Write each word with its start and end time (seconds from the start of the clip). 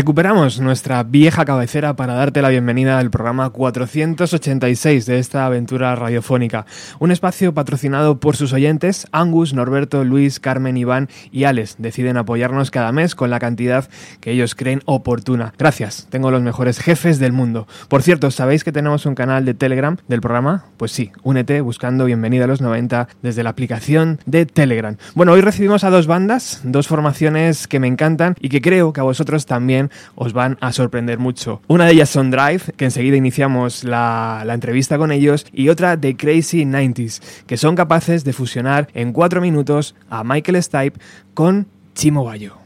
Recuperamos 0.00 0.58
nuestra 0.60 1.02
vieja 1.02 1.44
cabecera 1.44 1.94
para 1.94 2.14
darte 2.14 2.40
la 2.40 2.48
bienvenida 2.48 2.98
al 2.98 3.10
programa 3.10 3.50
486 3.50 5.04
de 5.04 5.18
esta 5.18 5.44
aventura 5.44 5.94
radiofónica, 5.94 6.64
un 7.00 7.10
espacio 7.10 7.52
patrocinado 7.52 8.18
por 8.18 8.34
sus 8.34 8.54
oyentes, 8.54 9.06
Angus, 9.12 9.52
Norberto, 9.52 10.02
Luis, 10.04 10.40
Carmen, 10.40 10.78
Iván 10.78 11.10
y 11.30 11.44
Alex. 11.44 11.76
Deciden 11.76 12.16
apoyarnos 12.16 12.70
cada 12.70 12.92
mes 12.92 13.14
con 13.14 13.28
la 13.28 13.38
cantidad 13.38 13.90
que 14.22 14.30
ellos 14.30 14.54
creen 14.54 14.80
oportuna. 14.86 15.52
Gracias, 15.58 16.06
tengo 16.08 16.30
los 16.30 16.40
mejores 16.40 16.78
jefes 16.78 17.18
del 17.18 17.34
mundo. 17.34 17.68
Por 17.88 18.02
cierto, 18.02 18.30
¿sabéis 18.30 18.64
que 18.64 18.72
tenemos 18.72 19.04
un 19.04 19.14
canal 19.14 19.44
de 19.44 19.52
Telegram 19.52 19.98
del 20.08 20.22
programa? 20.22 20.64
Pues 20.78 20.92
sí, 20.92 21.12
únete 21.24 21.60
buscando 21.60 22.06
Bienvenida 22.06 22.44
a 22.44 22.48
los 22.48 22.62
90 22.62 23.06
desde 23.20 23.42
la 23.42 23.50
aplicación 23.50 24.18
de 24.24 24.46
Telegram. 24.46 24.96
Bueno, 25.14 25.32
hoy 25.32 25.42
recibimos 25.42 25.84
a 25.84 25.90
dos 25.90 26.06
bandas, 26.06 26.62
dos 26.64 26.88
formaciones 26.88 27.68
que 27.68 27.80
me 27.80 27.86
encantan 27.86 28.34
y 28.40 28.48
que 28.48 28.62
creo 28.62 28.94
que 28.94 29.00
a 29.00 29.04
vosotros 29.04 29.44
también 29.44 29.89
os 30.14 30.32
van 30.32 30.58
a 30.60 30.72
sorprender 30.72 31.18
mucho. 31.18 31.62
Una 31.68 31.86
de 31.86 31.92
ellas 31.92 32.10
son 32.10 32.30
Drive, 32.30 32.72
que 32.76 32.84
enseguida 32.84 33.16
iniciamos 33.16 33.84
la, 33.84 34.42
la 34.44 34.54
entrevista 34.54 34.98
con 34.98 35.12
ellos, 35.12 35.46
y 35.52 35.68
otra 35.68 35.96
de 35.96 36.16
Crazy 36.16 36.64
90s, 36.64 37.20
que 37.46 37.56
son 37.56 37.76
capaces 37.76 38.24
de 38.24 38.32
fusionar 38.32 38.88
en 38.94 39.12
cuatro 39.12 39.40
minutos 39.40 39.94
a 40.08 40.24
Michael 40.24 40.62
Stipe 40.62 41.00
con 41.34 41.66
Chimo 41.94 42.24
Bayo. 42.24 42.56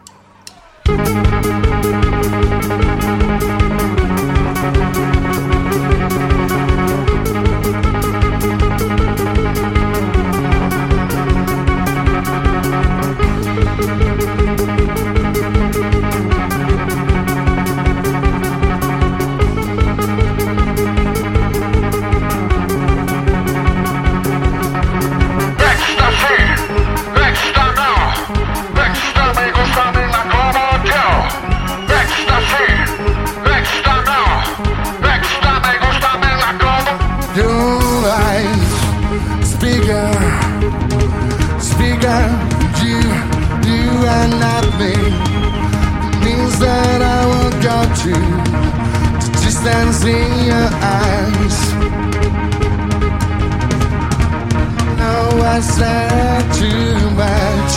I 55.57 55.61
said 55.61 56.53
too 56.53 57.11
much. 57.15 57.73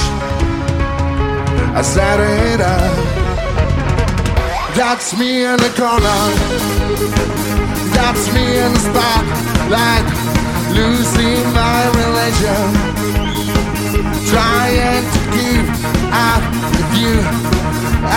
I 1.77 1.83
said 1.83 2.19
it 2.19 2.59
up. 2.59 2.97
That's 4.75 5.15
me 5.15 5.45
in 5.45 5.57
the 5.57 5.69
corner. 5.77 6.21
That's 7.93 8.33
me 8.33 8.45
in 8.65 8.73
the 8.73 8.81
spotlight. 8.89 10.07
Losing 10.73 11.45
my 11.53 11.79
religion. 12.01 12.67
Trying 14.25 15.05
to 15.13 15.21
keep 15.37 15.67
up 16.09 16.43
with 16.73 16.91
you. 16.97 17.17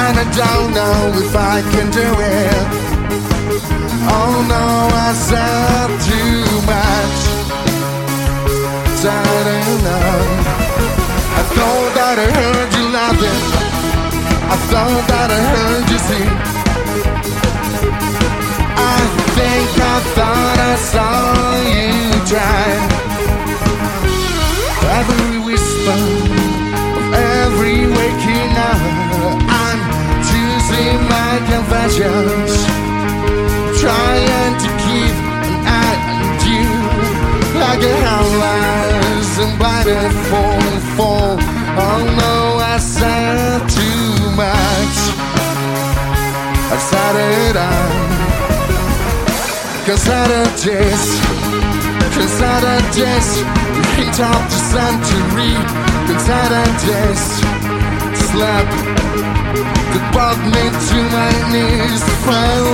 And 0.01 0.15
I 0.25 0.27
don't 0.41 0.73
know 0.73 1.21
if 1.21 1.37
I 1.37 1.61
can 1.73 1.91
do 1.91 2.09
it. 2.41 2.65
Oh 4.09 4.35
no, 4.49 4.65
I 4.97 5.13
said 5.13 5.89
too 6.09 6.49
much. 6.65 7.30
Said 9.01 9.47
enough. 9.47 10.29
I 11.33 11.43
thought 11.57 11.93
that 11.97 12.17
I 12.21 12.29
heard 12.37 12.71
you 12.77 12.85
laughing. 12.93 13.43
I 14.45 14.57
thought 14.69 15.05
that 15.09 15.31
I 15.33 15.41
heard 15.55 15.87
you 15.89 16.01
sing. 16.09 16.33
I 18.77 19.01
think 19.37 19.71
I 19.81 19.97
thought 20.17 20.59
I 20.69 20.75
saw 20.93 21.17
you 21.73 21.89
try. 22.29 22.69
Every 25.01 25.49
whisper 25.49 26.01
of 27.01 27.07
every 27.41 27.81
waking 27.97 28.53
hour, 28.69 29.33
I'm 29.65 29.81
choosing 30.29 31.01
my 31.09 31.33
confessions 31.49 32.60
Cansarera 46.81 47.69
Cansada 49.85 50.43
Jess 50.57 51.03
Cansada 52.15 52.75
Jess 52.97 53.29
Hate 53.97 54.21
of 54.25 54.43
the 54.49 54.61
century 54.73 55.55
Cansada 56.09 56.65
Jess 56.81 57.23
Slap 58.25 58.69
The 59.93 60.01
bug 60.15 60.39
me 60.55 60.65
to 60.89 60.99
my 61.17 61.33
knees. 61.53 62.03
Fell 62.25 62.69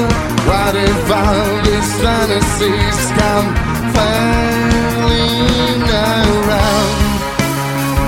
What 0.46 0.74
if 0.76 1.10
all 1.10 1.50
these 1.66 1.90
fantasies 1.98 2.98
come 3.18 3.48
Falling 3.90 5.82
around? 5.82 6.98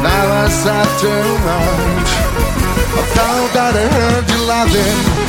Now 0.06 0.26
I 0.42 0.48
sat 0.62 0.88
too 1.02 1.26
much 1.48 2.10
I 2.98 3.48
that 3.52 3.74
I 3.74 3.86
heard 3.96 4.30
you 4.30 5.27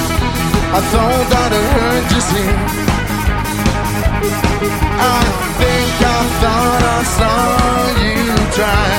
I 0.72 0.82
thought 0.82 1.26
that 1.34 1.52
I 1.52 1.64
heard 1.76 2.06
you 2.14 2.22
sing. 2.22 2.58
I 5.02 5.22
think 5.60 5.94
I 6.06 6.22
thought 6.42 6.84
I 6.84 7.02
saw 7.18 7.38
you 8.04 8.22
try. 8.58 8.90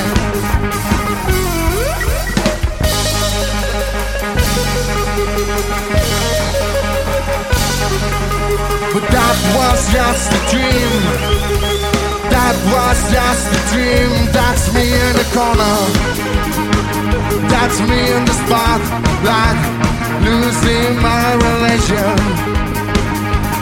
But 8.93 9.05
that 9.15 9.37
was 9.55 9.79
just 9.93 10.27
a 10.33 10.39
dream. 10.51 11.80
Was 12.69 13.01
just 13.11 13.47
a 13.49 13.61
dream. 13.73 14.11
That's 14.31 14.71
me 14.73 14.85
in 14.85 15.13
the 15.17 15.25
corner. 15.33 15.77
That's 17.49 17.79
me 17.89 17.99
in 18.13 18.23
the 18.23 18.35
spotlight. 18.37 19.57
Losing 20.21 20.93
my 21.01 21.33
religion. 21.41 22.15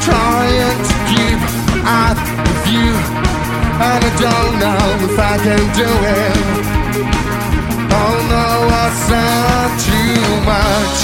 Trying 0.04 0.80
to 0.90 0.96
keep 1.07 1.40
up 1.88 2.19
with 2.44 2.66
you. 2.68 2.92
And 3.80 4.04
I 4.04 4.12
don't 4.19 4.54
know 4.60 4.84
if 5.07 5.18
I 5.18 5.36
can 5.48 5.63
do 5.80 5.90
it. 6.19 6.80
Oh 7.95 8.16
no, 8.36 8.48
I 8.68 8.88
said 9.07 9.69
too 9.88 10.28
much. 10.44 11.00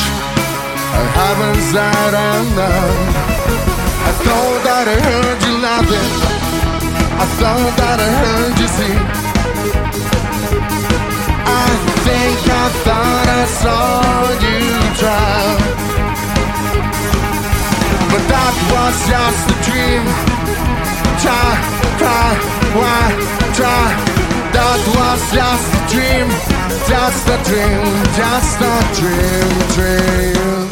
I 0.99 1.03
haven't 1.19 1.61
said 1.71 2.13
enough. 2.35 3.25
I 4.03 4.11
thought 4.25 4.59
that 4.67 4.85
I 4.87 4.97
heard 5.07 5.39
you 5.47 5.53
laughing. 5.63 6.34
I 7.17 7.25
thought 7.39 7.73
that 7.79 7.99
I 8.07 8.09
heard 8.21 8.55
you 8.61 8.69
sing. 8.77 9.01
I 11.63 11.67
think 12.05 12.39
I 12.63 12.65
thought 12.85 13.27
I 13.39 13.43
saw 13.61 13.81
you 14.45 14.61
try. 15.01 15.45
But 18.11 18.23
that 18.33 18.55
was 18.73 18.95
just 19.11 19.45
a 19.53 19.57
dream. 19.67 20.03
Try, 21.23 21.49
cry, 21.99 22.31
why, 22.77 23.03
try. 23.57 23.85
That 24.55 24.81
was 24.95 25.21
just 25.37 25.67
a 25.73 25.81
dream. 25.93 26.27
Just 26.87 27.27
a 27.27 27.37
dream, 27.47 27.81
just 28.13 28.61
a 28.61 28.75
dream, 28.99 29.49
dream. 29.75 30.64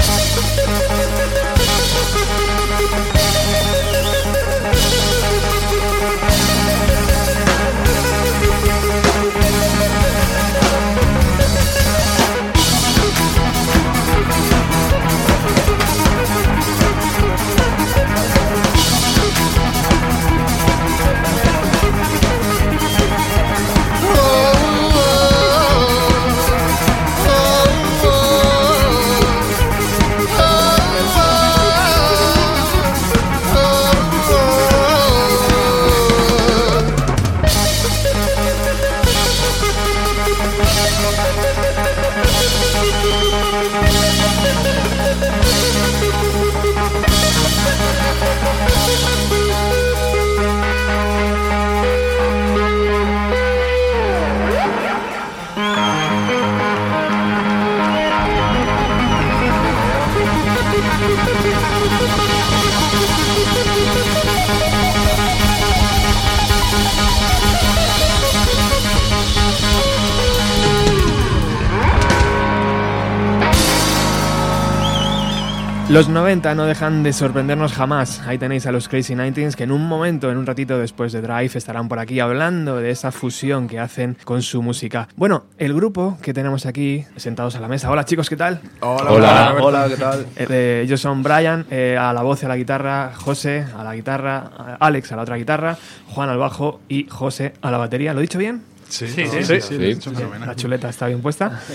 Los 75.93 76.09
90 76.09 76.55
no 76.55 76.65
dejan 76.65 77.03
de 77.03 77.13
sorprendernos 77.13 77.71
jamás. 77.71 78.19
Ahí 78.25 78.39
tenéis 78.39 78.65
a 78.65 78.71
los 78.71 78.89
Crazy 78.89 79.13
19 79.13 79.55
que 79.55 79.63
en 79.63 79.71
un 79.71 79.87
momento, 79.87 80.31
en 80.31 80.37
un 80.39 80.47
ratito 80.47 80.79
después 80.79 81.11
de 81.11 81.21
Drive, 81.21 81.51
estarán 81.53 81.87
por 81.87 81.99
aquí 81.99 82.19
hablando 82.19 82.77
de 82.77 82.89
esa 82.89 83.11
fusión 83.11 83.67
que 83.67 83.77
hacen 83.77 84.17
con 84.23 84.41
su 84.41 84.63
música. 84.63 85.07
Bueno, 85.15 85.43
el 85.59 85.71
grupo 85.71 86.17
que 86.19 86.33
tenemos 86.33 86.65
aquí 86.65 87.05
sentados 87.15 87.55
a 87.57 87.59
la 87.59 87.67
mesa. 87.67 87.91
Hola 87.91 88.05
chicos, 88.05 88.27
¿qué 88.27 88.35
tal? 88.35 88.59
Hola, 88.79 89.11
Hola. 89.11 89.55
hola, 89.61 89.85
¿qué 89.87 89.97
tal? 89.97 90.25
Eh, 90.35 90.81
ellos 90.83 90.99
son 90.99 91.21
Brian 91.21 91.67
eh, 91.69 91.95
a 91.95 92.11
la 92.11 92.23
voz 92.23 92.41
y 92.41 92.47
a 92.47 92.49
la 92.49 92.57
guitarra, 92.57 93.11
José 93.13 93.63
a 93.77 93.83
la 93.83 93.93
guitarra, 93.93 94.77
Alex 94.79 95.11
a 95.11 95.15
la 95.15 95.21
otra 95.21 95.35
guitarra, 95.35 95.77
Juan 96.07 96.27
al 96.27 96.39
bajo 96.39 96.81
y 96.89 97.05
José 97.07 97.53
a 97.61 97.69
la 97.69 97.77
batería. 97.77 98.15
¿Lo 98.15 98.19
he 98.19 98.23
dicho 98.23 98.39
bien? 98.39 98.63
Sí, 98.89 99.07
sí, 99.07 99.27
sí, 99.27 99.43
sí. 99.43 99.61
sí. 99.61 99.99
La 100.43 100.55
chuleta 100.55 100.89
está 100.89 101.05
bien 101.05 101.21
puesta. 101.21 101.61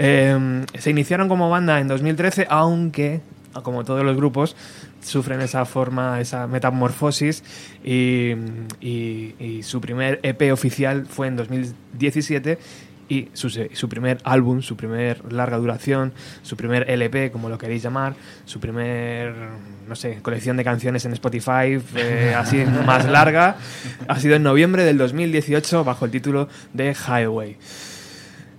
Eh, 0.00 0.64
se 0.78 0.90
iniciaron 0.90 1.28
como 1.28 1.50
banda 1.50 1.80
en 1.80 1.88
2013, 1.88 2.46
aunque, 2.48 3.20
como 3.62 3.84
todos 3.84 4.04
los 4.04 4.16
grupos, 4.16 4.56
sufren 5.02 5.40
esa 5.40 5.64
forma, 5.64 6.20
esa 6.20 6.46
metamorfosis 6.46 7.42
y, 7.84 8.32
y- 8.80 9.34
y 9.38 9.62
su 9.62 9.80
primer 9.80 10.20
EP 10.22 10.52
oficial 10.52 11.06
fue 11.06 11.26
en 11.28 11.36
2017 11.36 12.58
y 13.10 13.28
su, 13.32 13.48
su 13.48 13.88
primer 13.88 14.18
álbum, 14.24 14.60
su 14.60 14.76
primer 14.76 15.32
larga 15.32 15.56
duración, 15.56 16.12
su 16.42 16.58
primer 16.58 16.90
LP, 16.90 17.30
como 17.30 17.48
lo 17.48 17.56
queréis 17.56 17.82
llamar, 17.82 18.14
su 18.44 18.60
primer, 18.60 19.32
no 19.88 19.96
sé, 19.96 20.18
colección 20.20 20.58
de 20.58 20.64
canciones 20.64 21.06
en 21.06 21.14
Spotify, 21.14 21.80
eh, 21.96 22.34
así 22.36 22.58
más 22.86 23.06
larga, 23.06 23.56
ha 24.08 24.20
sido 24.20 24.36
en 24.36 24.42
noviembre 24.42 24.84
del 24.84 24.98
2018 24.98 25.84
bajo 25.84 26.04
el 26.04 26.10
título 26.10 26.48
de 26.74 26.94
Highway. 26.94 27.56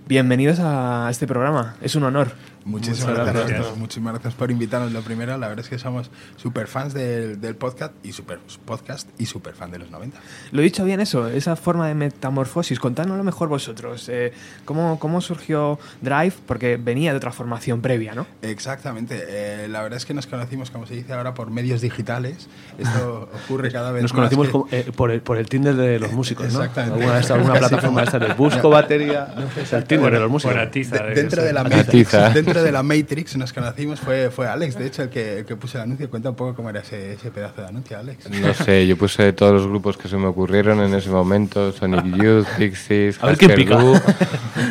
Bienvenidos 0.08 0.58
a 0.60 1.06
este 1.12 1.28
programa, 1.28 1.76
es 1.80 1.94
un 1.94 2.02
honor. 2.02 2.32
Muchísimas 2.64 3.14
gracias. 3.14 3.34
gracias. 3.34 3.60
a 3.60 3.62
todos. 3.62 3.78
Muchísimas 3.78 4.12
gracias 4.14 4.34
por 4.34 4.50
invitarnos. 4.50 4.92
Lo 4.92 5.00
primero, 5.02 5.36
la 5.38 5.48
verdad 5.48 5.64
es 5.64 5.70
que 5.70 5.78
somos 5.78 6.10
super 6.36 6.66
fans 6.66 6.92
del, 6.94 7.40
del 7.40 7.56
podcast 7.56 7.92
y 8.02 8.12
super 8.12 8.38
podcast 8.64 9.08
y 9.18 9.26
super 9.26 9.54
fan 9.54 9.70
de 9.70 9.78
los 9.78 9.90
90. 9.90 10.18
Lo 10.52 10.60
he 10.60 10.64
dicho 10.64 10.84
bien 10.84 11.00
eso, 11.00 11.28
esa 11.28 11.56
forma 11.56 11.88
de 11.88 11.94
metamorfosis. 11.94 12.78
Contadnos 12.78 13.16
lo 13.16 13.24
mejor 13.24 13.48
vosotros. 13.48 14.08
eh, 14.08 14.32
¿cómo, 14.64 14.98
¿Cómo 14.98 15.20
surgió 15.20 15.78
Drive? 16.02 16.34
Porque 16.46 16.76
venía 16.76 17.12
de 17.12 17.16
otra 17.16 17.32
formación 17.32 17.80
previa, 17.80 18.14
¿no? 18.14 18.26
Exactamente. 18.42 19.24
Eh, 19.28 19.68
la 19.68 19.82
verdad 19.82 19.96
es 19.96 20.04
que 20.06 20.14
nos 20.14 20.26
conocimos, 20.26 20.70
como 20.70 20.86
se 20.86 20.94
dice 20.94 21.12
ahora, 21.12 21.34
por 21.34 21.50
medios 21.50 21.80
digitales. 21.80 22.48
Esto 22.78 23.30
ocurre 23.44 23.72
cada 23.72 23.90
vez 23.92 24.02
Nos 24.02 24.12
más 24.12 24.16
conocimos 24.30 24.46
que- 24.48 24.52
como, 24.52 24.68
eh, 24.70 24.92
por, 24.94 25.10
el, 25.10 25.22
por 25.22 25.38
el 25.38 25.48
Tinder 25.48 25.74
de 25.76 25.98
los 25.98 26.12
músicos, 26.12 26.52
¿no? 26.52 26.60
Exactamente. 26.60 26.94
Alguna, 26.96 27.14
de 27.14 27.20
estas- 27.20 27.36
alguna 27.36 27.54
Casi 27.54 27.68
plataforma 27.68 28.02
esta 28.02 28.18
de 28.18 28.34
busco 28.34 28.68
batería. 28.70 29.34
el 29.72 29.84
Tinder 29.84 30.12
de 30.12 30.20
los 30.20 30.30
músicos. 30.30 30.52
Por 30.54 30.62
Atiza. 30.62 31.02
De- 31.04 31.14
dentro 31.14 31.42
de 31.42 31.52
la 31.52 31.60
Atiza. 31.62 32.32
De 32.54 32.72
la 32.72 32.82
Matrix 32.82 33.36
nos 33.36 33.52
conocimos 33.52 34.00
fue, 34.00 34.30
fue 34.30 34.48
Alex, 34.48 34.76
de 34.76 34.86
hecho 34.86 35.02
el 35.02 35.08
que, 35.08 35.38
el 35.38 35.44
que 35.44 35.56
puso 35.56 35.78
el 35.78 35.84
anuncio. 35.84 36.10
Cuenta 36.10 36.30
un 36.30 36.36
poco 36.36 36.54
cómo 36.54 36.70
era 36.70 36.80
ese, 36.80 37.12
ese 37.12 37.30
pedazo 37.30 37.62
de 37.62 37.68
anuncio, 37.68 37.98
Alex. 37.98 38.28
No 38.30 38.54
sé, 38.54 38.86
yo 38.86 38.96
puse 38.96 39.32
todos 39.32 39.52
los 39.52 39.66
grupos 39.66 39.96
que 39.96 40.08
se 40.08 40.16
me 40.16 40.26
ocurrieron 40.26 40.80
en 40.80 40.92
ese 40.94 41.10
momento, 41.10 41.72
Sonic 41.72 42.04
Youth, 42.22 42.46
Pixies. 42.58 43.18
Du, 43.20 44.00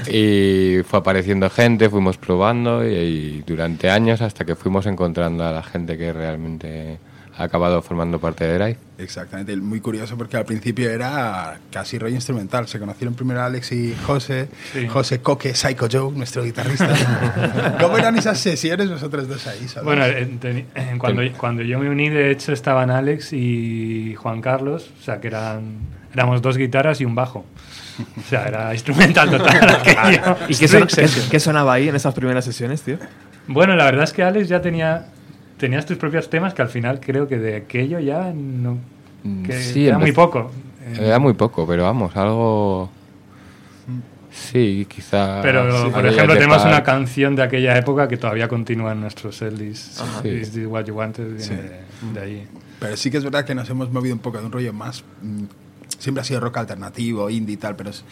y 0.12 0.84
fue 0.84 1.00
apareciendo 1.00 1.50
gente, 1.50 1.90
fuimos 1.90 2.18
probando 2.18 2.86
y, 2.86 2.94
y 2.94 3.44
durante 3.46 3.90
años 3.90 4.22
hasta 4.22 4.46
que 4.46 4.56
fuimos 4.56 4.86
encontrando 4.86 5.46
a 5.46 5.52
la 5.52 5.64
gente 5.64 5.98
que 5.98 6.12
realmente 6.12 7.00
ha 7.40 7.44
acabado 7.46 7.82
formando 7.82 8.20
parte 8.20 8.46
de 8.46 8.54
Drive. 8.58 8.78
Exactamente, 8.98 9.56
muy 9.56 9.80
curioso 9.80 10.18
porque 10.18 10.36
al 10.36 10.44
principio 10.46 10.90
era 10.90 11.58
casi 11.72 11.98
rollo 11.98 12.14
instrumental. 12.16 12.68
Se 12.68 12.78
conocieron 12.80 13.16
primero 13.16 13.42
Alex 13.42 13.72
y 13.72 13.96
José, 14.06 14.50
Sí. 14.74 14.88
José 14.88 15.22
Coque, 15.22 15.56
Psycho 15.56 15.88
Joe, 15.92 16.12
nuestro 16.12 16.44
guitarrista. 16.44 16.90
¿Cómo 17.80 17.98
eran 17.98 18.18
esas 18.18 18.38
sesiones 18.40 18.90
vosotros 18.92 19.28
dos 19.28 19.48
ahí? 19.48 19.68
solos? 19.68 19.86
Bueno, 19.86 20.06
en- 20.06 20.68
en 20.76 21.00
cuando, 21.00 21.22
cuando 21.38 21.64
yo 21.64 21.80
me 21.80 21.90
uní, 21.90 22.10
de 22.10 22.32
hecho, 22.32 22.52
estaban 22.52 22.92
Alex 22.92 23.32
y 23.34 24.16
Juan 24.16 24.42
Carlos, 24.42 24.92
o 25.00 25.04
sea, 25.04 25.20
que 25.22 25.28
eran 25.28 25.78
éramos 26.14 26.42
dos 26.42 26.58
guitarras 26.58 27.00
y 27.02 27.06
un 27.06 27.16
bajo. 27.16 27.46
O 28.18 28.30
sea, 28.30 28.46
era 28.48 28.74
instrumental 28.74 29.30
total. 29.30 29.70
aquello. 29.80 30.36
¿Y 30.50 30.56
qué, 30.56 30.68
son- 30.68 30.88
qué- 30.88 31.08
qué 31.32 31.40
sonaba 31.40 31.74
ahí 31.74 31.88
en 31.88 31.96
esas 31.96 32.14
primeras 32.14 32.44
sesiones, 32.46 32.82
tío? 32.82 32.98
Bueno, 33.48 33.76
la 33.76 33.86
verdad 33.86 34.04
es 34.04 34.12
que 34.14 34.24
Alex 34.24 34.48
ya 34.50 34.62
tenía 34.62 35.06
tenías 35.60 35.86
tus 35.86 35.98
propios 35.98 36.30
temas 36.30 36.56
que 36.56 36.64
al 36.64 36.70
final 36.70 37.00
creo 37.00 37.28
que 37.28 37.38
de 37.38 37.58
aquello 37.58 38.00
ya 38.00 38.34
no 38.34 38.78
Mm, 39.24 39.44
que 39.44 39.62
sí, 39.62 39.88
era 39.88 39.98
muy 39.98 40.12
poco. 40.12 40.52
Eh, 40.86 41.08
Era 41.08 41.20
muy 41.20 41.34
poco, 41.34 41.68
pero 41.68 41.84
vamos, 41.84 42.16
algo... 42.16 42.90
Sí, 44.32 44.86
quizá... 44.88 45.42
Pero, 45.42 45.86
sí, 45.86 45.90
por 45.92 46.06
ejemplo, 46.06 46.34
tenemos 46.36 46.64
una 46.64 46.84
canción 46.84 47.36
de 47.36 47.44
aquella 47.44 47.78
época 47.78 48.08
que 48.08 48.16
todavía 48.16 48.48
continúa 48.48 48.94
en 48.94 49.02
nuestros 49.02 49.36
setlist. 49.38 50.00
Sí. 50.22 50.30
Is 50.30 50.52
This 50.52 50.68
What 50.68 50.86
You 50.86 50.96
Wanted? 50.96 51.40
Sí. 51.40 51.56
de, 51.56 51.82
de 52.14 52.20
ahí. 52.20 52.48
Pero 52.80 52.96
sí 52.96 53.12
que 53.12 53.18
es 53.18 53.24
verdad 53.24 53.44
que 53.44 53.54
nos 53.54 53.70
hemos 53.70 53.92
movido 53.92 54.16
un 54.16 54.22
poco 54.22 54.38
de 54.40 54.46
un 54.46 54.52
rollo 54.52 54.72
más. 54.72 55.04
Siempre 56.00 56.22
ha 56.22 56.24
sido 56.24 56.40
rock 56.40 56.58
alternativo, 56.58 57.30
indie 57.30 57.54
y 57.54 57.58
tal, 57.58 57.76
pero 57.76 57.92
es- 57.92 58.04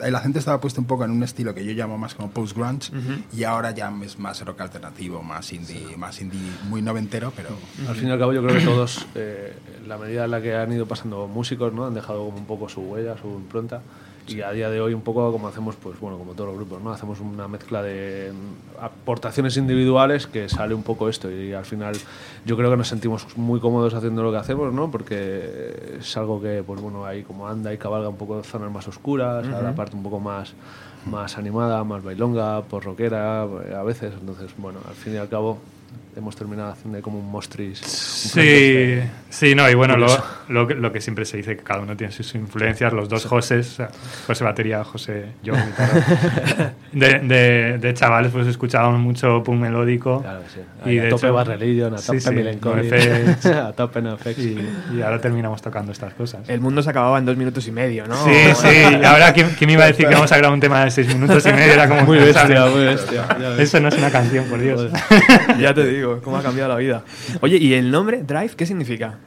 la 0.00 0.20
gente 0.20 0.38
estaba 0.38 0.60
puesta 0.60 0.80
un 0.80 0.86
poco 0.86 1.04
en 1.04 1.10
un 1.12 1.22
estilo 1.22 1.54
que 1.54 1.64
yo 1.64 1.72
llamo 1.72 1.96
más 1.96 2.14
como 2.14 2.30
post-grunge 2.30 2.90
y 3.32 3.44
ahora 3.44 3.70
ya 3.70 3.90
es 4.04 4.18
más 4.18 4.44
rock 4.44 4.60
alternativo, 4.60 5.22
más 5.22 5.52
indie, 5.52 5.96
más 5.96 6.20
indie 6.20 6.40
muy 6.68 6.82
noventero, 6.82 7.32
pero 7.34 7.50
Al 7.88 7.94
fin 7.96 8.08
y 8.08 8.10
al 8.10 8.18
cabo, 8.18 8.32
yo 8.32 8.42
creo 8.42 8.56
que 8.58 8.64
todos, 8.64 9.06
eh, 9.14 9.54
la 9.86 9.96
medida 9.96 10.24
en 10.26 10.30
la 10.32 10.42
que 10.42 10.54
han 10.54 10.70
ido 10.72 10.86
pasando 10.86 11.26
músicos, 11.26 11.72
¿no? 11.72 11.86
Han 11.86 11.94
dejado 11.94 12.24
como 12.26 12.36
un 12.38 12.46
poco 12.46 12.68
su 12.68 12.80
huella, 12.82 13.16
su 13.20 13.28
impronta. 13.28 13.80
Y 14.26 14.42
a 14.42 14.52
día 14.52 14.70
de 14.70 14.80
hoy, 14.80 14.94
un 14.94 15.00
poco 15.00 15.32
como 15.32 15.48
hacemos, 15.48 15.76
pues 15.76 15.98
bueno, 15.98 16.16
como 16.18 16.32
todos 16.34 16.50
los 16.50 16.56
grupos, 16.56 16.80
¿no? 16.82 16.92
Hacemos 16.92 17.20
una 17.20 17.48
mezcla 17.48 17.82
de 17.82 18.32
mm, 18.32 18.84
aportaciones 18.84 19.56
individuales 19.56 20.26
que 20.26 20.48
sale 20.48 20.74
un 20.74 20.82
poco 20.82 21.08
esto. 21.08 21.30
Y 21.30 21.52
al 21.52 21.64
final, 21.64 21.96
yo 22.44 22.56
creo 22.56 22.70
que 22.70 22.76
nos 22.76 22.88
sentimos 22.88 23.26
muy 23.36 23.60
cómodos 23.60 23.94
haciendo 23.94 24.22
lo 24.22 24.30
que 24.30 24.38
hacemos, 24.38 24.72
¿no? 24.72 24.90
Porque 24.90 25.98
es 25.98 26.16
algo 26.16 26.40
que, 26.40 26.62
pues 26.64 26.80
bueno, 26.80 27.04
ahí 27.04 27.22
como 27.22 27.48
anda 27.48 27.72
y 27.72 27.78
cabalga 27.78 28.08
un 28.08 28.16
poco 28.16 28.36
de 28.36 28.44
zonas 28.44 28.70
más 28.70 28.86
oscuras, 28.86 29.46
a 29.46 29.62
la 29.62 29.74
parte 29.74 29.96
un 29.96 30.02
poco 30.02 30.20
más, 30.20 30.54
más 31.06 31.36
animada, 31.36 31.82
más 31.82 32.04
bailonga, 32.04 32.62
por 32.62 32.84
rockera, 32.84 33.42
a 33.42 33.82
veces. 33.82 34.12
Entonces, 34.20 34.52
bueno, 34.58 34.78
al 34.86 34.94
fin 34.94 35.14
y 35.14 35.16
al 35.16 35.28
cabo, 35.28 35.58
hemos 36.16 36.36
terminado 36.36 36.70
haciendo 36.72 37.00
como 37.02 37.18
un 37.18 37.30
mostris. 37.30 37.80
un 37.80 37.88
Sí, 38.42 38.98
sí, 39.30 39.54
no, 39.54 39.68
y 39.70 39.74
bueno, 39.74 39.96
lo, 39.96 40.06
lo, 40.48 40.66
que- 40.66 40.74
lo 40.74 40.92
que 40.92 41.00
siempre 41.00 41.24
se 41.24 41.36
dice, 41.38 41.56
que 41.56 41.62
cada 41.62 41.80
uno 41.80 41.96
tiene 41.96 42.12
sus 42.12 42.34
influencias, 42.34 42.92
los 42.92 43.08
dos 43.08 43.24
o 43.30 43.40
sea, 43.42 43.88
José 44.26 44.44
batería, 44.44 44.82
José 44.84 45.26
yo. 45.42 45.54
De, 46.92 47.20
de, 47.20 47.78
de 47.78 47.94
chavales 47.94 48.32
pues 48.32 48.48
escuchábamos 48.48 48.98
mucho 49.00 49.44
punk 49.44 49.60
melódico. 49.60 50.22
Claro 50.22 50.40
sí. 50.52 50.60
Y 50.84 50.88
Ahí 50.88 50.96
de 50.96 51.06
a 51.06 51.10
tope 51.10 51.26
hecho- 51.28 51.34
Bad 51.34 51.46
Religion, 51.46 51.94
a 51.94 51.98
Sí, 51.98 52.06
tope 52.18 52.20
sí, 52.20 52.58
NoFX. 52.60 53.46
a 53.46 53.72
tope 53.72 54.02
NoFX. 54.02 54.38
Y, 54.38 54.58
y 54.96 55.02
ahora 55.02 55.20
terminamos 55.20 55.62
tocando 55.62 55.92
estas 55.92 56.12
cosas. 56.14 56.48
El 56.48 56.60
mundo 56.60 56.82
se 56.82 56.90
acababa 56.90 57.16
en 57.20 57.26
dos 57.26 57.36
minutos 57.36 57.64
y 57.68 57.70
medio, 57.70 58.06
¿no? 58.08 58.16
Sí, 58.24 58.32
sí, 58.56 58.68
y 59.00 59.04
ahora 59.04 59.32
¿quién, 59.32 59.50
quién 59.56 59.68
me 59.68 59.74
iba 59.74 59.84
a 59.84 59.86
decir 59.86 60.08
que 60.08 60.14
vamos 60.14 60.32
a 60.32 60.36
grabar 60.38 60.54
un 60.54 60.60
tema 60.60 60.84
de 60.84 60.90
seis 60.90 61.06
minutos 61.06 61.46
y 61.46 61.52
medio? 61.52 61.72
Era 61.74 61.88
como 61.88 62.02
Muy 62.02 62.18
bestia, 62.18 62.66
muy 62.66 62.84
bestia. 62.84 63.26
Eso 63.58 63.78
no 63.78 63.88
es 63.88 63.96
una 63.96 64.10
canción, 64.10 64.44
por 64.46 64.60
Dios. 64.60 64.90
Ya 65.58 65.74
te 65.74 65.86
digo, 65.86 66.20
cómo 66.22 66.36
ha 66.36 66.42
cambiado 66.42 66.68
la 66.68 66.76
vida. 66.76 67.04
Oye, 67.40 67.56
¿y 67.56 67.74
el 67.74 67.90
nombre 67.90 68.22
Drive 68.22 68.50
qué 68.56 68.66
significa? 68.66 69.18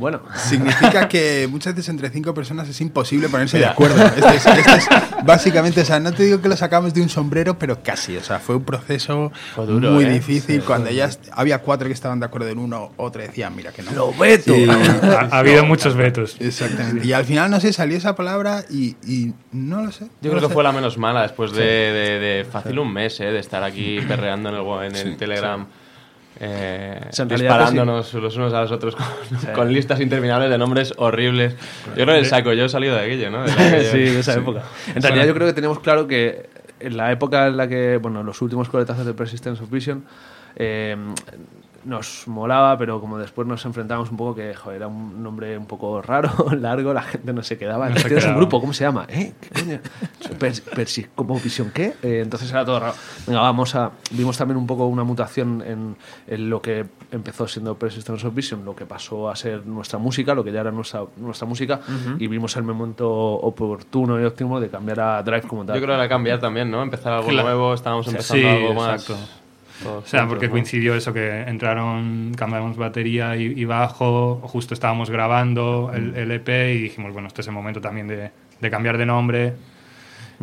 Bueno, 0.00 0.22
significa 0.34 1.06
que 1.08 1.46
muchas 1.50 1.74
veces 1.74 1.90
entre 1.90 2.10
cinco 2.10 2.34
personas 2.34 2.68
es 2.68 2.80
imposible 2.80 3.28
ponerse 3.28 3.58
de 3.58 3.66
acuerdo. 3.66 4.02
Esto 4.04 4.28
es, 4.30 4.46
esto 4.46 4.70
es 4.74 4.88
básicamente, 5.24 5.82
o 5.82 5.84
sea, 5.84 6.00
no 6.00 6.12
te 6.12 6.24
digo 6.24 6.40
que 6.40 6.48
lo 6.48 6.56
sacamos 6.56 6.92
de 6.94 7.02
un 7.02 7.08
sombrero, 7.08 7.58
pero 7.58 7.82
casi, 7.82 8.16
o 8.16 8.22
sea, 8.22 8.40
fue 8.40 8.56
un 8.56 8.64
proceso 8.64 9.30
Fue 9.54 9.66
duro, 9.66 9.92
muy 9.92 10.04
¿eh? 10.04 10.10
difícil. 10.10 10.62
Cuando 10.62 10.90
ya 10.90 11.08
había 11.32 11.58
cuatro 11.58 11.86
que 11.86 11.92
estaban 11.94 12.18
de 12.18 12.26
acuerdo 12.26 12.48
en 12.48 12.58
uno, 12.58 12.92
otro 12.96 13.22
decía, 13.22 13.50
mira 13.50 13.70
que 13.72 13.82
no. 13.82 13.92
lo 13.92 14.12
veto. 14.14 14.54
Sí. 14.54 14.66
Ha, 14.68 15.28
ha 15.30 15.38
habido 15.38 15.64
muchos 15.64 15.94
vetos. 15.94 16.36
Exactamente. 16.40 17.06
Y 17.06 17.12
al 17.12 17.24
final, 17.26 17.50
no 17.50 17.60
sé, 17.60 17.72
salió 17.72 17.96
esa 17.96 18.16
palabra 18.16 18.64
y, 18.70 18.96
y 19.06 19.34
no 19.52 19.82
lo 19.82 19.92
sé. 19.92 20.06
Yo 20.22 20.30
no 20.30 20.30
creo 20.30 20.40
que 20.40 20.46
sé. 20.48 20.54
fue 20.54 20.62
la 20.64 20.72
menos 20.72 20.96
mala 20.96 21.22
después 21.22 21.52
de, 21.52 21.62
de- 21.64 22.18
de 22.18 22.44
fácil 22.50 22.78
un 22.78 22.92
mes, 22.92 23.20
¿eh? 23.20 23.26
de 23.26 23.38
estar 23.38 23.62
aquí 23.62 24.00
perreando 24.08 24.48
en 24.48 24.54
el, 24.54 24.96
en 25.00 25.08
el 25.08 25.16
Telegram. 25.16 25.66
Eh, 26.38 27.00
sea, 27.10 27.24
disparándonos 27.24 28.14
los 28.14 28.36
unos 28.36 28.52
a 28.54 28.62
los 28.62 28.72
otros 28.72 28.94
con, 28.96 29.06
con 29.54 29.72
listas 29.72 30.00
interminables 30.00 30.50
de 30.50 30.58
nombres 30.58 30.94
horribles. 30.96 31.56
Yo 31.88 32.04
creo 32.04 32.06
que 32.06 32.18
el 32.18 32.26
saco 32.26 32.52
yo 32.52 32.64
he 32.64 32.68
salido 32.68 32.94
de 32.94 33.00
aquello, 33.00 33.30
¿no? 33.30 33.44
De 33.44 33.52
aquello. 33.52 33.90
sí, 33.90 33.98
de 33.98 34.20
esa 34.20 34.34
época. 34.34 34.62
En 34.94 35.02
realidad 35.02 35.26
yo 35.26 35.34
creo 35.34 35.46
que 35.46 35.52
teníamos 35.52 35.80
claro 35.80 36.06
que 36.06 36.48
en 36.78 36.96
la 36.96 37.12
época 37.12 37.46
en 37.48 37.56
la 37.56 37.68
que, 37.68 37.98
bueno, 37.98 38.22
los 38.22 38.40
últimos 38.42 38.68
coletazos 38.68 39.04
de 39.04 39.12
Persistence 39.12 39.62
of 39.62 39.70
Vision, 39.70 40.04
eh, 40.56 40.96
nos 41.84 42.26
molaba, 42.28 42.76
pero 42.78 43.00
como 43.00 43.18
después 43.18 43.46
nos 43.48 43.64
enfrentábamos 43.64 44.10
un 44.10 44.16
poco 44.16 44.34
que, 44.34 44.54
joder, 44.54 44.76
era 44.78 44.86
un 44.88 45.22
nombre 45.22 45.56
un 45.56 45.66
poco 45.66 46.00
raro, 46.02 46.30
largo, 46.58 46.92
la 46.92 47.02
gente 47.02 47.32
no 47.32 47.42
se 47.42 47.56
quedaba. 47.58 47.88
No 47.88 47.94
Tienes 47.96 48.24
un 48.26 48.36
grupo, 48.36 48.60
¿cómo 48.60 48.72
se 48.72 48.84
llama? 48.84 49.06
¿Eh? 49.08 49.32
¿Qué 49.40 49.48
coño? 49.62 49.78
Pers- 50.38 50.62
Persi- 50.64 51.08
¿Cómo 51.14 51.38
Vision 51.40 51.70
qué? 51.72 51.94
Eh, 52.02 52.20
entonces 52.22 52.50
era 52.50 52.64
todo 52.64 52.80
raro. 52.80 52.94
Venga, 53.26 53.40
vamos 53.40 53.74
a... 53.74 53.90
Vimos 54.12 54.36
también 54.38 54.56
un 54.58 54.66
poco 54.66 54.86
una 54.86 55.04
mutación 55.04 55.62
en, 55.66 55.96
en 56.26 56.50
lo 56.50 56.60
que 56.62 56.86
empezó 57.12 57.48
siendo 57.48 57.76
Persistence 57.76 58.26
of 58.26 58.34
Vision, 58.34 58.64
lo 58.64 58.74
que 58.76 58.86
pasó 58.86 59.28
a 59.30 59.36
ser 59.36 59.66
nuestra 59.66 59.98
música, 59.98 60.34
lo 60.34 60.44
que 60.44 60.52
ya 60.52 60.60
era 60.60 60.70
nuestra, 60.70 61.02
nuestra 61.16 61.46
música, 61.46 61.80
y 62.18 62.26
vimos 62.26 62.56
el 62.56 62.62
momento 62.62 63.10
oportuno 63.10 64.20
y 64.20 64.24
óptimo 64.24 64.60
de 64.60 64.68
cambiar 64.68 65.00
a 65.00 65.22
Drive 65.22 65.42
como 65.42 65.64
tal. 65.64 65.76
Yo 65.76 65.82
creo 65.82 65.94
que 65.96 66.00
era 66.00 66.08
cambiar 66.08 66.38
también, 66.40 66.70
¿no? 66.70 66.82
Empezar 66.82 67.12
algo 67.14 67.28
Claro. 67.28 67.48
nuevo, 67.48 67.74
estábamos 67.74 68.06
empezando 68.08 68.42
Sí, 68.42 68.48
algo 68.48 68.74
más. 68.74 69.02
exacto. 69.02 69.22
Todos 69.82 70.04
O 70.04 70.06
sea, 70.06 70.20
juntos, 70.20 70.34
porque 70.34 70.46
¿no? 70.46 70.52
coincidió 70.52 70.94
eso 70.94 71.12
que 71.12 71.42
entraron, 71.42 72.32
cambiamos 72.36 72.76
batería 72.76 73.36
y, 73.36 73.44
y 73.56 73.64
bajo, 73.64 74.40
justo 74.44 74.74
estábamos 74.74 75.10
grabando 75.10 75.90
el, 75.94 76.14
el 76.16 76.30
EP 76.32 76.48
y 76.48 76.82
dijimos, 76.82 77.12
bueno, 77.12 77.28
este 77.28 77.40
es 77.40 77.46
el 77.46 77.54
momento 77.54 77.80
también 77.80 78.06
de, 78.08 78.30
de 78.60 78.70
cambiar 78.70 78.98
de 78.98 79.06
nombre. 79.06 79.52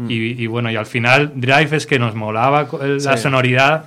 Y, 0.07 0.43
y 0.43 0.45
bueno, 0.45 0.69
y 0.69 0.75
al 0.75 0.85
final 0.85 1.31
Drive 1.35 1.75
es 1.75 1.87
que 1.87 1.97
nos 1.97 2.13
molaba 2.13 2.67
la 2.83 3.17
sonoridad, 3.17 3.85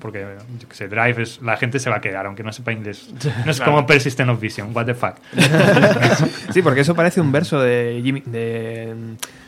porque 0.00 0.26
yo 0.58 0.68
qué 0.68 0.74
sé, 0.74 0.88
Drive 0.88 1.22
es, 1.22 1.40
la 1.42 1.56
gente 1.56 1.78
se 1.78 1.88
va 1.90 1.96
a 1.96 2.00
quedar, 2.00 2.26
aunque 2.26 2.42
no 2.42 2.52
sepa 2.52 2.72
inglés. 2.72 3.08
No 3.44 3.50
es 3.52 3.58
Claro. 3.58 3.70
como 3.72 3.86
Persistent 3.86 4.30
of 4.30 4.40
Vision, 4.40 4.70
what 4.74 4.84
the 4.86 4.94
fuck. 4.94 5.14
Sí, 6.52 6.60
porque 6.60 6.80
eso 6.80 6.94
parece 6.96 7.20
un 7.20 7.30
verso 7.30 7.60
de 7.60 8.00
Jim, 8.02 8.20
de, 8.26 8.94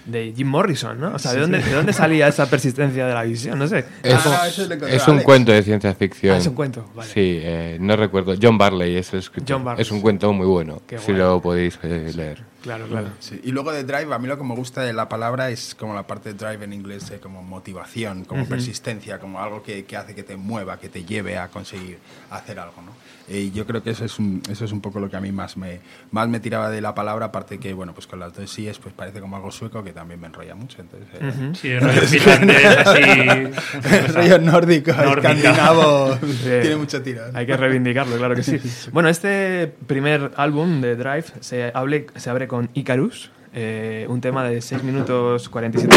de 0.07 0.33
Jim 0.35 0.47
Morrison, 0.47 0.99
¿no? 1.01 1.15
O 1.15 1.19
sea, 1.19 1.33
¿de 1.33 1.41
dónde, 1.41 1.59
¿de 1.63 1.73
dónde 1.73 1.93
salía 1.93 2.29
esa 2.29 2.49
persistencia 2.49 3.07
de 3.07 3.15
la 3.15 3.23
visión? 3.25 3.59
No 3.59 3.67
sé. 3.67 3.85
Es, 4.03 4.15
Ah, 4.15 4.49
no, 4.81 4.87
es 4.87 5.09
un 5.09 5.21
cuento 5.21 5.53
de 5.53 5.63
ciencia 5.63 5.95
ficción. 5.95 6.37
Ah, 6.37 6.39
es 6.39 6.47
un 6.47 6.55
cuento, 6.55 6.89
vale. 6.95 7.11
Sí, 7.13 7.39
eh, 7.43 7.77
no 7.81 7.97
recuerdo. 7.97 8.35
John 8.41 8.57
Barley 8.57 8.97
es 8.97 9.13
el 9.13 9.19
escritor. 9.21 9.57
John 9.57 9.65
Barley. 9.65 9.83
Es 9.83 9.91
un 9.91 10.01
cuento 10.01 10.33
muy 10.33 10.47
bueno, 10.47 10.81
Qué 10.87 10.99
si 10.99 11.13
lo 11.13 11.41
podéis 11.41 11.79
eh, 11.83 12.13
leer. 12.15 12.43
Claro, 12.63 12.87
claro. 12.89 13.11
Sí, 13.21 13.41
Y 13.45 13.53
luego 13.53 13.71
de 13.73 13.85
drive, 13.85 14.13
a 14.13 14.19
mí 14.19 14.27
lo 14.27 14.37
que 14.37 14.43
me 14.45 14.55
gusta 14.55 14.83
de 14.83 14.93
la 14.93 15.09
palabra 15.09 15.51
es 15.51 15.75
como 15.75 15.95
la 15.95 16.05
parte 16.07 16.33
de 16.33 16.35
drive 16.35 16.65
en 16.65 16.73
inglés, 16.73 17.11
eh, 17.11 17.21
como 17.21 17.43
motivación, 17.43 18.25
como 18.25 18.45
persistencia, 18.47 19.19
como 19.21 19.41
algo 19.41 19.63
que, 19.63 19.85
que 19.85 19.97
hace 19.97 20.15
que 20.15 20.25
te 20.25 20.37
mueva, 20.37 20.79
que 20.79 20.89
te 20.89 21.05
lleve 21.05 21.39
a 21.39 21.49
conseguir 21.49 21.99
hacer 22.31 22.59
algo, 22.59 22.83
¿no? 22.83 22.93
Y 23.29 23.51
yo 23.51 23.67
creo 23.67 23.83
que 23.83 23.91
eso 23.91 24.05
es 24.05 24.19
un, 24.21 24.41
eso 24.49 24.65
es 24.65 24.71
un 24.73 24.81
poco 24.81 25.01
lo 25.01 25.11
que 25.11 25.17
a 25.17 25.21
mí 25.21 25.33
más 25.33 25.57
me, 25.57 25.81
más 26.13 26.29
me 26.29 26.39
tiraba 26.39 26.71
de 26.71 26.81
la 26.81 26.95
palabra, 26.95 27.27
aparte 27.27 27.59
que, 27.59 27.73
bueno, 27.73 27.93
pues 27.93 28.07
con 28.07 28.21
las 28.21 28.33
dos 28.33 28.49
síes, 28.51 28.79
pues 28.79 28.95
parece 28.95 29.21
como 29.21 29.37
algo 29.37 29.51
sueco 29.51 29.83
que 29.83 29.93
también 29.93 30.21
me 30.21 30.29
enrolla 30.29 30.55
mucho. 30.55 30.81
Entonces, 30.81 31.09
eh, 31.21 31.51
Sí, 31.55 31.69
el 31.73 31.81
rollo 31.81 32.01
finlandés, 32.03 32.65
así. 32.87 33.03
el 33.03 34.15
rollo 34.15 34.39
nórdico, 34.39 34.91
escandinavo, 34.93 36.17
Sí. 36.17 36.49
tiene 36.61 36.77
mucho 36.77 37.03
tiro. 37.03 37.23
Hay 37.35 37.47
que 37.47 37.57
reivindicarlo, 37.57 38.17
claro 38.17 38.35
que 38.35 38.43
sí. 38.43 38.61
Bueno, 38.93 39.09
este 39.09 39.73
primer 39.87 40.33
álbum 40.37 40.81
de 40.81 40.97
Drive 40.97 41.25
se, 41.41 41.73
hable- 41.73 42.07
se 42.17 42.31
abre 42.31 42.47
con 42.49 42.71
Icarus, 42.75 43.31
eh, 43.57 44.07
un 44.09 44.21
tema 44.21 44.45
de 44.45 44.61
6 44.61 44.85
minutos 44.85 45.49
47 45.49 45.97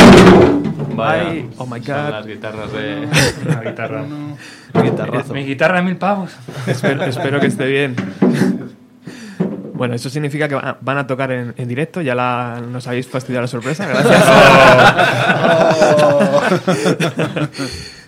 Vaya, 0.95 1.29
Ay, 1.29 1.49
oh 1.57 1.65
my 1.67 1.83
son 1.83 1.95
las 2.11 2.23
god. 2.23 2.27
guitarras 2.31 2.71
de... 2.71 3.07
La 3.45 3.61
guitarra. 3.69 4.03
Guitarrazo. 4.81 5.33
Mi 5.33 5.43
guitarra, 5.45 5.81
mil 5.81 5.97
pavos. 5.97 6.31
espero, 6.67 7.03
espero 7.03 7.39
que 7.39 7.47
esté 7.47 7.65
bien. 7.67 7.95
Bueno, 9.73 9.95
eso 9.95 10.09
significa 10.09 10.47
que 10.49 10.55
va- 10.55 10.77
van 10.81 10.97
a 10.97 11.07
tocar 11.07 11.31
en, 11.31 11.53
en 11.57 11.67
directo. 11.67 12.01
Ya 12.01 12.15
la, 12.15 12.61
nos 12.69 12.87
habéis 12.87 13.07
fastidiado 13.07 13.43
la 13.43 13.47
sorpresa. 13.47 13.87
Gracias. 13.87 14.23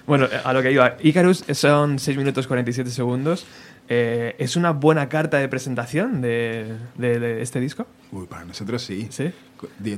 bueno, 0.06 0.28
a 0.44 0.54
lo 0.54 0.62
que 0.62 0.72
iba. 0.72 0.96
Icarus 1.02 1.44
son 1.54 2.00
6 2.00 2.18
minutos 2.18 2.48
47 2.48 2.90
segundos. 2.90 3.46
Eh, 3.94 4.36
¿Es 4.40 4.56
una 4.56 4.72
buena 4.72 5.10
carta 5.10 5.38
de 5.38 5.50
presentación 5.50 6.22
de, 6.22 6.78
de- 6.96 7.20
de 7.20 7.42
este 7.42 7.60
disco? 7.60 7.86
Uy, 8.14 8.26
para 8.26 8.46
nosotros 8.46 8.82
sí. 8.84 9.08
¿Sí? 9.12 9.32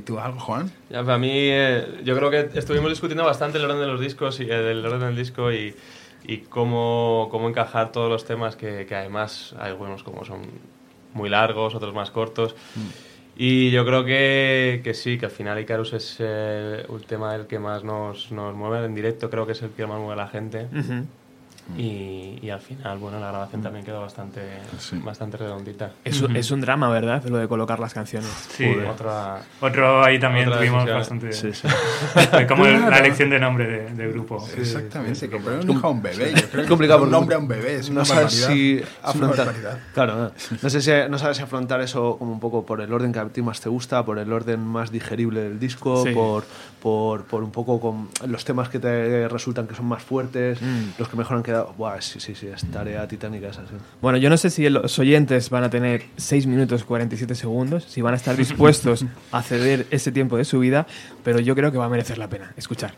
Tú 0.04 0.18
algo, 0.18 0.40
Juan. 0.40 0.68
Ya, 0.90 1.04
para 1.04 1.16
mí, 1.16 1.30
eh, 1.32 2.00
yo 2.04 2.16
creo 2.16 2.28
que 2.28 2.58
estuvimos 2.58 2.90
discutiendo 2.90 3.24
bastante 3.24 3.58
el 3.58 3.64
orden 3.66 3.78
de 3.78 3.86
los 3.86 4.00
discos 4.00 4.40
y 4.40 4.44
eh, 4.50 4.72
el 4.72 4.84
orden 4.84 4.98
del 4.98 5.14
disco 5.16 5.52
y, 5.52 5.76
y 6.26 6.38
cómo, 6.38 7.28
cómo 7.30 7.48
encajar 7.48 7.92
todos 7.92 8.10
los 8.10 8.24
temas 8.24 8.56
que, 8.56 8.84
que 8.84 8.96
además 8.96 9.54
hay 9.60 9.70
algunos 9.70 10.02
como 10.02 10.24
son 10.24 10.40
muy 11.12 11.28
largos, 11.30 11.76
otros 11.76 11.94
más 11.94 12.10
cortos. 12.10 12.56
Y 13.36 13.70
yo 13.70 13.84
creo 13.86 14.04
que, 14.04 14.80
que 14.82 14.92
sí, 14.94 15.18
que 15.18 15.26
al 15.26 15.32
final 15.32 15.60
Icarus 15.60 15.92
es 15.92 16.16
eh, 16.18 16.84
un 16.88 17.00
tema 17.02 17.36
el 17.36 17.46
que 17.46 17.60
más 17.60 17.84
nos, 17.84 18.32
nos 18.32 18.56
mueve 18.56 18.84
en 18.86 18.94
directo, 18.96 19.30
creo 19.30 19.46
que 19.46 19.52
es 19.52 19.62
el 19.62 19.70
que 19.70 19.86
más 19.86 19.98
mueve 19.98 20.14
a 20.14 20.24
la 20.24 20.28
gente. 20.28 20.66
Ujú. 20.76 21.06
Y, 21.78 22.38
y 22.42 22.50
al 22.50 22.60
final, 22.60 22.98
bueno, 22.98 23.18
la 23.18 23.28
grabación 23.28 23.62
también 23.62 23.84
quedó 23.86 24.00
bastante, 24.02 24.40
Sí. 24.78 24.98
bastante 25.02 25.38
redondita. 25.38 25.92
Es, 26.04 26.20
un- 26.20 26.36
es 26.36 26.50
un 26.50 26.60
drama, 26.60 26.90
¿verdad? 26.90 27.24
Lo 27.24 27.38
de 27.38 27.48
colocar 27.48 27.80
las 27.80 27.94
canciones. 27.94 28.28
Sí. 28.50 28.66
Otra, 28.90 29.40
Otro 29.62 30.04
ahí 30.04 30.18
también 30.20 30.48
Otra 30.48 30.58
tuvimos 30.60 30.84
decisión. 30.84 31.20
bastante. 31.20 31.32
Sí, 31.32 31.52
sí. 31.54 31.66
Como 32.48 32.66
el- 32.66 32.80
la 32.90 32.98
elección 32.98 33.30
de 33.30 33.38
nombre 33.38 33.66
de, 33.66 33.94
de 33.94 34.08
grupo. 34.12 34.46
Exactamente, 34.58 35.30
comprar 35.30 35.60
un 35.60 35.70
hijo 35.70 35.86
a 35.86 35.90
un 35.90 36.02
bebé. 36.02 36.34
Yo 36.34 36.48
creo 36.50 36.62
Es 36.64 36.68
complicado 36.68 37.02
un 37.04 37.10
nombre 37.10 37.34
a 37.34 37.38
un 37.38 37.48
bebé 37.48 37.76
es 37.76 37.88
una 37.88 38.00
no 38.00 38.04
sabes 38.04 38.32
si 38.32 38.82
afrontar. 39.02 39.54
Claro, 39.94 40.16
no. 40.16 40.32
No 40.62 40.70
sé 40.70 40.82
si 40.82 40.90
no 41.08 41.18
sabes 41.18 41.38
si 41.38 41.42
afrontar 41.42 41.80
eso 41.80 42.16
como 42.18 42.30
un 42.32 42.40
poco 42.40 42.66
por 42.66 42.82
el 42.82 42.92
orden 42.92 43.10
que 43.12 43.18
a 43.20 43.24
ti 43.28 43.40
más 43.40 43.60
te 43.62 43.70
gusta, 43.70 44.04
por 44.04 44.18
el 44.18 44.30
orden 44.32 44.60
más 44.60 44.90
digerible 44.90 45.40
del 45.42 45.58
disco, 45.58 46.02
Sí. 46.04 46.10
por, 46.12 46.44
por, 46.82 47.24
por 47.24 47.42
un 47.42 47.50
poco 47.50 47.80
con 47.80 48.08
los 48.26 48.44
temas 48.44 48.68
que 48.68 48.78
te 48.78 49.28
resultan 49.28 49.66
que 49.66 49.74
son 49.74 49.86
más 49.86 50.02
fuertes, 50.02 50.58
los 50.98 51.08
que 51.08 51.16
mejor 51.16 51.38
han 51.38 51.42
quedado. 51.42 51.53
Buah, 51.62 52.00
sí, 52.00 52.20
sí, 52.20 52.34
sí, 52.34 52.46
es 52.48 52.64
tarea 52.70 53.06
titánica 53.08 53.48
esa. 53.48 53.62
sí. 53.62 53.74
Bueno, 54.00 54.18
yo 54.18 54.28
no 54.30 54.36
sé 54.36 54.50
si 54.50 54.68
los 54.68 54.98
oyentes 54.98 55.50
van 55.50 55.64
a 55.64 55.70
tener 55.70 56.04
6 56.16 56.46
minutos 56.46 56.84
47 56.84 57.34
segundos, 57.34 57.84
si 57.84 58.02
van 58.02 58.14
a 58.14 58.16
estar 58.16 58.36
dispuestos 58.36 59.04
a 59.32 59.42
ceder 59.42 59.86
ese 59.90 60.12
tiempo 60.12 60.36
de 60.36 60.44
su 60.44 60.58
vida, 60.58 60.86
pero 61.22 61.40
yo 61.40 61.54
creo 61.54 61.72
que 61.72 61.78
va 61.78 61.86
a 61.86 61.88
merecer 61.88 62.18
la 62.18 62.28
pena 62.28 62.52
escuchar. 62.56 62.94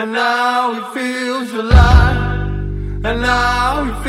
And 0.00 0.12
now 0.12 0.72
it 0.78 0.94
feels 0.94 1.52
alive. 1.52 2.16
And 3.04 3.20
now 3.20 3.84
it 3.84 3.99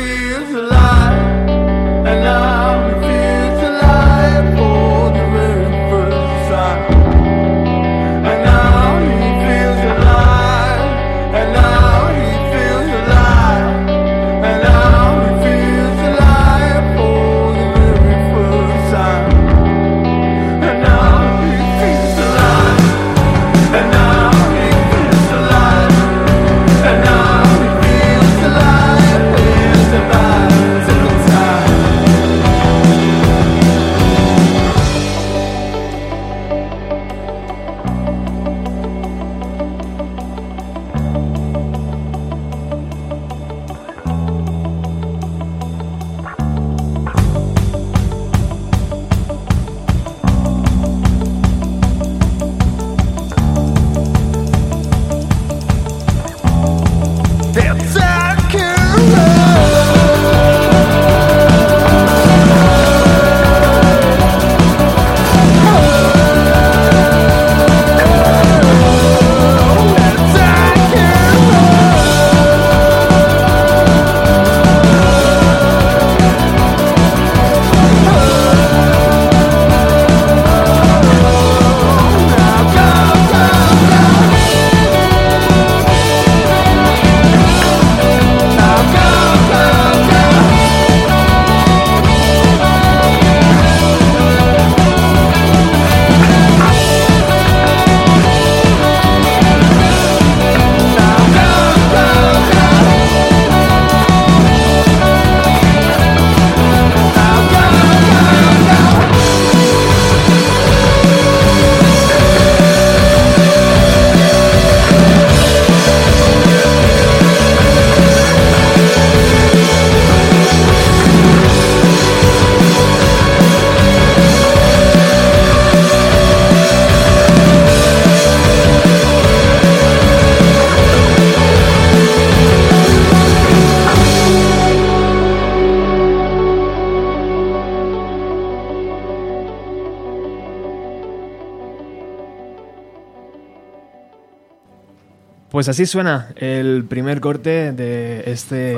Pues 145.62 145.68
así 145.68 145.86
suena 145.86 146.26
el 146.34 146.82
primer 146.88 147.20
corte 147.20 147.70
de 147.70 148.24
este 148.26 148.74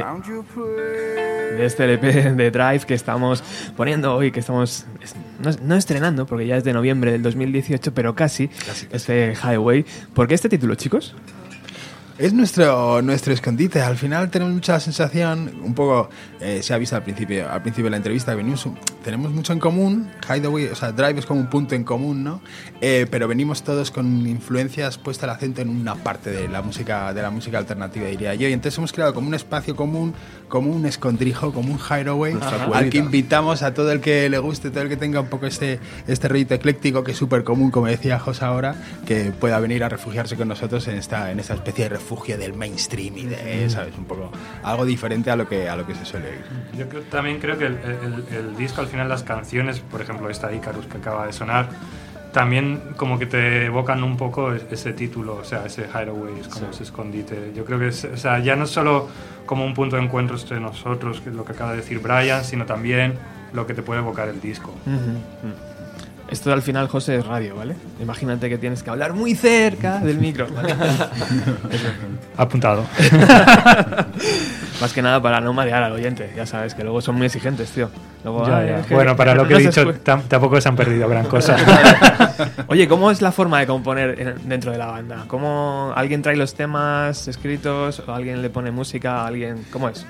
de 1.56 1.64
este 1.64 1.84
LP 1.84 2.32
de 2.34 2.50
Drive 2.50 2.80
que 2.80 2.92
estamos 2.92 3.42
poniendo 3.74 4.14
hoy, 4.14 4.30
que 4.32 4.40
estamos 4.40 4.84
es- 5.02 5.14
no, 5.40 5.50
no 5.66 5.76
estrenando, 5.76 6.26
porque 6.26 6.46
ya 6.46 6.58
es 6.58 6.64
de 6.64 6.74
noviembre 6.74 7.10
del 7.12 7.22
2018, 7.22 7.94
pero 7.94 8.14
casi, 8.14 8.50
este 8.92 9.32
Highway. 9.32 9.86
¿Por 10.12 10.28
qué 10.28 10.34
este 10.34 10.50
título, 10.50 10.74
chicos? 10.74 11.14
Es 12.16 12.32
nuestro, 12.32 13.02
nuestro 13.02 13.34
escondite. 13.34 13.80
Al 13.80 13.96
final 13.96 14.30
tenemos 14.30 14.54
mucha 14.54 14.78
sensación, 14.78 15.52
un 15.64 15.74
poco, 15.74 16.08
eh, 16.40 16.62
se 16.62 16.72
ha 16.72 16.78
visto 16.78 16.94
al 16.94 17.02
principio, 17.02 17.50
al 17.50 17.60
principio 17.60 17.86
de 17.86 17.90
la 17.90 17.96
entrevista, 17.96 18.30
que 18.30 18.36
venimos, 18.36 18.68
tenemos 19.02 19.32
mucho 19.32 19.52
en 19.52 19.58
común. 19.58 20.12
Hideaway, 20.28 20.66
o 20.66 20.76
sea, 20.76 20.92
Drive 20.92 21.18
es 21.18 21.26
como 21.26 21.40
un 21.40 21.48
punto 21.48 21.74
en 21.74 21.82
común, 21.82 22.22
¿no? 22.22 22.40
Eh, 22.80 23.06
pero 23.10 23.26
venimos 23.26 23.64
todos 23.64 23.90
con 23.90 24.28
influencias 24.28 24.96
puesta 24.96 25.26
el 25.26 25.30
acento 25.30 25.60
en 25.60 25.70
una 25.70 25.96
parte 25.96 26.30
de 26.30 26.48
la 26.48 26.62
música, 26.62 27.12
de 27.12 27.20
la 27.20 27.30
música 27.30 27.58
alternativa, 27.58 28.06
diría 28.06 28.32
yo. 28.36 28.48
Y 28.48 28.52
entonces 28.52 28.78
hemos 28.78 28.92
creado 28.92 29.12
como 29.12 29.26
un 29.26 29.34
espacio 29.34 29.74
común, 29.74 30.14
como 30.48 30.70
un 30.70 30.86
escondrijo, 30.86 31.52
como 31.52 31.72
un 31.72 31.80
Hideaway, 31.80 32.36
al 32.72 32.90
que 32.90 32.98
invitamos 32.98 33.62
a 33.62 33.74
todo 33.74 33.90
el 33.90 34.00
que 34.00 34.30
le 34.30 34.38
guste, 34.38 34.70
todo 34.70 34.84
el 34.84 34.88
que 34.88 34.96
tenga 34.96 35.18
un 35.18 35.28
poco 35.28 35.46
este, 35.46 35.80
este 36.06 36.28
rollito 36.28 36.54
ecléctico 36.54 37.02
que 37.02 37.10
es 37.10 37.18
súper 37.18 37.42
común, 37.42 37.72
como 37.72 37.86
decía 37.86 38.20
José 38.20 38.44
ahora, 38.44 38.76
que 39.04 39.32
pueda 39.32 39.58
venir 39.58 39.82
a 39.82 39.88
refugiarse 39.88 40.36
con 40.36 40.46
nosotros 40.46 40.86
en 40.86 40.96
esta, 40.96 41.32
en 41.32 41.40
esta 41.40 41.54
especie 41.54 41.84
de 41.84 41.88
refugio 41.90 42.03
refugio 42.04 42.36
del 42.36 42.52
mainstream 42.52 43.16
y 43.16 43.24
de, 43.24 43.70
¿sabes? 43.70 43.96
Un 43.96 44.04
poco 44.04 44.30
algo 44.62 44.84
diferente 44.84 45.30
a 45.30 45.36
lo 45.36 45.48
que, 45.48 45.68
a 45.70 45.74
lo 45.76 45.86
que 45.86 45.94
se 45.94 46.04
suele 46.04 46.28
oír. 46.28 46.44
Yo 46.78 46.86
creo- 46.88 47.02
también 47.04 47.38
creo 47.40 47.56
que 47.56 47.64
el, 47.66 47.78
el- 47.78 48.36
el 48.36 48.56
disco, 48.56 48.82
al 48.82 48.88
final, 48.88 49.08
las 49.08 49.22
canciones, 49.22 49.80
por 49.80 50.02
ejemplo, 50.02 50.28
esta 50.28 50.52
Icarus 50.52 50.84
que 50.86 50.98
acaba 50.98 51.26
de 51.26 51.32
sonar, 51.32 51.70
también 52.32 52.82
como 52.96 53.18
que 53.18 53.24
te 53.26 53.64
evocan 53.66 54.02
un 54.04 54.16
poco 54.18 54.52
es- 54.52 54.66
ese 54.70 54.92
título, 54.92 55.36
o 55.36 55.44
sea, 55.44 55.64
ese 55.64 55.84
hideaway, 55.88 56.40
es 56.40 56.48
como 56.48 56.66
ese 56.70 56.82
escondite. 56.82 57.52
Yo 57.54 57.64
creo 57.64 57.78
que 57.78 57.88
es, 57.88 58.04
o 58.04 58.16
sea, 58.18 58.38
ya 58.40 58.54
no 58.54 58.64
es 58.64 58.70
solo 58.70 59.08
como 59.46 59.64
un 59.64 59.72
punto 59.72 59.96
de 59.96 60.02
encuentro 60.02 60.36
entre 60.36 60.60
nosotros, 60.60 61.22
que 61.22 61.30
es 61.30 61.34
lo 61.34 61.44
que 61.46 61.52
acaba 61.52 61.70
de 61.70 61.78
decir 61.78 62.00
Brian, 62.00 62.44
sino 62.44 62.66
también 62.66 63.14
lo 63.54 63.66
que 63.66 63.72
te 63.72 63.82
puede 63.82 64.00
evocar 64.00 64.28
el 64.28 64.40
disco. 64.42 64.74
Esto 66.30 66.52
al 66.52 66.62
final, 66.62 66.88
José, 66.88 67.16
es 67.16 67.26
radio, 67.26 67.54
¿vale? 67.54 67.76
Imagínate 68.00 68.48
que 68.48 68.58
tienes 68.58 68.82
que 68.82 68.90
hablar 68.90 69.12
muy 69.12 69.34
cerca 69.34 69.98
del 70.00 70.18
micro. 70.18 70.46
¿vale? 70.52 70.74
Apuntado. 72.36 72.84
Más 74.80 74.92
que 74.92 75.02
nada 75.02 75.22
para 75.22 75.40
no 75.40 75.52
marear 75.52 75.82
al 75.82 75.92
oyente. 75.92 76.32
Ya 76.34 76.46
sabes 76.46 76.74
que 76.74 76.82
luego 76.82 77.00
son 77.00 77.14
muy 77.16 77.26
exigentes, 77.26 77.70
tío. 77.70 77.88
Luego, 78.24 78.46
Ya, 78.46 78.58
"Ay, 78.58 78.68
ya. 78.68 78.78
es 78.80 78.86
que- 78.86 78.94
Bueno, 78.94 79.14
para 79.14 79.34
lo 79.36 79.46
que 79.46 79.54
he 79.54 79.58
dicho, 79.58 79.82
escu-". 79.82 80.02
tam- 80.02 80.22
tampoco 80.26 80.60
se 80.60 80.68
han 80.68 80.76
perdido 80.76 81.08
gran 81.08 81.26
cosa. 81.26 81.56
Oye, 82.66 82.88
¿cómo 82.88 83.10
es 83.10 83.22
la 83.22 83.30
forma 83.30 83.60
de 83.60 83.66
componer 83.66 84.20
en- 84.20 84.48
dentro 84.48 84.72
de 84.72 84.78
la 84.78 84.86
banda? 84.86 85.24
¿Cómo 85.28 85.92
alguien 85.94 86.22
trae 86.22 86.36
los 86.36 86.54
temas 86.54 87.28
escritos 87.28 88.02
o 88.06 88.12
alguien 88.12 88.42
le 88.42 88.50
pone 88.50 88.70
música? 88.72 89.26
¿Alguien 89.26 89.64
cómo 89.70 89.88
es? 89.88 90.04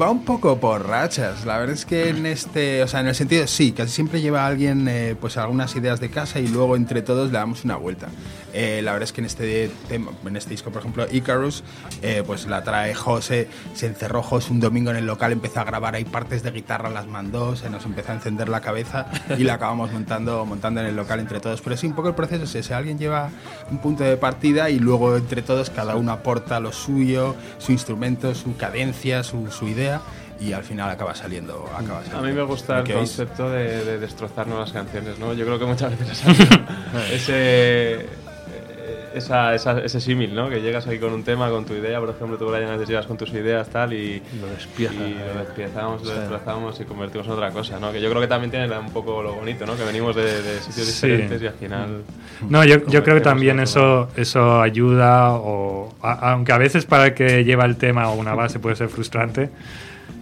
Va 0.00 0.10
un 0.10 0.26
poco 0.26 0.58
por 0.60 0.86
rachas. 0.86 1.46
La 1.46 1.56
verdad 1.56 1.74
es 1.74 1.86
que 1.86 2.10
en 2.10 2.26
este, 2.26 2.82
o 2.82 2.88
sea, 2.88 3.00
en 3.00 3.06
el 3.06 3.14
sentido, 3.14 3.46
sí, 3.46 3.72
casi 3.72 3.94
siempre 3.94 4.20
lleva 4.20 4.46
alguien 4.46 4.86
eh, 4.88 5.16
pues 5.18 5.38
algunas 5.38 5.74
ideas 5.74 6.00
de 6.00 6.10
casa 6.10 6.38
y 6.38 6.48
luego 6.48 6.76
entre 6.76 7.00
todos 7.00 7.32
le 7.32 7.38
damos 7.38 7.64
una 7.64 7.76
vuelta. 7.76 8.08
Eh, 8.52 8.80
la 8.82 8.92
verdad 8.92 9.04
es 9.04 9.12
que 9.12 9.22
en 9.22 9.26
este 9.26 9.70
tema, 9.88 10.12
en 10.24 10.36
este 10.36 10.50
disco, 10.50 10.70
por 10.70 10.80
ejemplo, 10.80 11.06
Icarus, 11.10 11.62
eh, 12.02 12.22
pues 12.26 12.46
la 12.46 12.62
trae 12.62 12.94
José, 12.94 13.48
se 13.74 13.86
encerró 13.86 14.22
José 14.22 14.52
un 14.52 14.60
domingo 14.60 14.90
en 14.90 14.96
el 14.96 15.06
local, 15.06 15.32
empezó 15.32 15.60
a 15.60 15.64
grabar 15.64 15.94
ahí 15.94 16.04
partes 16.04 16.42
de 16.42 16.50
guitarra, 16.50 16.90
las 16.90 17.06
mandó, 17.06 17.56
se 17.56 17.70
nos 17.70 17.84
empezó 17.86 18.12
a 18.12 18.16
encender 18.16 18.50
la 18.50 18.60
cabeza 18.60 19.06
y 19.38 19.44
la 19.44 19.54
acabamos 19.54 19.92
montando, 19.92 20.44
montando 20.44 20.80
en 20.80 20.86
el 20.86 20.96
local 20.96 21.20
entre 21.20 21.40
todos. 21.40 21.62
Pero 21.62 21.76
sí, 21.76 21.86
un 21.86 21.94
poco 21.94 22.08
el 22.08 22.14
proceso 22.14 22.44
es 22.44 22.54
ese, 22.54 22.74
alguien 22.74 22.98
lleva 22.98 23.30
un 23.70 23.78
punto 23.78 24.04
de 24.04 24.16
partida 24.18 24.68
y 24.68 24.78
luego 24.78 25.16
entre 25.16 25.40
todos 25.40 25.70
cada 25.70 25.96
uno 25.96 26.12
aporta 26.12 26.60
lo 26.60 26.72
suyo, 26.72 27.34
su 27.58 27.72
instrumento, 27.72 28.34
su 28.34 28.56
cadencia, 28.56 29.22
su, 29.22 29.50
su 29.50 29.68
idea 29.68 29.85
y 30.40 30.52
al 30.52 30.62
final 30.64 30.90
acaba 30.90 31.14
saliendo. 31.14 31.64
Acaba 31.74 32.00
A 32.00 32.04
saliendo. 32.04 32.22
mí 32.28 32.32
me 32.32 32.42
gusta 32.42 32.80
el 32.80 32.92
concepto 32.92 33.50
de, 33.50 33.84
de 33.84 33.98
destrozarnos 33.98 34.58
las 34.60 34.72
canciones, 34.72 35.18
¿no? 35.18 35.32
Yo 35.32 35.44
creo 35.46 35.58
que 35.58 35.64
muchas 35.66 35.98
veces 35.98 36.22
ese, 37.12 38.06
esa, 39.16 39.54
esa- 39.54 39.78
ese 39.80 40.00
símil, 40.00 40.34
¿no? 40.34 40.48
Que 40.48 40.60
llegas 40.60 40.86
aquí 40.86 40.98
con 40.98 41.12
un 41.12 41.22
tema, 41.24 41.50
con 41.50 41.64
tu 41.64 41.74
idea, 41.74 41.98
por 42.00 42.10
ejemplo, 42.10 42.36
tú, 42.38 42.46
Brian, 42.46 42.70
antes 42.70 42.88
llegas 42.88 43.06
con 43.06 43.16
tus 43.16 43.30
ideas, 43.30 43.68
tal, 43.68 43.92
y 43.92 44.22
Lo 44.40 44.46
despiezas, 44.48 44.96
y 44.96 45.12
¿eh? 45.12 45.16
lo 45.34 45.40
despiezamos, 45.40 46.02
lo 46.04 46.12
Sí. 46.12 46.18
desplazamos 46.20 46.80
y 46.80 46.84
convertimos 46.84 47.26
en 47.26 47.32
otra 47.32 47.50
cosa, 47.50 47.80
¿no? 47.80 47.92
Que 47.92 48.00
yo 48.00 48.08
creo 48.10 48.20
que 48.20 48.28
también 48.28 48.50
tiene 48.50 48.78
un 48.78 48.90
poco 48.90 49.22
lo 49.22 49.32
bonito, 49.34 49.66
¿no? 49.66 49.76
Que 49.76 49.84
venimos 49.84 50.14
de, 50.14 50.42
de 50.42 50.58
sitios 50.60 50.86
Sí. 50.86 51.06
diferentes 51.08 51.42
y 51.42 51.46
al 51.46 51.54
final... 51.54 52.02
No, 52.48 52.64
yo, 52.64 52.86
yo 52.86 53.02
creo 53.02 53.16
que 53.16 53.22
también 53.22 53.58
eso, 53.60 54.08
eso 54.16 54.60
ayuda, 54.60 55.32
o, 55.32 55.94
a- 56.02 56.32
aunque 56.32 56.52
a 56.52 56.58
veces 56.58 56.84
para 56.84 57.06
el 57.06 57.14
que 57.14 57.44
lleva 57.44 57.64
el 57.64 57.76
tema 57.76 58.08
o 58.10 58.14
una 58.14 58.34
base 58.34 58.58
puede 58.58 58.76
ser 58.76 58.88
frustrante, 58.88 59.48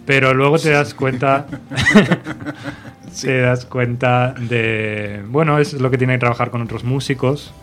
pero 0.05 0.33
luego 0.33 0.57
te 0.57 0.69
das 0.69 0.93
cuenta, 0.93 1.45
te 3.21 3.41
das 3.41 3.65
cuenta 3.65 4.33
de, 4.37 5.21
bueno, 5.27 5.57
es 5.59 5.73
lo 5.73 5.89
que 5.91 5.97
tiene 5.97 6.13
que 6.13 6.19
trabajar 6.19 6.51
con 6.51 6.61
otros 6.61 6.83
músicos, 6.83 7.53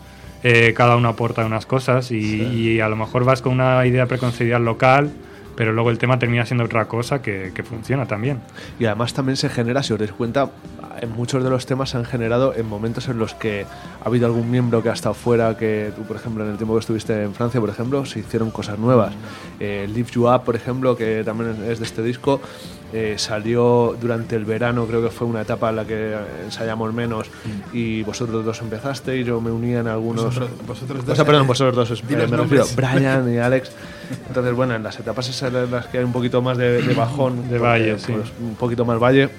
eh, 0.43 0.75
cada 0.75 0.97
uno 0.97 1.09
aporta 1.09 1.45
unas 1.45 1.67
cosas 1.67 2.11
y, 2.11 2.43
y 2.43 2.81
a 2.81 2.89
lo 2.89 2.97
mejor 2.97 3.25
vas 3.25 3.43
con 3.43 3.53
una 3.53 3.87
idea 3.87 4.07
preconcebida 4.07 4.59
local, 4.59 5.13
pero 5.57 5.73
luego 5.73 5.91
el 5.91 5.99
tema 5.99 6.19
termina 6.19 6.47
siendo 6.47 6.65
otra 6.65 6.87
cosa 6.87 7.23
que, 7.23 7.53
que 7.55 7.63
funciona 7.63 8.07
también. 8.07 8.41
Y 8.79 8.87
además 8.87 9.15
también 9.15 9.37
se 9.37 9.49
genera, 9.49 9.83
si 9.83 9.93
os 9.93 9.99
dais 9.99 10.13
cuenta, 10.13 10.51
en 11.01 11.11
muchos 11.13 11.43
de 11.45 11.51
los 11.51 11.67
temas 11.67 11.91
se 11.91 11.97
han 11.97 12.05
generado 12.05 12.55
en 12.55 12.67
momentos 12.67 13.09
en 13.09 13.19
los 13.19 13.35
que 13.35 13.67
ha 14.03 14.07
habido 14.07 14.27
algún 14.27 14.51
miembro 14.51 14.83
que 14.83 14.89
ha 14.91 14.93
estado 14.93 15.15
fuera, 15.15 15.57
que 15.57 15.93
tú, 15.97 16.03
por 16.03 16.17
ejemplo, 16.17 16.45
en 16.45 16.51
el 16.51 16.57
tiempo 16.57 16.75
que 16.75 16.81
estuviste 16.81 17.23
en 17.23 17.35
Francia, 17.35 17.61
por 17.61 17.71
ejemplo, 17.71 18.05
se 18.07 18.21
hicieron 18.21 18.51
cosas 18.51 18.79
nuevas. 18.79 19.13
Eh, 19.61 19.89
Lift 19.93 20.13
You 20.15 20.29
Up, 20.29 20.43
por 20.45 20.57
ejemplo, 20.57 20.97
que 20.97 21.23
también 21.25 21.57
es 21.69 21.79
de 21.79 21.85
este 21.85 22.03
disco, 22.03 22.41
eh, 22.93 23.15
salió 23.17 23.97
durante 24.01 24.37
el 24.37 24.45
verano, 24.45 24.85
creo 24.87 25.03
que 25.03 25.09
fue 25.09 25.27
una 25.27 25.41
etapa 25.41 25.71
en 25.71 25.77
la 25.77 25.85
que 25.87 26.15
ensayamos 26.45 26.93
menos 26.93 27.31
y 27.73 28.03
vosotros 28.03 28.45
dos 28.45 28.61
empezasteis, 28.61 29.27
yo 29.27 29.41
me 29.41 29.51
unía 29.51 29.81
en 29.81 29.89
algunos... 29.89 30.25
Vosotros- 30.27 30.51
vosotros 30.67 31.01
O 31.03 31.07
dos, 31.07 31.17
sea, 31.17 31.25
perdón, 31.25 31.45
eh, 31.45 31.47
vosotros 31.47 31.89
dos, 31.89 32.05
me 32.05 32.27
refiero. 32.27 32.67
Brian 32.77 33.33
y 33.33 33.39
Alex. 33.39 33.73
Entonces, 34.29 34.55
bueno, 34.55 34.75
en 34.75 34.83
las 34.83 34.99
etapas 35.01 35.27
esas 35.29 35.53
en 35.55 35.71
las 35.71 35.87
que 35.87 35.99
hay 35.99 36.05
un 36.05 36.13
poquito 36.13 36.43
más 36.43 36.59
de, 36.59 36.83
de 36.83 36.95
bajón, 36.95 37.49
De 37.49 37.59
valle, 37.59 37.99
sí. 37.99 38.13
pues, 38.13 38.31
un 38.43 38.57
poquito 38.57 38.85
más 38.85 38.99
valle, 38.99 39.31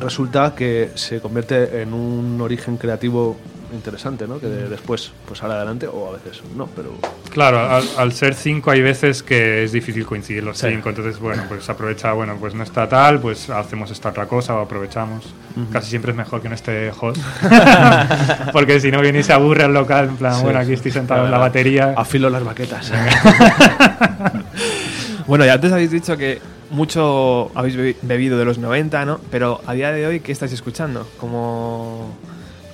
resulta 0.00 0.54
que 0.54 0.90
se 0.94 1.20
convierte 1.20 1.82
en 1.82 1.92
un 1.92 2.40
origen 2.40 2.76
creativo 2.76 3.36
interesante, 3.72 4.26
¿no? 4.28 4.38
Que 4.38 4.46
de- 4.48 4.68
después 4.68 5.12
pues 5.26 5.38
sale 5.38 5.54
adelante 5.54 5.86
o 5.86 6.08
a 6.10 6.12
veces 6.12 6.42
no, 6.56 6.66
pero 6.76 6.90
Claro, 7.30 7.58
al, 7.58 7.82
al 7.96 8.12
ser 8.12 8.34
cinco 8.34 8.70
hay 8.70 8.82
veces 8.82 9.22
que 9.22 9.64
es 9.64 9.72
difícil 9.72 10.04
coincidir 10.04 10.42
los 10.44 10.58
Sí. 10.58 10.66
cinco, 10.68 10.90
entonces 10.90 11.18
bueno, 11.18 11.44
pues 11.48 11.66
aprovecha, 11.70 12.12
bueno, 12.12 12.36
pues 12.38 12.54
no 12.54 12.62
está 12.64 12.86
tal, 12.86 13.18
pues 13.20 13.48
hacemos 13.48 13.90
esta 13.90 14.10
otra 14.10 14.26
cosa 14.26 14.54
o 14.56 14.60
aprovechamos. 14.60 15.32
Casi 15.72 15.88
siempre 15.88 16.10
es 16.10 16.16
mejor 16.18 16.42
que 16.42 16.50
no 16.50 16.54
esté 16.54 16.90
host, 17.00 17.22
porque 18.52 18.78
si 18.80 18.90
no 18.90 19.00
viene 19.00 19.20
y 19.20 19.22
se 19.22 19.32
aburre 19.32 19.64
al 19.64 19.72
local, 19.72 20.08
en 20.10 20.16
plan, 20.16 20.42
bueno, 20.42 20.58
aquí 20.58 20.74
estoy 20.74 20.90
sentado 20.92 21.24
en 21.24 21.30
la 21.30 21.38
batería. 21.38 21.94
afilo 21.96 22.28
las 22.28 22.44
baquetas. 22.44 22.92
Bueno, 25.26 25.44
ya 25.46 25.54
antes 25.54 25.72
habéis 25.72 25.90
dicho 25.92 26.16
que 26.16 26.40
mucho 26.72 27.50
habéis 27.54 27.76
bebi- 27.76 27.96
bebido 28.02 28.38
de 28.38 28.44
los 28.44 28.58
90, 28.58 29.04
¿no? 29.04 29.20
Pero 29.30 29.60
a 29.66 29.72
día 29.74 29.92
de 29.92 30.06
hoy, 30.06 30.20
¿qué 30.20 30.32
estáis 30.32 30.52
escuchando? 30.52 31.06
Como, 31.18 32.08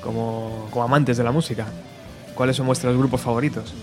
como, 0.02 0.68
como 0.70 0.84
amantes 0.84 1.16
de 1.18 1.24
la 1.24 1.32
música. 1.32 1.66
¿Cuáles 2.34 2.56
son 2.56 2.66
vuestros 2.66 2.96
grupos 2.96 3.20
favoritos? 3.20 3.74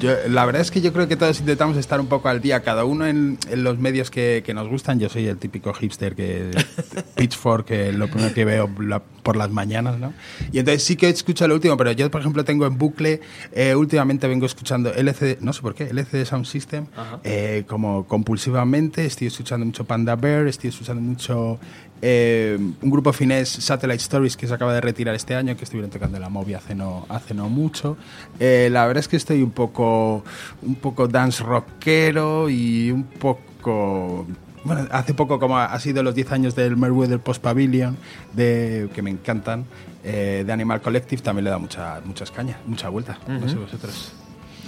Yo- 0.00 0.14
la 0.28 0.44
verdad 0.44 0.62
es 0.62 0.70
que 0.70 0.80
yo 0.80 0.92
creo 0.92 1.08
que 1.08 1.16
todos 1.16 1.40
intentamos 1.40 1.76
estar 1.76 2.00
un 2.00 2.06
poco 2.08 2.28
al 2.28 2.40
día, 2.40 2.60
cada 2.62 2.84
uno 2.84 3.06
en, 3.06 3.38
en 3.50 3.64
los 3.64 3.78
medios 3.78 4.10
que, 4.10 4.42
que 4.44 4.54
nos 4.54 4.68
gustan. 4.68 4.98
Yo 5.00 5.08
soy 5.08 5.26
el 5.26 5.38
típico 5.38 5.72
hipster 5.72 6.14
que 6.14 6.50
Pitchfork, 7.16 7.66
que 7.66 7.92
lo 7.92 8.08
primero 8.08 8.34
que 8.34 8.44
veo 8.44 8.70
la- 8.80 9.02
por 9.22 9.36
las 9.36 9.50
mañanas, 9.50 10.00
¿no? 10.00 10.12
Y 10.50 10.58
entonces 10.58 10.82
sí 10.82 10.96
que 10.96 11.08
escucho 11.08 11.46
lo 11.46 11.54
último, 11.54 11.76
pero 11.76 11.92
yo, 11.92 12.10
por 12.10 12.20
ejemplo, 12.20 12.44
tengo 12.44 12.66
en 12.66 12.76
bucle, 12.76 13.20
eh, 13.52 13.74
últimamente 13.76 14.26
vengo 14.26 14.46
escuchando 14.46 14.92
LCD, 14.92 15.38
no 15.40 15.52
sé 15.52 15.62
por 15.62 15.76
qué, 15.76 15.84
LCD 15.84 16.24
Sound 16.24 16.44
System, 16.44 16.86
eh, 17.22 17.62
como 17.68 18.04
compulsivamente, 18.08 19.04
estoy 19.06 19.28
escuchando 19.28 19.64
mucho 19.64 19.84
Panda 19.84 20.16
Bear, 20.16 20.48
estoy 20.48 20.70
escuchando 20.70 21.00
mucho 21.00 21.60
eh, 22.04 22.58
un 22.58 22.90
grupo 22.90 23.12
finés, 23.12 23.48
Satellite 23.48 24.02
Stories, 24.02 24.36
que 24.36 24.48
se 24.48 24.54
acaba 24.54 24.74
de 24.74 24.80
retirar 24.80 25.14
este 25.14 25.36
año, 25.36 25.56
que 25.56 25.62
estuvieron 25.62 25.88
tocando 25.88 26.18
la 26.18 26.28
movie 26.28 26.56
hace 26.56 26.74
no, 26.74 27.06
hace 27.08 27.32
no 27.32 27.48
mucho. 27.48 27.96
Eh, 28.40 28.68
la 28.72 28.86
verdad 28.86 29.00
es 29.00 29.08
que 29.08 29.16
estoy 29.16 29.40
un 29.40 29.52
poco, 29.52 30.24
un 30.62 30.74
poco 30.74 31.06
dance 31.06 31.42
rockero 31.44 32.50
y 32.50 32.90
un 32.90 33.04
poco... 33.04 34.26
Bueno, 34.64 34.86
hace 34.90 35.14
poco, 35.14 35.38
como 35.38 35.58
ha 35.58 35.78
sido 35.80 36.02
los 36.02 36.14
10 36.14 36.32
años 36.32 36.54
del 36.54 36.76
Merweather 36.76 37.20
Post 37.20 37.42
Pavilion, 37.42 37.96
de, 38.32 38.88
que 38.94 39.02
me 39.02 39.10
encantan, 39.10 39.64
eh, 40.04 40.42
de 40.44 40.52
Animal 40.52 40.80
Collective, 40.80 41.22
también 41.22 41.44
le 41.44 41.50
da 41.50 41.58
mucha, 41.58 42.00
muchas 42.04 42.30
cañas, 42.30 42.58
mucha 42.66 42.88
vuelta. 42.88 43.18
No 43.26 43.48
sé 43.48 43.56
vosotros. 43.56 44.12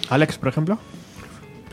Alex, 0.08 0.38
por 0.38 0.48
ejemplo. 0.48 0.78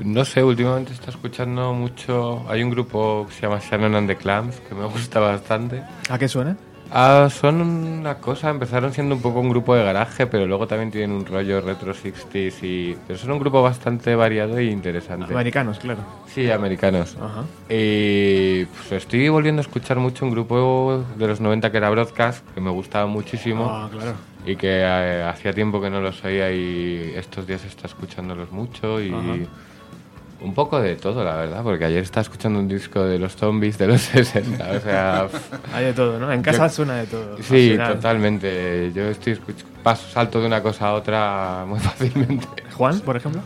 No 0.03 0.25
sé, 0.25 0.43
últimamente 0.43 0.93
está 0.93 1.11
escuchando 1.11 1.73
mucho. 1.73 2.43
Hay 2.49 2.63
un 2.63 2.69
grupo 2.71 3.25
que 3.27 3.33
se 3.35 3.41
llama 3.41 3.59
Shannon 3.59 3.95
and 3.95 4.07
the 4.07 4.15
Clams 4.15 4.59
que 4.67 4.75
me 4.75 4.85
gusta 4.87 5.19
bastante. 5.19 5.83
¿A 6.09 6.17
qué 6.17 6.27
suena? 6.27 6.57
Ah, 6.93 7.29
son 7.31 7.61
una 7.61 8.15
cosa, 8.15 8.49
empezaron 8.49 8.91
siendo 8.91 9.15
un 9.15 9.21
poco 9.21 9.39
un 9.39 9.47
grupo 9.49 9.73
de 9.75 9.81
garaje, 9.81 10.27
pero 10.27 10.45
luego 10.45 10.67
también 10.67 10.91
tienen 10.91 11.11
un 11.13 11.25
rollo 11.25 11.61
retro 11.61 11.93
60s 11.93 12.61
y... 12.63 12.97
Pero 13.07 13.17
son 13.17 13.31
un 13.31 13.39
grupo 13.39 13.61
bastante 13.61 14.13
variado 14.13 14.57
e 14.57 14.65
interesante. 14.65 15.31
Americanos, 15.33 15.79
claro. 15.79 16.01
Sí, 16.27 16.51
americanos. 16.51 17.15
Ajá. 17.15 17.45
Y 17.69 18.65
pues 18.65 18.91
estoy 18.91 19.29
volviendo 19.29 19.61
a 19.61 19.63
escuchar 19.63 19.99
mucho 19.99 20.25
un 20.25 20.31
grupo 20.31 21.05
de 21.15 21.27
los 21.27 21.39
90 21.39 21.71
que 21.71 21.77
era 21.77 21.89
Broadcast, 21.89 22.45
que 22.53 22.59
me 22.59 22.71
gustaba 22.71 23.05
muchísimo 23.05 23.67
Ah, 23.69 23.87
claro. 23.89 24.13
y 24.45 24.57
que 24.57 24.67
eh, 24.81 25.23
hacía 25.23 25.53
tiempo 25.53 25.79
que 25.79 25.89
no 25.89 26.01
los 26.01 26.21
oía 26.25 26.51
y 26.51 27.13
estos 27.15 27.47
días 27.47 27.63
está 27.63 27.87
escuchándolos 27.87 28.51
mucho 28.51 28.99
y 29.01 29.13
un 30.41 30.53
poco 30.53 30.81
de 30.81 30.95
todo, 30.95 31.23
la 31.23 31.35
verdad, 31.35 31.61
porque 31.63 31.85
ayer 31.85 32.03
estaba 32.03 32.21
escuchando 32.23 32.59
un 32.59 32.67
disco 32.67 33.03
de 33.03 33.19
los 33.19 33.35
zombies 33.35 33.77
de 33.77 33.87
los 33.87 34.01
60, 34.01 34.71
o 34.71 34.79
sea... 34.79 35.27
Hay 35.73 35.85
de 35.85 35.93
todo, 35.93 36.19
¿no? 36.19 36.31
En 36.31 36.41
casa 36.41 36.67
Yo- 36.67 36.73
suena 36.73 36.95
de 36.97 37.07
todo. 37.07 37.37
Sí, 37.41 37.77
totalmente. 37.77 38.91
Yo 38.93 39.03
estoy 39.03 39.39
paso, 39.83 40.07
salto 40.09 40.39
de 40.41 40.47
una 40.47 40.61
cosa 40.61 40.87
a 40.87 40.93
otra 40.93 41.65
muy 41.67 41.79
fácilmente. 41.89 42.47
Juan, 42.73 42.99
por 43.01 43.17
ejemplo. 43.17 43.41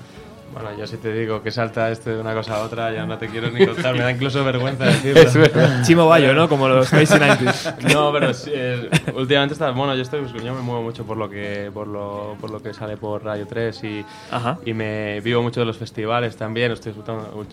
Bueno, 0.55 0.69
yo 0.77 0.87
si 0.87 0.95
te 0.95 1.11
digo 1.11 1.43
que 1.43 1.51
salta 1.51 1.91
este 1.91 2.11
de 2.11 2.21
una 2.21 2.33
cosa 2.33 2.55
a 2.55 2.63
otra, 2.63 2.89
ya 2.93 3.05
no 3.05 3.17
te 3.17 3.27
quiero 3.27 3.51
ni 3.51 3.65
contar, 3.67 3.93
me 3.93 4.03
da 4.03 4.11
incluso 4.11 4.41
vergüenza 4.45 4.85
decirlo. 4.85 5.21
Es 5.21 5.33
verdad. 5.35 5.83
Chimo 5.83 6.07
Bayo, 6.07 6.33
¿no? 6.33 6.47
Como 6.47 6.69
los 6.69 6.89
Crazy 6.89 7.15
90s. 7.15 7.75
No, 7.93 8.13
pero 8.13 8.33
sí, 8.33 8.51
eh, 8.53 8.89
últimamente 9.13 9.51
está, 9.51 9.71
bueno, 9.71 9.93
yo 9.95 10.01
estoy 10.01 10.25
yo 10.41 10.53
me 10.53 10.61
muevo 10.61 10.81
mucho 10.81 11.05
por 11.05 11.17
lo 11.17 11.29
que 11.29 11.69
por 11.73 11.87
lo, 11.87 12.37
por 12.39 12.51
lo 12.51 12.61
que 12.63 12.73
sale 12.73 12.95
por 12.95 13.25
Radio 13.25 13.45
3 13.45 13.83
y, 13.83 14.05
Ajá. 14.31 14.57
y 14.65 14.73
me 14.73 15.19
vivo 15.19 15.41
mucho 15.41 15.59
de 15.59 15.65
los 15.65 15.77
festivales 15.77 16.37
también, 16.37 16.71
estoy 16.71 16.91
escuchando, 16.91 17.45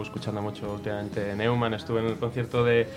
escuchando 0.00 0.40
mucho 0.40 0.72
últimamente 0.72 1.34
Neumann, 1.36 1.74
estuve 1.74 2.00
en 2.00 2.06
el 2.06 2.16
concierto 2.16 2.64
de, 2.64 2.88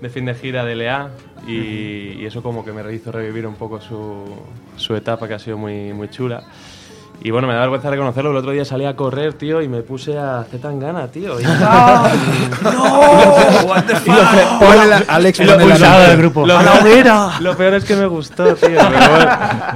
de 0.00 0.08
fin 0.08 0.24
de 0.24 0.34
gira 0.34 0.64
de 0.64 0.74
Lea 0.74 1.10
y, 1.46 2.16
y 2.20 2.26
eso 2.26 2.42
como 2.42 2.64
que 2.64 2.72
me 2.72 2.92
hizo 2.92 3.12
revivir 3.12 3.46
un 3.46 3.54
poco 3.54 3.80
su, 3.80 4.24
su 4.76 4.96
etapa 4.96 5.28
que 5.28 5.34
ha 5.34 5.38
sido 5.38 5.56
muy, 5.56 5.92
muy 5.92 6.08
chula. 6.10 6.42
Y 7.20 7.32
bueno, 7.32 7.48
me 7.48 7.54
da 7.54 7.60
vergüenza 7.60 7.90
reconocerlo. 7.90 8.30
El 8.30 8.36
otro 8.36 8.52
día 8.52 8.64
salí 8.64 8.84
a 8.84 8.94
correr, 8.94 9.32
tío, 9.34 9.60
y 9.60 9.68
me 9.68 9.82
puse 9.82 10.16
a 10.16 10.38
hacer 10.40 10.60
tan 10.60 10.78
gana, 10.78 11.08
tío. 11.08 11.40
Y- 11.40 11.44
Pone 14.60 14.86
la- 14.86 15.02
Alex 15.08 15.38
pone 15.38 15.50
la 15.50 15.58
Pulsado 15.58 15.98
nota. 15.98 16.08
del 16.10 16.18
grupo. 16.18 16.46
Lo 16.46 16.58
peor, 16.58 17.40
lo 17.40 17.56
peor 17.56 17.74
es 17.74 17.84
que 17.84 17.96
me 17.96 18.06
gustó, 18.06 18.54
tío. 18.54 18.68
Pero 18.78 19.10
bueno, 19.10 19.30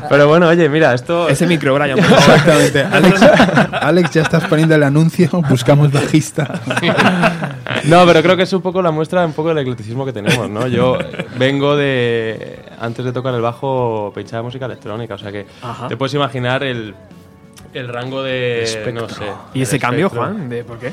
pero 0.08 0.28
bueno, 0.28 0.48
oye, 0.48 0.68
mira, 0.68 0.94
esto. 0.94 1.28
Ese 1.28 1.46
micro, 1.46 1.74
Brian. 1.74 1.98
Exactamente. 1.98 2.82
Alex, 2.82 3.22
Alex, 3.80 4.10
ya 4.12 4.22
estás 4.22 4.44
poniendo 4.46 4.74
el 4.74 4.82
anuncio. 4.82 5.28
Buscamos 5.48 5.90
bajista. 5.92 6.48
No, 7.84 8.04
pero 8.06 8.22
creo 8.22 8.36
que 8.36 8.42
es 8.44 8.52
un 8.52 8.62
poco 8.62 8.82
la 8.82 8.90
muestra 8.90 9.24
un 9.24 9.32
poco 9.32 9.48
del 9.48 9.58
eclecticismo 9.58 10.04
que 10.04 10.12
tenemos, 10.12 10.48
¿no? 10.48 10.66
Yo 10.68 10.98
eh, 11.00 11.26
vengo 11.36 11.76
de. 11.76 12.60
Antes 12.80 13.04
de 13.04 13.12
tocar 13.12 13.34
el 13.34 13.40
bajo, 13.40 14.12
pinchaba 14.14 14.42
música 14.42 14.66
electrónica, 14.66 15.14
o 15.14 15.18
sea 15.18 15.30
que 15.30 15.46
Ajá. 15.62 15.88
te 15.88 15.96
puedes 15.96 16.14
imaginar 16.14 16.62
el, 16.64 16.94
el 17.72 17.88
rango 17.88 18.22
de. 18.22 18.92
No 18.92 19.08
sé. 19.08 19.24
¿Y 19.54 19.62
ese 19.62 19.78
cambio, 19.78 20.06
espectro. 20.06 20.26
Juan? 20.32 20.48
¿De 20.48 20.64
por 20.64 20.78
qué? 20.78 20.92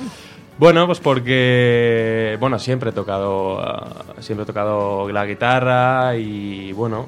Bueno, 0.57 0.85
pues 0.87 0.99
porque 0.99 2.35
bueno, 2.39 2.59
siempre 2.59 2.89
he 2.89 2.93
tocado 2.93 3.63
siempre 4.19 4.43
he 4.43 4.45
tocado 4.45 5.09
la 5.09 5.25
guitarra 5.25 6.15
y 6.17 6.73
bueno, 6.73 7.07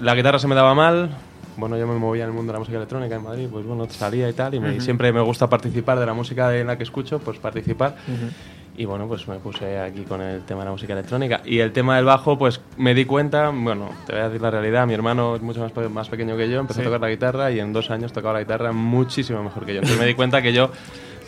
la 0.00 0.14
guitarra 0.14 0.38
se 0.38 0.48
me 0.48 0.54
daba 0.54 0.74
mal. 0.74 1.10
Bueno, 1.56 1.76
yo 1.76 1.86
me 1.86 1.94
movía 1.96 2.22
en 2.24 2.30
el 2.30 2.34
mundo 2.34 2.52
de 2.52 2.54
la 2.54 2.58
música 2.60 2.78
electrónica 2.78 3.16
en 3.16 3.22
Madrid, 3.22 3.46
pues 3.52 3.66
bueno, 3.66 3.86
salía 3.90 4.26
y 4.30 4.32
tal 4.32 4.54
y 4.54 4.60
me- 4.60 4.80
siempre 4.80 5.12
me 5.12 5.20
gusta 5.20 5.46
participar 5.50 5.98
de 5.98 6.06
la 6.06 6.14
música 6.14 6.56
en 6.56 6.68
la 6.68 6.78
que 6.78 6.84
escucho, 6.84 7.18
pues 7.18 7.38
participar. 7.38 7.96
Y 8.80 8.86
bueno, 8.86 9.06
pues 9.06 9.28
me 9.28 9.36
puse 9.36 9.78
aquí 9.78 10.04
con 10.04 10.22
el 10.22 10.40
tema 10.44 10.60
de 10.60 10.64
la 10.64 10.70
música 10.70 10.94
electrónica. 10.94 11.42
Y 11.44 11.58
el 11.58 11.70
tema 11.70 11.96
del 11.96 12.06
bajo, 12.06 12.38
pues 12.38 12.62
me 12.78 12.94
di 12.94 13.04
cuenta, 13.04 13.50
bueno, 13.50 13.90
te 14.06 14.12
voy 14.14 14.22
a 14.22 14.24
decir 14.28 14.40
la 14.40 14.50
realidad, 14.50 14.86
mi 14.86 14.94
hermano 14.94 15.36
es 15.36 15.42
mucho 15.42 15.60
más, 15.60 15.70
pe- 15.70 15.90
más 15.90 16.08
pequeño 16.08 16.34
que 16.34 16.48
yo, 16.48 16.58
empezó 16.60 16.80
a 16.80 16.84
tocar 16.84 16.98
la 16.98 17.10
guitarra 17.10 17.50
y 17.50 17.60
en 17.60 17.74
dos 17.74 17.90
años 17.90 18.10
tocaba 18.14 18.32
la 18.34 18.40
guitarra 18.40 18.72
muchísimo 18.72 19.42
mejor 19.42 19.66
que 19.66 19.74
yo. 19.74 19.80
Entonces 19.80 20.00
me 20.00 20.06
di 20.06 20.14
cuenta 20.14 20.40
que 20.40 20.54
yo 20.54 20.70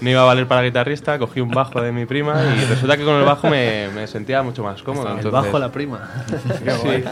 no 0.01 0.09
iba 0.09 0.23
a 0.23 0.25
valer 0.25 0.49
para 0.49 0.63
guitarrista, 0.63 1.19
cogí 1.19 1.43
un 1.43 1.51
bajo 1.51 1.83
de 1.83 1.93
mi 1.93 2.07
prima 2.07 2.43
y 2.57 2.65
resulta 2.65 2.97
que 2.97 3.05
con 3.05 3.17
el 3.17 3.25
bajo 3.27 3.51
me, 3.51 3.89
me 3.95 4.07
sentía 4.07 4.43
mucho 4.43 4.63
más 4.65 4.83
cómodo. 4.83 5.09
El 5.09 5.17
entonces- 5.19 5.33
bajo 5.33 5.59
la 5.59 5.71
prima. 5.71 6.09
Sí. 6.83 7.05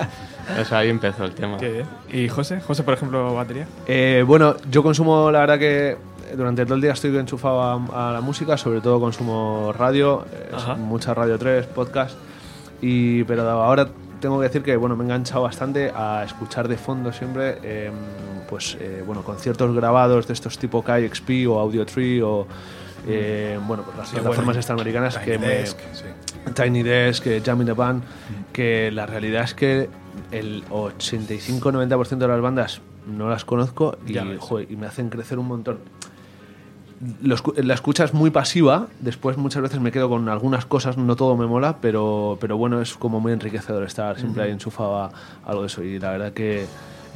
O 0.60 0.64
sea, 0.64 0.78
ahí 0.78 0.88
empezó 0.88 1.24
el 1.26 1.32
tema. 1.32 1.58
Qué 1.58 1.70
bien. 1.70 1.86
¿Y 2.12 2.28
José? 2.28 2.60
José, 2.60 2.82
por 2.82 2.94
ejemplo, 2.94 3.34
batería. 3.34 3.66
Eh, 3.86 4.24
bueno, 4.26 4.56
yo 4.68 4.82
consumo, 4.82 5.30
la 5.30 5.40
verdad 5.40 5.58
que 5.60 5.96
durante 6.36 6.64
todo 6.64 6.74
el 6.74 6.80
día 6.80 6.92
estoy 6.92 7.16
enchufado 7.16 7.62
a, 7.62 8.08
a 8.08 8.12
la 8.12 8.20
música, 8.20 8.56
sobre 8.56 8.80
todo 8.80 9.00
consumo 9.00 9.72
radio, 9.76 10.24
eh, 10.32 10.74
mucha 10.78 11.14
radio 11.14 11.38
3, 11.38 11.66
podcast, 11.66 12.16
y, 12.80 13.24
pero 13.24 13.48
ahora 13.48 13.88
tengo 14.20 14.38
que 14.38 14.44
decir 14.44 14.62
que 14.62 14.76
bueno, 14.76 14.96
me 14.96 15.04
he 15.04 15.06
enganchado 15.06 15.42
bastante 15.42 15.90
a 15.94 16.24
escuchar 16.24 16.68
de 16.68 16.76
fondo 16.76 17.12
siempre 17.12 17.58
eh, 17.62 17.90
pues, 18.48 18.76
eh, 18.80 19.02
bueno, 19.06 19.22
conciertos 19.22 19.74
grabados 19.74 20.26
de 20.26 20.34
estos 20.34 20.58
tipo 20.58 20.82
KXP 20.82 21.48
o 21.48 21.58
Audio 21.58 21.86
Tree 21.86 22.20
o 22.20 22.46
eh, 23.06 23.58
bueno, 23.66 23.82
pues 23.82 23.96
las 23.96 24.10
plataformas 24.10 24.56
extraamericanas 24.56 25.16
que 25.18 25.32
Tiny 25.32 25.38
me, 25.38 25.48
Desk, 25.48 25.78
sí. 25.92 26.04
Tiny 26.54 26.82
Desk, 26.82 27.26
eh, 27.26 27.42
Jam 27.44 27.60
in 27.60 27.66
the 27.66 27.72
Band, 27.72 28.02
que 28.52 28.90
la 28.90 29.06
realidad 29.06 29.44
es 29.44 29.54
que 29.54 29.88
el 30.30 30.64
85-90% 30.66 32.18
de 32.18 32.28
las 32.28 32.40
bandas 32.40 32.80
no 33.06 33.30
las 33.30 33.44
conozco 33.44 33.96
joder, 34.38 34.70
y 34.70 34.76
me 34.76 34.86
hacen 34.86 35.08
crecer 35.08 35.38
un 35.38 35.48
montón. 35.48 35.78
Lo 37.22 37.36
la 37.56 37.74
escucha 37.74 38.04
es 38.04 38.12
muy 38.12 38.30
pasiva, 38.30 38.88
después 39.00 39.38
muchas 39.38 39.62
veces 39.62 39.80
me 39.80 39.90
quedo 39.90 40.10
con 40.10 40.28
algunas 40.28 40.66
cosas, 40.66 40.98
no 40.98 41.16
todo 41.16 41.34
me 41.34 41.46
mola, 41.46 41.78
pero, 41.80 42.36
pero 42.40 42.58
bueno, 42.58 42.82
es 42.82 42.94
como 42.94 43.20
muy 43.20 43.32
enriquecedor 43.32 43.84
estar 43.84 44.18
siempre 44.18 44.42
ahí 44.42 44.50
enchufado 44.50 44.98
a 44.98 45.10
algo 45.46 45.62
de 45.62 45.68
eso. 45.68 45.82
Y 45.82 45.98
la 45.98 46.10
verdad 46.10 46.32
que, 46.32 46.66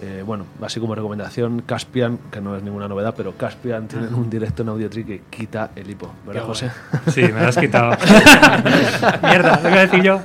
eh, 0.01 0.23
bueno, 0.27 0.45
así 0.63 0.81
como 0.81 0.95
recomendación, 0.95 1.63
Caspian, 1.65 2.19
que 2.31 2.41
no 2.41 2.57
es 2.57 2.63
ninguna 2.63 2.89
novedad, 2.89 3.15
pero 3.17 3.33
Caspian 3.37 3.87
tienen 3.89 4.13
un 4.15 4.29
directo 4.29 4.63
en 4.63 4.69
Audio 4.71 4.91
Tree 4.91 5.05
que 5.05 5.23
quita 5.31 5.71
el 5.77 5.89
hipo, 5.91 6.13
¿verdad, 6.27 6.43
José? 6.45 6.71
Sí, 7.13 7.23
me 7.23 7.41
lo 7.41 7.49
has 7.49 7.57
quitado. 7.57 7.93
Mierda, 9.23 9.61
lo 9.63 9.71
que 9.71 9.79
decir 9.79 10.03
yo. 10.03 10.21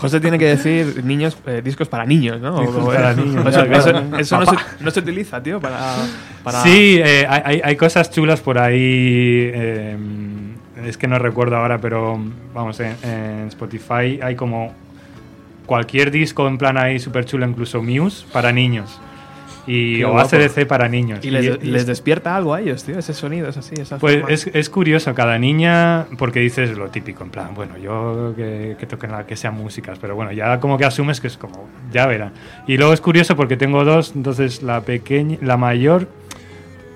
José 0.00 0.20
tiene 0.20 0.38
que 0.38 0.46
decir 0.46 1.04
niños, 1.04 1.36
eh, 1.46 1.60
discos 1.64 1.88
para 1.88 2.04
niños, 2.04 2.40
¿no? 2.40 2.60
Discos 2.60 2.84
O- 2.84 2.86
para 2.92 3.14
niños, 3.14 3.46
eso, 3.46 3.64
claro. 3.66 4.16
eso 4.18 4.38
no, 4.38 4.46
se, 4.46 4.52
Papá. 4.56 4.66
no 4.80 4.90
se 4.90 5.00
utiliza, 5.00 5.42
tío, 5.42 5.60
para... 5.60 5.78
para 6.42 6.62
Sí, 6.62 7.00
eh, 7.02 7.26
hay, 7.28 7.42
hay- 7.44 7.60
hay 7.64 7.76
cosas 7.76 8.10
chulas 8.10 8.40
por 8.40 8.58
ahí. 8.58 9.50
eh, 9.54 9.96
es 10.84 10.96
que 10.96 11.06
no 11.06 11.18
recuerdo 11.18 11.56
ahora, 11.56 11.78
pero 11.78 12.18
vamos, 12.54 12.80
en, 12.80 12.96
en 13.02 13.48
Spotify 13.48 14.18
hay 14.22 14.34
como 14.34 14.72
cualquier 15.70 16.10
disco 16.10 16.48
en 16.48 16.58
plan 16.58 16.76
ahí 16.76 16.98
súper 16.98 17.24
chulo, 17.26 17.46
incluso 17.46 17.80
Muse 17.80 18.26
para 18.32 18.50
niños. 18.50 18.98
Y, 19.68 20.02
o. 20.02 20.18
ACDC 20.18 20.66
para 20.66 20.88
niños. 20.88 21.20
Y 21.24 21.30
les, 21.30 21.44
Y- 21.44 21.66
les 21.70 21.82
es- 21.82 21.86
despierta 21.86 22.34
algo 22.34 22.54
a 22.54 22.60
ellos, 22.60 22.82
tío, 22.82 22.98
ese 22.98 23.14
sonido, 23.14 23.48
es 23.48 23.56
así, 23.56 23.74
esa 23.80 23.98
Pues 23.98 24.24
es, 24.26 24.48
es 24.52 24.68
curioso, 24.68 25.14
cada 25.14 25.38
niña, 25.38 26.06
porque 26.18 26.40
dices 26.40 26.76
lo 26.76 26.88
típico, 26.88 27.22
en 27.22 27.30
plan, 27.30 27.54
bueno, 27.54 27.78
yo 27.78 28.32
que, 28.34 28.74
que 28.80 28.86
toquen 28.86 29.12
la 29.12 29.26
que 29.26 29.36
sean 29.36 29.54
músicas, 29.54 30.00
pero 30.00 30.16
bueno, 30.16 30.32
ya 30.32 30.58
como 30.58 30.76
que 30.76 30.84
asumes 30.86 31.20
que 31.20 31.28
es 31.28 31.36
como, 31.36 31.68
ya 31.92 32.06
verán. 32.06 32.32
Y 32.66 32.76
luego 32.78 32.92
es 32.92 33.00
curioso 33.00 33.36
porque 33.36 33.56
tengo 33.56 33.84
dos, 33.84 34.12
entonces 34.16 34.64
la 34.64 34.80
pequeña, 34.80 35.38
la 35.40 35.56
mayor, 35.56 36.08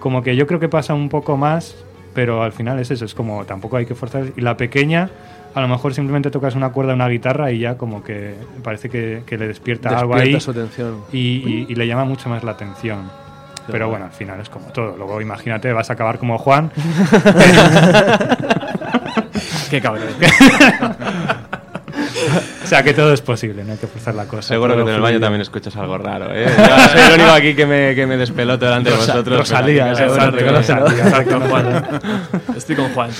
como 0.01 0.25
que 0.25 0.35
yo 0.35 0.49
creo 0.49 0.59
que 0.59 0.69
pasa 0.69 0.95
un 0.95 1.09
poco 1.11 1.37
más, 1.37 1.77
pero 2.13 2.43
al 2.43 2.51
final 2.53 2.81
es 2.81 2.91
eso, 2.91 3.05
es 3.05 3.15
como 3.15 3.45
tampoco 3.45 3.77
hay 3.77 3.87
que 3.87 3.95
forzar. 3.95 4.25
Y 4.37 4.41
la 4.41 4.57
pequeña, 4.57 5.11
a 5.55 5.61
lo 5.61 5.69
mejor 5.69 5.95
simplemente 5.95 6.31
tocas 6.31 6.55
una 6.55 6.71
cuerda, 6.71 6.95
una 6.95 7.09
guitarra 7.09 7.51
y 7.53 7.59
ya 7.61 7.77
como 7.79 8.03
que 8.03 8.35
parece 8.63 8.89
que, 8.91 9.23
que 9.27 9.39
le 9.39 9.47
despierta, 9.49 9.91
algo 9.99 10.15
ahí 10.17 10.41
su 10.41 10.51
atención. 10.51 11.03
y, 11.13 11.19
y- 11.19 11.67
y 11.69 11.75
le 11.75 11.87
llama 11.87 12.05
mucho 12.05 12.29
más 12.29 12.43
la 12.45 12.51
atención. 12.53 13.11
Pero 13.71 13.89
bueno, 13.89 14.05
al 14.05 14.13
final 14.13 14.39
es 14.41 14.51
como 14.51 14.67
todo. 14.67 14.95
Luego 14.97 15.21
imagínate, 15.23 15.73
vas 15.73 15.89
a 15.89 15.95
acabar 15.95 16.19
como 16.19 16.37
Juan. 16.39 16.71
Qué 19.71 19.81
cabrón. 19.81 20.05
Sea, 22.75 22.83
que 22.83 22.93
todo 22.93 23.13
es 23.13 23.21
posible, 23.21 23.63
no 23.63 23.71
hay 23.71 23.79
que 23.79 23.87
forzar 23.87 24.17
la 24.17 24.27
cosa. 24.27 24.49
Seguro 24.49 24.75
que 24.75 24.83
en 24.83 24.89
el 24.89 25.01
baño 25.01 25.21
también 25.21 25.41
escuchas 25.43 25.77
algo 25.77 25.97
raro, 25.97 26.35
¿eh? 26.35 26.45
Yo 26.45 26.89
soy 26.89 27.01
el 27.03 27.21
único 27.21 27.31
aquí 27.31 27.55
que 27.55 27.67
me, 27.67 27.95
que 27.95 28.05
me 28.05 28.17
despelote 28.17 28.65
delante 28.65 28.91
de 28.91 28.97
vosotros. 28.97 29.39
Rosalía, 29.39 29.93
Exacto, 29.93 31.41
Juan. 31.49 32.01
Estoy 32.57 32.75
con 32.75 32.93
Juan. 32.93 33.11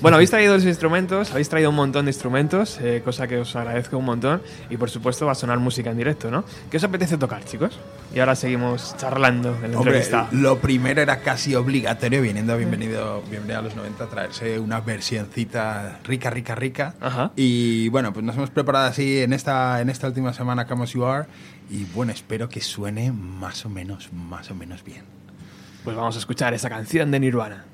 Bueno, 0.00 0.16
habéis 0.16 0.30
traído 0.30 0.54
los 0.54 0.64
instrumentos, 0.64 1.30
habéis 1.30 1.48
traído 1.48 1.70
un 1.70 1.76
montón 1.76 2.06
de 2.06 2.10
instrumentos, 2.10 2.80
eh, 2.82 3.02
cosa 3.04 3.28
que 3.28 3.38
os 3.38 3.54
agradezco 3.54 3.98
un 3.98 4.04
montón. 4.04 4.42
Y 4.68 4.78
por 4.78 4.90
supuesto 4.90 5.26
va 5.26 5.32
a 5.32 5.36
sonar 5.36 5.60
música 5.60 5.90
en 5.90 5.96
directo, 5.96 6.28
¿no? 6.28 6.44
¿Qué 6.68 6.78
os 6.78 6.84
apetece 6.84 7.16
tocar, 7.16 7.44
chicos? 7.44 7.78
Y 8.12 8.18
ahora 8.18 8.34
seguimos 8.34 8.96
charlando 8.96 9.56
en 9.62 9.72
la 9.72 9.78
Hombre, 9.78 9.98
entrevista. 9.98 10.26
lo 10.32 10.58
primero 10.58 11.00
era 11.00 11.20
casi 11.20 11.54
obligatorio, 11.54 12.20
viniendo 12.20 12.52
a 12.52 12.56
bienvenido, 12.56 13.22
bienvenido 13.30 13.60
a 13.60 13.62
los 13.62 13.76
90, 13.76 14.06
traerse 14.06 14.58
una 14.58 14.80
versioncita 14.80 16.00
rica, 16.04 16.30
rica, 16.30 16.54
rica. 16.56 16.94
Ajá. 17.00 17.30
Y 17.36 17.88
bueno, 17.90 18.12
pues 18.12 18.24
nos 18.24 18.36
hemos 18.36 18.50
preparado 18.50 18.86
así 18.86 19.03
en 19.22 19.32
esta, 19.32 19.80
en 19.80 19.90
esta 19.90 20.08
última 20.08 20.32
semana, 20.32 20.66
Come 20.66 20.84
As 20.84 20.92
You 20.92 21.04
Are. 21.04 21.26
Y 21.70 21.84
bueno, 21.84 22.12
espero 22.12 22.48
que 22.48 22.60
suene 22.60 23.12
más 23.12 23.64
o 23.64 23.68
menos, 23.68 24.12
más 24.12 24.50
o 24.50 24.54
menos 24.54 24.84
bien. 24.84 25.04
Pues 25.84 25.96
vamos 25.96 26.16
a 26.16 26.18
escuchar 26.18 26.54
esa 26.54 26.68
canción 26.68 27.10
de 27.10 27.20
Nirvana. 27.20 27.64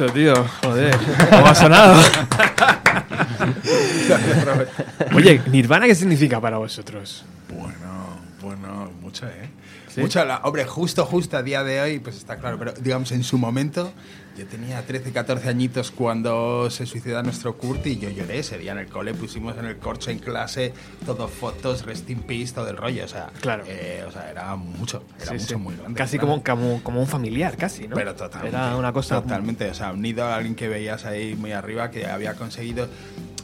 Perfecto, 0.00 0.14
tío. 0.14 0.34
Joder, 0.62 0.96
¿cómo 1.30 1.46
ha 1.46 1.54
sonado? 1.54 2.02
Oye, 5.14 5.42
Nirvana, 5.50 5.86
¿qué 5.86 5.94
significa 5.94 6.40
para 6.40 6.56
vosotros? 6.56 7.22
Bueno, 7.50 8.18
bueno, 8.40 8.90
mucho, 9.02 9.26
¿eh? 9.26 9.50
Mucho, 9.96 10.24
la- 10.24 10.38
hombre, 10.44 10.64
justo, 10.64 11.04
justo 11.06 11.36
a 11.36 11.42
día 11.42 11.62
de 11.64 11.80
hoy, 11.80 11.98
pues 11.98 12.16
está 12.16 12.36
claro, 12.36 12.58
pero 12.58 12.72
digamos 12.72 13.12
en 13.12 13.24
su 13.24 13.38
momento, 13.38 13.92
yo 14.38 14.46
tenía 14.46 14.80
13, 14.86 15.12
14 15.12 15.48
añitos 15.48 15.90
cuando 15.90 16.70
se 16.70 16.86
suicida 16.86 17.22
nuestro 17.22 17.56
Kurt 17.56 17.84
y 17.86 17.98
yo 17.98 18.08
lloré 18.10 18.38
ese 18.38 18.56
día 18.58 18.72
en 18.72 18.78
el 18.78 18.86
cole, 18.86 19.12
pusimos 19.14 19.56
en 19.58 19.66
el 19.66 19.76
corcho 19.78 20.10
en 20.10 20.18
clase, 20.20 20.72
todo 21.04 21.28
fotos, 21.28 21.84
rest 21.84 22.08
in 22.10 22.20
peace, 22.20 22.52
todo 22.54 22.68
el 22.70 22.76
rollo, 22.76 23.04
o 23.04 23.08
sea, 23.08 23.30
Claro. 23.40 23.64
eh, 23.66 24.04
o 24.06 24.12
sea, 24.12 24.30
era 24.30 24.54
mucho, 24.56 25.02
era 25.16 25.26
Sí, 25.26 25.32
mucho 25.34 25.46
sí. 25.46 25.56
muy 25.56 25.74
grande. 25.76 25.98
Casi 25.98 26.18
como, 26.18 26.42
como, 26.42 26.82
como 26.82 27.00
un 27.00 27.06
familiar, 27.08 27.56
casi, 27.56 27.88
¿no? 27.88 27.96
Pero 27.96 28.14
totalmente. 28.14 28.56
Era 28.56 28.76
una 28.76 28.92
cosa... 28.92 29.20
Totalmente. 29.20 29.68
O 29.70 29.74
sea, 29.74 29.92
unido 29.92 30.24
a 30.24 30.36
alguien 30.36 30.54
que 30.54 30.68
veías 30.68 31.04
ahí 31.04 31.34
muy 31.34 31.52
arriba 31.52 31.90
que 31.90 32.06
había 32.06 32.34
conseguido. 32.34 32.88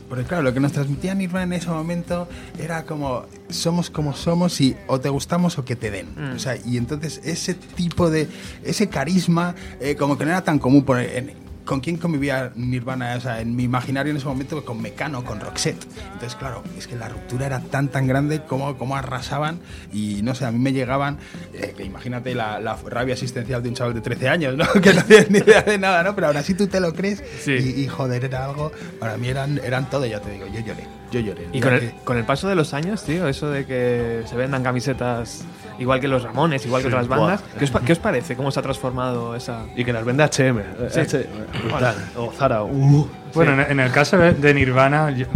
Porque 0.08 0.24
claro, 0.24 0.42
lo 0.44 0.54
que 0.54 0.60
nos 0.60 0.72
transmitía 0.72 1.14
Nirvana 1.14 1.44
en 1.44 1.60
ese 1.60 1.68
momento 1.68 2.28
era 2.58 2.84
como 2.84 3.24
somos 3.48 3.90
como 3.90 4.14
somos 4.14 4.60
y 4.60 4.76
o 4.86 5.00
te 5.00 5.08
gustamos 5.08 5.58
o 5.58 5.64
que 5.64 5.76
te 5.76 5.90
den. 5.90 6.08
Mm. 6.16 6.36
O 6.36 6.38
sea, 6.38 6.56
y 6.64 6.76
entonces 6.76 7.20
ese 7.24 7.54
tipo 7.54 8.08
de 8.10 8.28
ese 8.62 8.88
carisma 8.88 9.54
eh, 9.80 9.96
como 9.96 10.16
que 10.16 10.24
no 10.24 10.30
era 10.30 10.42
tan 10.44 10.58
común 10.58 10.84
por 10.84 11.00
en- 11.00 11.32
¿Con 11.66 11.80
quién 11.80 11.96
convivía 11.98 12.52
Nirvana? 12.54 13.14
O 13.16 13.20
sea, 13.20 13.40
en 13.40 13.54
mi 13.56 13.64
imaginario 13.64 14.12
en 14.12 14.16
ese 14.16 14.26
momento 14.26 14.64
con 14.64 14.80
Mecano, 14.80 15.24
con 15.24 15.40
Roxette. 15.40 15.84
Entonces, 16.12 16.36
claro, 16.36 16.62
es 16.78 16.86
que 16.86 16.94
la 16.96 17.08
ruptura 17.08 17.44
era 17.46 17.60
tan 17.60 17.88
tan 17.88 18.06
grande 18.06 18.42
como, 18.44 18.78
como 18.78 18.96
arrasaban 18.96 19.58
y 19.92 20.20
no 20.22 20.34
sé, 20.34 20.44
a 20.46 20.52
mí 20.52 20.58
me 20.60 20.72
llegaban, 20.72 21.18
eh, 21.52 21.74
que 21.76 21.84
imagínate 21.84 22.34
la, 22.34 22.60
la 22.60 22.76
rabia 22.76 23.14
existencial 23.14 23.62
de 23.62 23.68
un 23.68 23.74
chaval 23.74 23.94
de 23.94 24.00
13 24.00 24.28
años, 24.28 24.56
¿no? 24.56 24.64
que 24.80 24.94
no 24.94 25.04
tiene 25.04 25.26
ni 25.28 25.38
idea 25.40 25.62
de 25.62 25.76
nada, 25.76 26.02
¿no? 26.04 26.14
Pero 26.14 26.28
ahora 26.28 26.42
sí 26.42 26.54
tú 26.54 26.68
te 26.68 26.78
lo 26.80 26.94
crees 26.94 27.22
Sí. 27.42 27.52
y, 27.76 27.80
y, 27.82 27.88
joder, 27.88 28.24
era 28.24 28.44
algo, 28.44 28.70
para 29.00 29.16
mí 29.16 29.28
eran, 29.28 29.60
eran 29.64 29.90
todo, 29.90 30.06
ya 30.06 30.20
te 30.20 30.30
digo, 30.30 30.46
yo 30.46 30.60
lloré, 30.60 30.84
yo 31.10 31.20
lloré. 31.20 31.48
Y 31.52 31.60
con 31.60 31.74
el, 31.74 31.80
que- 31.80 31.94
con 32.04 32.16
el 32.16 32.24
paso 32.24 32.48
de 32.48 32.54
los 32.54 32.74
años, 32.74 33.02
tío, 33.04 33.26
eso 33.28 33.50
de 33.50 33.64
que 33.66 34.22
se 34.26 34.36
vendan 34.36 34.62
camisetas 34.62 35.44
igual 35.78 36.00
que 36.00 36.08
los 36.08 36.22
Ramones, 36.22 36.64
igual 36.66 36.82
que 36.82 36.88
otras 36.88 37.06
bandas, 37.08 37.42
¿qué 37.58 37.64
os, 37.64 37.70
qué 37.70 37.92
os 37.92 37.98
parece? 37.98 38.34
¿Cómo 38.36 38.50
se 38.50 38.60
ha 38.60 38.62
transformado 38.62 39.36
esa...? 39.36 39.64
Y 39.76 39.84
que 39.84 39.92
las 39.92 40.04
vende 40.04 40.24
HM. 40.24 40.60
Sí. 40.90 41.00
H- 41.00 41.26
brutal. 41.64 41.94
O 42.16 42.32
Zara. 42.32 42.62
Uh. 42.64 43.08
Bueno, 43.34 43.52
en, 43.52 43.72
en 43.72 43.80
el 43.80 43.92
caso 43.92 44.16
de, 44.18 44.32
de 44.32 44.54
Nirvana 44.54 45.10
yo- 45.10 45.26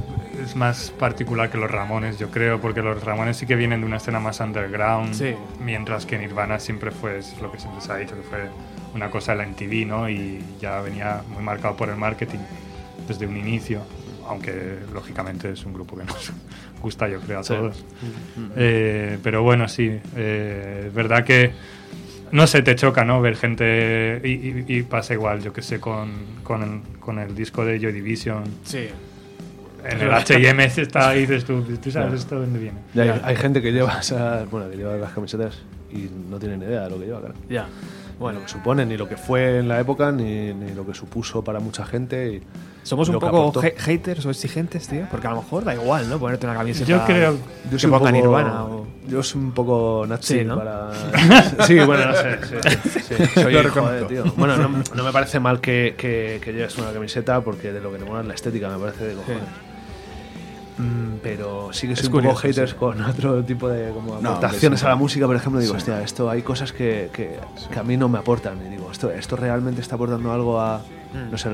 es 0.42 0.56
más 0.56 0.90
particular 0.98 1.50
que 1.50 1.58
los 1.58 1.70
Ramones, 1.70 2.18
yo 2.18 2.30
creo, 2.30 2.58
porque 2.60 2.80
los 2.80 3.04
Ramones 3.04 3.36
sí 3.36 3.46
que 3.46 3.56
vienen 3.56 3.80
de 3.80 3.86
una 3.86 3.98
escena 3.98 4.18
más 4.20 4.40
underground, 4.40 5.12
Sí. 5.14 5.34
mientras 5.62 6.06
que 6.06 6.16
Nirvana 6.18 6.58
siempre 6.58 6.90
fue, 6.90 7.18
es 7.18 7.38
lo 7.42 7.52
que 7.52 7.58
siempre 7.60 7.82
se 7.82 7.92
ha 7.92 7.96
dicho, 7.96 8.14
que 8.16 8.22
fue 8.22 8.38
una 8.94 9.10
cosa 9.10 9.32
de 9.32 9.38
la 9.38 9.44
MTV, 9.46 9.86
¿no? 9.86 10.08
Y 10.08 10.42
ya 10.58 10.80
venía 10.80 11.20
muy 11.28 11.42
marcado 11.42 11.76
por 11.76 11.90
el 11.90 11.96
marketing 11.96 12.38
desde 13.06 13.26
un 13.26 13.36
inicio, 13.36 13.82
aunque 14.30 14.78
lógicamente 14.94 15.50
es 15.52 15.64
un 15.66 15.72
grupo 15.74 15.96
que 15.96 16.04
nos 16.04 16.32
gusta, 16.82 17.08
yo 17.08 17.20
creo, 17.20 17.40
a 17.40 17.44
Sí. 17.44 17.54
todos. 17.54 17.84
Eh, 18.56 19.18
pero 19.22 19.42
bueno, 19.42 19.68
sí, 19.68 19.98
eh, 20.16 20.84
es 20.86 20.94
verdad 20.94 21.24
que 21.24 21.52
no 22.32 22.46
sé, 22.46 22.62
te 22.62 22.76
choca, 22.76 23.04
¿no? 23.04 23.20
Ver 23.20 23.34
gente. 23.36 24.20
Y, 24.24 24.28
y- 24.28 24.64
y 24.68 24.82
pasa 24.82 25.14
igual, 25.14 25.42
yo 25.42 25.52
que 25.52 25.62
sé, 25.62 25.80
con, 25.80 26.10
con, 26.44 26.62
el, 26.62 26.98
con 27.00 27.18
el 27.18 27.34
disco 27.34 27.64
de 27.64 27.80
Joy 27.80 27.92
Division. 27.92 28.44
Sí. 28.62 28.86
En 29.84 30.00
el 30.00 30.10
HM 30.10 30.60
está 30.80 31.08
ahí, 31.08 31.20
dices 31.22 31.44
tú, 31.44 31.62
¿tú 31.62 31.90
sabes 31.90 32.20
esto 32.20 32.36
de 32.36 32.42
dónde 32.42 32.58
viene? 32.60 32.78
Y 32.94 33.00
hay, 33.00 33.20
hay 33.24 33.34
gente 33.36 33.60
que 33.60 33.72
lleva 33.72 33.98
esas, 33.98 34.48
bueno, 34.50 34.70
que 34.70 34.76
lleva 34.76 34.94
las 34.96 35.12
camisetas 35.12 35.58
y 35.92 36.08
no 36.30 36.38
tiene 36.38 36.56
ni 36.58 36.66
idea 36.66 36.82
de 36.84 36.90
lo 36.90 37.00
que 37.00 37.06
lleva, 37.06 37.18
claro. 37.20 37.34
Ya. 37.48 37.66
Bueno, 38.20 38.38
lo 38.40 38.44
que 38.44 38.52
supone, 38.52 38.84
ni 38.86 38.96
lo 38.98 39.08
que 39.08 39.16
fue 39.16 39.58
en 39.58 39.66
la 39.66 39.80
época, 39.80 40.12
ni, 40.12 40.52
ni 40.54 40.72
lo 40.74 40.86
que 40.86 40.92
supuso 40.94 41.42
para 41.42 41.58
mucha 41.58 41.84
gente. 41.86 42.34
Y 42.34 42.42
¿Somos 42.82 43.08
un 43.10 43.18
poco 43.18 43.52
haters 43.76 44.24
o 44.26 44.30
exigentes, 44.30 44.88
tío? 44.88 45.06
Porque 45.10 45.26
a 45.26 45.30
lo 45.30 45.42
mejor 45.42 45.64
da 45.64 45.74
igual, 45.74 46.08
¿no? 46.08 46.18
Ponerte 46.18 46.46
una 46.46 46.56
camiseta 46.56 46.86
Yo 46.86 47.04
creo- 47.04 47.36
que 47.70 47.78
soy 47.78 47.90
un 47.90 47.98
ponga 47.98 48.10
poco- 48.10 48.12
Nirvana 48.12 48.64
o... 48.64 48.86
Yo 49.06 49.22
soy 49.22 49.40
un 49.42 49.52
poco 49.52 50.04
nazi 50.08 50.38
Sí, 50.38 50.44
¿no? 50.44 50.56
para... 50.56 50.90
sí, 51.66 51.78
bueno, 51.80 52.06
no 52.06 52.14
sé. 52.14 52.38
Sí, 52.46 53.00
sí, 53.00 53.24
soy, 53.42 53.54
joder, 53.68 54.06
tío. 54.06 54.24
Bueno, 54.36 54.56
no, 54.56 54.82
no 54.94 55.04
me 55.04 55.12
parece 55.12 55.38
mal 55.40 55.60
que, 55.60 55.94
que, 55.98 56.40
que 56.42 56.52
lleves 56.52 56.76
una 56.78 56.92
camiseta 56.92 57.40
porque 57.42 57.72
de 57.72 57.80
lo 57.80 57.92
que 57.92 57.98
te 57.98 58.04
mola 58.04 58.20
es 58.22 58.26
la 58.26 58.34
estética, 58.34 58.68
me 58.68 58.78
parece 58.78 59.04
de 59.04 59.14
cojones. 59.14 59.42
Mm, 60.78 61.18
pero 61.22 61.68
sí 61.72 61.86
que 61.88 61.94
soy 61.96 62.06
Es 62.06 62.12
un 62.12 62.22
poco 62.22 62.34
haters 62.36 62.70
sí. 62.70 62.76
con 62.78 63.02
otro 63.02 63.44
tipo 63.44 63.68
de 63.68 63.90
como 63.92 64.20
No, 64.20 64.30
aportaciones 64.30 64.82
a 64.84 64.88
la 64.88 64.96
música, 64.96 65.26
por 65.26 65.36
ejemplo. 65.36 65.60
Digo, 65.60 65.74
Sí. 65.74 65.78
hostia, 65.78 66.02
esto 66.02 66.30
hay 66.30 66.40
cosas 66.42 66.72
que, 66.72 67.10
que, 67.12 67.38
que 67.70 67.78
a 67.78 67.82
mí 67.82 67.96
no 67.98 68.08
me 68.08 68.18
aportan. 68.18 68.58
Y 68.66 68.70
digo, 68.70 68.90
esto, 68.90 69.10
esto 69.10 69.36
realmente 69.36 69.80
está 69.82 69.96
aportando 69.96 70.32
algo 70.32 70.58
a. 70.60 70.78
Mm. 70.78 71.30
No 71.32 71.36
sé, 71.38 71.50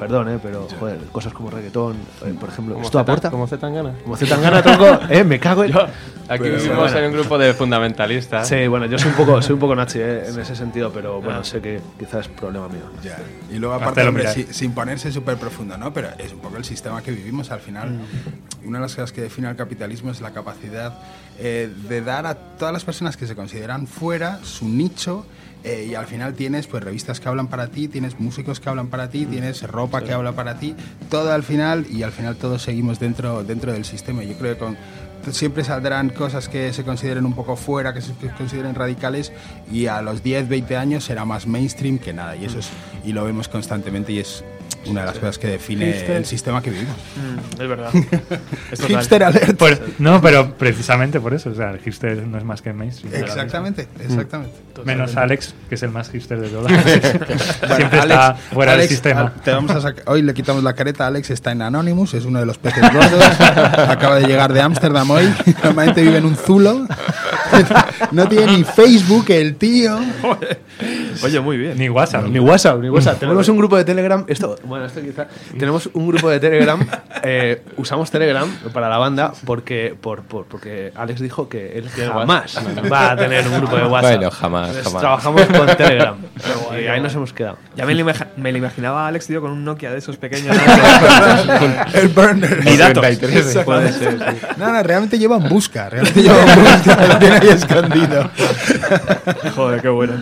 perdón, 0.00 0.28
¿eh? 0.30 0.38
pero 0.42 0.66
joder, 0.80 0.98
cosas 1.12 1.32
como 1.32 1.50
reggaetón, 1.50 1.96
eh, 2.26 2.34
por 2.40 2.48
ejemplo. 2.48 2.80
¿Esto 2.82 2.98
aporta? 2.98 3.30
Como 3.30 3.46
Z 3.46 3.60
Tangana. 3.60 3.94
Como 4.02 4.16
Zetangana, 4.16 4.62
tronco, 4.62 4.98
¿eh? 5.10 5.22
Me 5.22 5.38
cago 5.38 5.62
en. 5.64 5.72
Aquí 5.76 6.44
Pero 6.44 6.56
vivimos 6.58 6.78
bueno. 6.78 6.98
en 6.98 7.04
un 7.06 7.12
grupo 7.12 7.38
de 7.38 7.54
fundamentalistas. 7.54 8.46
Sí, 8.48 8.66
bueno, 8.68 8.86
yo 8.86 8.98
soy 8.98 9.10
un 9.10 9.16
poco, 9.16 9.42
soy 9.42 9.54
un 9.54 9.58
poco 9.60 9.74
nazi 9.74 9.98
¿eh? 10.00 10.28
en 10.28 10.38
ese 10.40 10.54
sentido, 10.54 10.92
pero 10.92 11.20
bueno, 11.20 11.42
sé 11.44 11.60
que 11.60 11.80
quizás 11.98 12.26
es 12.26 12.28
problema 12.28 12.68
mío. 12.68 12.82
Ya. 13.02 13.18
Y 13.52 13.58
luego, 13.58 13.74
aparte, 13.74 14.06
hombre, 14.06 14.32
si- 14.32 14.44
sin 14.52 14.72
ponerse 14.72 15.10
súper 15.12 15.36
profundo, 15.38 15.76
¿no? 15.76 15.92
Pero 15.92 16.08
es 16.18 16.32
un 16.32 16.38
poco 16.38 16.56
el 16.56 16.64
sistema 16.64 17.02
que 17.02 17.10
vivimos 17.10 17.50
al 17.50 17.60
final. 17.60 17.98
Una 18.64 18.78
de 18.78 18.82
las 18.82 18.94
cosas 18.94 19.12
que 19.12 19.22
define 19.22 19.48
al 19.48 19.56
capitalismo 19.56 20.10
es 20.12 20.20
la 20.20 20.30
capacidad 20.30 20.94
eh, 21.38 21.68
de 21.88 22.00
dar 22.02 22.26
a 22.26 22.34
todas 22.34 22.72
las 22.72 22.84
personas 22.84 23.16
que 23.16 23.26
se 23.26 23.34
consideran 23.34 23.86
fuera 23.88 24.38
su 24.44 24.68
nicho. 24.68 25.26
Eh, 25.64 25.88
y 25.90 25.94
al 25.94 26.06
final 26.06 26.34
tienes 26.34 26.66
pues 26.66 26.82
revistas 26.82 27.20
que 27.20 27.28
hablan 27.28 27.48
para 27.48 27.68
ti, 27.68 27.88
tienes 27.88 28.18
músicos 28.18 28.60
que 28.60 28.68
hablan 28.68 28.88
para 28.88 29.10
ti, 29.10 29.26
tienes 29.26 29.62
ropa 29.62 30.02
que 30.02 30.12
habla 30.12 30.32
para 30.32 30.58
ti, 30.58 30.74
todo 31.10 31.32
al 31.32 31.42
final 31.42 31.86
y 31.90 32.02
al 32.02 32.12
final 32.12 32.36
todos 32.36 32.62
seguimos 32.62 32.98
dentro, 32.98 33.44
dentro 33.44 33.72
del 33.72 33.84
sistema. 33.84 34.22
Yo 34.22 34.36
creo 34.38 34.54
que 34.54 34.58
con, 34.58 34.76
siempre 35.32 35.64
saldrán 35.64 36.10
cosas 36.10 36.48
que 36.48 36.72
se 36.72 36.84
consideren 36.84 37.26
un 37.26 37.34
poco 37.34 37.56
fuera, 37.56 37.92
que 37.92 38.00
se 38.00 38.14
consideren 38.36 38.74
radicales 38.74 39.32
y 39.70 39.86
a 39.86 40.00
los 40.02 40.22
10, 40.22 40.48
20 40.48 40.76
años 40.76 41.04
será 41.04 41.24
más 41.24 41.46
mainstream 41.46 41.98
que 41.98 42.12
nada 42.12 42.36
y 42.36 42.46
eso 42.46 42.58
es 42.58 42.70
y 43.04 43.12
lo 43.12 43.24
vemos 43.24 43.48
constantemente 43.48 44.12
y 44.12 44.18
es 44.20 44.44
una 44.86 45.00
de 45.00 45.06
las 45.08 45.18
cosas 45.18 45.38
que 45.38 45.48
define 45.48 45.86
Hipster. 45.92 46.16
el 46.16 46.24
sistema 46.24 46.62
que 46.62 46.70
vivimos. 46.70 46.96
Mm, 47.16 47.62
es 47.62 47.68
verdad. 47.68 47.90
Es. 48.72 48.80
Hipster 48.84 49.22
alert. 49.24 49.56
Por- 49.58 49.78
no, 49.98 50.20
pero 50.20 50.54
precisamente 50.54 51.20
por 51.20 51.34
eso, 51.34 51.50
o 51.50 51.54
sea, 51.54 51.70
el 51.72 51.80
hipster 51.80 52.16
no 52.26 52.38
es 52.38 52.44
más 52.44 52.62
que 52.62 52.72
mainstream. 52.72 53.14
Exactamente, 53.22 53.88
exactamente. 54.00 54.54
mismo. 54.76 54.84
Menos 54.84 55.16
Alex, 55.16 55.54
que 55.68 55.74
es 55.74 55.82
el 55.82 55.90
más 55.90 56.08
hipster 56.10 56.40
de 56.40 56.48
todos. 56.48 56.70
Siempre 56.72 57.36
Bueno, 57.68 57.84
está 57.86 58.02
Alex- 58.28 58.40
fuera 58.52 58.72
Alex, 58.72 58.88
del 58.88 58.96
sistema. 58.96 59.20
a- 59.22 59.30
te 59.42 59.50
vamos 59.50 59.70
a 59.72 59.80
sacar- 59.80 60.04
hoy 60.06 60.22
le 60.22 60.32
quitamos 60.34 60.62
la 60.62 60.72
careta. 60.74 61.06
Alex 61.06 61.30
está 61.30 61.52
en 61.52 61.62
Anonymous, 61.62 62.14
es 62.14 62.24
uno 62.24 62.38
de 62.40 62.46
los 62.46 62.58
peces 62.58 62.82
gordos. 62.92 63.24
Acaba 63.40 64.16
de 64.20 64.26
llegar 64.26 64.52
de 64.52 64.60
Ámsterdam 64.62 65.10
hoy. 65.10 65.32
Normalmente 65.64 66.02
vive 66.02 66.18
en 66.18 66.24
un 66.24 66.36
zulo. 66.36 66.86
No 68.12 68.28
tiene 68.28 68.58
ni 68.58 68.64
Facebook 68.64 69.26
el 69.30 69.56
tío. 69.56 69.98
Oye, 71.22 71.40
muy 71.40 71.56
bien. 71.58 71.76
Ni 71.76 71.88
WhatsApp. 71.88 72.24
Ni 72.26 72.38
WhatsApp, 72.38 72.80
ni 72.80 72.88
WhatsApp. 72.88 73.18
Tenemos 73.18 73.48
un 73.48 73.56
grupo 73.58 73.76
de 73.76 73.84
Telegram. 73.84 74.24
Esto, 74.28 74.56
bueno, 74.70 74.86
esto 74.86 75.02
quizá. 75.02 75.26
Tenemos 75.58 75.90
un 75.92 76.08
grupo 76.08 76.30
de 76.30 76.40
Telegram. 76.40 76.80
eh, 77.22 77.62
usamos 77.76 78.10
Telegram 78.10 78.48
para 78.72 78.88
la 78.88 78.96
banda 78.96 79.32
porque, 79.44 79.94
por, 80.00 80.22
por- 80.22 80.46
porque 80.46 80.92
Alex 80.96 81.20
dijo 81.20 81.48
que 81.48 81.76
él 81.78 81.90
jamás 81.90 82.56
va 82.90 83.10
a 83.10 83.16
tener 83.16 83.46
un 83.46 83.58
grupo 83.58 83.76
de 83.76 83.84
WhatsApp. 83.84 84.16
Bueno, 84.16 84.30
jamás, 84.30 84.68
Entonces, 84.68 84.84
jamás. 84.84 85.00
Trabajamos 85.02 85.42
con 85.46 85.76
Telegram. 85.76 86.16
y 86.82 86.86
ahí 86.86 87.00
nos 87.00 87.14
hemos 87.14 87.32
quedado. 87.34 87.58
Ya 87.76 87.84
me 87.84 87.94
me 88.36 88.52
lo 88.52 88.58
imaginaba 88.58 89.04
a 89.04 89.08
Alex, 89.08 89.26
tío, 89.26 89.40
con 89.42 89.50
un 89.50 89.64
Nokia 89.64 89.90
de 89.90 89.98
esos 89.98 90.16
pequeños. 90.16 90.56
El 91.94 92.08
burner. 92.08 92.60
y 92.66 92.76
datos. 92.76 93.02
33. 93.02 93.58
Puede 93.64 93.92
ser, 93.92 94.18
sí. 94.18 94.46
No, 94.56 94.72
no, 94.72 94.82
realmente 94.82 95.18
lleva 95.18 95.36
en 95.36 95.48
busca. 95.48 95.90
Realmente 95.90 96.22
lleva 96.22 96.40
en 96.40 96.64
busca. 96.64 97.06
Lo 97.08 97.18
tiene 97.18 97.36
ahí 97.36 97.48
escondido. 97.48 98.30
Joder, 99.54 99.82
qué 99.82 99.88
bueno. 99.88 100.14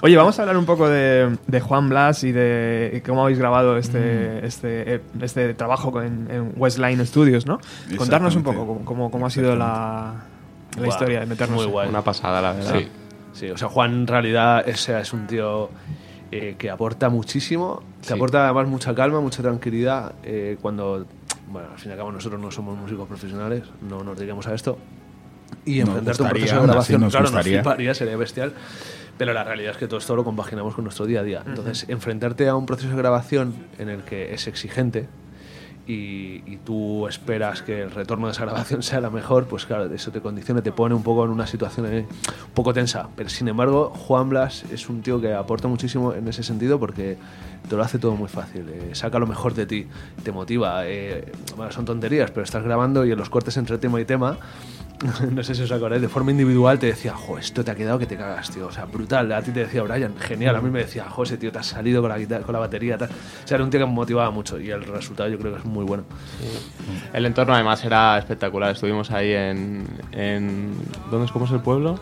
Oye, 0.00 0.16
vamos 0.16 0.38
a 0.38 0.42
hablar 0.42 0.56
un 0.56 0.64
poco 0.64 0.88
de, 0.88 1.36
de 1.48 1.60
Juan 1.60 1.88
Blas 1.88 2.22
y 2.22 2.30
de 2.30 3.02
cómo 3.04 3.22
habéis 3.22 3.38
grabado 3.38 3.76
este, 3.76 4.46
este, 4.46 4.94
eh, 4.94 5.00
este 5.20 5.54
trabajo 5.54 6.00
en, 6.00 6.28
en 6.30 6.52
Westline 6.56 7.04
Studios, 7.04 7.46
¿no? 7.46 7.58
Contarnos 7.96 8.36
un 8.36 8.44
poco 8.44 8.64
cómo, 8.66 8.84
cómo- 8.84 9.10
cómo 9.10 9.26
ha 9.26 9.30
sido 9.30 9.56
la, 9.56 10.14
la 10.80 10.86
historia 10.86 11.20
de 11.20 11.26
meternos. 11.26 11.56
Muy 11.62 11.66
guay. 11.72 11.88
Una 11.88 12.02
pasada, 12.02 12.40
la 12.40 12.52
verdad. 12.52 12.74
Sí. 12.78 12.88
Sí, 13.32 13.50
o 13.50 13.56
sea, 13.56 13.68
Juan 13.68 13.92
en 13.92 14.06
realidad 14.06 14.68
ese 14.68 14.98
es 15.00 15.12
un 15.12 15.26
tío 15.26 15.68
eh, 16.30 16.54
que 16.58 16.70
aporta 16.70 17.08
muchísimo, 17.08 17.82
que 18.00 18.08
Sí. 18.08 18.14
aporta 18.14 18.44
además 18.44 18.68
mucha 18.68 18.94
calma, 18.94 19.20
mucha 19.20 19.42
tranquilidad. 19.42 20.12
eh, 20.22 20.58
cuando, 20.62 21.06
bueno, 21.50 21.68
al 21.72 21.78
fin 21.78 21.90
y 21.90 21.92
al 21.92 21.98
cabo 21.98 22.12
nosotros 22.12 22.40
no 22.40 22.50
somos 22.52 22.76
músicos 22.78 23.06
profesionales, 23.08 23.64
no 23.88 24.02
nos 24.04 24.16
dedicamos 24.16 24.46
a 24.46 24.54
esto. 24.54 24.78
Y 25.64 25.80
a 25.80 25.84
un 25.84 26.04
proceso 26.04 26.24
de 26.24 26.40
grabación, 26.40 27.00
nos 27.00 27.12
claro, 27.12 27.26
gustaría. 27.26 27.58
nos 27.58 27.62
fliparía, 27.64 27.94
sería 27.94 28.16
bestial. 28.16 28.52
Pero 29.18 29.32
la 29.32 29.42
realidad 29.42 29.72
es 29.72 29.76
que 29.78 29.88
todo 29.88 29.98
esto 29.98 30.14
lo 30.14 30.22
compaginamos 30.24 30.74
con 30.74 30.84
nuestro 30.84 31.04
día 31.04 31.20
a 31.20 31.22
día. 31.24 31.42
Entonces, 31.44 31.86
enfrentarte 31.88 32.48
a 32.48 32.54
un 32.54 32.66
proceso 32.66 32.90
de 32.90 32.96
grabación 32.96 33.52
en 33.78 33.88
el 33.88 34.02
que 34.02 34.32
es 34.32 34.46
exigente 34.46 35.08
y, 35.88 36.42
y 36.46 36.58
tú 36.64 37.08
esperas 37.08 37.62
que 37.62 37.82
el 37.82 37.90
retorno 37.90 38.26
de 38.26 38.32
esa 38.32 38.44
grabación 38.44 38.82
sea 38.84 39.00
la 39.00 39.10
mejor, 39.10 39.46
pues 39.46 39.66
claro, 39.66 39.92
eso 39.92 40.12
te 40.12 40.20
condiciona, 40.20 40.62
te 40.62 40.70
pone 40.70 40.94
un 40.94 41.02
poco 41.02 41.24
en 41.24 41.30
una 41.30 41.46
situación 41.46 41.86
eh, 41.92 42.06
un 42.08 42.54
poco 42.54 42.72
tensa. 42.72 43.08
Pero 43.16 43.28
sin 43.28 43.48
embargo, 43.48 43.90
Juan 43.90 44.28
Blas 44.28 44.64
es 44.70 44.88
un 44.88 45.02
tío 45.02 45.20
que 45.20 45.32
aporta 45.34 45.66
muchísimo 45.66 46.12
en 46.14 46.28
ese 46.28 46.42
sentido 46.44 46.78
porque 46.78 47.16
te 47.68 47.74
lo 47.74 47.82
hace 47.82 47.98
todo 47.98 48.14
muy 48.14 48.28
fácil. 48.28 48.66
eh, 48.68 48.90
saca 48.92 49.18
lo 49.18 49.26
mejor 49.26 49.54
de 49.54 49.66
ti, 49.66 49.88
te 50.22 50.30
motiva. 50.30 50.86
eh, 50.86 51.32
bueno, 51.56 51.72
son 51.72 51.84
tonterías, 51.84 52.30
pero 52.30 52.44
estás 52.44 52.62
grabando 52.62 53.04
y 53.04 53.10
en 53.10 53.18
los 53.18 53.30
cortes 53.30 53.56
entre 53.56 53.78
tema 53.78 54.00
y 54.00 54.04
tema 54.04 54.38
no 55.30 55.42
sé 55.42 55.54
si 55.54 55.62
os 55.62 55.70
acordáis, 55.70 56.02
de 56.02 56.08
forma 56.08 56.30
individual 56.30 56.78
te 56.78 56.86
decía, 56.86 57.14
jo, 57.14 57.38
esto 57.38 57.64
te 57.64 57.70
ha 57.70 57.74
quedado 57.74 57.98
que 57.98 58.06
te 58.06 58.16
cagas, 58.16 58.50
tío. 58.50 58.66
O 58.66 58.72
sea, 58.72 58.84
brutal. 58.84 59.30
A 59.32 59.42
ti 59.42 59.52
te 59.52 59.60
decía 59.60 59.82
Brian, 59.82 60.16
genial. 60.18 60.56
A 60.56 60.60
mí 60.60 60.70
me 60.70 60.80
decía, 60.80 61.08
jo, 61.08 61.22
ese 61.22 61.36
tío 61.36 61.52
te 61.52 61.58
has 61.58 61.66
salido 61.66 62.00
con 62.00 62.10
la, 62.10 62.18
guitarra, 62.18 62.44
con 62.44 62.52
la 62.52 62.58
batería. 62.58 62.98
Tal. 62.98 63.08
O 63.08 63.46
sea, 63.46 63.56
era 63.56 63.64
un 63.64 63.70
tío 63.70 63.80
que 63.80 63.86
me 63.86 63.92
motivaba 63.92 64.30
mucho 64.30 64.58
y 64.58 64.70
el 64.70 64.82
resultado 64.82 65.28
yo 65.28 65.38
creo 65.38 65.52
que 65.52 65.58
es 65.60 65.64
muy 65.64 65.84
bueno. 65.84 66.04
El 67.12 67.26
entorno 67.26 67.54
además 67.54 67.84
era 67.84 68.18
espectacular. 68.18 68.72
Estuvimos 68.72 69.10
ahí 69.10 69.32
en... 69.32 69.86
en 70.12 70.72
¿Dónde 71.10 71.26
es? 71.26 71.32
¿Cómo 71.32 71.44
es 71.44 71.52
el 71.52 71.60
pueblo? 71.60 71.98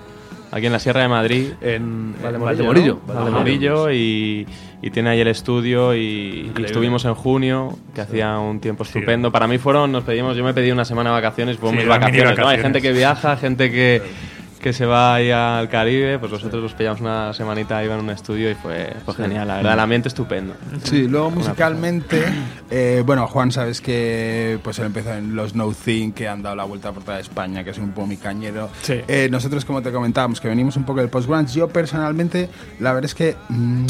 Aquí 0.50 0.66
en 0.66 0.72
la 0.72 0.78
Sierra 0.78 1.02
de 1.02 1.08
Madrid. 1.08 1.52
En 1.60 2.14
Valdemorillo, 2.22 2.46
Valdemorillo, 2.64 3.00
¿no? 3.06 3.14
Valdemorillo 3.14 3.90
y, 3.90 4.46
y 4.82 4.90
tiene 4.90 5.10
ahí 5.10 5.20
el 5.20 5.28
estudio 5.28 5.94
y, 5.94 6.52
estuvimos 6.64 7.04
en 7.04 7.14
junio 7.14 7.76
que 7.94 8.02
hacía 8.02 8.38
un 8.38 8.60
tiempo 8.60 8.84
estupendo 8.84 9.32
para 9.32 9.46
mí 9.46 9.58
fueron 9.58 9.92
nos 9.92 10.04
pedimos 10.04 10.36
yo 10.36 10.44
me 10.44 10.54
pedí 10.54 10.70
una 10.70 10.84
semana 10.84 11.10
de 11.10 11.14
vacaciones 11.14 11.56
fueron 11.56 11.72
Sí, 11.72 11.78
mis 11.78 11.86
mini 11.86 11.98
vacaciones, 11.98 12.24
¿no? 12.24 12.48
hay 12.48 12.56
vacaciones. 12.58 12.62
gente 12.62 12.82
que 12.82 12.92
viaja 12.92 13.36
gente 13.36 13.70
que, 13.70 14.02
que 14.60 14.72
se 14.72 14.86
va 14.86 15.14
ahí 15.14 15.30
al 15.30 15.68
Caribe 15.68 16.18
pues 16.18 16.32
nosotros 16.32 16.62
nos 16.62 16.74
pillamos 16.74 17.00
una 17.00 17.32
semanita 17.32 17.82
iba 17.84 17.94
en 17.94 18.00
un 18.00 18.10
estudio 18.10 18.50
y 18.50 18.54
fue, 18.54 18.94
fue 19.04 19.14
genial 19.14 19.48
la 19.48 19.56
verdad 19.56 19.74
el 19.74 19.80
ambiente 19.80 20.08
estupendo 20.08 20.54
Sí, 20.84 21.08
luego 21.08 21.30
musicalmente, 21.30 22.24
eh, 22.70 23.02
bueno, 23.04 23.26
Juan, 23.26 23.50
sabes 23.52 23.80
que 23.80 24.58
pues 24.62 24.78
él 24.78 24.86
empezó 24.86 25.12
en 25.14 25.34
los 25.34 25.54
No 25.54 25.72
Thing, 25.72 26.12
que 26.12 26.28
han 26.28 26.42
dado 26.42 26.56
la 26.56 26.64
vuelta 26.64 26.92
por 26.92 27.02
toda 27.02 27.18
España, 27.20 27.64
que 27.64 27.70
es 27.70 27.78
un 27.78 27.90
poco 27.90 28.06
mi 28.06 28.16
cañero. 28.16 28.68
Sí. 28.82 29.00
Eh, 29.08 29.28
nosotros, 29.30 29.64
como 29.64 29.82
te 29.82 29.92
comentábamos, 29.92 30.40
que 30.40 30.48
venimos 30.48 30.76
un 30.76 30.84
poco 30.84 31.00
del 31.00 31.08
post-grunge, 31.08 31.54
yo 31.54 31.68
personalmente, 31.68 32.48
la 32.80 32.92
verdad 32.92 33.06
es 33.06 33.14
que... 33.14 33.36
mm, 33.48 33.86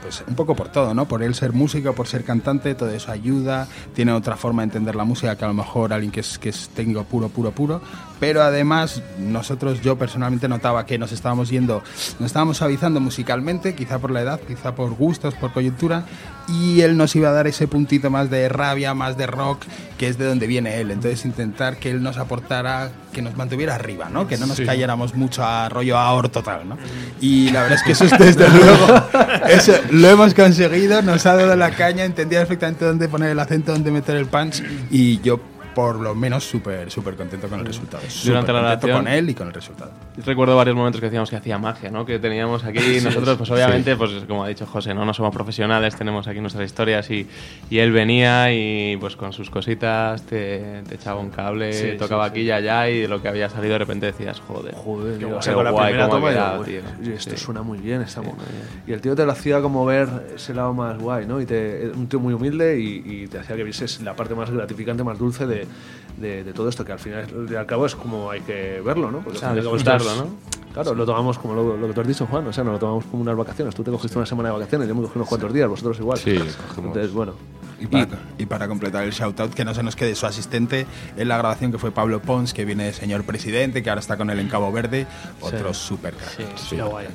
pues 0.00 0.22
un 0.28 0.36
poco 0.36 0.54
por 0.54 0.68
todo, 0.68 0.94
¿no? 0.94 1.06
Por 1.06 1.24
él 1.24 1.34
ser 1.34 1.52
músico, 1.52 1.92
por 1.92 2.06
ser 2.06 2.22
cantante, 2.22 2.74
todo 2.76 2.88
eso 2.90 3.10
ayuda. 3.10 3.66
Tiene 3.94 4.12
otra 4.12 4.36
forma 4.36 4.62
de 4.62 4.66
entender 4.66 4.94
la 4.94 5.04
música 5.04 5.36
que 5.36 5.44
a 5.44 5.48
lo 5.48 5.54
mejor 5.54 5.92
alguien 5.92 6.12
que 6.12 6.20
es, 6.20 6.38
que 6.38 6.50
es 6.50 6.68
técnico 6.68 7.02
puro, 7.02 7.28
puro, 7.28 7.50
puro. 7.50 7.82
Pero 8.20 8.42
además, 8.42 9.02
nosotros, 9.18 9.80
yo 9.80 9.96
personalmente 9.96 10.48
notaba 10.48 10.86
que 10.86 10.98
nos 10.98 11.12
estábamos 11.12 11.50
yendo, 11.50 11.82
nos 12.18 12.26
estábamos 12.26 12.56
suavizando 12.56 13.00
musicalmente, 13.00 13.74
quizá 13.74 13.98
por 13.98 14.10
la 14.10 14.22
edad, 14.22 14.40
quizá 14.40 14.74
por 14.74 14.90
gustos, 14.94 15.34
por 15.34 15.52
coyuntura. 15.52 16.04
Y 16.48 16.80
él 16.80 16.96
nos 16.96 17.14
iba 17.14 17.28
a 17.28 17.32
dar 17.32 17.46
ese 17.46 17.68
puntito 17.68 18.10
más 18.10 18.30
de 18.30 18.48
rabia, 18.48 18.94
más 18.94 19.18
de 19.18 19.26
rock, 19.26 19.64
que 19.98 20.08
es 20.08 20.16
de 20.16 20.24
donde 20.24 20.46
viene 20.46 20.80
él. 20.80 20.90
Entonces, 20.90 21.24
intentar 21.26 21.76
que 21.76 21.90
él 21.90 22.02
nos 22.02 22.16
aportara, 22.16 22.90
que 23.12 23.20
nos 23.20 23.36
mantuviera 23.36 23.74
arriba, 23.74 24.08
¿no? 24.10 24.26
Que 24.26 24.38
no 24.38 24.46
nos 24.46 24.58
cayéramos 24.60 25.14
mucho 25.14 25.44
a 25.44 25.68
rollo 25.68 25.98
ahor 25.98 26.30
total, 26.30 26.68
¿no? 26.68 26.78
Y 27.20 27.50
la 27.50 27.62
verdad 27.62 27.78
es 27.78 27.82
que 27.82 27.92
eso 27.92 28.04
es 28.04 28.18
desde 28.18 28.48
luego, 28.58 29.08
eso 29.48 29.72
lo 29.90 30.08
hemos 30.08 30.32
conseguido, 30.34 31.02
nos 31.02 31.26
ha 31.26 31.36
dado 31.36 31.54
la 31.54 31.70
caña, 31.70 32.04
entendía 32.04 32.38
perfectamente 32.38 32.84
dónde 32.84 33.08
poner 33.08 33.30
el 33.30 33.38
acento, 33.38 33.72
dónde 33.72 33.90
meter 33.90 34.16
el 34.16 34.26
punch 34.26 34.62
y 34.90 35.20
yo 35.20 35.40
por 35.78 36.00
lo 36.00 36.12
menos 36.12 36.42
súper 36.42 36.90
súper 36.90 37.14
contento 37.14 37.46
con 37.48 37.60
el 37.60 37.64
resultado. 37.66 38.02
Durante 38.24 38.52
la 38.52 38.58
grabación- 38.62 38.96
con 38.96 39.06
él 39.06 39.30
y 39.30 39.34
con 39.34 39.46
el 39.46 39.54
resultado. 39.54 39.92
Recuerdo 40.26 40.56
varios 40.56 40.74
momentos 40.74 41.00
que 41.00 41.06
decíamos 41.06 41.30
que 41.30 41.36
hacía 41.36 41.56
magia, 41.56 41.88
¿no? 41.88 42.04
Que 42.04 42.18
teníamos 42.18 42.64
aquí 42.64 42.96
y 42.96 43.00
nosotros, 43.00 43.36
pues 43.38 43.48
obviamente, 43.52 43.94
pues 43.94 44.10
como 44.26 44.42
ha 44.42 44.48
dicho 44.48 44.66
José, 44.66 44.92
¿no? 44.92 45.04
No 45.04 45.14
somos 45.14 45.32
profesionales, 45.32 45.94
tenemos 45.94 46.26
aquí 46.26 46.40
nuestras 46.40 46.64
historias 46.66 47.08
y, 47.12 47.28
y 47.70 47.78
él 47.78 47.92
venía 47.92 48.52
y 48.52 48.96
pues 48.96 49.14
con 49.14 49.32
sus 49.32 49.50
cositas 49.50 50.22
te, 50.22 50.82
te 50.88 50.96
echaba 50.96 51.20
un 51.20 51.30
cable, 51.30 51.72
Sí, 51.72 51.96
tocaba 51.96 52.24
sí, 52.24 52.30
aquí 52.32 52.40
y 52.40 52.50
allá 52.50 52.90
y 52.90 53.02
de 53.02 53.06
lo 53.08 53.22
que 53.22 53.28
había 53.28 53.48
salido 53.48 53.74
de 53.74 53.78
repente 53.78 54.06
decías, 54.06 54.40
joder, 54.40 54.74
Joder, 54.74 55.12
qué 55.12 55.26
tío, 55.26 55.28
guay, 55.28 55.62
la 55.64 55.72
primera 55.84 56.08
toma 56.08 56.30
quedado, 56.30 56.60
"Uy, 56.62 56.66
tío". 57.02 57.14
esto 57.14 57.30
Sí. 57.30 57.36
suena 57.36 57.62
muy 57.62 57.78
bien, 57.78 58.02
está 58.02 58.20
Sí, 58.20 58.26
muy 58.26 58.34
bien. 58.36 58.82
Y 58.88 58.92
el 58.94 59.00
tío 59.00 59.14
te 59.14 59.24
lo 59.24 59.30
hacía 59.30 59.60
como 59.62 59.86
ver 59.86 60.08
ese 60.34 60.54
lado 60.54 60.74
más 60.74 60.98
guay, 60.98 61.24
¿no? 61.24 61.40
Y 61.40 61.46
te, 61.46 61.88
un 61.94 62.08
tío 62.08 62.18
muy 62.18 62.34
humilde 62.34 62.80
y, 62.80 63.02
y 63.04 63.26
te 63.28 63.38
hacía 63.38 63.54
que 63.54 63.62
vieses 63.62 64.00
la 64.02 64.16
parte 64.16 64.34
más 64.34 64.50
gratificante, 64.50 65.04
más 65.04 65.18
dulce 65.20 65.46
de, 65.46 65.67
de, 66.16 66.44
de 66.44 66.52
todo 66.52 66.68
esto, 66.68 66.84
que 66.84 66.92
al 66.92 66.98
final 66.98 67.26
y 67.50 67.54
al 67.54 67.66
cabo 67.66 67.86
es 67.86 67.94
como 67.94 68.30
hay 68.30 68.40
que 68.40 68.80
verlo, 68.84 69.10
¿no? 69.10 69.20
Porque 69.20 69.38
O 69.38 69.40
sea, 69.40 69.50
al 69.50 69.56
¿no? 69.56 70.28
Claro, 70.72 70.94
lo 70.94 71.06
tomamos 71.06 71.38
como 71.38 71.54
lo, 71.54 71.76
lo 71.76 71.88
que 71.88 71.94
tú 71.94 72.00
has 72.00 72.06
dicho, 72.08 72.26
Juan, 72.26 72.46
o 72.46 72.52
sea, 72.52 72.62
no 72.62 72.72
lo 72.72 72.78
tomamos 72.78 73.04
como 73.06 73.22
unas 73.22 73.36
vacaciones. 73.36 73.74
Tú 73.74 73.82
te 73.82 73.90
cogiste 73.90 74.16
una 74.18 74.26
semana 74.26 74.50
de 74.50 74.54
vacaciones, 74.54 74.88
yo 74.88 74.94
me 74.94 75.02
cogí 75.02 75.12
unos 75.16 75.28
cuantos 75.28 75.52
días, 75.52 75.68
vosotros 75.68 75.98
igual. 75.98 76.18
Sí. 76.18 76.38
Entonces, 76.76 77.12
bueno. 77.12 77.32
Y 77.80 77.86
para, 77.86 78.06
y 78.38 78.46
para 78.46 78.66
completar 78.68 79.04
el 79.04 79.12
shoutout, 79.12 79.54
que 79.54 79.64
no 79.64 79.72
se 79.74 79.82
nos 79.82 79.94
quede 79.94 80.14
su 80.14 80.26
asistente 80.26 80.86
en 81.16 81.28
la 81.28 81.38
grabación, 81.38 81.70
que 81.70 81.78
fue 81.78 81.92
Pablo 81.92 82.20
Pons, 82.20 82.52
que 82.52 82.64
viene 82.64 82.84
de 82.84 82.92
señor 82.92 83.24
presidente, 83.24 83.82
que 83.82 83.88
ahora 83.88 84.00
está 84.00 84.16
con 84.16 84.30
él 84.30 84.38
en 84.40 84.48
Cabo 84.48 84.72
Verde, 84.72 85.06
otro 85.40 85.72
súper 85.72 86.14
crack. 86.14 86.48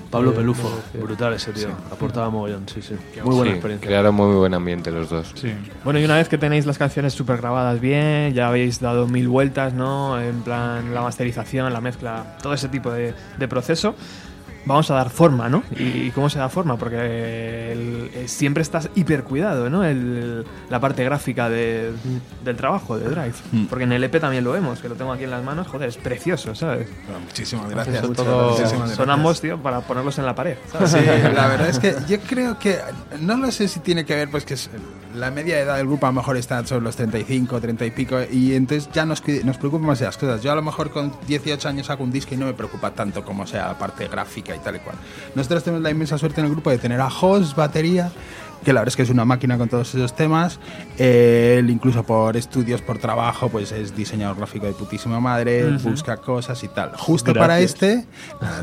Pablo 0.09 0.34
Pelufo, 0.34 0.70
brutal 0.93 1.34
ese 1.34 1.51
tío. 1.51 1.70
Aportaba 1.91 2.30
mogollón, 2.30 2.64
sí, 2.68 2.82
sí. 2.82 2.95
Muy 3.24 3.36
buena 3.36 3.51
Sí, 3.51 3.55
experiencia. 3.57 3.88
Crearon 3.88 4.16
muy 4.16 4.36
buen 4.36 4.53
ambiente 4.53 4.91
los 4.91 5.09
dos. 5.09 5.34
Sí. 5.36 5.53
Bueno, 5.84 5.99
y 5.99 6.05
una 6.05 6.16
vez 6.16 6.30
que 6.30 6.38
tenéis 6.38 6.66
las 6.66 6.78
canciones 6.78 7.14
súper 7.14 7.38
grabadas 7.38 7.80
bien, 7.80 8.34
ya 8.34 8.47
habéis 8.47 8.80
dado 8.80 9.07
mil 9.07 9.28
vueltas, 9.28 9.74
¿no? 9.74 10.20
En 10.22 10.41
plan, 10.43 10.93
la 10.93 11.01
masterización, 11.01 11.72
la 11.74 11.82
mezcla, 11.82 12.38
todo 12.41 12.53
ese 12.53 12.70
tipo 12.70 12.91
de, 12.91 13.14
de 13.38 13.47
proceso, 13.47 13.95
vamos 14.66 14.89
a 14.91 14.95
dar 14.95 15.09
forma, 15.09 15.49
¿no? 15.49 15.64
¿Y 15.78 16.11
cómo 16.11 16.30
se 16.30 16.39
da 16.39 16.49
forma? 16.49 16.78
Porque 16.78 17.72
el- 17.72 18.09
eh, 18.14 18.28
siempre 18.28 18.61
estás 18.64 18.89
hiper 18.95 19.24
cuidado, 19.24 19.70
¿no? 19.70 19.84
El- 19.84 20.45
la 20.70 20.80
parte 20.80 21.03
gráfica 21.03 21.49
de- 21.49 21.91
del 22.43 22.55
trabajo, 22.55 22.97
de 22.97 23.09
Drive. 23.09 23.34
Porque 23.70 23.84
en 23.84 23.91
el 23.91 24.03
EP 24.03 24.20
también 24.20 24.43
lo 24.43 24.51
vemos, 24.51 24.80
que 24.80 24.89
lo 24.89 24.95
tengo 24.95 25.11
aquí 25.11 25.24
en 25.26 25.32
las 25.32 25.43
manos, 25.43 25.68
joder, 25.68 25.89
es 25.89 25.97
precioso, 25.97 26.55
¿sabes? 26.55 26.88
Bueno, 27.07 27.22
muchísimas 27.26 27.70
gracias. 27.70 28.01
Todo- 28.14 28.47
gracias, 28.55 28.70
Son 28.72 28.80
gracias. 28.80 29.07
ambos, 29.09 29.41
tío, 29.41 29.57
para 29.61 29.82
ponerlos 29.82 30.18
en 30.18 30.26
la 30.26 30.36
pared, 30.36 30.57
¿sabes? 30.72 30.91
Sí, 30.91 30.97
la 31.36 31.47
verdad 31.47 31.70
es 31.70 31.80
que 31.80 31.95
yo 32.07 32.20
creo 32.22 32.57
que 32.59 32.80
no 33.20 33.38
lo 33.38 33.51
sé 33.51 33.68
si 33.68 33.80
tiene 33.82 34.05
que 34.05 34.16
ver 34.16 34.30
pues 34.30 34.45
que 34.45 34.53
es- 34.55 34.70
la 35.16 35.30
media 35.30 35.59
edad 35.59 35.78
del 35.78 35.86
grupo 35.86 36.07
a 36.07 36.09
lo 36.09 36.14
mejor 36.14 36.38
está 36.38 36.66
sobre 36.66 36.82
los 36.84 36.95
35, 36.95 37.61
30 37.61 37.86
y 37.86 37.91
pico 37.91 38.18
y 38.32 38.55
entonces 38.55 38.89
ya 38.91 39.05
nos, 39.05 39.22
nos 39.43 39.57
preocupan 39.57 39.86
más 39.88 39.99
de 39.99 40.05
las 40.05 40.18
cosas. 40.18 40.41
Yo 40.41 40.51
a 40.51 40.55
lo 40.55 40.64
mejor 40.64 40.89
con 40.89 41.11
18 41.28 41.70
años 41.70 41.89
hago 41.91 42.03
un 42.03 42.11
disco 42.11 42.34
y 42.34 42.38
no 42.38 42.47
me 42.47 42.53
preocupa 42.53 42.91
tanto 42.91 43.24
como 43.24 43.45
sea 43.45 43.68
la 43.68 43.78
parte 43.78 44.07
gráfica 44.07 44.52
y 44.55 44.59
tal 44.59 44.75
y 44.75 44.79
cual. 44.79 44.95
Nosotros 45.35 45.63
tenemos 45.63 45.83
la 45.83 45.91
inmensa 45.91 46.17
suerte 46.17 46.41
en 46.41 46.47
el 46.47 46.51
grupo 46.51 46.69
de 46.69 46.77
tener 46.77 46.99
a 47.01 47.09
Jos, 47.09 47.55
batería, 47.55 48.11
que 48.63 48.71
la 48.71 48.79
verdad 48.79 48.93
es 48.93 48.95
que 48.95 49.03
es 49.03 49.09
una 49.09 49.25
máquina 49.25 49.57
con 49.57 49.67
todos 49.67 49.93
esos 49.93 50.15
temas. 50.15 50.59
Él 50.97 51.69
incluso 51.69 52.03
por 52.03 52.37
estudios, 52.37 52.81
por 52.81 52.97
trabajo, 52.97 53.49
pues 53.49 53.71
es 53.71 53.95
diseñador 53.95 54.37
gráfico 54.37 54.65
de 54.65 54.73
putísima 54.73 55.19
madre, 55.19 55.69
busca 55.77 56.17
cosas 56.17 56.63
y 56.63 56.69
tal. 56.69 56.91
Justo 56.95 57.33
para 57.33 57.59
este, 57.59 58.05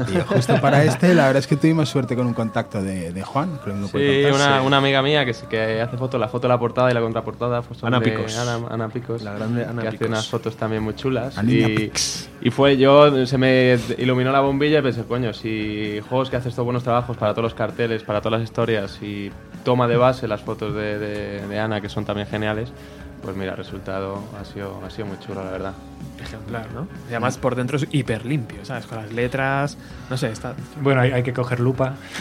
tío, 0.07 0.25
justo 0.27 0.61
para 0.61 0.85
este, 0.85 1.15
la 1.15 1.27
verdad 1.27 1.41
es 1.41 1.47
que 1.47 1.57
tuvimos 1.57 1.89
suerte 1.89 2.17
con 2.17 2.27
un 2.27 2.35
contacto 2.35 2.83
de, 2.83 3.13
de 3.13 3.23
Juan, 3.23 3.59
creo 3.63 3.75
que 3.75 3.81
lo 3.83 3.89
puede 3.89 4.25
Sí, 4.25 4.31
una, 4.35 4.63
una 4.63 4.79
amiga 4.79 5.03
mía 5.03 5.25
que, 5.25 5.35
que 5.49 5.81
hace 5.83 5.97
fotos, 5.99 6.19
la 6.19 6.29
foto 6.29 6.47
de 6.47 6.55
la 6.55 6.59
portada 6.59 6.91
y 6.91 6.95
la 6.95 7.01
contraportada. 7.01 7.63
Pues 7.63 7.85
Ana 7.85 8.01
Picos. 8.01 8.37
Ana, 8.39 8.67
Ana 8.71 8.89
Picos. 8.89 9.23
La 9.23 9.35
grande 9.35 9.65
Ana 9.65 9.83
que 9.83 9.89
hace 9.89 9.99
Picos. 9.99 10.09
unas 10.09 10.29
fotos 10.29 10.57
también 10.57 10.83
muy 10.83 10.95
chulas. 10.95 11.37
Anina 11.37 11.69
y, 11.69 11.77
Pix. 11.77 12.29
Y 12.43 12.51
fue 12.51 12.77
yo, 12.77 13.27
se 13.27 13.37
me 13.39 13.77
iluminó 13.99 14.33
la 14.33 14.41
bombilla 14.41 14.79
y 14.79 14.83
pensé, 14.83 15.05
coño, 15.05 15.33
si 15.33 16.01
juegos 16.09 16.31
que 16.31 16.37
hace 16.37 16.49
estos 16.49 16.65
buenos 16.65 16.83
trabajos 16.83 17.17
para 17.17 17.33
todos 17.33 17.45
los 17.45 17.55
carteles, 17.55 18.03
para 18.03 18.21
todas 18.21 18.41
las 18.41 18.49
historias 18.49 18.99
y 19.03 19.31
toma 19.65 19.87
de 19.89 19.97
base 19.97 20.27
las 20.27 20.41
fotos 20.41 20.75
de, 20.75 20.99
de- 20.99 21.59
Ana, 21.59 21.81
que 21.81 21.89
son 21.89 22.05
también 22.05 22.27
geniales, 22.27 22.73
pues 23.23 23.37
mira, 23.37 23.53
el 23.53 23.59
resultado 23.59 24.23
ha 24.41 24.45
sido, 24.45 24.81
ha 24.85 24.89
sido 24.91 25.07
muy 25.07 25.19
chulo, 25.19 25.45
la 25.45 25.51
verdad. 25.51 25.73
Ejemplar, 26.23 26.67
¿no? 26.75 26.87
Y 27.09 27.13
además 27.13 27.39
por 27.39 27.55
dentro 27.57 27.77
es 27.79 27.87
hiper 27.91 28.27
limpio, 28.27 28.59
¿sabes? 28.65 28.85
Con 28.87 28.99
las 28.99 29.11
letras, 29.13 29.79
no 30.11 30.17
sé, 30.19 30.31
está... 30.31 30.53
Bueno, 30.81 31.01
hay, 31.01 31.13
hay 31.13 31.23
que 31.23 31.33
coger 31.33 31.59
lupa. 31.61 31.95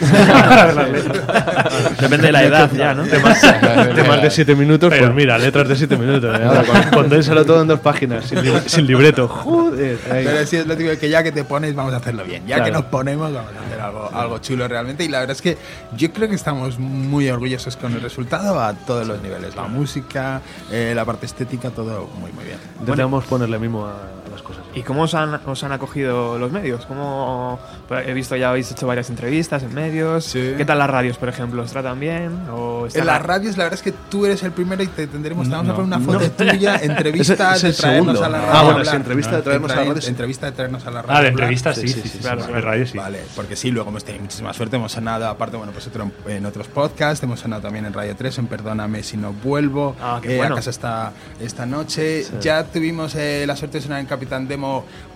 Depende 2.00 2.26
de 2.28 2.32
la 2.32 2.42
edad 2.44 2.70
ya, 2.72 2.94
¿no? 2.94 3.04
Temas 3.04 4.22
de 4.22 4.30
7 4.30 4.54
minutos, 4.54 4.90
Pero- 4.90 5.06
pues 5.06 5.14
mira, 5.16 5.38
letras 5.38 5.68
de 5.68 5.76
7 5.76 5.96
minutos. 5.96 6.38
¿eh? 6.38 6.42
Ahora, 6.44 6.64
con- 6.64 6.90
condénsalo 7.02 7.44
todo 7.44 7.62
en 7.62 7.68
dos 7.68 7.80
páginas, 7.80 8.24
sin, 8.24 8.42
li- 8.42 8.52
sin 8.66 8.86
libreto. 8.86 9.28
Joder. 9.28 9.98
ahí. 10.10 10.24
Pero 10.24 10.46
sí 10.46 10.56
es 10.56 10.66
lo 10.66 10.76
típico 10.76 10.98
que 10.98 11.08
ya 11.08 11.22
que 11.22 11.32
te 11.32 11.44
pones 11.44 11.74
vamos 11.74 11.92
a 11.94 11.98
hacerlo 11.98 12.24
bien. 12.24 12.46
Ya 12.46 12.56
que 12.56 12.62
Claro. 12.70 12.80
nos 12.80 12.84
ponemos 12.90 13.32
vamos 13.32 13.50
a 13.54 13.66
hacer 13.66 13.80
algo, 13.80 14.10
algo 14.12 14.38
chulo 14.38 14.66
realmente. 14.68 15.04
Y 15.04 15.08
la 15.08 15.20
verdad 15.20 15.36
es 15.36 15.42
que 15.42 15.58
yo 15.96 16.12
creo 16.12 16.28
que 16.28 16.34
estamos 16.34 16.78
muy 16.78 17.28
orgullosos 17.28 17.76
con 17.76 17.92
el 17.92 18.00
resultado 18.00 18.60
a 18.60 18.72
todos 18.74 19.06
los 19.06 19.20
niveles. 19.22 19.54
La 19.56 19.64
música, 19.64 20.40
eh, 20.70 20.92
la 20.94 21.04
parte 21.04 21.26
estética, 21.26 21.70
todo 21.70 22.08
muy 22.18 22.32
muy 22.32 22.44
bien. 22.44 22.58
Intentamos 22.80 23.24
ponerle 23.24 23.58
a, 23.78 24.10
las 24.30 24.42
cosas. 24.42 24.64
¿Y 24.74 24.82
cómo 24.82 25.02
os 25.02 25.14
han, 25.14 25.40
os 25.46 25.64
han 25.64 25.72
acogido 25.72 26.38
los 26.38 26.52
medios? 26.52 26.86
¿Cómo, 26.86 27.58
pues, 27.88 28.06
he 28.06 28.12
visto 28.14 28.36
ya 28.36 28.50
habéis 28.50 28.70
hecho 28.70 28.86
varias 28.86 29.10
entrevistas 29.10 29.62
en 29.64 29.74
medios. 29.74 30.24
Sí. 30.24 30.54
¿Qué 30.56 30.64
tal 30.64 30.78
las 30.78 30.88
radios, 30.88 31.16
por 31.18 31.28
ejemplo? 31.28 31.62
¿Os 31.62 31.70
tratan 31.72 31.98
bien? 31.98 32.30
¿O 32.52 32.86
En 32.92 33.06
las 33.06 33.20
radios, 33.20 33.56
la 33.56 33.64
verdad 33.64 33.78
es 33.78 33.82
que 33.82 33.92
tú 34.08 34.26
eres 34.26 34.42
el 34.44 34.52
primero 34.52 34.82
y 34.82 34.86
te 34.86 35.06
tendremos. 35.08 35.48
Te 35.48 35.54
vamos 35.54 35.70
a 35.72 35.74
poner 35.76 35.86
una 35.98 35.98
foto 35.98 36.30
tuya, 36.30 36.76
entrevista 36.82 37.54
Es 37.56 37.62
de 37.62 37.68
es 37.70 37.74
el 37.74 37.80
traernos 37.82 38.18
segundo. 38.18 38.24
a 38.24 38.28
la 38.28 38.38
Ah, 38.38 38.46
radio. 38.52 38.58
a 38.60 38.62
bueno, 38.72 38.84
sí, 38.90 38.96
entrevista 38.96 39.36
de 39.36 39.42
traernos 39.42 39.70
a 39.70 39.74
la 39.74 39.80
Entra- 39.82 39.94
radio. 39.94 40.08
Entrevista 40.08 40.46
de 40.46 40.52
traernos 40.52 40.86
a 40.86 40.90
la 40.90 41.02
radio. 41.02 41.10
Ah, 41.10 41.20
de 41.20 41.26
a 41.26 41.30
hablar. 41.30 41.32
entrevistas, 41.32 41.76
sí, 41.76 41.88
Sí, 41.88 41.88
sí, 41.94 42.00
sí, 42.02 42.08
sí, 42.08 42.08
sí, 42.10 42.18
claro, 42.20 42.42
de 42.42 42.46
claro. 42.48 42.66
radio 42.66 42.86
sí. 42.86 42.96
Vale, 42.98 43.20
porque 43.34 43.56
sí, 43.56 43.70
luego 43.72 43.90
hemos 43.90 44.04
tenido 44.04 44.22
muchísima 44.22 44.52
suerte, 44.52 44.76
hemos 44.76 44.92
sonado, 44.92 45.26
aparte, 45.26 45.56
bueno, 45.56 45.72
pues 45.72 45.86
otro, 45.88 46.10
en 46.28 46.46
otros 46.46 46.68
podcasts, 46.68 47.22
hemos 47.24 47.40
sonado 47.40 47.62
también 47.62 47.86
en 47.86 47.92
Radio 47.92 48.14
3, 48.14 48.38
en 48.38 48.46
Perdóname 48.46 49.02
si 49.02 49.16
no 49.16 49.32
vuelvo, 49.32 49.96
Ah, 50.00 50.20
qué 50.22 50.34
eh, 50.34 50.36
bueno. 50.38 50.54
a 50.54 50.58
casa 50.58 50.70
esta, 50.70 51.12
esta 51.40 51.66
noche. 51.66 52.24
Ya 52.40 52.62
tuvimos 52.64 53.14
eh, 53.16 53.44
la 53.46 53.56
suerte 53.56 53.78
de 53.78 53.82
sonar 53.82 53.98
en 54.00 54.06
Capitán 54.06 54.46
Demo 54.46 54.59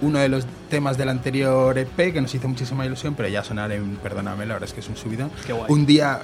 uno 0.01 0.18
de 0.18 0.28
los 0.28 0.47
temas 0.68 0.97
del 0.99 1.09
anterior 1.09 1.76
EP, 1.78 2.12
que 2.12 2.20
nos 2.20 2.34
hizo 2.34 2.49
muchísima 2.49 2.84
ilusión, 2.86 3.14
pero 3.14 3.28
ya 3.28 3.45
sonar 3.45 3.72
en 3.72 3.97
Perdóname, 3.97 4.47
la 4.47 4.55
verdad 4.55 4.68
es 4.68 4.74
que 4.74 4.80
es 4.80 4.88
un 4.88 4.97
subidón. 4.97 5.30
Qué 5.47 5.53
guay. 5.53 5.66
Un 5.68 5.86
día... 5.86 6.20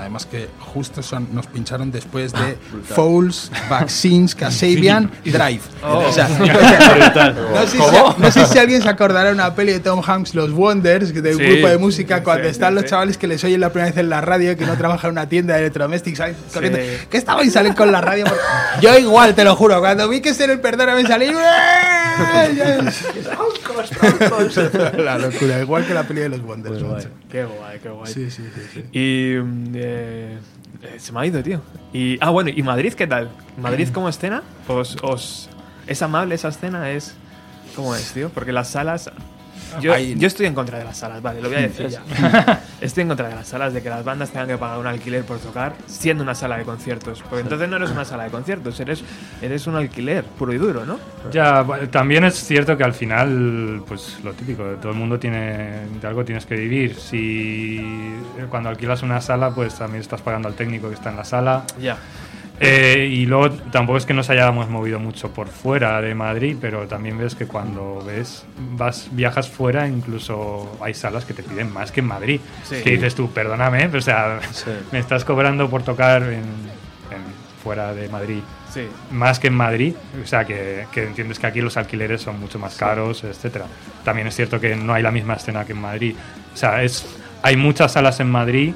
Además 0.00 0.26
que 0.26 0.48
justo 0.58 1.02
son, 1.02 1.28
nos 1.32 1.46
pincharon 1.46 1.90
después 1.92 2.32
Ah, 2.34 2.44
de 2.46 2.58
Fouls, 2.94 3.50
Vaccines, 3.68 4.34
Kasabian, 4.36 5.10
Drive. 5.24 5.60
Oh. 5.82 6.00
O 6.08 6.12
sea, 6.12 6.28
no, 6.38 7.66
sé 7.66 7.68
si, 7.68 7.78
no 8.18 8.30
sé 8.30 8.46
si 8.46 8.58
alguien 8.58 8.82
se 8.82 8.88
acordará 8.88 9.28
de 9.30 9.34
una 9.34 9.54
peli 9.54 9.72
de 9.72 9.80
Tom 9.80 10.02
Hanks, 10.06 10.34
Los 10.34 10.50
Wonders, 10.52 11.14
de 11.14 11.32
un 11.34 11.38
Sí. 11.40 11.44
grupo 11.46 11.68
de 11.68 11.78
música, 11.78 12.22
cuando 12.22 12.44
Sí, 12.44 12.50
están 12.50 12.70
sí, 12.70 12.74
los 12.74 12.82
sí. 12.84 12.90
chavales 12.90 13.16
que 13.18 13.26
les 13.26 13.42
oyen 13.44 13.60
la 13.60 13.70
primera 13.70 13.90
vez 13.90 13.98
en 13.98 14.10
la 14.10 14.20
radio, 14.20 14.56
que 14.56 14.66
no 14.66 14.76
trabajan 14.76 15.08
en 15.08 15.12
una 15.12 15.28
tienda 15.28 15.54
de 15.54 15.60
electrodomésticos. 15.60 16.26
¿Qué 16.52 17.16
estaban 17.16 17.46
y 17.46 17.50
salen 17.50 17.72
con 17.72 17.90
la 17.92 18.00
radio? 18.00 18.24
por- 18.24 18.36
Yo 18.82 18.98
igual, 18.98 19.34
te 19.34 19.44
lo 19.44 19.56
juro, 19.56 19.80
cuando 19.80 20.08
vi 20.08 20.20
que 20.20 20.34
ser 20.34 20.50
el 20.50 20.60
perdóname 20.60 21.06
salí... 21.06 21.28
la 24.98 25.18
locura, 25.18 25.60
igual 25.60 25.86
que 25.86 25.94
la 25.94 26.02
peli 26.04 26.20
de 26.22 26.28
los 26.30 26.40
Wonders. 26.42 26.82
Qué 27.30 27.44
guay, 27.44 27.78
qué 27.80 27.88
guay. 27.88 28.12
Sí, 28.12 28.30
sí, 28.30 28.42
sí, 28.54 28.60
sí. 28.74 28.84
Y. 28.98 29.36
mm, 29.40 29.76
eh, 29.90 30.38
eh, 30.82 30.98
se 30.98 31.12
me 31.12 31.20
ha 31.20 31.26
ido, 31.26 31.42
tío. 31.42 31.60
Y, 31.92 32.18
ah, 32.20 32.30
bueno, 32.30 32.50
¿y 32.54 32.62
Madrid 32.62 32.94
qué 32.94 33.06
tal? 33.06 33.30
¿Madrid 33.60 33.88
como 33.92 34.08
escena? 34.08 34.42
¿Os, 34.68 34.96
os, 35.02 35.48
¿Es 35.86 36.02
amable 36.02 36.34
esa 36.34 36.48
escena? 36.48 36.90
¿Es. 36.90 37.14
¿Cómo 37.74 37.94
es, 37.94 38.12
tío? 38.12 38.30
Porque 38.30 38.52
las 38.52 38.68
salas. 38.68 39.10
Yo, 39.80 39.92
Ahí- 39.94 40.14
yo 40.18 40.26
estoy 40.26 40.46
en 40.46 40.54
contra 40.54 40.78
de 40.78 40.84
las 40.84 40.98
salas, 40.98 41.22
vale, 41.22 41.40
lo 41.40 41.48
voy 41.48 41.58
a 41.58 41.60
decir 41.62 41.88
ya. 41.88 42.02
Estoy 42.80 43.02
en 43.02 43.08
contra 43.08 43.28
de 43.28 43.34
las 43.34 43.46
salas, 43.48 43.72
de 43.74 43.82
que 43.82 43.90
las 43.90 44.04
bandas 44.04 44.30
tengan 44.30 44.48
que 44.48 44.56
pagar 44.56 44.78
un 44.78 44.86
alquiler 44.86 45.22
por 45.24 45.38
tocar 45.38 45.74
siendo 45.86 46.22
una 46.24 46.34
sala 46.34 46.56
de 46.56 46.64
conciertos. 46.64 47.22
Porque 47.22 47.42
entonces 47.42 47.68
no 47.68 47.76
eres 47.76 47.90
una 47.90 48.04
sala 48.04 48.24
de 48.24 48.30
conciertos, 48.30 48.78
eres, 48.80 49.02
eres 49.42 49.66
un 49.66 49.76
alquiler 49.76 50.24
puro 50.24 50.52
y 50.52 50.58
duro, 50.58 50.84
¿no? 50.86 50.98
Ya, 51.30 51.64
también 51.90 52.24
es 52.24 52.34
cierto 52.36 52.76
que 52.76 52.84
al 52.84 52.94
final, 52.94 53.82
pues 53.86 54.18
lo 54.24 54.32
típico, 54.32 54.64
todo 54.80 54.92
el 54.92 54.98
mundo 54.98 55.18
tiene, 55.18 55.80
de 56.00 56.06
algo 56.06 56.24
tienes 56.24 56.46
que 56.46 56.54
vivir. 56.54 56.94
Si 56.96 57.78
eh, 58.38 58.46
cuando 58.48 58.68
alquilas 58.70 59.02
una 59.02 59.20
sala, 59.20 59.50
pues 59.54 59.74
también 59.74 60.00
estás 60.00 60.22
pagando 60.22 60.48
al 60.48 60.54
técnico 60.54 60.88
que 60.88 60.94
está 60.94 61.10
en 61.10 61.16
la 61.16 61.24
sala. 61.24 61.64
Ya. 61.80 61.96
Eh, 62.62 63.08
y 63.10 63.24
luego 63.24 63.50
tampoco 63.72 63.96
es 63.96 64.04
que 64.04 64.12
nos 64.12 64.28
hayamos 64.28 64.68
movido 64.68 64.98
mucho 64.98 65.32
por 65.32 65.48
fuera 65.48 66.00
de 66.02 66.14
Madrid, 66.14 66.56
pero 66.60 66.86
también 66.86 67.16
ves 67.16 67.34
que 67.34 67.46
cuando 67.46 68.02
ves, 68.06 68.44
vas, 68.72 69.08
viajas 69.12 69.48
fuera, 69.48 69.88
incluso 69.88 70.76
hay 70.82 70.92
salas 70.92 71.24
que 71.24 71.32
te 71.32 71.42
piden 71.42 71.72
más 71.72 71.90
que 71.90 72.00
en 72.00 72.06
Madrid. 72.06 72.38
Sí. 72.64 72.76
Que 72.84 72.90
dices 72.90 73.14
tú, 73.14 73.30
perdóname, 73.30 73.86
o 73.86 74.00
sea, 74.02 74.40
Sí. 74.52 74.70
me 74.92 74.98
estás 74.98 75.24
cobrando 75.24 75.70
por 75.70 75.82
tocar 75.84 76.22
en, 76.24 76.34
en- 76.34 77.40
fuera 77.62 77.92
de 77.94 78.08
Madrid 78.08 78.40
Sí. 78.72 78.86
más 79.10 79.38
que 79.38 79.48
en 79.48 79.54
Madrid, 79.54 79.94
o 80.22 80.26
sea 80.26 80.44
que, 80.46 80.86
que 80.92 81.04
entiendes 81.04 81.38
que 81.38 81.46
aquí 81.46 81.60
los 81.60 81.76
alquileres 81.76 82.22
son 82.22 82.38
mucho 82.40 82.58
más 82.58 82.76
caros, 82.76 83.24
etcétera. 83.24 83.66
También 84.04 84.28
es 84.28 84.36
cierto 84.36 84.60
que 84.60 84.76
no 84.76 84.92
hay 84.94 85.02
la 85.02 85.10
misma 85.10 85.34
escena 85.34 85.64
que 85.64 85.72
en 85.72 85.80
Madrid. 85.80 86.14
O 86.54 86.56
sea, 86.56 86.82
es, 86.82 87.04
hay 87.42 87.56
muchas 87.56 87.92
salas 87.92 88.20
en 88.20 88.30
Madrid 88.30 88.72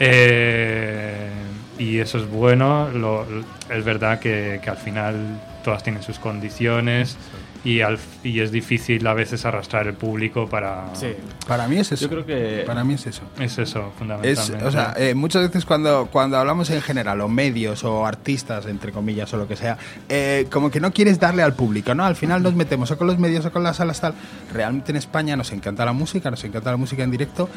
eh, 0.00 1.30
y 1.78 1.98
eso 1.98 2.18
es 2.18 2.28
bueno. 2.28 2.88
Lo- 2.90 3.26
es 3.70 3.84
verdad 3.84 4.18
que, 4.18 4.60
que 4.62 4.70
al 4.70 4.76
final 4.76 5.40
todas 5.64 5.82
tienen 5.82 6.02
sus 6.02 6.18
condiciones 6.18 7.16
y, 7.64 7.80
al- 7.80 7.98
y 8.22 8.40
es 8.40 8.52
difícil 8.52 9.06
a 9.06 9.14
veces 9.14 9.46
arrastrar 9.46 9.86
el 9.86 9.94
público 9.94 10.46
para... 10.46 10.94
Sí. 10.94 11.14
Para 11.48 11.66
mí 11.66 11.78
es 11.78 11.90
eso. 11.92 12.02
Yo 12.04 12.10
creo 12.10 12.26
que 12.26 12.62
Para 12.66 12.84
mí 12.84 12.92
es 12.94 13.06
eso. 13.06 13.22
Es 13.40 13.56
eso, 13.58 13.88
Es, 13.88 13.98
fundamentalmente. 13.98 14.64
o 14.66 14.70
sea, 14.70 14.94
eh, 14.98 15.14
muchas 15.14 15.42
veces 15.46 15.64
cuando, 15.64 16.08
cuando 16.12 16.36
hablamos 16.36 16.68
en 16.68 16.82
general, 16.82 17.22
o 17.22 17.28
medios, 17.28 17.82
o 17.84 18.04
artistas, 18.04 18.66
entre 18.66 18.92
comillas, 18.92 19.32
o 19.32 19.38
lo 19.38 19.48
que 19.48 19.56
sea, 19.56 19.78
eh, 20.10 20.46
como 20.52 20.70
que 20.70 20.78
no 20.80 20.92
quieres 20.92 21.18
darle 21.18 21.42
al 21.42 21.54
público, 21.54 21.94
¿no? 21.94 22.04
Al 22.04 22.16
final 22.16 22.42
nos 22.42 22.54
metemos 22.54 22.90
o 22.90 22.98
con 22.98 23.06
los 23.06 23.18
medios 23.18 23.46
o 23.46 23.50
con 23.52 23.62
las 23.62 23.76
salas 23.78 23.98
tal. 24.00 24.12
Realmente 24.52 24.92
en 24.92 24.96
España 24.96 25.34
nos 25.34 25.50
encanta 25.50 25.86
la 25.86 25.94
música, 25.94 26.30
nos 26.30 26.44
encanta 26.44 26.70
la 26.70 26.76
música 26.76 27.02
en 27.02 27.10
directo, 27.10 27.48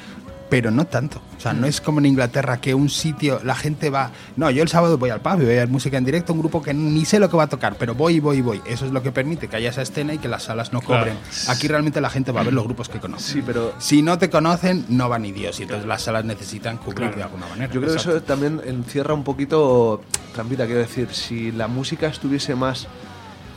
pero 0.50 0.72
no 0.72 0.86
tanto. 0.86 1.22
O 1.38 1.40
sea, 1.40 1.54
no 1.54 1.68
es 1.68 1.82
como 1.82 2.00
en 2.00 2.08
Inglaterra 2.08 2.60
que 2.60 2.74
un 2.74 2.90
sitio, 2.90 3.40
la 3.44 3.54
gente 3.56 3.90
va... 3.90 4.12
No, 4.38 4.50
yo 4.50 4.64
el 4.64 4.70
sábado 4.70 4.98
voy 4.98 5.10
al 5.12 5.22
pub 5.22 5.34
y 5.42 5.46
voy 5.46 5.54
a 5.56 5.60
ver 5.60 5.68
música 5.68 5.98
en 5.98 6.06
directo, 6.06 6.34
un 6.34 6.40
grupo 6.40 6.62
que 6.62 6.74
ni 6.74 7.06
sé 7.06 7.20
lo 7.20 7.30
que 7.30 7.38
va 7.38 7.44
a 7.44 7.48
tocar, 7.48 7.76
pero 7.78 7.94
voy, 7.96 8.20
voy, 8.20 8.42
voy. 8.42 8.62
Eso 8.66 8.86
es 8.86 8.92
lo 8.92 9.04
que 9.04 9.12
permite 9.12 9.48
que 9.48 9.56
haya 9.58 9.70
esa 9.70 9.82
escena 9.84 10.14
y 10.14 10.18
que 10.18 10.28
las 10.28 10.44
salas 10.44 10.74
no 10.74 10.82
Claro. 10.82 11.04
cobren. 11.04 11.18
Aquí 11.50 11.68
realmente 11.68 12.02
la 12.02 12.10
gente 12.10 12.32
va 12.32 12.42
a 12.42 12.44
ver 12.44 12.54
los 12.54 12.64
grupos 12.64 12.90
que 12.90 13.00
conoce. 13.00 13.34
Sí, 13.34 13.44
pero 13.46 13.74
Si 13.78 14.02
no 14.02 14.18
te 14.18 14.30
conocen, 14.30 14.86
no 14.90 15.10
van 15.10 15.22
ni 15.24 15.32
Dios. 15.32 15.60
Y 15.60 15.64
entonces 15.64 15.86
las 15.88 16.02
salas 16.02 16.26
necesitan 16.26 16.78
cubrir 16.78 17.14
de 17.14 17.24
alguna 17.24 17.46
manera. 17.48 17.72
Yo 17.72 17.80
creo 17.82 17.94
que 17.94 18.00
eso 18.00 18.22
también 18.24 18.62
encierra 18.66 19.14
un 19.14 19.24
poquito 19.24 20.02
trampita, 20.34 20.66
quiero 20.66 20.80
decir, 20.82 21.10
si 21.12 21.52
la 21.52 21.68
música 21.68 22.08
estuviese 22.08 22.56
más 22.56 22.88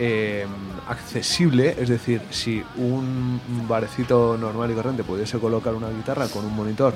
eh, 0.01 0.47
accesible, 0.89 1.77
es 1.79 1.89
decir, 1.89 2.23
si 2.31 2.63
un 2.77 3.41
barecito 3.69 4.37
normal 4.39 4.71
y 4.71 4.75
corriente 4.75 5.05
pudiese 5.05 5.39
colocar 5.39 5.75
una 5.75 5.91
guitarra 5.91 6.27
con 6.29 6.45
un 6.45 6.57
monitor 6.57 6.95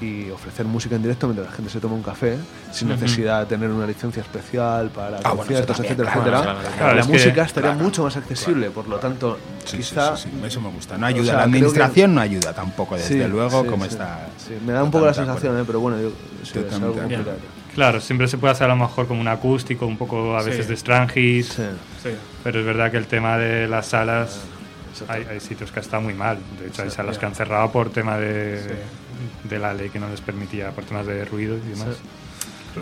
y 0.00 0.30
ofrecer 0.30 0.64
música 0.64 0.94
en 0.94 1.02
directo 1.02 1.26
mientras 1.26 1.48
la 1.50 1.56
gente 1.56 1.70
se 1.72 1.80
toma 1.80 1.94
un 1.96 2.02
café, 2.04 2.36
sin 2.72 2.86
necesidad 2.88 3.40
de 3.40 3.46
tener 3.46 3.68
una 3.68 3.84
licencia 3.86 4.22
especial 4.22 4.90
para 4.90 5.16
Ah, 5.18 5.20
bueno, 5.30 5.36
conciertos, 5.38 5.76
también, 5.76 5.92
etcétera, 5.94 6.12
claro, 6.12 6.20
etcétera, 6.30 6.42
claro, 6.42 6.60
claro. 6.60 6.76
Claro, 6.78 6.94
la 6.94 7.00
es 7.00 7.06
que- 7.06 7.12
música 7.12 7.42
estaría 7.42 7.70
claro, 7.72 7.84
mucho 7.84 8.02
más 8.04 8.16
accesible, 8.16 8.70
por 8.70 8.88
lo 8.88 8.96
tanto, 8.98 9.38
Sí, 9.64 9.76
quizá... 9.78 10.16
sí, 10.16 10.28
sí, 10.30 10.38
sí, 10.40 10.46
eso 10.46 10.60
me 10.60 10.70
gusta. 10.70 10.96
No 10.96 11.06
O 11.06 11.08
ayuda. 11.08 11.24
sea, 11.24 11.32
la 11.34 11.38
que- 11.40 11.44
administración 11.46 12.14
no 12.14 12.20
ayuda 12.20 12.52
tampoco, 12.54 12.94
desde 12.96 13.08
Sí, 13.24 13.28
luego, 13.28 13.62
sí, 13.62 13.68
como 13.68 13.84
sí. 13.84 13.90
está. 13.90 14.28
Sí, 14.38 14.54
me 14.64 14.72
da 14.72 14.84
un 14.84 14.90
poco 14.92 15.04
la 15.06 15.14
sensación. 15.14 15.58
¿eh? 15.58 15.64
pero 15.66 15.80
bueno, 15.80 16.00
yo, 16.00 16.10
sí, 16.44 16.58
es 16.64 16.72
algo 16.74 16.92
complicado. 16.94 17.36
Claro, 17.74 18.00
siempre 18.00 18.26
se 18.28 18.38
puede 18.38 18.52
hacer 18.52 18.66
a 18.66 18.74
lo 18.74 18.76
mejor 18.76 19.06
como 19.08 19.20
un 19.20 19.28
acústico, 19.28 19.84
un 19.86 19.96
poco 19.96 20.36
a 20.36 20.42
veces 20.42 20.64
Sí. 20.66 20.70
de 20.70 20.76
Strangis. 20.76 21.46
Sí. 21.48 22.10
Sí. 22.48 22.52
Pero 22.52 22.60
es 22.60 22.66
verdad 22.66 22.90
que 22.90 22.96
el 22.96 23.06
tema 23.06 23.36
de 23.36 23.68
las 23.68 23.86
salas, 23.88 24.40
hay, 25.08 25.24
hay 25.30 25.40
sitios 25.40 25.70
que 25.70 25.80
está 25.80 26.00
muy 26.00 26.14
mal. 26.14 26.38
De 26.60 26.68
hecho, 26.68 26.82
hay 26.82 26.90
salas 26.90 27.18
que 27.18 27.26
han 27.26 27.34
cerrado 27.34 27.70
por 27.70 27.90
tema 27.90 28.16
de, 28.16 28.60
de 29.44 29.58
la 29.58 29.74
ley 29.74 29.90
que 29.90 29.98
no 29.98 30.08
les 30.08 30.20
permitía, 30.20 30.70
por 30.70 30.84
temas 30.84 31.06
de 31.06 31.24
ruido 31.24 31.56
y 31.56 31.68
demás. 31.70 31.96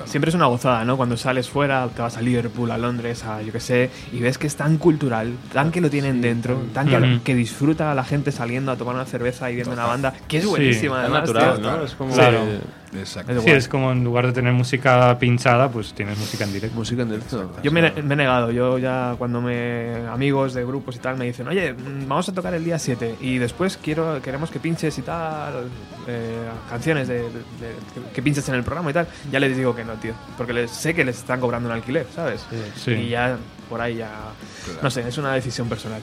Siempre 0.04 0.28
es 0.28 0.34
una 0.34 0.46
gozada, 0.46 0.84
¿no? 0.84 0.96
Cuando 0.98 1.16
sales 1.16 1.48
fuera, 1.48 1.88
te 1.88 2.02
vas 2.02 2.16
a 2.18 2.20
Liverpool, 2.20 2.70
a 2.70 2.76
Londres, 2.76 3.24
a 3.24 3.40
yo 3.40 3.50
qué 3.50 3.60
sé, 3.60 3.90
y 4.12 4.20
ves 4.20 4.36
que 4.36 4.46
es 4.46 4.54
tan 4.54 4.76
cultural, 4.76 5.32
tan 5.54 5.70
que 5.70 5.80
lo 5.80 5.88
tienen 5.88 6.20
dentro, 6.20 6.56
tan 6.74 6.88
que, 6.88 7.20
que 7.24 7.34
disfruta 7.34 7.94
la 7.94 8.04
gente 8.04 8.30
saliendo 8.30 8.70
a 8.72 8.76
tomar 8.76 8.94
una 8.94 9.06
cerveza 9.06 9.50
y 9.50 9.54
viendo 9.54 9.72
una 9.72 9.86
banda, 9.86 10.12
que 10.28 10.36
es 10.38 10.42
Sí. 10.42 10.48
buenísima, 10.50 10.96
es 10.98 11.00
además. 11.04 11.20
natural, 11.22 11.60
tío. 11.60 11.70
¿no? 11.78 11.82
Es 11.84 11.94
como 11.94 12.14
Claro. 12.14 12.44
que- 12.44 12.60
Exacto. 12.95 13.41
Sí, 13.43 13.51
es 13.51 13.68
como 13.68 13.93
en 13.93 14.05
lugar 14.05 14.26
de 14.26 14.32
tener 14.32 14.53
música 14.53 15.18
pinchada, 15.18 15.68
pues 15.70 15.93
tienes 15.93 16.16
música 16.18 16.45
en 16.45 16.53
directo. 16.53 16.76
Música 16.76 17.03
en 17.03 17.09
directo. 17.11 17.51
Yo 17.62 17.72
me, 17.72 17.82
me 17.91 18.14
he 18.14 18.16
negado, 18.16 18.51
yo 18.51 18.78
ya 18.78 19.14
cuando 19.18 19.41
me 19.41 20.07
amigos 20.09 20.55
de 20.55 20.64
grupos 20.64 20.97
y 20.97 20.99
tal 21.01 21.16
me 21.16 21.24
dicen, 21.26 21.49
oye, 21.49 21.72
mm, 21.72 22.07
vamos 22.09 22.28
a 22.28 22.32
tocar 22.32 22.55
el 22.55 22.64
día 22.64 22.78
7 22.78 23.16
y 23.20 23.39
después 23.39 23.76
quiero 23.82 24.20
queremos 24.22 24.51
que 24.51 24.61
pinches 24.61 24.97
y 24.99 25.03
tal, 25.03 25.68
eh, 26.07 26.37
canciones 26.70 27.09
de, 27.09 27.14
de- 27.22 27.28
de- 27.30 28.11
que 28.14 28.22
pinches 28.22 28.49
en 28.49 28.55
el 28.55 28.62
programa 28.62 28.91
y 28.91 28.95
tal, 28.95 29.09
ya 29.30 29.41
les 29.41 29.57
digo 29.57 29.74
que 29.74 29.84
no, 29.84 29.95
tío, 29.95 30.12
porque 30.37 30.53
les, 30.53 30.70
sé 30.70 30.95
que 30.95 31.05
les 31.05 31.16
están 31.18 31.41
cobrando 31.41 31.68
un 31.68 31.74
alquiler, 31.74 32.07
¿sabes? 32.14 32.47
Sí. 32.76 32.93
Y 32.93 33.09
ya 33.11 33.37
por 33.68 33.80
ahí 33.80 33.96
ya, 33.96 34.10
no 34.82 34.90
sé, 34.90 35.06
es 35.06 35.18
una 35.18 35.32
decisión 35.32 35.68
personal. 35.68 36.00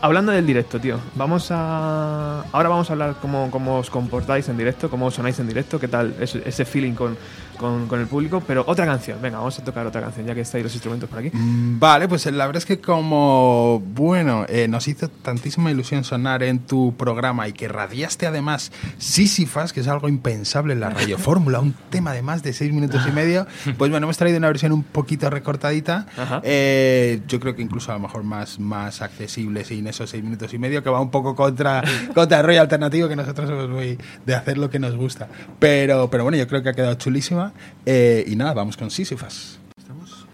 Hablando 0.00 0.32
del 0.32 0.46
directo, 0.46 0.80
tío, 0.80 0.98
vamos 1.14 1.48
a... 1.50 2.44
Ahora 2.52 2.68
vamos 2.68 2.90
a 2.90 2.92
hablar 2.94 3.16
cómo, 3.20 3.50
cómo 3.50 3.78
os 3.78 3.90
comportáis 3.90 4.48
en 4.48 4.56
directo, 4.56 4.90
cómo 4.90 5.10
sonáis 5.10 5.38
en 5.38 5.48
directo, 5.48 5.78
qué 5.78 5.88
tal 5.88 6.14
ese, 6.20 6.42
ese 6.44 6.64
feeling 6.64 6.94
con, 6.94 7.16
con, 7.60 7.86
con 7.86 8.00
el 8.00 8.06
público, 8.06 8.42
pero 8.46 8.64
otra 8.66 8.86
canción, 8.86 9.20
venga, 9.20 9.36
vamos 9.36 9.58
a 9.58 9.62
tocar 9.62 9.86
otra 9.86 10.00
canción, 10.00 10.26
ya 10.26 10.34
que 10.34 10.40
estáis 10.40 10.64
los 10.64 10.72
instrumentos 10.72 11.08
por 11.10 11.18
aquí. 11.18 11.30
Mm, 11.32 11.78
Vale, 11.78 12.08
pues 12.08 12.24
la 12.26 12.46
verdad 12.46 12.56
es 12.56 12.66
que 12.66 12.80
como, 12.80 13.82
bueno, 13.94 14.46
eh, 14.48 14.66
nos 14.66 14.88
hizo 14.88 15.08
tantísima 15.08 15.70
ilusión 15.70 16.02
sonar 16.02 16.42
en 16.42 16.60
tu 16.60 16.94
programa 16.96 17.46
y 17.48 17.52
que 17.52 17.68
radiaste 17.68 18.26
además 18.26 18.72
Sísifas, 18.96 19.74
que 19.74 19.80
es 19.80 19.88
algo 19.88 20.08
impensable 20.08 20.72
en 20.72 20.80
la 20.80 20.88
radio 20.88 21.18
fórmula, 21.28 21.60
un 21.60 21.74
tema 21.90 22.12
de 22.14 22.22
más 22.22 22.42
de 22.42 22.54
seis 22.54 22.72
minutos 22.72 23.02
y 23.06 23.12
medio, 23.12 23.46
pues 23.76 23.90
bueno, 23.90 24.06
hemos 24.06 24.16
traído 24.16 24.38
una 24.38 24.48
versión 24.48 24.72
un 24.72 24.82
poquito 24.82 25.28
recortadita, 25.28 26.06
eh, 26.42 27.20
yo 27.28 27.40
creo 27.40 27.54
que 27.54 27.62
incluso 27.62 27.90
a 27.90 27.94
lo 27.94 28.00
mejor 28.00 28.22
más, 28.24 28.58
más 28.58 29.02
accesible 29.02 29.64
sin 29.64 29.86
esos 29.86 30.08
seis 30.08 30.24
minutos 30.24 30.54
y 30.54 30.58
medio, 30.58 30.82
que 30.82 30.88
va 30.88 31.00
un 31.00 31.10
poco 31.10 31.36
contra, 31.36 31.82
contra 32.14 32.40
el 32.40 32.46
rollo 32.46 32.62
alternativo, 32.62 33.08
que 33.08 33.16
nosotros 33.16 33.48
somos 33.50 33.68
muy 33.68 33.98
de 34.24 34.34
hacer 34.34 34.56
lo 34.56 34.70
que 34.70 34.78
nos 34.78 34.96
gusta. 34.96 35.28
Pero, 35.58 36.08
pero 36.08 36.22
bueno, 36.22 36.38
yo 36.38 36.46
creo 36.46 36.62
que 36.62 36.70
ha 36.70 36.72
quedado 36.72 36.94
chulísima 36.94 37.49
eh, 37.86 38.24
y 38.26 38.36
nada, 38.36 38.54
vamos 38.54 38.76
con 38.76 38.90
Sísifas. 38.90 39.58
¿Estamos? 39.78 40.26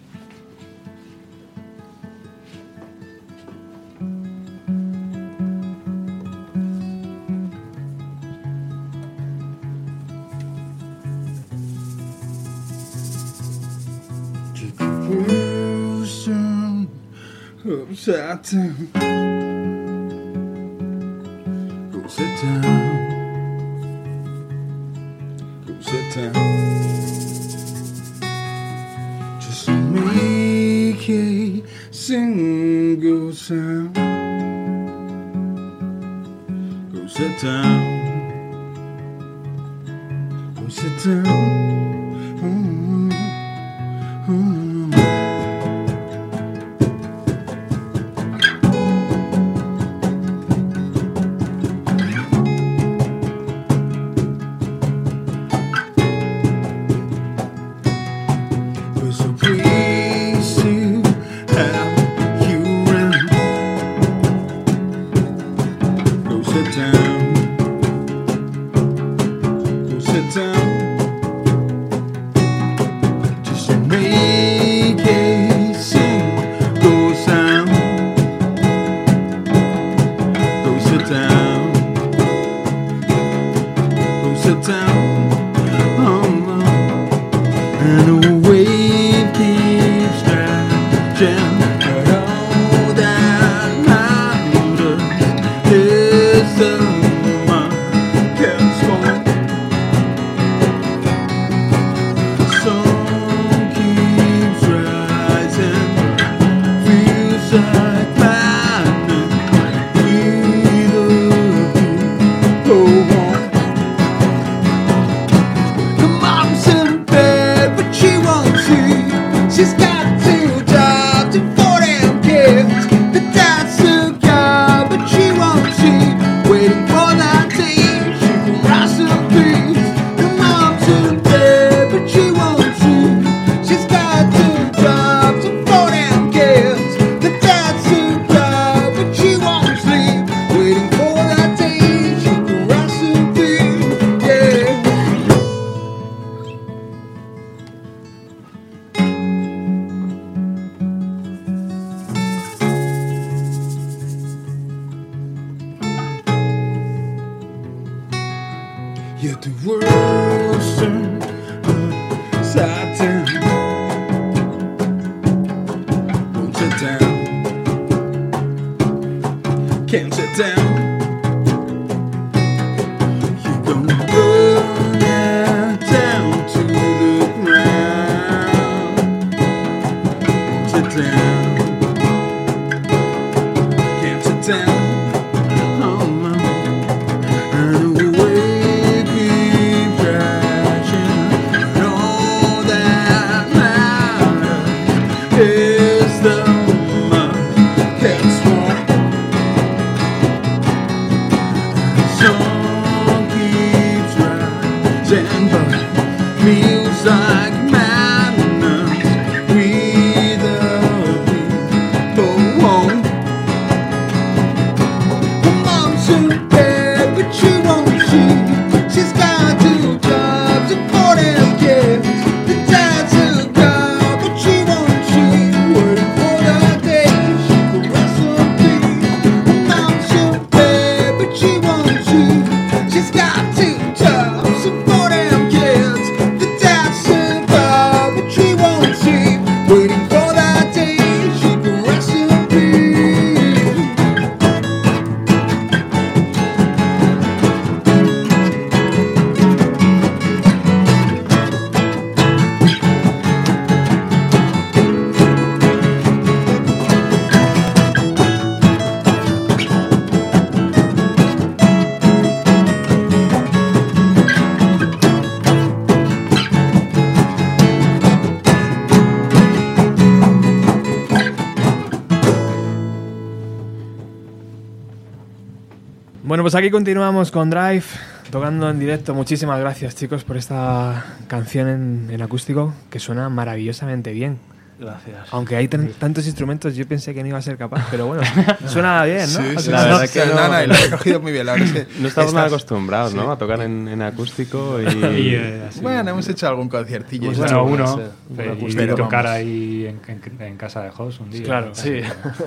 Aquí 276.57 276.71
continuamos 276.71 277.31
con 277.31 277.51
Drive, 277.51 277.85
tocando 278.31 278.71
en 278.71 278.79
directo. 278.79 279.15
Muchísimas 279.15 279.61
gracias, 279.61 279.95
chicos, 279.95 280.25
por 280.25 280.39
esta 280.39 281.05
canción 281.29 281.69
en, 281.69 282.09
en 282.11 282.23
acústico 282.23 282.73
que 282.89 282.99
suena 282.99 283.29
maravillosamente 283.29 284.13
bien. 284.13 284.39
Gracias. 284.79 285.29
Aunque 285.31 285.57
hay 285.57 285.69
tan- 285.69 285.89
tantos 285.93 286.27
instrumentos, 286.27 286.75
yo 286.77 286.87
pensé 286.87 287.15
que 287.15 287.23
no 287.23 287.29
iba 287.29 287.39
a 287.39 287.43
ser 287.43 287.57
capaz, 287.57 287.87
pero 287.91 288.07
bueno, 288.09 288.23
suena 288.67 289.03
bien, 289.05 289.21
¿no? 289.21 289.27
Sí, 289.27 289.43
sí, 289.57 289.63
final, 289.65 290.07
sí, 290.07 290.19
¿no? 290.19 290.25
sí, 290.25 290.31
no, 290.35 290.49
no, 290.49 290.63
y 290.63 290.67
lo 290.67 290.75
he 290.75 290.91
cogido 290.91 291.21
muy 291.21 291.33
bien. 291.33 291.47
La 291.47 291.53
verdad 291.55 291.69
es 291.77 291.87
que 291.87 291.87
No 292.01 292.09
estamos 292.09 292.35
nada 292.35 292.47
acostumbrados, 292.49 293.15
¿no? 293.15 293.33
A 293.33 293.39
tocar 293.39 293.61
en, 293.63 293.89
en 293.89 294.03
acústico 294.03 294.79
y... 294.83 294.85
Y, 294.85 295.35
eh, 295.35 295.63
así. 295.71 295.81
Bueno, 295.81 296.11
hemos 296.11 296.29
hecho 296.29 296.47
algún 296.47 296.69
conciertillo. 296.69 297.33
y 297.33 297.35
Bueno, 297.37 297.65
uno. 297.65 298.01
y 298.37 298.41
acústico. 298.49 298.95
tocar 298.97 299.25
Vamos. 299.25 299.39
ahí 299.39 299.87
en, 299.87 300.01
en- 300.09 300.43
en 300.43 300.57
casa 300.59 300.83
de 300.83 300.91
Jos 300.91 301.21
un 301.21 301.31
día. 301.31 301.43
Claro, 301.45 301.71
Sí. 301.75 302.01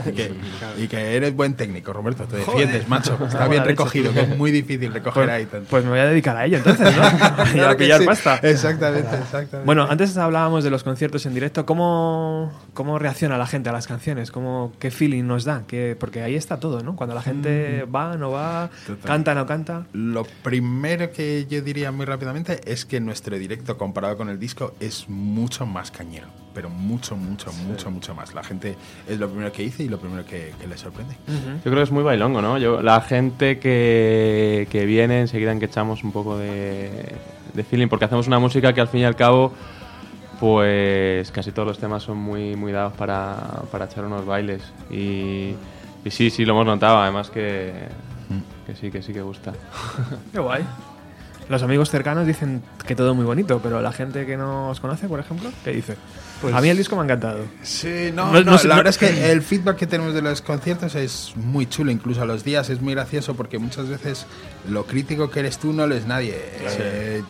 Y 0.06 0.12
que, 0.14 0.32
y 0.78 0.88
que 0.88 1.16
eres 1.16 1.36
buen 1.36 1.56
técnico, 1.56 1.94
Roberto. 1.94 2.26
Te 2.26 2.38
defiendes, 2.38 2.88
macho. 2.88 3.18
Está 3.28 3.48
bien 3.48 3.66
recogido, 3.66 4.14
que 4.14 4.22
es 4.22 4.38
muy 4.38 4.52
difícil 4.52 4.94
recoger 4.94 5.30
ahí 5.32 5.46
tanto. 5.46 5.68
Pues 5.70 5.84
me 5.84 5.90
voy 5.92 6.00
a 6.00 6.06
dedicar 6.06 6.38
a 6.38 6.46
ello 6.46 6.58
entonces, 6.58 6.96
¿no? 6.96 7.02
y 7.04 7.06
a 7.06 7.46
Claro 7.54 7.78
que 7.78 7.84
pillar 7.86 8.00
sí. 8.02 8.06
pasta. 8.06 8.36
Exactamente, 8.44 9.16
exactamente. 9.16 9.66
Bueno, 9.66 9.88
antes 9.90 10.16
hablábamos 10.18 10.64
de 10.64 10.70
los 10.70 10.84
conciertos 10.84 11.26
en 11.26 11.34
directo. 11.34 11.66
¿Cómo 11.66 12.19
cómo, 12.20 12.52
cómo 12.74 13.00
reacciona 13.00 13.38
la 13.38 13.48
gente 13.48 13.70
a 13.70 13.72
las 13.72 13.88
canciones, 13.88 14.32
cómo, 14.32 14.74
qué 14.80 14.92
feeling 14.92 15.24
nos 15.24 15.46
da, 15.46 15.64
que, 15.68 15.96
porque 16.00 16.22
ahí 16.22 16.36
está 16.36 16.60
todo, 16.60 16.82
¿no? 16.82 16.96
Cuando 16.96 17.16
la 17.16 17.22
gente 17.22 17.84
va, 17.84 18.18
no 18.18 18.32
va, 18.32 18.70
Total. 18.86 19.06
canta, 19.06 19.36
no 19.36 19.46
canta. 19.46 19.86
Lo 19.94 20.26
primero 20.44 21.12
que 21.12 21.46
yo 21.50 21.62
diría 21.62 21.92
muy 21.92 22.06
rápidamente 22.06 22.62
es 22.66 22.86
que 22.86 23.00
nuestro 23.00 23.38
directo 23.38 23.78
comparado 23.78 24.18
con 24.18 24.30
el 24.30 24.40
disco 24.40 24.74
es 24.80 25.08
mucho 25.10 25.66
más 25.66 25.92
cañero, 25.92 26.28
pero 26.54 26.70
mucho, 26.70 27.16
mucho, 27.16 27.52
mucho, 27.54 27.92
mucho 27.92 28.16
más. 28.16 28.34
La 28.34 28.44
gente 28.44 28.76
es 29.08 29.20
lo 29.20 29.30
primero 29.30 29.52
que 29.52 29.64
dice 29.64 29.84
y 29.84 29.90
lo 29.90 30.00
primero 30.00 30.26
que, 30.26 30.54
que 30.60 30.68
le 30.68 30.78
sorprende. 30.78 31.16
Yo 31.28 31.64
creo 31.64 31.76
que 31.76 31.84
es 31.84 31.92
muy 31.92 32.04
bailongo, 32.04 32.42
¿no? 32.42 32.58
Yo, 32.58 32.82
la 32.82 33.02
gente 33.02 33.60
que, 33.60 34.68
que 34.72 34.86
viene 34.86 35.22
enseguida 35.22 35.52
en 35.52 35.60
que 35.60 35.66
echamos 35.66 36.04
un 36.04 36.12
poco 36.12 36.38
de, 36.38 37.16
de 37.54 37.64
feeling, 37.64 37.88
porque 37.88 38.06
hacemos 38.06 38.28
una 38.28 38.40
música 38.40 38.74
que 38.74 38.82
al 38.82 38.88
fin 38.88 39.02
y 39.02 39.06
al 39.06 39.16
cabo, 39.16 39.54
pues 40.40 41.32
casi 41.32 41.52
todos 41.52 41.68
los 41.68 41.80
temas 41.80 42.04
son 42.04 42.18
muy, 42.18 42.56
muy 42.56 42.72
dados 42.72 42.94
para, 42.94 43.36
para 43.72 43.86
echar 43.86 44.06
unos 44.06 44.26
bailes. 44.26 44.62
Y, 44.90 45.54
y 46.06 46.12
sí, 46.12 46.30
sí, 46.30 46.46
lo 46.46 46.54
hemos 46.54 46.66
notado, 46.66 46.98
además 47.00 47.30
que, 47.30 47.74
que 48.66 48.76
sí, 48.76 48.90
que 48.90 49.02
sí 49.02 49.14
que 49.14 49.22
gusta. 49.22 49.54
Qué 50.32 50.40
guay. 50.40 50.64
Los 51.50 51.64
amigos 51.64 51.90
cercanos 51.90 52.28
dicen 52.28 52.62
que 52.86 52.96
todo 52.96 53.16
muy 53.16 53.26
bonito, 53.26 53.60
pero 53.64 53.82
la 53.82 53.92
gente 53.92 54.26
que 54.28 54.38
no 54.38 54.70
os 54.70 54.80
conoce, 54.80 55.08
por 55.08 55.20
ejemplo, 55.20 55.50
¿qué 55.64 55.72
dice? 55.72 55.96
a 56.54 56.62
mí 56.62 56.70
el 56.70 56.78
disco 56.78 56.96
me 56.96 57.02
ha 57.02 57.06
encantado. 57.06 57.40
Sí, 57.64 58.12
no, 58.14 58.28
No- 58.32 58.44
no, 58.44 58.52
no 58.52 58.58
sé- 58.60 58.68
la 58.68 58.76
no- 58.76 58.80
verdad 58.84 58.92
es 58.92 58.98
que 59.00 59.32
el 59.32 59.42
feedback 59.42 59.76
que 59.76 59.88
tenemos 59.88 60.14
de 60.14 60.22
los 60.22 60.44
conciertos 60.44 60.94
es 60.94 61.34
muy 61.36 61.66
chulo, 61.66 61.90
incluso 61.92 62.22
a 62.22 62.26
los 62.26 62.44
días 62.44 62.70
es 62.70 62.82
muy 62.82 62.94
gracioso 62.94 63.34
porque 63.34 63.58
muchas 63.58 63.90
veces 63.90 64.28
lo 64.70 64.86
crítico 64.86 65.32
que 65.32 65.40
eres 65.40 65.58
tú 65.58 65.74
no 65.74 65.88
lo 65.88 65.96
es 65.96 66.06
nadie. 66.06 66.36
Eh, 66.38 67.24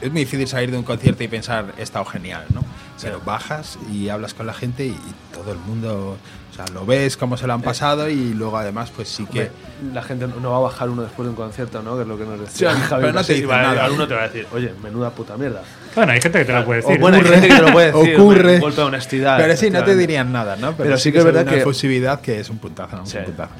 es 0.00 0.10
muy 0.12 0.20
difícil 0.20 0.46
salir 0.48 0.70
de 0.70 0.76
un 0.78 0.84
concierto 0.84 1.22
y 1.24 1.28
pensar, 1.28 1.72
he 1.78 1.82
estado 1.82 2.04
genial, 2.04 2.44
¿no? 2.54 2.62
Pero 3.00 3.20
bajas 3.24 3.78
y 3.92 4.08
hablas 4.08 4.32
con 4.34 4.46
la 4.46 4.54
gente 4.54 4.84
y, 4.86 4.90
y 4.90 5.14
todo 5.34 5.52
el 5.52 5.58
mundo, 5.58 6.16
o 6.50 6.54
sea, 6.54 6.64
lo 6.72 6.86
ves 6.86 7.16
cómo 7.18 7.36
se 7.36 7.46
lo 7.46 7.52
han 7.52 7.60
pasado 7.60 8.08
y 8.08 8.32
luego 8.32 8.56
además 8.56 8.90
pues 8.94 9.08
sí 9.08 9.26
que... 9.26 9.50
La 9.92 10.02
gente 10.02 10.26
no 10.26 10.50
va 10.50 10.56
a 10.56 10.60
bajar 10.60 10.88
uno 10.88 11.02
después 11.02 11.26
de 11.26 11.30
un 11.30 11.36
concierto, 11.36 11.82
¿no? 11.82 11.96
Que 11.96 12.02
es 12.02 12.08
lo 12.08 12.16
que 12.16 12.24
nos 12.24 12.40
decía 12.40 12.74
Sí, 12.74 12.80
Javi 12.88 13.02
pero 13.02 13.12
no 13.12 13.18
te 13.20 13.22
Casé, 13.22 13.32
y 13.32 13.36
dicen 13.36 13.50
va- 13.50 13.62
nada. 13.62 13.84
Alguno 13.84 14.08
te 14.08 14.14
va 14.14 14.20
a 14.22 14.28
decir, 14.28 14.46
oye, 14.54 14.72
menuda 14.82 15.10
puta 15.10 15.36
mierda. 15.36 15.62
Bueno, 15.94 16.12
hay 16.12 16.20
gente 16.22 16.38
que 16.38 16.44
te 16.46 16.52
lo 16.54 16.64
puede 16.64 16.80
decir. 16.80 16.96
O 16.96 17.00
bueno, 17.00 17.16
hay 17.18 17.22
gente 17.24 17.48
que 17.48 17.54
te 17.54 17.62
lo 17.62 17.72
puede 17.72 17.92
decir. 17.92 18.14
Ocurre. 18.18 18.54
Un 18.54 18.60
golpe 18.60 18.76
de 18.80 18.86
honestidad. 18.86 19.36
Pero 19.38 19.56
sí, 19.56 19.70
no 19.70 19.84
te 19.84 19.94
dirían 19.96 20.32
nada, 20.32 20.56
¿no? 20.56 20.74
Pero 20.74 20.96
sí 20.98 21.12
que 21.12 21.18
es 21.18 21.24
verdad 21.24 21.42
una 21.42 21.52
que- 21.52 21.60
efusividad 21.60 22.20
que 22.22 22.40
es 22.40 22.48
un 22.48 22.58
puntazo, 22.58 22.96
¿no? 22.96 23.02
Un 23.02 23.08
Sí. 23.08 23.18
puntazo. 23.24 23.52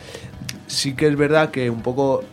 sí 0.67 0.95
que 0.95 1.07
es 1.09 1.17
verdad 1.17 1.51
que 1.51 1.69
un 1.71 1.83
poco, 1.83 2.25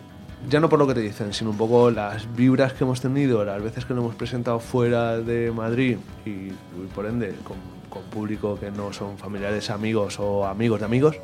ya 0.49 0.59
no 0.59 0.69
por 0.69 0.79
lo 0.79 0.87
que 0.87 0.93
te 0.93 0.99
dicen, 1.01 1.33
sino 1.33 1.51
un 1.51 1.57
poco 1.57 1.89
las 1.91 2.33
vibras 2.35 2.73
que 2.73 2.83
hemos 2.83 2.99
tenido, 3.01 3.43
las 3.45 3.61
veces 3.63 3.85
que 3.85 3.93
lo 3.93 4.01
hemos 4.01 4.15
presentado 4.15 4.59
fuera 4.59 5.17
de 5.17 5.51
Madrid 5.51 5.97
y, 6.25 6.29
y 6.29 6.55
por 6.93 7.05
ende 7.05 7.33
con, 7.43 7.57
con 7.89 8.03
público 8.03 8.57
que 8.59 8.69
no 8.71 8.91
son 8.93 9.17
familiares, 9.17 9.69
amigos 9.69 10.19
o 10.19 10.45
amigos 10.45 10.79
de 10.79 10.85
amigos, 10.85 11.15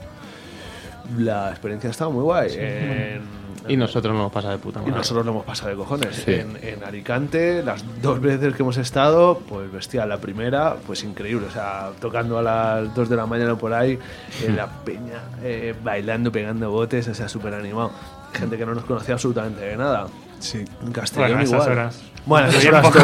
la 1.17 1.49
experiencia 1.49 1.89
ha 1.89 1.91
estado 1.91 2.11
muy 2.11 2.23
guay. 2.23 2.51
En- 2.57 3.39
Y 3.67 3.75
nosotros 3.75 4.15
nos 4.15 4.31
pasa 4.31 4.51
de 4.51 4.57
puta 4.57 4.79
y 4.79 4.83
madre. 4.83 4.97
nosotros 4.97 5.25
lo 5.25 5.31
hemos 5.33 5.43
pasado 5.45 5.69
de 5.69 5.75
cojones. 5.75 6.15
Sí. 6.15 6.31
En, 6.33 6.57
en 6.63 6.81
Alicante, 6.83 7.61
las 7.61 7.83
dos 8.01 8.19
veces 8.21 8.55
que 8.55 8.63
hemos 8.63 8.77
estado, 8.77 9.37
pues 9.47 9.69
bestial. 9.71 10.07
La 10.09 10.17
primera, 10.17 10.77
pues 10.87 11.03
increíble. 11.03 11.45
O 11.47 11.51
sea, 11.51 11.91
tocando 11.99 12.39
a 12.39 12.41
las 12.41 12.95
2 12.95 13.09
de 13.09 13.15
la 13.17 13.25
mañana 13.25 13.55
por 13.57 13.73
ahí, 13.73 13.99
en 14.43 14.55
la 14.55 14.67
peña, 14.85 15.21
eh, 15.43 15.75
bailando, 15.83 16.31
pegando 16.31 16.71
botes, 16.71 17.09
o 17.09 17.13
sea, 17.13 17.27
súper 17.27 17.53
animado. 17.53 17.91
Gente 18.33 18.57
que 18.57 18.65
no 18.65 18.73
nos 18.75 18.83
conocía 18.85 19.13
absolutamente 19.15 19.61
de 19.61 19.77
nada. 19.77 20.07
Sí. 20.39 20.63
En 20.85 20.91
Castellón 20.91 21.29
Bueno, 21.31 21.43
esas 21.43 21.53
igual. 21.53 21.71
horas. 21.71 21.99
Bueno, 22.25 22.47
esas 22.47 22.65
horas 22.65 22.91
todo. 22.91 23.03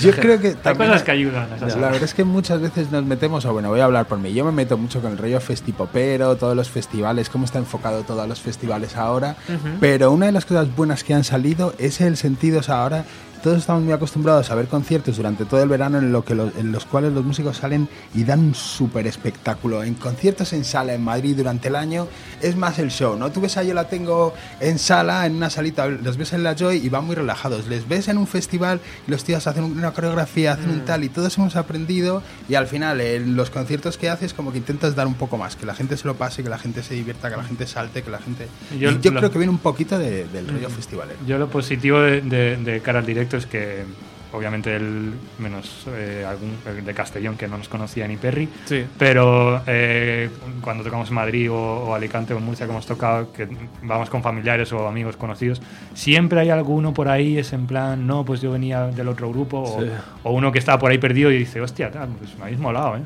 Yo 0.00 0.12
creo 0.12 0.40
que 0.40 0.48
Hay 0.48 0.54
también 0.54 0.90
cosas 0.90 1.02
que 1.02 1.10
ayudan. 1.10 1.48
esas 1.54 1.76
La 1.76 1.86
verdad 1.88 2.02
es 2.04 2.14
que 2.14 2.24
muchas 2.24 2.60
veces 2.60 2.90
nos 2.90 3.04
metemos, 3.04 3.44
o 3.44 3.52
bueno, 3.52 3.68
voy 3.68 3.80
a 3.80 3.84
hablar 3.84 4.06
por 4.06 4.18
mí, 4.18 4.32
yo 4.32 4.44
me 4.44 4.52
meto 4.52 4.76
mucho 4.76 5.00
con 5.00 5.12
el 5.12 5.18
rollo 5.18 5.40
festipopero, 5.40 6.36
todos 6.36 6.56
los 6.56 6.68
festivales, 6.68 7.28
cómo 7.30 7.44
está 7.44 7.58
enfocado 7.58 8.02
todos 8.02 8.28
los 8.28 8.40
festivales 8.40 8.96
ahora, 8.96 9.36
pero 9.80 10.10
una 10.12 10.26
de 10.26 10.32
las 10.32 10.44
cosas 10.44 10.74
buenas 10.74 11.04
que 11.04 11.14
han 11.14 11.24
salido 11.24 11.74
es 11.78 12.00
el 12.00 12.16
sentido, 12.16 12.60
o 12.60 12.62
sea, 12.62 12.82
ahora 12.82 13.04
todos 13.42 13.58
estamos 13.58 13.82
muy 13.82 13.92
acostumbrados 13.92 14.50
a 14.50 14.54
ver 14.54 14.66
conciertos 14.66 15.16
durante 15.16 15.44
todo 15.44 15.62
el 15.62 15.68
verano 15.68 15.98
en, 15.98 16.12
lo 16.12 16.24
que 16.24 16.34
lo- 16.34 16.52
en 16.58 16.72
los 16.72 16.84
cuales 16.84 17.12
los 17.12 17.24
músicos 17.24 17.56
salen 17.58 17.88
y 18.14 18.24
dan 18.24 18.40
un 18.40 18.54
súper 18.54 19.06
espectáculo. 19.06 19.82
En 19.82 19.94
conciertos 19.94 20.52
en 20.52 20.64
sala 20.64 20.92
en 20.94 21.02
Madrid 21.02 21.34
durante 21.36 21.68
el 21.68 21.76
año 21.76 22.06
es 22.42 22.56
más 22.56 22.78
el 22.78 22.90
show, 22.90 23.16
¿no? 23.16 23.30
Tú 23.32 23.40
ves 23.40 23.56
a 23.56 23.62
Yo 23.62 23.72
la 23.74 23.88
tengo 23.88 24.34
en 24.60 24.78
sala, 24.78 25.26
en 25.26 25.36
una 25.36 25.48
salita, 25.50 25.86
los 25.88 26.16
ves 26.16 26.32
en 26.32 26.42
la 26.42 26.54
Joy 26.54 26.78
y 26.78 26.88
van 26.88 27.04
muy 27.06 27.14
relajados. 27.16 27.66
Les 27.66 27.86
ves 27.88 28.08
en 28.08 28.18
un 28.18 28.26
festival 28.26 28.80
y 29.06 29.10
los 29.10 29.24
tíos 29.24 29.46
hacen 29.46 29.64
una 29.64 29.92
coreografía, 29.92 30.52
hacen 30.52 30.70
un 30.70 30.84
tal 30.84 31.04
y 31.04 31.08
todos 31.08 31.36
hemos 31.38 31.56
aprendido 31.56 32.22
y 32.48 32.54
al 32.56 32.66
final 32.66 33.00
en 33.00 33.36
los 33.36 33.50
conciertos 33.50 33.96
que 33.96 34.08
haces 34.10 34.34
como 34.34 34.52
que 34.52 34.58
intentas 34.58 34.94
dar 34.94 35.06
un 35.06 35.14
poco 35.14 35.38
más, 35.38 35.56
que 35.56 35.66
la 35.66 35.74
gente 35.74 35.96
se 35.96 36.06
lo 36.06 36.14
pase, 36.14 36.42
que 36.42 36.48
la 36.48 36.58
gente 36.58 36.82
se 36.82 36.94
divierta, 36.94 37.30
que 37.30 37.36
la 37.36 37.44
gente 37.44 37.66
salte, 37.66 38.02
que 38.02 38.10
la 38.10 38.18
gente... 38.18 38.48
Yo 38.78 38.90
yo 38.90 39.10
lo- 39.12 39.20
creo 39.20 39.30
que 39.30 39.38
viene 39.38 39.50
un 39.52 39.58
poquito 39.58 39.98
de- 39.98 40.26
del 40.28 40.48
rollo 40.48 40.68
festivalero. 40.68 41.18
Yo 41.26 41.38
lo 41.38 41.48
positivo 41.48 42.00
de, 42.00 42.20
de- 42.20 42.56
de 42.56 42.80
cara 42.80 42.98
al 43.00 43.06
directo 43.06 43.29
es 43.36 43.46
que, 43.46 43.84
obviamente, 44.32 44.76
el 44.76 45.12
menos 45.40 45.86
eh, 45.88 46.24
algún 46.28 46.52
el 46.68 46.84
de 46.84 46.94
Castellón 46.94 47.36
que 47.36 47.48
no 47.48 47.58
nos 47.58 47.68
conocía 47.68 48.06
ni 48.06 48.16
Perry, 48.16 48.48
Sí. 48.66 48.84
pero 48.96 49.60
eh, 49.66 50.30
cuando 50.60 50.84
tocamos 50.84 51.08
en 51.08 51.14
Madrid 51.16 51.50
o, 51.50 51.56
o 51.56 51.94
Alicante 51.96 52.32
o 52.32 52.38
en 52.38 52.44
Murcia, 52.44 52.64
que 52.66 52.70
hemos 52.72 52.86
tocado, 52.86 53.32
que 53.32 53.48
vamos 53.82 54.08
con 54.08 54.22
familiares 54.22 54.72
o 54.72 54.86
amigos 54.86 55.16
conocidos, 55.16 55.60
siempre 55.94 56.38
hay 56.40 56.50
alguno 56.50 56.92
por 56.94 57.08
ahí, 57.08 57.38
es 57.38 57.52
en 57.52 57.66
plan, 57.66 58.06
no, 58.06 58.24
pues 58.24 58.40
yo 58.40 58.52
venía 58.52 58.86
del 58.86 59.08
otro 59.08 59.28
grupo, 59.30 59.58
o, 59.64 59.84
o 60.22 60.32
uno 60.32 60.52
que 60.52 60.60
está 60.60 60.78
por 60.78 60.92
ahí 60.92 60.98
perdido 60.98 61.32
y 61.32 61.38
dice, 61.38 61.60
hostia, 61.60 61.90
tal, 61.90 62.10
pues 62.10 62.36
me 62.38 62.44
habéis 62.44 62.60
molado, 62.60 62.98
¿eh? 62.98 63.02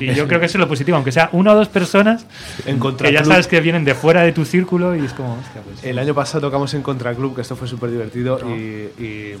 Y 0.00 0.12
yo 0.14 0.26
creo 0.26 0.40
que 0.40 0.46
eso 0.46 0.58
es 0.58 0.60
lo 0.60 0.68
positivo, 0.68 0.96
aunque 0.96 1.12
sea 1.12 1.28
una 1.32 1.52
o 1.52 1.54
dos 1.54 1.68
personas 1.68 2.26
En 2.66 2.80
que 2.80 3.12
ya 3.12 3.24
sabes 3.24 3.46
que 3.46 3.60
vienen 3.60 3.84
de 3.84 3.94
fuera 3.94 4.22
de 4.22 4.32
tu 4.32 4.44
círculo 4.44 4.96
y 4.96 5.04
es 5.04 5.12
como, 5.12 5.34
hostia, 5.34 5.62
pues. 5.62 5.84
El 5.84 6.00
año 6.00 6.14
pasado 6.14 6.40
tocamos 6.48 6.74
en 6.74 6.82
Contraclub, 6.82 7.36
que 7.36 7.42
esto 7.42 7.54
fue 7.54 7.68
súper 7.68 7.90
divertido 7.92 8.40
y, 8.50 8.90
y, 9.00 9.34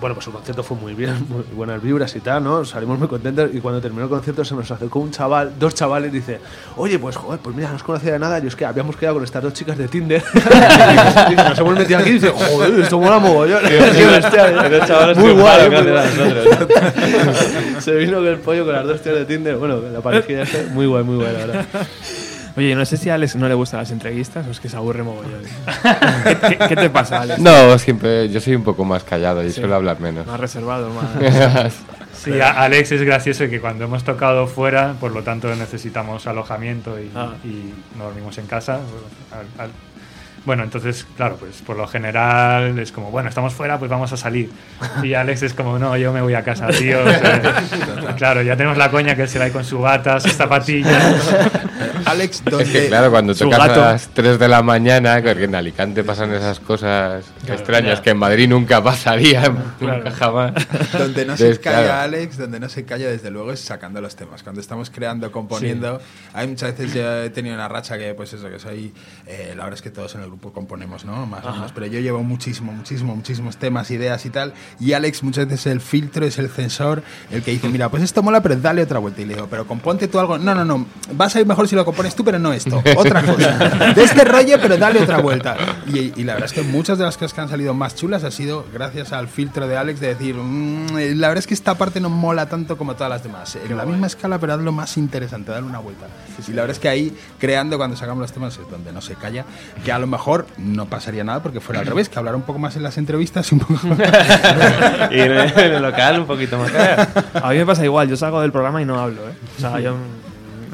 bueno, 0.00 0.14
pues 0.14 0.26
el 0.26 0.32
concierto 0.32 0.62
fue 0.62 0.76
muy 0.76 0.94
bien, 0.94 1.26
muy 1.28 1.42
buenas 1.54 1.82
vibras 1.82 2.14
y 2.16 2.20
tal, 2.20 2.44
¿no? 2.44 2.64
Salimos 2.64 2.98
muy 2.98 3.08
contentos 3.08 3.50
y 3.52 3.60
cuando 3.60 3.80
terminó 3.80 4.04
el 4.04 4.10
concierto 4.10 4.44
se 4.44 4.54
nos 4.54 4.70
acercó 4.70 5.00
un 5.00 5.10
chaval, 5.10 5.52
dos 5.58 5.74
chavales, 5.74 6.12
dice, 6.12 6.40
oye, 6.76 6.98
pues 6.98 7.16
joder, 7.16 7.40
pues 7.40 7.54
mira, 7.56 7.70
no 7.70 7.76
os 7.76 7.82
conocía 7.82 8.12
de 8.12 8.18
nada, 8.18 8.38
y 8.38 8.46
es 8.46 8.56
que 8.56 8.64
habíamos 8.64 8.96
quedado 8.96 9.16
con 9.16 9.24
estas 9.24 9.42
dos 9.42 9.52
chicas 9.52 9.78
de 9.78 9.88
Tinder. 9.88 10.22
Dice, 11.28 11.44
nos 11.44 11.58
hemos 11.58 11.78
metido 11.78 11.98
aquí 11.98 12.10
y 12.10 12.12
dice, 12.14 12.30
joder, 12.30 12.80
esto 12.80 12.98
mola 12.98 13.18
mogollón. 13.18 13.62
¿eh? 13.68 15.14
Muy 15.16 15.32
guay. 15.32 15.70
Se 17.80 17.94
vino 17.94 18.18
con 18.18 18.26
el 18.26 18.38
pollo 18.38 18.64
con 18.64 18.74
las 18.74 18.86
dos 18.86 19.00
tías 19.00 19.16
de 19.16 19.24
Tinder, 19.24 19.56
bueno, 19.56 19.80
la 19.80 20.18
esta, 20.18 20.58
muy 20.72 20.86
guay, 20.86 21.04
muy 21.04 21.16
guay, 21.16 21.32
la 21.32 21.46
verdad. 21.46 21.66
Oye, 22.56 22.74
no 22.74 22.84
sé 22.86 22.96
si 22.96 23.10
a 23.10 23.14
Alex 23.14 23.36
no 23.36 23.48
le 23.48 23.54
gustan 23.54 23.80
las 23.80 23.90
entrevistas 23.90 24.46
o 24.46 24.50
es 24.50 24.60
que 24.60 24.68
se 24.68 24.76
aburre 24.76 25.02
mogollón. 25.02 25.42
¿Qué, 26.24 26.56
qué- 26.58 26.68
qué 26.68 26.76
te 26.76 26.88
pasa, 26.90 27.20
Alex? 27.20 27.38
No, 27.38 27.78
siempre. 27.78 28.28
Yo 28.30 28.40
soy 28.40 28.54
un 28.54 28.64
poco 28.64 28.84
más 28.84 29.04
callado 29.04 29.44
y 29.44 29.52
suelo 29.52 29.74
hablar 29.74 30.00
menos. 30.00 30.26
Más 30.26 30.40
reservado, 30.40 30.90
más... 30.90 31.74
Sí, 32.16 32.40
a- 32.40 32.62
Alex 32.62 32.92
es 32.92 33.02
gracioso 33.02 33.46
que 33.48 33.60
cuando 33.60 33.84
hemos 33.84 34.02
tocado 34.02 34.46
fuera, 34.46 34.94
por 34.98 35.12
lo 35.12 35.22
tanto 35.22 35.54
necesitamos 35.54 36.26
alojamiento 36.26 36.98
y, 36.98 37.10
Ah. 37.14 37.34
y 37.44 37.72
no 37.98 38.04
dormimos 38.04 38.38
en 38.38 38.46
casa. 38.46 38.80
Al- 39.30 39.64
al- 39.64 39.70
bueno, 40.46 40.62
entonces, 40.62 41.04
claro, 41.16 41.36
pues 41.36 41.56
por 41.56 41.76
lo 41.76 41.88
general 41.88 42.78
es 42.78 42.92
como, 42.92 43.10
bueno, 43.10 43.28
estamos 43.28 43.52
fuera, 43.52 43.78
pues 43.78 43.90
vamos 43.90 44.12
a 44.12 44.16
salir. 44.16 44.48
Y 45.02 45.14
Alex 45.14 45.42
es 45.42 45.54
como, 45.54 45.76
no, 45.76 45.96
yo 45.96 46.12
me 46.12 46.22
voy 46.22 46.34
a 46.34 46.44
casa, 46.44 46.68
tío. 46.68 47.00
O 47.04 47.10
sea, 47.10 48.14
claro, 48.16 48.42
ya 48.42 48.56
tenemos 48.56 48.78
la 48.78 48.88
coña 48.90 49.16
que 49.16 49.22
él 49.22 49.28
se 49.28 49.40
va 49.40 49.46
ahí 49.46 49.50
con 49.50 49.64
su 49.64 49.80
bata, 49.80 50.20
sus 50.20 50.32
zapatillas. 50.32 51.32
Alex, 52.04 52.36
Es 52.36 52.44
donde... 52.44 52.72
que 52.72 52.86
claro, 52.86 53.10
cuando 53.10 53.34
tocas 53.34 53.58
gato. 53.58 53.84
a 53.84 53.92
las 53.92 54.08
3 54.08 54.38
de 54.38 54.48
la 54.48 54.62
mañana, 54.62 55.20
porque 55.22 55.44
en 55.44 55.54
Alicante 55.56 56.04
pasan 56.04 56.32
esas 56.32 56.60
cosas 56.60 57.24
extrañas 57.48 57.98
ya. 57.98 58.02
que 58.04 58.10
en 58.10 58.18
Madrid 58.18 58.48
nunca 58.48 58.80
pasarían, 58.82 59.74
nunca 59.80 60.12
jamás. 60.12 60.52
Donde 60.92 61.26
no 61.26 61.32
Entonces, 61.32 61.56
se 61.56 61.60
calla 61.60 61.82
claro. 61.82 62.02
Alex, 62.02 62.38
donde 62.38 62.60
no 62.60 62.68
se 62.68 62.84
calla 62.84 63.08
desde 63.08 63.30
luego 63.30 63.50
es 63.50 63.60
sacando 63.60 64.00
los 64.00 64.14
temas. 64.14 64.44
Cuando 64.44 64.60
estamos 64.60 64.90
creando, 64.90 65.32
componiendo, 65.32 66.00
hay 66.32 66.46
muchas 66.46 66.76
veces 66.76 66.94
yo 66.94 67.22
he 67.24 67.30
tenido 67.30 67.56
una 67.56 67.66
racha 67.66 67.98
que 67.98 68.14
pues 68.14 68.32
eso, 68.32 68.48
que 68.48 68.60
soy, 68.60 68.94
eh, 69.26 69.54
la 69.56 69.64
verdad 69.64 69.74
es 69.74 69.82
que 69.82 69.90
todos 69.90 70.14
en 70.14 70.20
el 70.20 70.28
grupo 70.28 70.35
componemos, 70.52 71.04
¿no? 71.04 71.26
Más 71.26 71.44
o 71.44 71.52
menos, 71.52 71.72
pero 71.72 71.86
yo 71.86 72.00
llevo 72.00 72.22
muchísimo, 72.22 72.72
muchísimo, 72.72 73.14
muchísimos 73.16 73.56
temas, 73.56 73.90
ideas 73.90 74.24
y 74.26 74.30
tal, 74.30 74.54
y 74.80 74.92
Alex 74.92 75.22
muchas 75.22 75.46
veces 75.46 75.66
es 75.66 75.72
el 75.72 75.80
filtro, 75.80 76.24
es 76.26 76.38
el 76.38 76.48
censor, 76.48 77.02
el 77.30 77.42
que 77.42 77.50
dice, 77.52 77.68
mira, 77.68 77.88
pues 77.88 78.02
esto 78.02 78.22
mola, 78.22 78.42
pero 78.42 78.56
dale 78.56 78.82
otra 78.82 78.98
vuelta. 78.98 79.20
Y 79.22 79.24
le 79.26 79.34
digo, 79.34 79.46
pero 79.50 79.66
componte 79.66 80.08
tú 80.08 80.18
algo. 80.18 80.38
No, 80.38 80.54
no, 80.54 80.64
no, 80.64 80.86
vas 81.14 81.34
a 81.36 81.40
ir 81.40 81.46
mejor 81.46 81.68
si 81.68 81.74
lo 81.76 81.84
compones 81.84 82.14
tú, 82.14 82.24
pero 82.24 82.38
no 82.38 82.52
esto, 82.52 82.82
otra 82.96 83.22
cosa. 83.22 83.58
De 83.94 84.02
este 84.02 84.24
rollo, 84.24 84.56
pero 84.60 84.76
dale 84.76 85.00
otra 85.02 85.18
vuelta. 85.18 85.56
Y, 85.86 86.12
y 86.20 86.24
la 86.24 86.34
verdad 86.34 86.46
es 86.46 86.52
que 86.52 86.62
muchas 86.62 86.98
de 86.98 87.04
las 87.04 87.16
cosas 87.16 87.32
que 87.34 87.40
han 87.40 87.48
salido 87.48 87.74
más 87.74 87.94
chulas 87.94 88.24
ha 88.24 88.30
sido 88.30 88.64
gracias 88.72 89.12
al 89.12 89.28
filtro 89.28 89.66
de 89.68 89.76
Alex 89.76 90.00
de 90.00 90.08
decir, 90.08 90.34
"Mm, 90.36 90.86
la 91.18 91.28
verdad 91.28 91.38
es 91.38 91.46
que 91.46 91.54
esta 91.54 91.74
parte 91.76 92.00
no 92.00 92.10
mola 92.10 92.46
tanto 92.46 92.76
como 92.76 92.94
todas 92.94 93.10
las 93.10 93.22
demás. 93.22 93.56
En 93.56 93.76
la 93.76 93.84
misma 93.86 94.06
escala, 94.06 94.38
pero 94.38 94.54
hazlo 94.54 94.72
más 94.72 94.96
interesante, 94.96 95.50
darle 95.52 95.68
una 95.68 95.78
vuelta. 95.78 96.06
Y 96.46 96.50
la 96.52 96.62
verdad 96.62 96.76
es 96.76 96.78
que 96.80 96.88
ahí, 96.88 97.16
creando 97.38 97.76
cuando 97.78 97.96
sacamos 97.96 98.20
los 98.20 98.32
temas, 98.32 98.58
es 98.58 98.70
donde 98.70 98.92
no 98.92 99.00
se 99.00 99.14
calla, 99.14 99.44
que 99.84 99.92
a 99.92 99.98
lo 99.98 100.06
mejor 100.06 100.25
no 100.58 100.86
pasaría 100.86 101.24
nada 101.24 101.42
porque 101.42 101.60
fuera 101.60 101.80
al 101.80 101.86
revés, 101.86 102.08
que 102.08 102.18
hablar 102.18 102.34
un 102.34 102.42
poco 102.42 102.58
más 102.58 102.76
en 102.76 102.82
las 102.82 102.98
entrevistas 102.98 103.50
y 103.52 103.54
un 103.54 103.60
poco 103.60 103.74
y 105.10 105.20
en 105.20 105.32
el, 105.32 105.82
local 105.82 106.20
un 106.20 106.26
poquito 106.26 106.58
más. 106.58 106.72
A 107.34 107.50
mí 107.50 107.58
me 107.58 107.66
pasa 107.66 107.84
igual, 107.84 108.08
yo 108.08 108.16
salgo 108.16 108.40
del 108.40 108.52
programa 108.52 108.82
y 108.82 108.84
no 108.84 108.98
hablo, 108.98 109.28
¿eh? 109.28 109.34
O 109.56 109.60
sea, 109.60 109.78
yo 109.78 109.96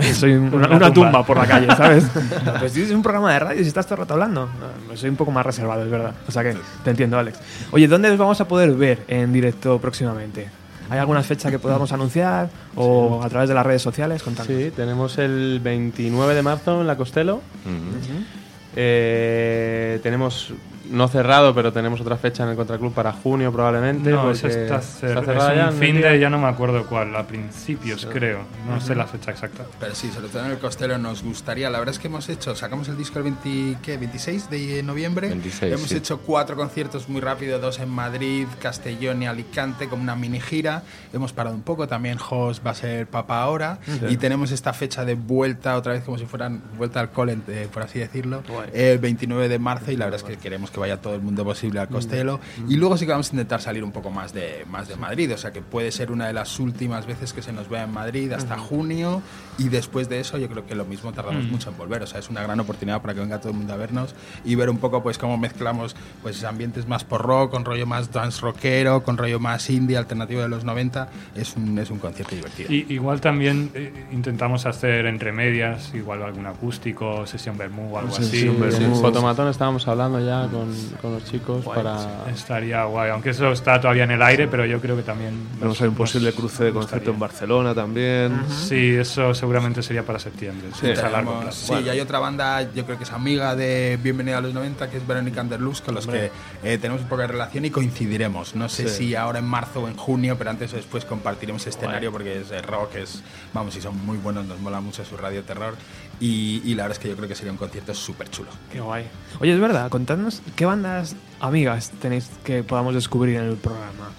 soy 0.15 0.33
una, 0.33 0.69
una 0.69 0.93
tumba 0.93 1.25
por 1.25 1.37
la 1.37 1.47
calle, 1.47 1.67
¿sabes? 1.77 2.05
Pues 2.59 2.73
si 2.73 2.83
es 2.83 2.91
un 2.91 3.03
programa 3.03 3.33
de 3.33 3.39
radio 3.39 3.61
y 3.61 3.65
si 3.65 3.69
estás 3.69 3.87
todo 3.87 3.97
el 3.97 4.01
rato 4.01 4.15
hablando, 4.15 4.49
no, 4.89 4.97
soy 4.97 5.11
un 5.11 5.17
poco 5.17 5.31
más 5.31 5.45
reservado, 5.45 5.83
es 5.83 5.91
verdad. 5.91 6.15
O 6.27 6.33
sea 6.33 6.43
que 6.43 6.57
te 6.85 6.91
entiendo, 6.91 7.19
Alex. 7.19 7.39
Oye, 7.73 7.89
¿dónde 7.89 8.11
os 8.11 8.19
vamos 8.19 8.41
a 8.41 8.49
poder 8.49 8.73
ver 8.73 9.05
en 9.09 9.33
directo 9.33 9.79
próximamente? 9.79 10.49
¿Hay 10.91 10.99
alguna 10.99 11.23
fecha 11.23 11.51
que 11.51 11.59
podamos 11.59 11.93
anunciar 11.93 12.51
o 12.75 13.23
a 13.23 13.29
través 13.29 13.49
de 13.49 13.55
las 13.55 13.65
redes 13.65 13.81
sociales? 13.81 14.23
Contadnos. 14.23 14.57
Sí, 14.57 14.71
tenemos 14.75 15.17
el 15.19 15.61
29 15.63 16.35
de 16.35 16.43
marzo 16.43 16.81
en 16.81 16.87
la 16.87 16.97
Costello. 16.97 17.37
Ujú. 17.65 18.42
Eh, 18.75 20.01
tenemos 20.03 20.53
no 20.93 21.09
cerrado, 21.09 21.55
pero 21.55 21.73
tenemos 21.73 22.01
otra 22.01 22.17
fecha 22.17 22.45
en 22.45 22.51
el 22.51 22.57
Contraclub 22.57 22.93
para 22.93 23.13
junio 23.13 23.51
probablemente. 23.53 24.11
No, 24.11 24.31
esa 24.31 24.49
está, 24.49 24.77
cer- 24.79 25.19
es 25.19 25.25
cerrada 25.25 25.55
ya. 25.55 25.69
un 25.71 25.75
¿no? 25.75 25.81
fin 25.81 26.01
de, 26.01 26.19
ya 26.21 26.31
no 26.31 26.39
me 26.39 26.47
acuerdo 26.49 26.87
cuál, 26.87 27.15
a 27.17 27.27
principios 27.27 28.07
creo, 28.07 28.41
no 28.69 28.81
sé 28.81 28.95
la 28.95 29.07
fecha 29.07 29.31
exacta. 29.31 29.65
Pero 29.81 29.95
sí, 29.95 30.11
sobre 30.11 30.29
todo 30.29 30.45
en 30.45 30.53
el 30.53 30.59
Costello 30.59 30.99
nos 30.99 31.23
gustaría. 31.23 31.71
La 31.71 31.79
verdad 31.79 31.95
es 31.95 31.99
que 31.99 32.09
hemos 32.09 32.29
hecho, 32.29 32.55
sacamos 32.55 32.89
el 32.89 32.97
disco 32.97 33.19
el 33.19 33.25
20, 33.25 33.79
¿qué? 33.83 33.97
26 33.97 34.51
de 34.51 34.83
noviembre. 34.83 35.29
26, 35.29 35.73
hemos 35.75 35.89
sí. 35.89 35.97
hecho 35.97 36.19
cuatro 36.21 36.57
conciertos 36.57 37.09
muy 37.09 37.21
rápido, 37.21 37.59
dos 37.59 37.79
en 37.81 37.89
Madrid, 37.89 38.47
Castellón 38.61 39.23
y 39.23 39.27
Alicante, 39.27 39.89
como 39.89 40.03
una 40.03 40.17
mini 40.17 40.41
gira. 40.41 40.83
Hemos 41.13 41.33
parado 41.33 41.55
un 41.57 41.63
poco, 41.63 41.89
también 41.89 42.19
Jos 42.19 42.61
va 42.65 42.71
a 42.73 42.75
ser 42.75 43.07
Papa 43.07 43.43
ahora. 43.43 43.79
Y 44.09 44.17
tenemos 44.17 44.51
esta 44.53 44.73
fecha 44.73 45.05
de 45.05 45.15
vuelta, 45.15 45.77
otra 45.77 45.93
vez 45.93 46.05
como 46.05 46.19
si 46.19 46.27
fueran 46.27 46.63
vuelta 46.77 47.01
al 47.01 47.11
cole, 47.11 47.39
eh, 47.49 47.69
por 47.73 47.83
así 47.83 47.99
decirlo, 47.99 48.43
el 48.73 48.99
29 48.99 49.49
de 49.49 49.59
marzo. 49.59 49.91
Y 49.91 49.97
la 49.97 50.07
verdad 50.07 50.21
es 50.21 50.25
que 50.27 50.37
queremos 50.43 50.71
que 50.71 50.81
vaya 50.83 51.01
todo 51.01 51.15
el 51.15 51.23
mundo 51.23 51.45
posible 51.45 51.81
al 51.81 51.89
Costello. 51.89 52.41
Y 52.69 52.77
luego 52.77 52.97
sí 52.97 53.07
que 53.07 53.13
vamos 53.13 53.31
a 53.31 53.35
intentar 53.35 53.61
salir 53.61 53.83
un 53.85 53.93
poco 53.93 54.11
más 54.11 54.33
de, 54.33 54.65
más 54.71 54.89
de 54.89 54.97
Madrid. 54.97 55.33
O 55.33 55.39
sea 55.39 55.53
que 55.53 55.63
puede 55.63 55.91
ser 55.93 56.13
una 56.13 56.27
de 56.27 56.33
las 56.33 56.59
últimas 56.61 57.07
veces 57.07 57.33
que 57.33 57.43
se 57.43 57.53
nos 57.53 57.69
vea 57.69 57.85
en 57.85 57.93
Madrid 57.93 58.31
hasta 58.33 58.59
junio. 58.59 59.23
Y 59.59 59.69
después 59.69 60.09
de 60.09 60.21
eso, 60.21 60.39
yo 60.39 60.49
creo 60.49 60.67
que 60.67 60.75
lo 60.75 60.85
mismo 60.85 61.13
tardamos 61.13 61.45
mucho 61.45 61.71
en 61.71 61.77
volver. 61.77 62.03
O 62.03 62.07
sea, 62.07 62.21
es 62.21 62.29
una 62.31 62.43
gran 62.43 62.59
oportunidad 62.61 63.01
para 63.01 63.15
que 63.15 63.21
venga 63.21 63.39
todo 63.41 63.51
el 63.51 63.59
mundo 63.59 63.73
a 63.73 63.77
vernos 63.77 64.15
y 64.45 64.55
ver 64.55 64.71
un 64.71 64.79
poco 64.79 65.03
pues 65.03 65.19
cómo 65.19 65.37
mezclamos 65.39 65.95
pues 66.23 66.43
ambientes 66.45 66.87
más 66.87 67.05
por 67.05 67.23
rock, 67.23 67.51
con 67.51 67.65
rollo 67.65 67.87
más 67.87 68.13
dance 68.13 68.41
rockero, 68.41 69.03
con 69.03 69.17
rollo 69.17 69.39
más 69.41 69.69
indie, 69.71 69.97
alternativo 69.97 70.41
de 70.43 70.49
los 70.49 70.65
90. 70.65 71.09
Es 71.35 71.57
un, 71.57 71.79
es 71.79 71.91
un 71.91 71.99
concierto 71.99 72.35
divertido. 72.35 72.73
Y, 72.73 72.87
igual 72.93 73.21
también 73.21 73.71
eh, 73.75 73.93
intentamos 74.13 74.67
hacer 74.67 75.07
entre 75.07 75.33
medias, 75.33 75.95
igual 75.95 76.23
algún 76.23 76.47
acústico, 76.47 77.27
sesión 77.27 77.57
Bermú 77.57 77.95
o 77.95 77.99
algo 77.99 78.15
así. 78.15 78.25
Sesión 78.25 78.57
Sí, 78.57 78.61
Bermú. 78.61 78.97
en 78.97 79.01
Fotomatón 79.01 79.49
estábamos 79.49 79.87
hablando 79.87 80.19
ya 80.25 80.49
con, 80.51 80.72
con 81.01 81.13
los 81.15 81.25
chicos 81.25 81.65
para... 81.65 82.25
Estaría 82.33 82.85
guay, 82.85 83.11
aunque 83.11 83.31
eso 83.31 83.51
está 83.53 83.81
todavía 83.81 84.05
en 84.05 84.13
el 84.13 84.23
aire, 84.23 84.49
pero 84.49 84.65
yo 84.67 84.81
creo 84.81 84.97
que 84.97 85.03
también... 85.03 85.35
Nos- 85.61 85.81
ahí 85.81 85.89
un 85.89 85.95
posible 85.95 86.33
cruce 86.33 86.65
de 86.65 86.73
concierto 86.73 87.11
en. 87.11 87.19
Barcelona 87.19 87.75
también. 87.75 88.43
Sí, 88.51 88.95
eso 88.95 89.35
seguramente 89.35 89.83
sería 89.83 90.05
para 90.05 90.19
septiembre. 90.19 90.69
Sí. 90.79 90.91
es 90.91 90.99
a 91.03 91.09
largo 91.11 91.41
plazo. 91.41 91.77
sí, 91.79 91.83
y 91.85 91.89
hay 91.89 92.01
otra 92.01 92.19
banda, 92.19 92.63
yo 92.75 92.85
creo 92.85 92.99
que 92.99 93.05
es 93.05 93.13
amiga 93.13 93.55
de 93.57 93.99
Bienvenida 94.03 94.39
a 94.39 94.41
los 94.41 94.55
90, 94.55 94.91
que 94.91 94.97
es 94.99 95.07
Verónica 95.07 95.41
Underluz, 95.43 95.81
con 95.81 95.95
los 95.95 96.07
que 96.07 96.31
eh, 96.63 96.79
tenemos 96.79 97.03
un 97.03 97.09
poco 97.09 97.23
de 97.23 97.29
relación 97.29 97.65
y 97.65 97.71
coincidiremos. 97.71 98.55
No 98.55 98.69
sé 98.69 98.89
Sí. 98.89 99.07
si 99.09 99.15
ahora 99.15 99.39
en 99.39 99.45
marzo 99.47 99.81
o 99.83 99.89
en 99.89 99.97
junio, 99.97 100.37
pero 100.39 100.51
antes 100.51 100.73
o 100.73 100.77
después 100.77 101.05
compartiremos 101.05 101.67
escenario 101.67 102.11
porque 102.13 102.41
es 102.41 102.67
rock, 102.67 102.97
es, 102.97 103.23
vamos, 103.53 103.77
y 103.77 103.81
son 103.81 103.97
muy 104.05 104.19
buenos, 104.19 104.45
nos 104.47 104.59
mola 104.61 104.81
mucho 104.81 105.05
su 105.05 105.17
radio 105.17 105.43
terror. 105.43 105.75
Y, 106.21 106.75
la 106.75 106.85
verdad 106.85 106.99
es 106.99 107.03
que 107.03 107.09
yo 107.09 107.17
creo 107.17 107.29
que 107.29 107.35
sería 107.35 107.51
un 107.51 107.59
concierto 107.59 107.95
súper 107.95 108.31
chulo. 108.31 108.51
Qué 108.71 108.81
guay. 108.81 109.07
Oye, 109.41 109.53
es 109.53 109.61
verdad, 109.61 109.91
contadnos 109.91 110.41
qué 110.55 110.65
bandas 110.65 111.17
amigas 111.41 111.91
tenéis 112.01 112.31
que 112.45 112.63
podamos 112.63 112.95
descubrir 112.95 113.37
en 113.37 113.45
el 113.45 113.57
programa. 113.57 114.13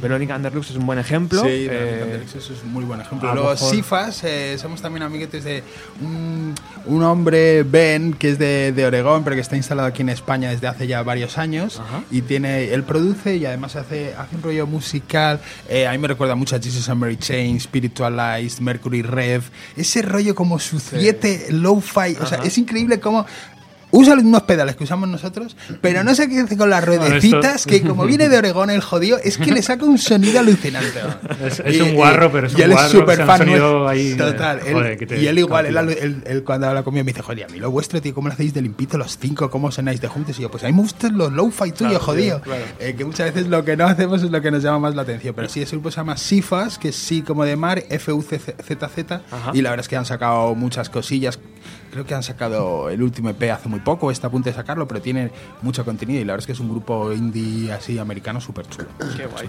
Verónica 0.00 0.36
Underlux 0.36 0.70
es 0.70 0.76
un 0.76 0.86
buen 0.86 0.98
ejemplo. 0.98 1.40
Sí, 1.42 1.48
eh, 1.70 2.22
eso 2.26 2.52
es 2.52 2.62
un 2.62 2.72
muy 2.72 2.84
buen 2.84 3.00
ejemplo. 3.00 3.28
a 3.30 3.34
lo 3.34 3.42
Luego, 3.42 3.54
mejor- 3.54 3.70
Sifas, 3.74 4.22
eh, 4.24 4.56
somos 4.58 4.82
también 4.82 5.02
amiguetes 5.02 5.44
de 5.44 5.62
un, 6.02 6.54
un 6.86 7.02
hombre, 7.02 7.62
Ben, 7.62 8.12
que 8.14 8.30
es 8.30 8.38
de, 8.38 8.72
de 8.72 8.86
Oregón, 8.86 9.24
pero 9.24 9.34
que 9.36 9.40
está 9.42 9.56
instalado 9.56 9.88
aquí 9.88 10.02
en 10.02 10.08
España 10.10 10.50
desde 10.50 10.66
hace 10.66 10.86
ya 10.86 11.02
varios 11.02 11.38
años. 11.38 11.80
Y 12.10 12.22
tiene, 12.22 12.72
él 12.72 12.82
produce 12.84 13.36
y 13.36 13.46
además 13.46 13.76
hace, 13.76 14.14
hace 14.14 14.36
un 14.36 14.42
rollo 14.42 14.66
musical. 14.66 15.40
eh, 15.68 15.86
a 15.86 15.92
mí 15.92 15.98
me 15.98 16.08
recuerda 16.08 16.34
mucho 16.34 16.56
a 16.56 16.60
Jesus 16.60 16.88
and 16.88 17.00
Mary 17.00 17.16
Chain, 17.16 17.58
Spiritualized, 17.60 18.60
Mercury 18.60 19.02
Rev. 19.02 19.42
Ese 19.76 20.02
rollo 20.02 20.34
como 20.34 20.58
suciete, 20.58 21.46
low-fi. 21.50 22.16
O 22.20 22.26
sea, 22.26 22.38
es 22.44 22.58
increíble 22.58 23.00
cómo. 23.00 23.26
Usa 23.96 24.14
los 24.16 24.24
mismos 24.24 24.42
pedales 24.42 24.74
que 24.74 24.82
usamos 24.84 25.08
nosotros, 25.08 25.56
pero 25.80 26.02
no 26.02 26.14
sé 26.16 26.28
qué 26.28 26.40
hace 26.40 26.56
con 26.56 26.68
las 26.68 26.84
ruedecitas, 26.84 27.64
que 27.64 27.80
como 27.82 28.04
viene 28.06 28.28
de 28.28 28.38
Oregón 28.38 28.70
el 28.70 28.80
jodido, 28.80 29.18
es 29.22 29.38
que 29.38 29.52
le 29.52 29.62
saca 29.62 29.84
un 29.84 29.98
sonido 29.98 30.40
alucinante. 30.40 30.98
Es- 31.44 31.60
es 31.60 31.80
un 31.80 31.94
guarro, 31.94 32.32
pero 32.32 32.48
es 32.48 32.54
y 32.54 32.56
un 32.56 32.62
él 32.62 32.70
guarro, 32.72 32.88
súper 32.88 33.20
o 33.20 33.24
sea, 33.24 33.24
un 33.24 33.38
fan 33.38 33.88
ahí, 33.88 34.14
Total. 34.16 34.58
eh, 34.58 34.62
él- 34.66 34.72
joder, 34.74 34.98
que 34.98 35.06
te 35.06 35.22
y 35.22 35.26
él 35.28 35.38
igual, 35.38 35.66
él, 35.66 35.76
él- 35.76 36.22
él 36.26 36.42
cuando 36.44 36.68
habla 36.68 36.82
conmigo 36.82 37.04
me 37.04 37.12
dice, 37.12 37.22
joder, 37.22 37.44
a 37.44 37.48
mí 37.48 37.58
lo 37.60 37.70
vuestro, 37.70 38.00
tío, 38.02 38.12
¿cómo 38.14 38.28
lo 38.28 38.34
hacéis 38.34 38.52
de 38.52 38.62
limpito 38.62 38.98
los 38.98 39.16
cinco? 39.16 39.48
¿Cómo 39.48 39.70
sonáis 39.70 40.00
de 40.00 40.08
juntos? 40.08 40.38
Y 40.38 40.42
yo, 40.42 40.50
pues 40.50 40.64
a 40.64 40.66
mí 40.66 40.72
me 40.72 40.82
gustan 40.82 41.16
los 41.16 41.32
low-fi 41.32 41.70
tuyos, 41.72 42.02
jodido. 42.02 42.42
Eh, 42.80 42.94
que 42.98 43.04
muchas 43.04 43.32
veces 43.32 43.48
lo 43.48 43.64
que 43.64 43.76
no 43.76 43.86
hacemos 43.86 44.22
es 44.24 44.30
lo 44.30 44.42
que 44.42 44.50
nos 44.50 44.62
llama 44.62 44.80
más 44.80 44.94
la 44.96 45.02
atención. 45.02 45.34
Pero 45.36 45.48
sí, 45.48 45.62
ese 45.62 45.76
grupo 45.76 45.90
se 45.92 45.98
llama 45.98 46.16
Sifas, 46.16 46.78
que 46.78 46.88
es 46.88 46.96
sí 46.96 47.22
como 47.22 47.44
de 47.44 47.54
mar, 47.56 47.84
F-U-C-Z-Z. 47.88 49.22
Y 49.52 49.62
la 49.62 49.70
verdad 49.70 49.84
es 49.84 49.88
que 49.88 49.96
han 49.96 50.06
sacado 50.06 50.54
muchas 50.54 50.90
cosillas. 50.90 51.38
Creo 51.94 52.04
que 52.04 52.12
han 52.12 52.24
sacado 52.24 52.90
el 52.90 53.00
último 53.04 53.28
EP 53.28 53.52
hace 53.52 53.68
muy 53.68 53.78
poco, 53.78 54.10
está 54.10 54.26
a 54.26 54.30
punto 54.30 54.48
de 54.48 54.54
sacarlo, 54.56 54.88
pero 54.88 55.00
tiene 55.00 55.30
mucho 55.62 55.84
contenido 55.84 56.20
y 56.20 56.24
la 56.24 56.32
verdad 56.32 56.40
es 56.42 56.46
que 56.46 56.52
es 56.52 56.58
un 56.58 56.68
grupo 56.68 57.12
indie 57.12 57.70
así 57.70 58.00
americano 58.00 58.40
súper 58.40 58.66
chulo. 58.66 58.88
Qué 59.16 59.26
guay. 59.26 59.48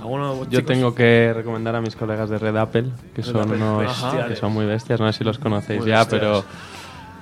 ¿Alguno, 0.00 0.44
Yo 0.44 0.60
chicos? 0.60 0.64
tengo 0.64 0.94
que 0.94 1.34
recomendar 1.36 1.76
a 1.76 1.82
mis 1.82 1.94
colegas 1.94 2.30
de 2.30 2.38
Red 2.38 2.56
Apple, 2.56 2.86
que 3.14 3.22
son 3.22 3.42
Apple, 3.42 3.56
unos 3.56 4.04
que 4.26 4.36
son 4.36 4.54
muy 4.54 4.64
bestias, 4.64 5.00
no 5.00 5.12
sé 5.12 5.18
si 5.18 5.22
los 5.24 5.38
conocéis 5.38 5.80
Muy 5.80 5.90
ya, 5.90 5.98
bestias. 5.98 6.18
pero 6.20 6.44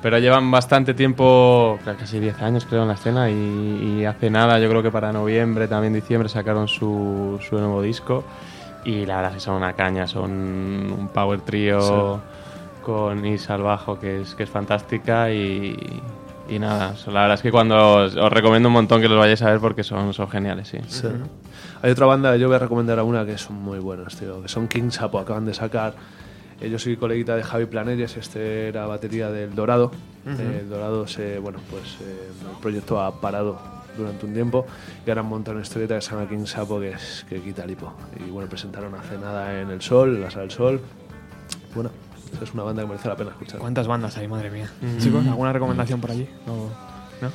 pero 0.03 0.19
llevan 0.21 0.49
bastante 0.53 0.95
tiempo, 0.95 1.77
creo 1.83 1.97
que 1.97 2.03
casi 2.03 2.21
10 2.21 2.41
años 2.41 2.65
creo 2.65 2.83
en 2.83 2.89
la 2.89 2.95
escena 2.95 3.29
y, 3.29 3.99
y 3.99 4.05
hace 4.05 4.31
nada, 4.31 4.61
yo 4.61 4.69
creo 4.71 4.85
que 4.85 4.93
para 4.93 5.13
noviembre, 5.13 5.67
también 5.67 5.93
diciembre 5.93 6.29
sacaron 6.29 6.69
su, 6.69 7.41
su 7.47 7.59
nuevo 7.59 7.83
disco 7.83 8.23
y 8.85 9.05
la 9.05 9.17
verdad 9.17 9.33
es 9.33 9.39
que 9.39 9.41
son 9.41 9.57
una 9.57 9.73
caña, 9.75 10.07
son 10.07 10.31
un 10.31 11.09
power 11.13 11.41
trio 11.41 12.23
con 12.83 13.25
Isa 13.27 13.55
al 13.55 13.63
bajo 13.63 13.99
que 13.99 14.23
es 14.23 14.35
que 14.35 14.45
es 14.45 14.51
fantástica 14.51 15.31
y 15.33 15.77
y 16.49 16.59
nada, 16.59 16.95
la 17.07 17.21
verdad 17.21 17.35
es 17.35 17.43
que 17.43 17.53
cuando 17.53 17.95
os, 18.07 18.17
os 18.17 18.33
recomiendo 18.33 18.69
un 18.69 18.73
montón 18.73 19.01
que 19.01 19.09
los 19.09 19.17
vayáis 19.17 19.41
a 19.43 19.51
ver 19.51 19.61
porque 19.61 19.85
son, 19.85 20.13
son 20.13 20.29
geniales, 20.29 20.67
sí. 20.67 20.79
Sí. 20.89 21.07
Hay 21.81 21.93
otra 21.93 22.07
banda, 22.07 22.37
yo 22.37 22.49
voy 22.49 22.57
a 22.57 22.59
recomendar 22.59 22.99
a 22.99 23.05
una 23.05 23.25
que 23.25 23.39
son 23.39 23.55
muy 23.55 23.79
buenas, 23.79 24.17
tío, 24.17 24.43
que 24.43 24.49
son 24.49 24.67
King 24.67 24.91
Sapo, 24.91 25.21
acaban 25.21 25.45
de 25.47 25.55
sacar. 25.55 25.95
eh, 26.61 26.69
yo 26.69 26.77
soy 26.81 26.97
coleguita 26.97 27.37
de 27.37 27.45
Javi 27.45 27.67
Planelles, 27.67 28.17
este 28.17 28.67
era 28.67 28.85
batería 28.87 29.31
del 29.31 29.55
Dorado. 29.55 29.93
Eh, 30.27 30.59
el 30.63 30.69
Dorado, 30.69 31.07
se, 31.07 31.39
bueno, 31.39 31.61
pues 31.71 31.99
eh, 32.03 32.31
el 32.51 32.61
proyecto 32.61 33.01
ha 33.01 33.21
parado 33.21 33.57
durante 33.97 34.27
un 34.27 34.35
tiempo 34.35 34.67
y 35.07 35.09
ahora 35.11 35.21
han 35.21 35.29
montado 35.29 35.57
una 35.57 35.63
historieta 35.63 35.95
que 35.95 36.01
se 36.01 36.11
llama 36.11 36.29
King 36.29 36.47
Sapo 36.47 36.81
que 36.81 36.91
es 36.91 37.25
que 37.29 37.41
quita 37.41 37.63
el 37.63 37.71
hipo. 37.71 37.93
Y 38.27 38.29
bueno, 38.29 38.49
presentaron 38.49 38.93
hace 38.97 39.17
nada 39.19 39.61
en 39.61 39.71
El 39.71 39.83
Sol, 39.83 40.17
en 40.17 40.23
la 40.23 40.31
Sala 40.33 40.43
del 40.43 40.51
Sol. 40.51 40.81
Bueno, 41.77 41.91
es 42.43 42.55
una 42.55 42.63
banda 42.63 42.83
que 42.83 42.89
merece 42.89 43.09
la 43.09 43.17
pena 43.17 43.31
escuchar. 43.31 43.59
¿Cuántas 43.61 43.87
bandas 43.87 44.17
hay, 44.17 44.29
madre 44.29 44.51
mía? 44.51 44.71
Chicos, 44.99 45.27
¿alguna 45.27 45.53
recomendación 45.53 46.01
por 46.01 46.11
allí? 46.11 46.29
No. 46.47 46.55
¿No? 47.23 47.31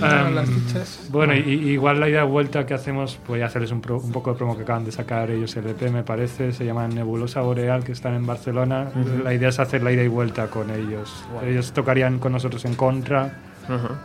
Las 0.00 0.48
dichas. 0.48 1.06
bueno, 1.10 1.34
y, 1.34 1.38
y 1.38 1.68
igual 1.70 2.00
la 2.00 2.08
idea 2.08 2.22
de 2.22 2.26
vuelta 2.26 2.66
que 2.66 2.74
hacemos, 2.74 3.20
voy 3.28 3.42
a 3.42 3.46
hacerles 3.46 3.70
un, 3.70 3.80
pro- 3.80 4.00
un 4.00 4.10
poco 4.10 4.32
de 4.32 4.36
promo 4.36 4.56
que 4.56 4.64
acaban 4.64 4.84
de 4.84 4.90
sacar 4.90 5.30
ellos 5.30 5.54
el 5.56 5.68
EP, 5.68 5.82
me 5.92 6.02
parece, 6.02 6.50
se 6.52 6.64
llama 6.64 6.88
Nebulosa 6.88 7.42
Boreal, 7.42 7.84
que 7.84 7.92
están 7.92 8.14
en 8.14 8.26
Barcelona. 8.26 8.88
La 9.22 9.32
idea 9.32 9.50
es 9.50 9.60
hacer 9.60 9.84
la 9.84 9.92
ida 9.92 10.02
y 10.02 10.08
vuelta 10.08 10.48
con 10.48 10.70
ellos. 10.70 11.12
Ellos 11.46 11.70
tocarían 11.72 12.18
con 12.18 12.32
nosotros 12.32 12.64
en 12.64 12.74
contra 12.74 13.38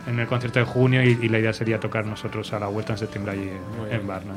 en 0.08 0.20
el 0.20 0.28
concierto 0.28 0.60
de 0.60 0.66
junio 0.66 1.02
y, 1.04 1.18
y 1.24 1.28
la 1.28 1.40
idea 1.40 1.54
sería 1.54 1.80
tocar 1.80 2.06
nosotros 2.06 2.54
a 2.54 2.60
la 2.60 2.68
vuelta 2.68 2.94
en 2.94 3.00
septiembre 3.00 3.32
allí 3.34 3.50
en, 3.90 4.00
en 4.02 4.08
Varna. 4.08 4.34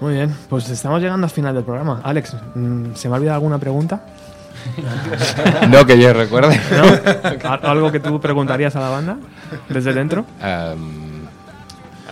Muy 0.00 0.12
bien, 0.14 0.34
pues 0.50 0.68
estamos 0.68 1.00
llegando 1.00 1.24
al 1.24 1.30
final 1.30 1.54
del 1.54 1.64
programa. 1.64 2.00
Alex, 2.04 2.36
mm, 2.54 2.92
¿se 2.94 3.08
me 3.08 3.14
ha 3.14 3.18
olvidado 3.18 3.36
alguna 3.36 3.58
pregunta? 3.58 4.04
No 5.70 5.86
que 5.86 5.98
yo 5.98 6.12
recuerde. 6.12 6.60
¿No? 7.42 7.48
¿Al- 7.50 7.60
¿Algo 7.62 7.92
que 7.92 8.00
tú 8.00 8.20
preguntarías 8.20 8.74
a 8.76 8.80
la 8.80 8.88
banda 8.88 9.16
desde 9.68 9.92
dentro? 9.92 10.24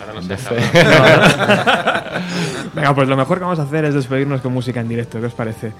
Ahora 0.02 0.14
no 0.14 0.22
sé. 0.22 0.36
fe. 0.36 0.56
Venga, 2.74 2.94
pues 2.94 3.08
lo 3.08 3.16
mejor 3.16 3.38
que 3.38 3.44
vamos 3.44 3.58
a 3.58 3.62
hacer 3.62 3.84
es 3.84 3.94
despedirnos 3.94 4.40
con 4.40 4.52
música 4.52 4.80
en 4.80 4.88
directo. 4.88 5.20
¿Qué 5.20 5.26
os 5.26 5.34
parece? 5.34 5.72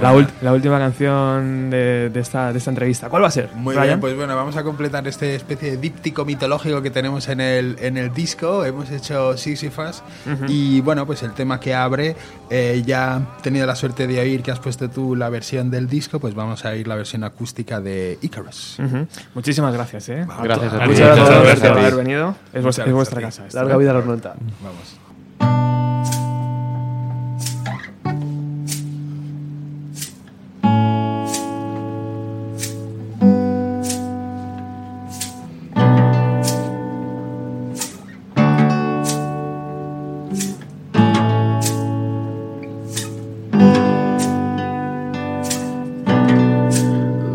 La, 0.00 0.26
la 0.42 0.52
última 0.52 0.78
canción 0.78 1.70
de, 1.70 2.10
de 2.10 2.20
esta, 2.20 2.52
de 2.52 2.58
esta 2.58 2.70
entrevista. 2.70 3.08
¿Cuál 3.08 3.22
va 3.22 3.28
a 3.28 3.30
ser? 3.30 3.50
Muy 3.54 3.74
Ryan? 3.74 3.86
bien, 3.86 4.00
pues 4.00 4.16
bueno, 4.16 4.34
vamos 4.36 4.56
a 4.56 4.62
completar 4.62 5.06
este 5.06 5.34
especie 5.34 5.72
de 5.72 5.76
díptico 5.76 6.24
mitológico 6.24 6.82
que 6.82 6.90
tenemos 6.90 7.28
en 7.28 7.40
el, 7.40 7.76
en 7.80 7.96
el 7.96 8.12
disco. 8.12 8.64
Hemos 8.64 8.90
hecho 8.90 9.36
Sisyphus 9.36 10.02
y 10.48 10.80
bueno, 10.80 11.06
pues 11.06 11.22
el 11.22 11.32
tema 11.32 11.60
que 11.60 11.74
abre, 11.74 12.16
eh, 12.50 12.82
ya 12.84 13.20
he 13.38 13.42
tenido 13.42 13.66
la 13.66 13.74
suerte 13.76 14.06
de 14.06 14.20
oír 14.20 14.42
que 14.42 14.50
has 14.50 14.58
puesto 14.60 14.88
tú 14.90 15.14
la 15.16 15.28
versión 15.28 15.70
del 15.70 15.88
disco, 15.88 16.18
pues 16.20 16.34
vamos 16.34 16.64
a 16.64 16.70
oír 16.70 16.86
la 16.88 16.96
versión 16.96 17.24
acústica 17.24 17.80
de 17.80 18.18
Icarus. 18.22 18.78
Ujú. 18.78 19.06
Muchísimas 19.34 19.72
gracias, 19.74 20.08
¿eh? 20.08 20.26
Gracias 20.42 20.72
a 20.72 20.78
ti. 20.80 20.88
Muchas 20.90 21.16
gracias 21.16 21.60
por 21.60 21.78
haber 21.78 21.94
venido. 21.96 22.34
Es, 22.52 22.62
vuestra- 22.62 22.84
es 22.86 22.92
vuestra 22.92 23.20
casa. 23.20 23.46
esta, 23.46 23.61
Larga 23.62 23.76
vida 23.76 23.90
a 23.92 23.94
los 23.94 24.06
90. 24.06 24.34
Vamos. 24.60 24.98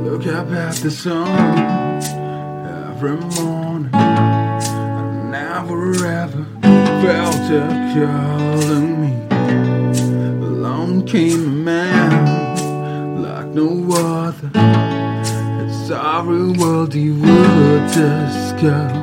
Look 0.03 1.36
Yeah. 18.59 18.96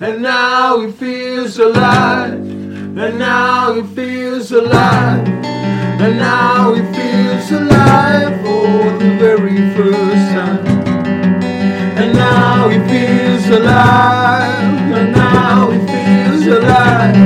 And 0.00 0.22
now 0.22 0.78
he 0.78 0.92
feels 0.92 1.58
alive. 1.58 2.34
And 2.34 3.18
now 3.18 3.72
he 3.72 3.82
feels 3.96 4.52
alive. 4.52 5.26
And 5.26 6.18
now 6.18 6.72
he 6.72 6.82
feels 6.94 7.50
alive 7.50 8.40
for 8.42 8.96
the 8.96 9.16
very 9.18 9.56
first 9.74 10.30
time. 10.30 10.64
And 11.98 12.14
now 12.14 12.68
he 12.68 12.78
feels 12.86 13.48
alive. 13.48 14.92
And 14.98 15.12
now 15.16 15.70
he 15.72 15.78
feels 15.80 16.46
alive. 16.46 17.16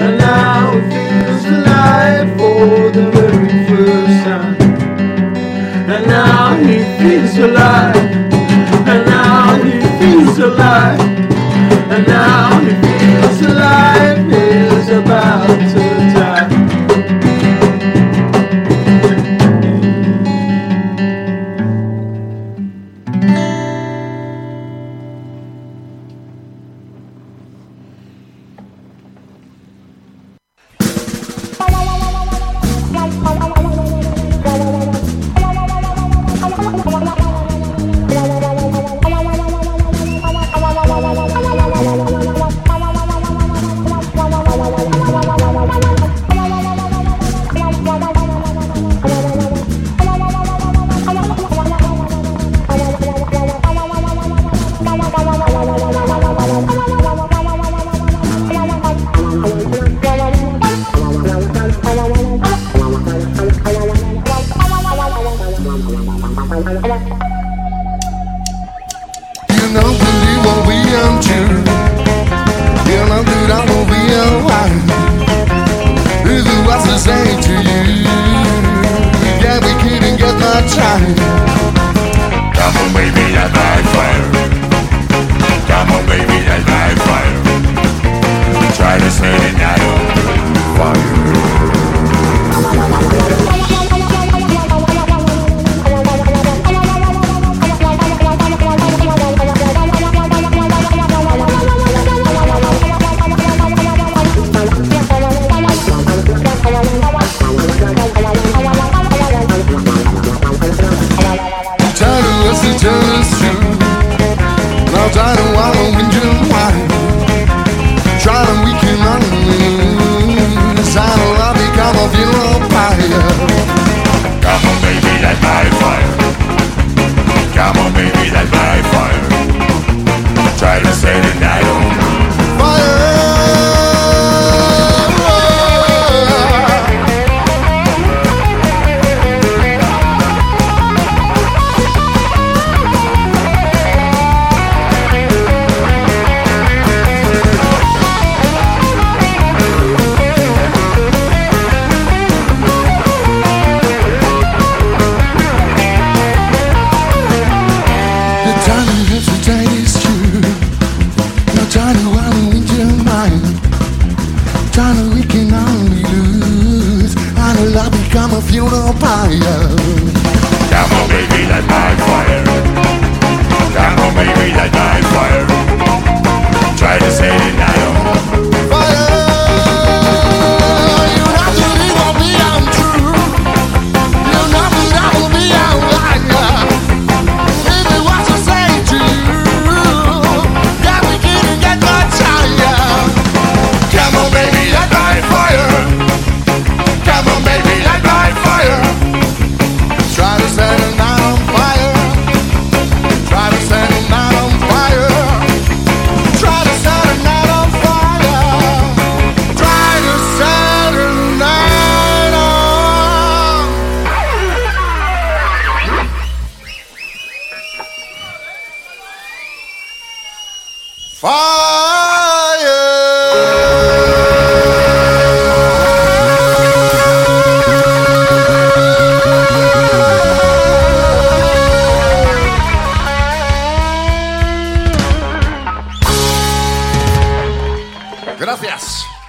And 0.00 0.18
now 0.18 0.70
he 0.74 0.80
feels 0.92 1.44
alive 1.44 2.28
for 2.38 2.90
the 2.92 3.10
very 3.10 3.66
first 3.66 4.24
time. 4.24 4.54
And 5.90 6.06
now 6.06 6.54
he 6.54 6.84
feels 7.00 7.36
alive. 7.36 7.96
And 8.86 9.06
now 9.06 9.60
he 9.64 9.80
feels 9.98 10.38
alive 10.38 11.25
down. 12.04 12.66
now 12.80 13.05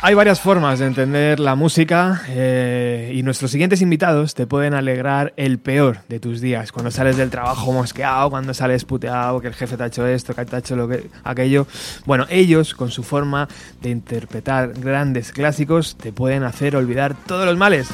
Hay 0.07 0.13
varias 0.13 0.39
formas 0.39 0.79
de 0.79 0.85
entender 0.85 1.37
la 1.37 1.55
música 1.55 2.21
eh, 2.29 3.11
y 3.13 3.23
nuestros 3.23 3.51
siguientes 3.51 3.81
invitados 3.81 4.35
te 4.35 4.47
pueden 4.47 4.73
alegrar 4.73 5.33
el 5.35 5.59
peor 5.59 5.97
de 6.07 6.21
tus 6.21 6.39
días. 6.39 6.71
Cuando 6.71 6.91
sales 6.91 7.17
del 7.17 7.29
trabajo 7.29 7.73
mosqueado, 7.73 8.29
cuando 8.29 8.53
sales 8.53 8.85
puteado, 8.85 9.41
que 9.41 9.47
el 9.49 9.53
jefe 9.53 9.75
te 9.75 9.83
ha 9.83 9.87
hecho 9.87 10.07
esto, 10.07 10.33
que 10.33 10.45
te 10.45 10.55
ha 10.55 10.59
hecho 10.59 10.77
lo 10.77 10.87
que, 10.87 11.09
aquello. 11.25 11.67
Bueno, 12.05 12.25
ellos 12.29 12.73
con 12.73 12.89
su 12.89 13.03
forma 13.03 13.49
de 13.81 13.89
interpretar 13.89 14.71
grandes 14.79 15.33
clásicos 15.33 15.97
te 15.97 16.13
pueden 16.13 16.43
hacer 16.43 16.77
olvidar 16.77 17.13
todos 17.25 17.45
los 17.45 17.57
males. 17.57 17.89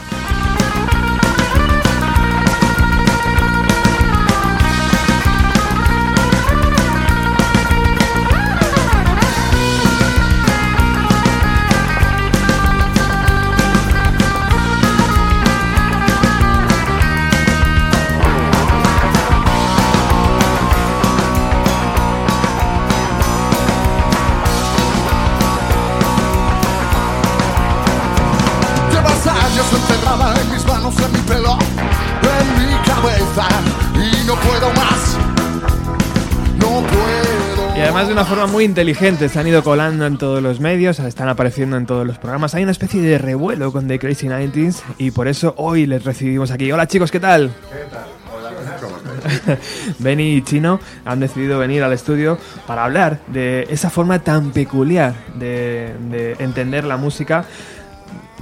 De 38.13 38.19
una 38.19 38.25
forma 38.25 38.45
muy 38.45 38.63
inteligente, 38.63 39.27
se 39.27 39.39
han 39.39 39.47
ido 39.47 39.63
colando 39.63 40.05
en 40.05 40.19
todos 40.19 40.39
los 40.39 40.59
medios, 40.59 40.99
están 40.99 41.29
apareciendo 41.29 41.77
en 41.77 41.87
todos 41.87 42.05
los 42.05 42.19
programas. 42.19 42.53
Hay 42.53 42.61
una 42.61 42.71
especie 42.71 43.01
de 43.01 43.17
revuelo 43.17 43.71
con 43.71 43.87
The 43.87 43.97
Crazy 43.97 44.27
90s 44.27 44.83
y 44.99 45.09
por 45.09 45.27
eso 45.27 45.55
hoy 45.57 45.87
les 45.87 46.03
recibimos 46.03 46.51
aquí. 46.51 46.71
Hola 46.71 46.85
chicos, 46.85 47.09
¿qué 47.09 47.19
tal? 47.19 47.51
Benny 49.97 50.35
y 50.35 50.41
Chino 50.43 50.79
han 51.05 51.21
decidido 51.21 51.57
venir 51.57 51.81
al 51.81 51.91
estudio 51.91 52.37
para 52.67 52.83
hablar 52.83 53.19
de 53.29 53.65
esa 53.71 53.89
forma 53.89 54.19
tan 54.19 54.51
peculiar 54.51 55.15
de 55.33 56.35
entender 56.37 56.83
la 56.83 56.97
música, 56.97 57.45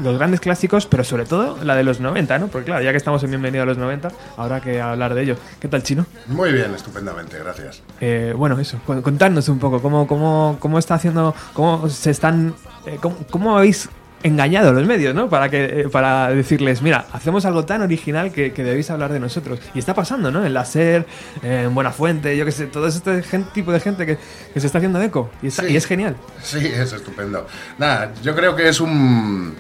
los 0.04 0.18
grandes 0.18 0.40
clásicos, 0.40 0.86
pero 0.86 1.04
sobre 1.04 1.26
todo 1.26 1.58
la 1.64 1.76
de 1.76 1.84
los 1.84 2.00
90, 2.00 2.38
¿no? 2.40 2.48
Porque 2.48 2.66
claro, 2.66 2.84
ya 2.84 2.92
que 2.92 2.98
estamos 2.98 3.24
en 3.24 3.30
Bienvenido 3.30 3.64
a 3.64 3.66
los 3.66 3.78
90, 3.78 4.10
habrá 4.38 4.60
que 4.62 4.82
hablar 4.82 5.14
de 5.14 5.24
ello. 5.24 5.36
¿Qué 5.60 5.68
tal, 5.68 5.84
Chino? 5.84 6.06
Muy 6.28 6.52
bien, 6.52 6.74
estupendamente, 6.74 7.38
gracias. 7.40 7.82
Eh, 8.00 8.34
bueno, 8.36 8.60
eso, 8.60 8.80
contadnos 8.86 9.48
un 9.50 9.60
poco 9.60 9.82
cómo, 9.82 10.08
cómo, 10.08 10.58
cómo 10.60 10.80
está 10.80 10.96
haciendo, 10.96 11.36
cómo 11.54 11.90
se 11.90 12.10
están, 12.12 12.54
eh, 12.86 12.98
cómo, 13.02 13.18
cómo 13.30 13.58
habéis 13.58 13.90
engañado 14.24 14.72
los 14.72 14.86
medios, 14.86 15.16
¿no? 15.16 15.30
Para 15.30 15.50
que 15.50 15.82
eh, 15.82 15.90
para 15.92 16.30
decirles, 16.30 16.84
mira, 16.84 17.06
hacemos 17.12 17.44
algo 17.46 17.66
tan 17.66 17.82
original 17.82 18.32
que, 18.32 18.54
que 18.54 18.64
debéis 18.64 18.92
hablar 18.92 19.12
de 19.12 19.20
nosotros. 19.20 19.58
Y 19.74 19.80
está 19.80 19.96
pasando, 19.96 20.30
¿no? 20.32 20.46
En 20.46 20.54
la 20.54 20.64
SER, 20.64 21.08
eh, 21.42 21.64
en 21.66 21.74
Buenafuente, 21.74 22.38
yo 22.38 22.46
qué 22.46 22.52
sé, 22.52 22.68
todo 22.68 22.86
este 22.86 23.24
tipo 23.54 23.72
de 23.72 23.80
gente 23.80 24.06
que, 24.06 24.20
que 24.54 24.60
se 24.60 24.68
está 24.68 24.78
haciendo 24.78 25.02
eco. 25.02 25.32
Y, 25.42 25.48
está- 25.48 25.64
Sí. 25.64 25.74
y 25.74 25.76
es 25.76 25.88
genial. 25.88 26.18
Sí, 26.44 26.60
es 26.68 26.94
estupendo. 26.94 27.48
Nada, 27.80 28.12
yo 28.22 28.36
creo 28.36 28.56
que 28.56 28.70
es 28.70 28.80
un, 28.80 29.56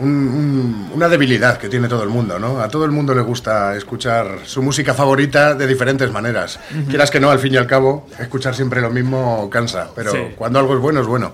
un- 0.00 0.08
un- 0.08 0.90
una 0.94 1.08
debilidad 1.08 1.58
que 1.58 1.68
tiene 1.68 1.86
todo 1.88 2.02
el 2.02 2.08
mundo, 2.08 2.38
¿no? 2.38 2.60
A 2.60 2.68
todo 2.68 2.84
el 2.84 2.90
mundo 2.90 3.14
le 3.14 3.20
gusta 3.22 3.76
escuchar 3.76 4.38
su 4.44 4.62
música 4.62 4.94
favorita 4.94 5.54
de 5.54 5.66
diferentes 5.66 6.10
maneras. 6.10 6.58
Quieras 6.88 7.10
que 7.10 7.20
no, 7.20 7.30
al 7.30 7.38
fin 7.38 7.54
y 7.54 7.56
al 7.56 7.66
cabo, 7.66 8.06
escuchar 8.18 8.54
siempre 8.54 8.80
lo 8.80 8.90
mismo 8.90 9.48
cansa, 9.50 9.88
pero 9.94 10.12
Sí. 10.12 10.18
cuando 10.36 10.58
algo 10.58 10.74
es 10.74 10.80
bueno, 10.80 11.00
es 11.00 11.06
bueno. 11.06 11.32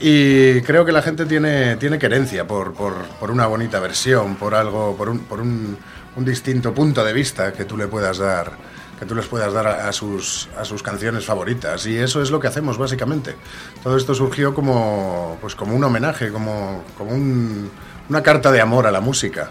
Y 0.00 0.60
creo 0.62 0.84
que 0.84 0.92
la 0.92 1.02
gente 1.02 1.24
tiene, 1.26 1.76
tiene 1.76 1.98
querencia 1.98 2.46
por, 2.46 2.74
por- 2.74 3.04
por 3.20 3.30
una 3.30 3.46
bonita 3.46 3.80
versión, 3.80 4.36
por 4.36 4.54
algo, 4.54 4.94
por 4.96 5.08
un, 5.08 5.20
por 5.20 5.40
un, 5.40 5.76
un 6.16 6.24
distinto 6.24 6.74
punto 6.74 7.04
de 7.04 7.12
vista 7.12 7.52
que 7.52 7.64
tú 7.64 7.76
le 7.76 7.86
puedas 7.86 8.18
dar 8.18 8.52
que 8.98 9.06
tú 9.06 9.14
les 9.14 9.26
puedas 9.26 9.52
dar 9.52 9.66
a, 9.66 9.88
a 9.88 9.92
sus, 9.92 10.48
a 10.58 10.64
sus 10.64 10.82
canciones 10.82 11.24
favoritas. 11.24 11.86
Y 11.86 11.96
eso 11.96 12.22
es 12.22 12.30
lo 12.30 12.40
que 12.40 12.48
hacemos, 12.48 12.78
básicamente. 12.78 13.36
Todo 13.82 13.96
esto 13.96 14.14
surgió 14.14 14.54
como, 14.54 15.36
pues 15.40 15.54
como 15.54 15.74
un 15.76 15.84
homenaje, 15.84 16.30
como, 16.30 16.82
como 16.96 17.10
un- 17.12 17.70
una 18.08 18.22
carta 18.22 18.52
de 18.52 18.60
amor 18.60 18.86
a 18.86 18.92
la 18.92 19.00
música. 19.00 19.50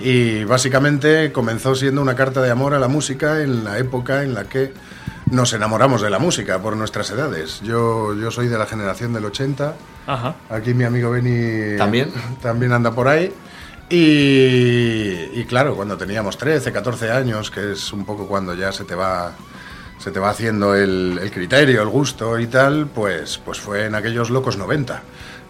Y 0.00 0.44
básicamente 0.44 1.30
comenzó 1.32 1.74
siendo 1.74 2.02
una 2.02 2.14
carta 2.14 2.42
de 2.42 2.50
amor 2.50 2.74
a 2.74 2.78
la 2.78 2.88
música 2.88 3.40
en 3.42 3.64
la 3.64 3.78
época 3.78 4.22
en 4.22 4.34
la 4.34 4.44
que 4.44 4.72
nos 5.30 5.52
enamoramos 5.54 6.02
de 6.02 6.10
la 6.10 6.18
música 6.18 6.58
por 6.58 6.76
nuestras 6.76 7.10
edades. 7.10 7.60
Yo, 7.62 8.14
yo 8.14 8.30
soy 8.30 8.48
de 8.48 8.58
la 8.58 8.66
generación 8.66 9.12
del 9.14 9.24
80. 9.24 9.74
Ajá. 10.06 10.34
Aquí 10.50 10.74
mi 10.74 10.84
amigo 10.84 11.10
Benny 11.10 11.76
¿También? 11.78 12.10
también 12.42 12.72
anda 12.72 12.90
por 12.90 13.08
ahí. 13.08 13.32
Y, 13.92 15.38
y 15.38 15.44
claro, 15.46 15.76
cuando 15.76 15.98
teníamos 15.98 16.38
13, 16.38 16.72
14 16.72 17.10
años, 17.10 17.50
que 17.50 17.72
es 17.72 17.92
un 17.92 18.06
poco 18.06 18.26
cuando 18.26 18.54
ya 18.54 18.72
se 18.72 18.84
te 18.84 18.94
va, 18.94 19.34
se 19.98 20.10
te 20.10 20.18
va 20.18 20.30
haciendo 20.30 20.74
el, 20.74 21.18
el 21.20 21.30
criterio, 21.30 21.82
el 21.82 21.88
gusto 21.88 22.38
y 22.38 22.46
tal, 22.46 22.86
pues, 22.86 23.36
pues 23.36 23.60
fue 23.60 23.84
en 23.84 23.94
aquellos 23.94 24.30
locos 24.30 24.56
90. 24.56 25.02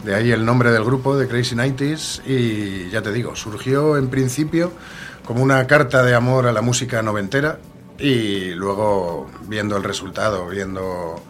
De 0.02 0.16
ahí 0.16 0.32
el 0.32 0.44
nombre 0.44 0.73
del 0.73 0.82
grupo, 0.82 1.16
de 1.16 1.28
Crazy 1.28 1.55
90s, 1.55 2.27
y 2.27 2.90
ya 2.90 3.01
te 3.01 3.12
digo, 3.12 3.36
surgió 3.36 3.97
en 3.97 4.09
principio 4.09 4.73
como 5.24 5.40
una 5.40 5.64
carta 5.69 6.02
de 6.02 6.12
amor 6.12 6.48
a 6.48 6.52
la 6.52 6.62
música 6.62 7.01
noventera 7.01 7.60
y 7.97 8.51
luego 8.55 9.31
viendo 9.47 9.77
el 9.77 9.85
resultado, 9.85 10.48
viendo 10.48 11.23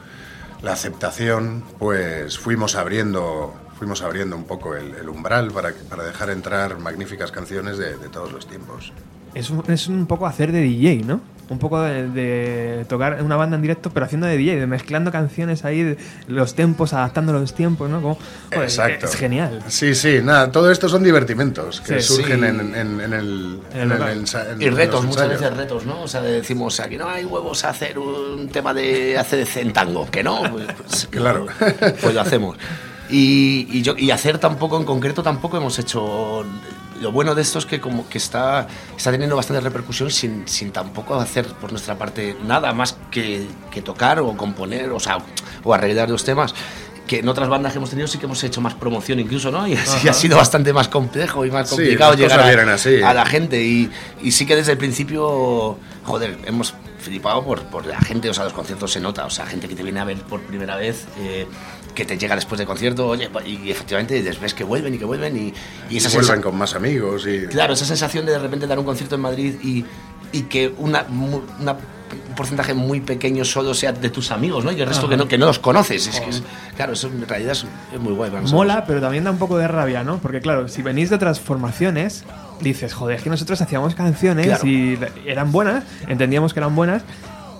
la 0.62 0.72
aceptación, 0.72 1.62
pues 1.78 2.38
fuimos 2.38 2.74
abriendo, 2.74 3.52
fuimos 3.82 4.00
abriendo 4.02 4.36
un 4.36 4.44
poco 4.44 4.76
el, 4.76 4.94
el 4.94 5.08
umbral 5.08 5.50
para, 5.50 5.72
para 5.90 6.04
dejar 6.04 6.30
entrar 6.30 6.78
magníficas 6.78 7.32
canciones 7.32 7.78
de, 7.78 7.96
de 7.96 8.08
todos 8.10 8.30
los 8.30 8.46
tiempos. 8.46 8.92
Es 9.34 9.50
un, 9.50 9.64
es 9.66 9.88
un 9.88 10.06
poco 10.06 10.28
hacer 10.28 10.52
de 10.52 10.60
DJ, 10.60 11.02
¿no? 11.04 11.20
Un 11.48 11.58
poco 11.58 11.80
de, 11.82 12.08
de 12.08 12.84
tocar 12.88 13.20
una 13.24 13.34
banda 13.34 13.56
en 13.56 13.62
directo, 13.62 13.90
pero 13.90 14.06
haciendo 14.06 14.28
de 14.28 14.36
DJ, 14.36 14.60
de 14.60 14.66
mezclando 14.68 15.10
canciones 15.10 15.64
ahí, 15.64 15.82
de 15.82 15.98
los 16.28 16.54
tempos, 16.54 16.92
adaptando 16.92 17.32
los 17.32 17.54
tiempos, 17.54 17.90
¿no? 17.90 18.00
Como, 18.00 18.18
joder, 18.52 18.62
Exacto. 18.62 19.06
Es 19.06 19.16
genial. 19.16 19.60
Sí, 19.66 19.96
sí, 19.96 20.20
nada, 20.22 20.52
todo 20.52 20.70
esto 20.70 20.88
son 20.88 21.02
divertimentos 21.02 21.80
que 21.80 22.00
Sí. 22.00 22.14
surgen 22.14 22.40
Sí. 22.40 22.46
En, 22.46 22.60
en- 22.60 23.00
en 23.00 23.12
el, 23.12 23.60
En 23.74 23.90
el 23.90 24.02
en 24.02 24.24
el 24.52 24.62
Y 24.62 24.70
retos, 24.70 25.04
muchas 25.04 25.28
veces 25.28 25.56
retos, 25.56 25.84
¿no? 25.86 26.02
O 26.02 26.08
sea, 26.08 26.22
decimos, 26.22 26.78
aquí 26.78 26.96
no 26.96 27.08
hay 27.08 27.24
huevos 27.24 27.64
a 27.64 27.70
hacer 27.70 27.98
un 27.98 28.48
tema 28.48 28.72
de 28.72 29.18
hacer 29.18 29.44
en 29.56 29.72
tango, 29.72 30.08
que 30.08 30.22
no, 30.22 30.42
pues, 30.52 30.66
pues, 30.76 31.06
Claro. 31.10 31.46
pues 32.00 32.14
lo 32.14 32.20
hacemos. 32.20 32.56
Y, 33.12 33.68
y 33.70 33.82
yo, 33.82 33.94
y 33.96 34.10
hacer 34.10 34.38
tampoco, 34.38 34.78
en 34.78 34.84
concreto, 34.84 35.22
tampoco 35.22 35.56
hemos 35.58 35.78
hecho... 35.78 36.44
Lo 37.00 37.10
bueno 37.10 37.34
de 37.34 37.42
esto 37.42 37.58
es 37.58 37.66
que 37.66 37.80
como 37.80 38.08
que 38.08 38.18
está, 38.18 38.68
está 38.96 39.10
teniendo 39.10 39.34
bastante 39.34 39.60
repercusión 39.60 40.08
sin, 40.10 40.46
sin 40.46 40.70
tampoco 40.70 41.16
hacer 41.16 41.46
por 41.46 41.72
nuestra 41.72 41.98
parte 41.98 42.36
nada 42.46 42.72
más 42.72 42.96
que, 43.10 43.46
que 43.72 43.82
tocar 43.82 44.20
o 44.20 44.36
componer, 44.36 44.90
o 44.90 45.00
sea, 45.00 45.18
o 45.64 45.74
arreglar 45.74 46.08
los 46.08 46.22
temas. 46.24 46.54
Que 47.08 47.18
en 47.18 47.28
otras 47.28 47.48
bandas 47.48 47.72
que 47.72 47.78
hemos 47.78 47.90
tenido 47.90 48.06
sí 48.06 48.18
que 48.18 48.26
hemos 48.26 48.42
hecho 48.44 48.60
más 48.60 48.74
promoción 48.74 49.18
incluso, 49.18 49.50
¿no? 49.50 49.66
Y 49.66 49.74
así 49.74 50.08
ha 50.08 50.12
sido 50.12 50.36
bastante 50.36 50.72
más 50.72 50.86
complejo 50.86 51.44
y 51.44 51.50
más 51.50 51.68
Sí, 51.68 51.74
complicado 51.74 52.12
las 52.12 52.20
llegar 52.20 52.68
a, 52.68 52.74
así. 52.74 53.02
a 53.02 53.12
la 53.12 53.26
gente 53.26 53.60
y, 53.60 53.90
y 54.22 54.30
sí 54.30 54.46
que 54.46 54.54
desde 54.54 54.70
el 54.72 54.78
principio, 54.78 55.76
joder, 56.04 56.38
hemos 56.46 56.72
flipado 57.00 57.44
por, 57.44 57.62
por 57.64 57.84
la 57.84 58.00
gente, 58.00 58.30
o 58.30 58.34
sea, 58.34 58.44
los 58.44 58.52
conciertos 58.52 58.92
se 58.92 59.00
nota, 59.00 59.26
o 59.26 59.30
sea, 59.30 59.44
gente 59.44 59.66
que 59.68 59.74
te 59.74 59.82
viene 59.82 59.98
a 59.98 60.04
ver 60.04 60.18
por 60.18 60.40
primera 60.42 60.76
vez, 60.76 61.06
eh, 61.18 61.48
que 61.94 62.04
te 62.04 62.16
llega 62.18 62.34
después 62.34 62.58
del 62.58 62.66
concierto, 62.66 63.06
oye, 63.08 63.28
y 63.46 63.70
efectivamente 63.70 64.22
ves 64.40 64.54
que 64.54 64.64
vuelven 64.64 64.94
y 64.94 64.98
que 64.98 65.04
vuelven 65.04 65.36
y, 65.36 65.54
y 65.90 65.96
esa 65.98 66.08
Vuelven 66.08 66.36
sensa- 66.36 66.42
con 66.42 66.56
más 66.56 66.74
amigos 66.74 67.26
y... 67.26 67.46
Claro, 67.46 67.74
esa 67.74 67.84
sensación 67.84 68.24
de 68.26 68.32
de 68.32 68.38
repente 68.38 68.66
dar 68.66 68.78
un 68.78 68.84
concierto 68.84 69.14
en 69.16 69.20
Madrid 69.20 69.54
y, 69.62 69.84
y 70.32 70.42
que 70.42 70.72
una, 70.78 71.04
una- 71.10 71.76
un 72.28 72.34
porcentaje 72.36 72.74
muy 72.74 73.00
pequeño 73.00 73.42
solo 73.44 73.72
sea 73.72 73.92
de 73.92 74.10
tus 74.10 74.30
amigos, 74.32 74.64
¿no? 74.64 74.72
Y 74.72 74.80
el 74.80 74.86
resto 74.86 75.08
que 75.08 75.16
no, 75.16 75.26
que 75.28 75.38
no 75.38 75.46
los 75.46 75.58
conoces. 75.58 76.06
Es 76.08 76.20
que 76.20 76.28
es- 76.30 76.42
claro, 76.76 76.92
eso 76.92 77.08
en 77.08 77.26
realidad 77.26 77.52
es, 77.52 77.64
es 77.92 78.00
muy 78.00 78.12
guay. 78.12 78.30
nosotros. 78.30 78.52
Mola, 78.52 78.84
pero 78.86 79.00
también 79.00 79.24
da 79.24 79.30
un 79.30 79.38
poco 79.38 79.56
de 79.58 79.66
rabia, 79.68 80.04
¿no? 80.04 80.18
Porque 80.18 80.40
claro, 80.40 80.68
si 80.68 80.82
venís 80.82 81.08
de 81.10 81.16
otras 81.16 81.40
formaciones, 81.40 82.24
dices, 82.60 82.92
joder, 82.92 83.16
es 83.16 83.22
que 83.22 83.30
nosotros 83.30 83.60
hacíamos 83.62 83.94
canciones 83.94 84.46
Claro. 84.46 84.66
y 84.66 84.98
eran 85.26 85.52
buenas, 85.52 85.84
entendíamos 86.06 86.52
que 86.52 86.60
eran 86.60 86.74
buenas, 86.76 87.02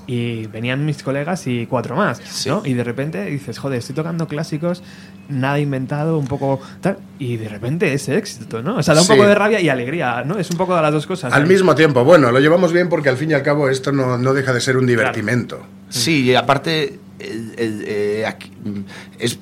y 0.07 0.47
venían 0.49 0.85
mis 0.85 1.03
colegas 1.03 1.47
y 1.47 1.67
cuatro 1.67 1.95
más, 1.97 2.21
¿no? 2.47 2.63
Y 2.65 2.75
de 2.75 2.85
repente 2.85 3.25
dices, 3.27 3.59
joder, 3.59 3.79
estoy 3.79 3.95
tocando 3.95 4.27
clásicos, 4.27 4.83
nada 5.29 5.59
inventado, 5.61 6.19
un 6.19 6.27
poco 6.27 6.61
tal, 6.81 6.99
y 7.19 7.37
de 7.37 7.49
repente 7.49 7.93
es 7.95 8.09
éxito, 8.09 8.63
¿no? 8.63 8.77
O 8.79 8.83
sea, 8.83 8.95
da 8.95 9.01
un 9.01 9.07
Sí. 9.07 9.13
poco 9.13 9.27
de 9.27 9.35
rabia 9.35 9.61
y 9.61 9.69
alegría, 9.69 10.25
¿no? 10.27 10.39
Es 10.39 10.51
un 10.51 10.57
poco 10.57 10.75
de 10.75 10.83
las 10.83 10.93
dos 10.93 11.07
cosas. 11.07 11.33
Al 11.33 11.43
¿no? 11.43 11.49
mismo 11.49 11.75
tiempo, 11.75 12.05
bueno, 12.05 12.33
lo 12.33 12.41
llevamos 12.41 12.73
bien 12.73 12.89
porque 12.89 13.09
al 13.09 13.17
fin 13.17 13.31
y 13.31 13.35
al 13.35 13.43
cabo 13.43 13.69
esto 13.69 13.93
no, 13.93 14.19
no 14.19 14.35
deja 14.35 14.53
de 14.53 14.61
ser 14.61 14.77
un 14.77 14.87
divertimento. 14.87 15.65
Sí, 15.89 16.23
y 16.25 16.35
aparte, 16.35 16.99
el- 17.21 17.55
el, 17.57 17.85
eh, 17.87 18.25
aquí, 18.27 18.51
mm, 18.65 18.81
es, 19.21 19.39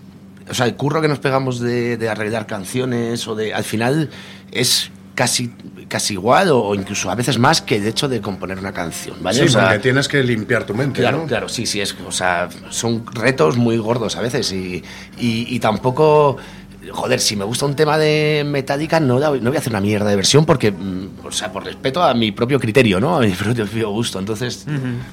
o 0.50 0.54
sea, 0.54 0.66
el 0.66 0.74
curro 0.74 1.00
que 1.00 1.08
nos 1.08 1.20
pegamos 1.20 1.60
de, 1.60 1.96
de 1.96 2.08
arreglar 2.08 2.46
canciones 2.46 3.26
o 3.28 3.34
de, 3.34 3.54
al 3.54 3.64
final 3.64 4.10
es 4.52 4.90
casi, 5.20 5.52
casi 5.86 6.14
igual 6.14 6.48
o, 6.48 6.60
o 6.68 6.74
incluso 6.74 7.10
a 7.10 7.14
veces 7.14 7.38
más 7.38 7.60
que 7.60 7.76
el 7.76 7.86
hecho 7.86 8.08
de 8.08 8.22
componer 8.22 8.58
una 8.58 8.72
canción, 8.72 9.18
¿vale? 9.20 9.38
Sí, 9.40 9.44
O 9.44 9.48
sea, 9.50 9.64
porque 9.64 9.80
tienes 9.80 10.08
que 10.08 10.22
limpiar 10.22 10.64
tu 10.64 10.72
mente, 10.72 11.02
Claro, 11.02 11.18
¿no? 11.18 11.26
claro, 11.26 11.46
sí, 11.46 11.66
sí, 11.66 11.78
es, 11.78 11.94
o 12.06 12.10
sea, 12.10 12.48
son 12.70 13.04
retos 13.12 13.58
muy 13.58 13.76
gordos 13.76 14.16
a 14.16 14.22
veces 14.22 14.50
y, 14.50 14.82
y, 15.18 15.54
y 15.54 15.60
tampoco, 15.60 16.38
joder, 16.90 17.20
si 17.20 17.36
me 17.36 17.44
gusta 17.44 17.66
un 17.66 17.76
tema 17.76 17.98
de 17.98 18.44
Metallica 18.46 18.98
no, 18.98 19.18
no 19.20 19.30
voy 19.50 19.56
a 19.56 19.58
hacer 19.58 19.72
una 19.74 19.82
mierda 19.82 20.08
de 20.08 20.16
versión 20.16 20.46
porque, 20.46 20.72
mm, 20.72 21.26
o 21.26 21.30
sea, 21.32 21.52
por 21.52 21.64
respeto 21.66 22.02
a 22.02 22.14
mi 22.14 22.32
propio 22.32 22.58
criterio, 22.58 22.98
¿no? 22.98 23.16
A 23.18 23.20
mi 23.20 23.32
propio 23.32 23.90
gusto, 23.90 24.18
entonces 24.18 24.64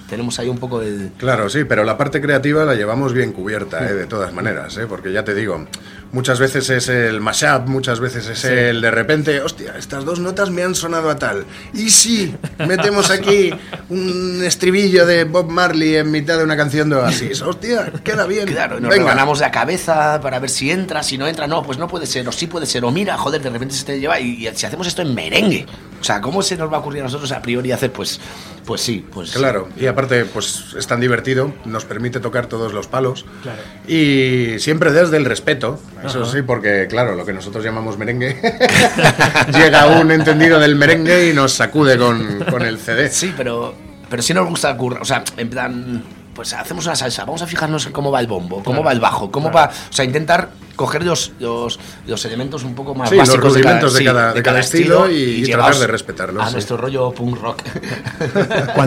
tenemos 0.09 0.39
ahí 0.39 0.47
un 0.47 0.57
poco 0.57 0.81
el... 0.81 1.11
Claro, 1.17 1.49
sí, 1.49 1.65
pero 1.65 1.83
la 1.83 1.97
parte 1.97 2.21
creativa 2.21 2.63
la 2.63 2.75
llevamos 2.75 3.11
bien 3.11 3.33
cubierta, 3.33 3.85
¿eh? 3.85 3.93
de 3.93 4.05
todas 4.05 4.33
maneras, 4.33 4.77
¿eh? 4.77 4.85
porque 4.87 5.11
ya 5.11 5.25
te 5.25 5.35
digo, 5.35 5.65
muchas 6.11 6.39
veces 6.39 6.69
es 6.69 6.89
el 6.89 7.21
mashup, 7.21 7.67
muchas 7.67 7.99
veces 7.99 8.27
es 8.27 8.43
el 8.45 8.81
de 8.81 8.91
repente, 8.91 9.41
hostia, 9.41 9.75
estas 9.77 10.05
dos 10.05 10.19
notas 10.19 10.49
me 10.49 10.63
han 10.63 10.75
sonado 10.75 11.09
a 11.09 11.17
tal. 11.17 11.45
Y 11.73 11.89
si 11.89 12.35
metemos 12.65 13.09
aquí 13.09 13.51
un 13.89 14.41
estribillo 14.43 15.05
de 15.05 15.23
Bob 15.23 15.49
Marley 15.49 15.95
en 15.95 16.11
mitad 16.11 16.37
de 16.37 16.43
una 16.43 16.57
canción 16.57 16.89
de 16.89 16.95
Oasis, 16.95 17.41
hostia, 17.41 17.91
queda 18.03 18.25
bien. 18.25 18.47
Claro, 18.47 18.79
nos 18.79 18.89
Venga. 18.89 19.03
rebanamos 19.03 19.39
la 19.39 19.51
cabeza 19.51 20.19
para 20.21 20.39
ver 20.39 20.49
si 20.49 20.71
entra, 20.71 21.03
si 21.03 21.17
no 21.17 21.27
entra, 21.27 21.47
no, 21.47 21.63
pues 21.63 21.77
no 21.77 21.87
puede 21.87 22.05
ser, 22.05 22.27
o 22.27 22.31
sí 22.31 22.47
puede 22.47 22.65
ser, 22.65 22.85
o 22.85 22.91
mira, 22.91 23.17
joder, 23.17 23.41
de 23.41 23.49
repente 23.49 23.75
se 23.75 23.85
te 23.85 23.99
lleva 23.99 24.19
y, 24.19 24.47
y 24.47 24.51
si 24.55 24.65
hacemos 24.65 24.87
esto 24.87 25.01
en 25.01 25.13
merengue, 25.13 25.65
o 25.99 26.03
sea, 26.03 26.21
¿cómo 26.21 26.41
se 26.41 26.57
nos 26.57 26.71
va 26.71 26.77
a 26.77 26.79
ocurrir 26.79 27.01
a 27.01 27.05
nosotros 27.05 27.31
a 27.31 27.41
priori 27.41 27.71
hacer? 27.71 27.91
Pues, 27.91 28.19
pues 28.65 28.81
sí, 28.81 29.05
pues... 29.11 29.31
Claro, 29.31 29.69
y 29.77 29.87
aparte, 29.87 30.25
pues 30.25 30.75
es 30.77 30.87
tan 30.87 30.99
divertido, 30.99 31.53
nos 31.65 31.85
permite 31.85 32.19
tocar 32.19 32.47
todos 32.47 32.73
los 32.73 32.87
palos. 32.87 33.25
Claro. 33.41 33.61
Y 33.87 34.59
siempre 34.59 34.91
desde 34.91 35.17
el 35.17 35.25
respeto, 35.25 35.79
eso 36.03 36.25
sí, 36.25 36.41
porque 36.41 36.87
claro, 36.87 37.15
lo 37.15 37.25
que 37.25 37.33
nosotros 37.33 37.63
llamamos 37.63 37.97
merengue, 37.97 38.39
llega 39.53 39.87
un 39.87 40.11
entendido 40.11 40.59
del 40.59 40.75
merengue 40.75 41.29
y 41.29 41.33
nos 41.33 41.53
sacude 41.53 41.97
con, 41.97 42.43
con 42.49 42.61
el 42.61 42.77
CD. 42.77 43.09
Sí, 43.09 43.33
pero, 43.35 43.73
pero 44.09 44.21
sí 44.21 44.33
nos 44.33 44.47
gusta 44.47 44.75
currar. 44.77 45.01
O 45.01 45.05
sea, 45.05 45.23
en 45.35 45.49
plan, 45.49 46.03
pues 46.33 46.53
hacemos 46.53 46.85
una 46.85 46.95
salsa, 46.95 47.25
vamos 47.25 47.41
a 47.41 47.47
fijarnos 47.47 47.87
en 47.87 47.91
cómo 47.91 48.11
va 48.11 48.19
el 48.19 48.27
bombo, 48.27 48.63
cómo 48.63 48.83
va 48.83 48.91
el 48.91 48.99
bajo, 48.99 49.31
cómo 49.31 49.51
va. 49.51 49.71
O 49.89 49.93
sea, 49.93 50.05
intentar 50.05 50.49
coger 50.77 51.03
los, 51.03 51.33
los, 51.41 51.77
los 52.07 52.23
elementos 52.23 52.63
un 52.63 52.73
poco 52.73 52.95
más 52.95 53.09
Sí, 53.09 53.15
los 53.17 53.27
básicos 53.27 53.51
rudimentos 53.53 53.91
de 53.93 53.99
sí, 53.99 54.05
cada- 54.05 54.31
de 54.33 54.41
cada 54.43 54.59
estilo 54.61 55.11
y- 55.11 55.43
y 55.43 55.51
tratar 55.51 55.75
de 55.75 55.87
respetarlos, 55.87 56.43
A 56.43 56.47
sí. 56.47 56.53
nuestro 56.53 56.77
rollo 56.77 57.11
punk 57.11 57.41
rock. 57.41 57.61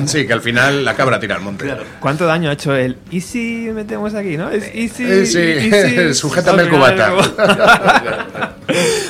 Sí, 0.06 0.26
que 0.26 0.32
al 0.32 0.40
final 0.40 0.84
la 0.84 0.94
cabra 0.94 1.20
tira 1.20 1.34
al 1.36 1.42
monte. 1.42 1.70
¿Cuánto 2.00 2.24
daño 2.26 2.48
ha 2.48 2.54
hecho 2.54 2.74
el 2.74 2.96
Easy 3.12 3.68
metemos 3.74 4.14
aquí, 4.14 4.36
no? 4.38 4.48
Es 4.50 4.64
Easy. 4.74 5.04
Eh, 5.04 5.26
sí, 5.26 5.38
easy, 5.38 6.14
sujétame 6.18 6.62
el 6.62 6.68
cubata. 6.70 7.12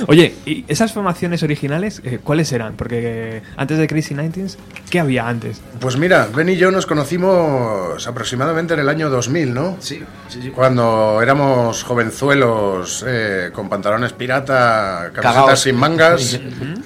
Oye, 0.06 0.34
¿y 0.46 0.64
esas 0.68 0.92
formaciones 0.92 1.42
originales 1.42 2.00
eh, 2.04 2.18
cuáles 2.22 2.50
eran? 2.52 2.74
Porque 2.76 3.36
eh, 3.36 3.42
antes 3.56 3.76
de 3.78 3.86
Crazy 3.86 4.14
Nineties, 4.14 4.56
¿qué 4.88 4.98
había 5.00 5.28
antes? 5.28 5.60
Pues 5.80 5.96
mira, 5.98 6.28
Ben 6.34 6.48
y 6.48 6.56
yo 6.56 6.70
nos 6.70 6.86
conocimos 6.86 8.06
aproximadamente 8.06 8.74
en 8.74 8.80
el 8.80 8.88
año 8.88 9.10
2000, 9.10 9.52
¿no? 9.54 9.76
Sí, 9.80 10.00
sí, 10.28 10.40
sí. 10.42 10.50
Cuando 10.50 11.20
éramos 11.22 11.82
jovenzuelos 11.84 12.69
eh, 13.06 13.50
con 13.52 13.68
pantalones 13.68 14.12
pirata, 14.12 15.10
camisetas 15.12 15.34
Cagaos. 15.34 15.60
sin 15.60 15.76
mangas 15.76 16.38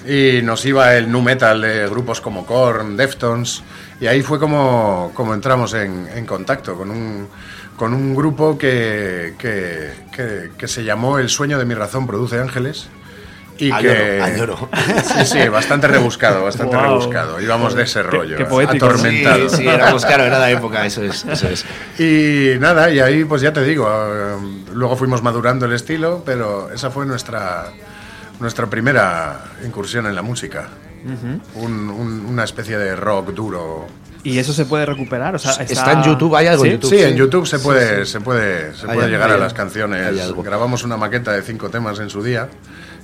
y 0.07 0.41
nos 0.43 0.65
iba 0.65 0.95
el 0.95 1.11
nu 1.11 1.21
metal 1.21 1.61
de 1.61 1.87
grupos 1.89 2.21
como 2.21 2.45
Korn, 2.45 2.95
Deftones 2.97 3.61
y 3.99 4.07
ahí 4.07 4.21
fue 4.21 4.39
como, 4.39 5.11
como 5.13 5.33
entramos 5.33 5.73
en, 5.73 6.07
en 6.13 6.25
contacto 6.25 6.75
con 6.75 6.91
un, 6.91 7.27
con 7.77 7.93
un 7.93 8.13
grupo 8.15 8.57
que, 8.57 9.35
que, 9.37 9.91
que- 10.11 10.51
que 10.57 10.67
se 10.67 10.83
llamó 10.83 11.17
El 11.19 11.29
sueño 11.29 11.57
de 11.57 11.65
mi 11.65 11.73
razón 11.73 12.05
produce 12.07 12.39
ángeles 12.39 12.87
y 13.57 13.71
Añoro, 13.71 13.93
que 13.95 14.21
añoro. 14.21 14.69
sí 15.19 15.25
sí 15.25 15.47
bastante 15.49 15.87
rebuscado 15.87 16.43
bastante 16.43 16.75
Wow. 16.75 16.85
rebuscado 16.85 17.39
íbamos 17.41 17.73
de 17.73 17.83
ese 17.83 18.03
rollo 18.03 18.35
qué 18.35 18.45
poético, 18.45 18.85
atormentado 18.87 19.49
Sí, 19.49 19.57
sí, 19.57 19.67
éramos, 19.67 20.05
claro, 20.05 20.23
era 20.25 20.39
la 20.39 20.51
época, 20.51 20.85
eso 20.85 21.01
es, 21.03 21.23
eso 21.25 21.47
es. 21.47 21.65
y 21.99 22.59
nada, 22.59 22.89
y 22.91 22.99
ahí 22.99 23.23
pues 23.23 23.41
ya 23.41 23.53
te 23.53 23.63
digo, 23.63 23.87
eh, 23.89 24.35
luego 24.73 24.95
fuimos 24.97 25.21
madurando 25.23 25.65
el 25.65 25.73
estilo, 25.73 26.21
pero 26.25 26.69
esa 26.71 26.89
fue 26.91 27.05
nuestra, 27.05 27.67
nuestra 28.39 28.65
primera 28.67 29.39
incursión 29.65 30.05
en 30.05 30.15
la 30.15 30.21
música. 30.21 30.67
Un- 31.55 31.89
un- 31.89 32.25
una 32.25 32.43
especie 32.43 32.77
de 32.79 32.95
rock 32.95 33.29
duro. 33.31 33.85
¿Y 34.23 34.39
eso 34.39 34.53
se 34.53 34.65
puede 34.65 34.87
recuperar? 34.87 35.35
O 35.35 35.39
sea, 35.39 35.51
Está 35.63 35.91
en 35.91 36.01
YouTube, 36.03 36.35
hay 36.35 36.47
algo 36.47 36.63
¿Sí? 36.63 36.69
en 36.69 36.73
YouTube. 36.79 36.89
Sí, 36.89 37.03
en 37.03 37.15
YouTube 37.15 37.45
se 37.47 37.59
puede, 37.59 38.07
se 38.07 38.19
puede, 38.21 38.73
se 38.73 38.85
puede 38.87 38.97
algo, 39.03 39.07
llegar 39.07 39.29
hay 39.29 39.35
a 39.35 39.37
las 39.37 39.51
algo, 39.53 39.55
canciones. 39.57 40.19
algo. 40.19 40.41
Grabamos 40.41 40.83
una 40.83 40.97
maqueta 40.97 41.31
de 41.33 41.43
cinco 41.43 41.69
temas 41.69 41.99
en 41.99 42.09
su 42.09 42.23
día 42.23 42.49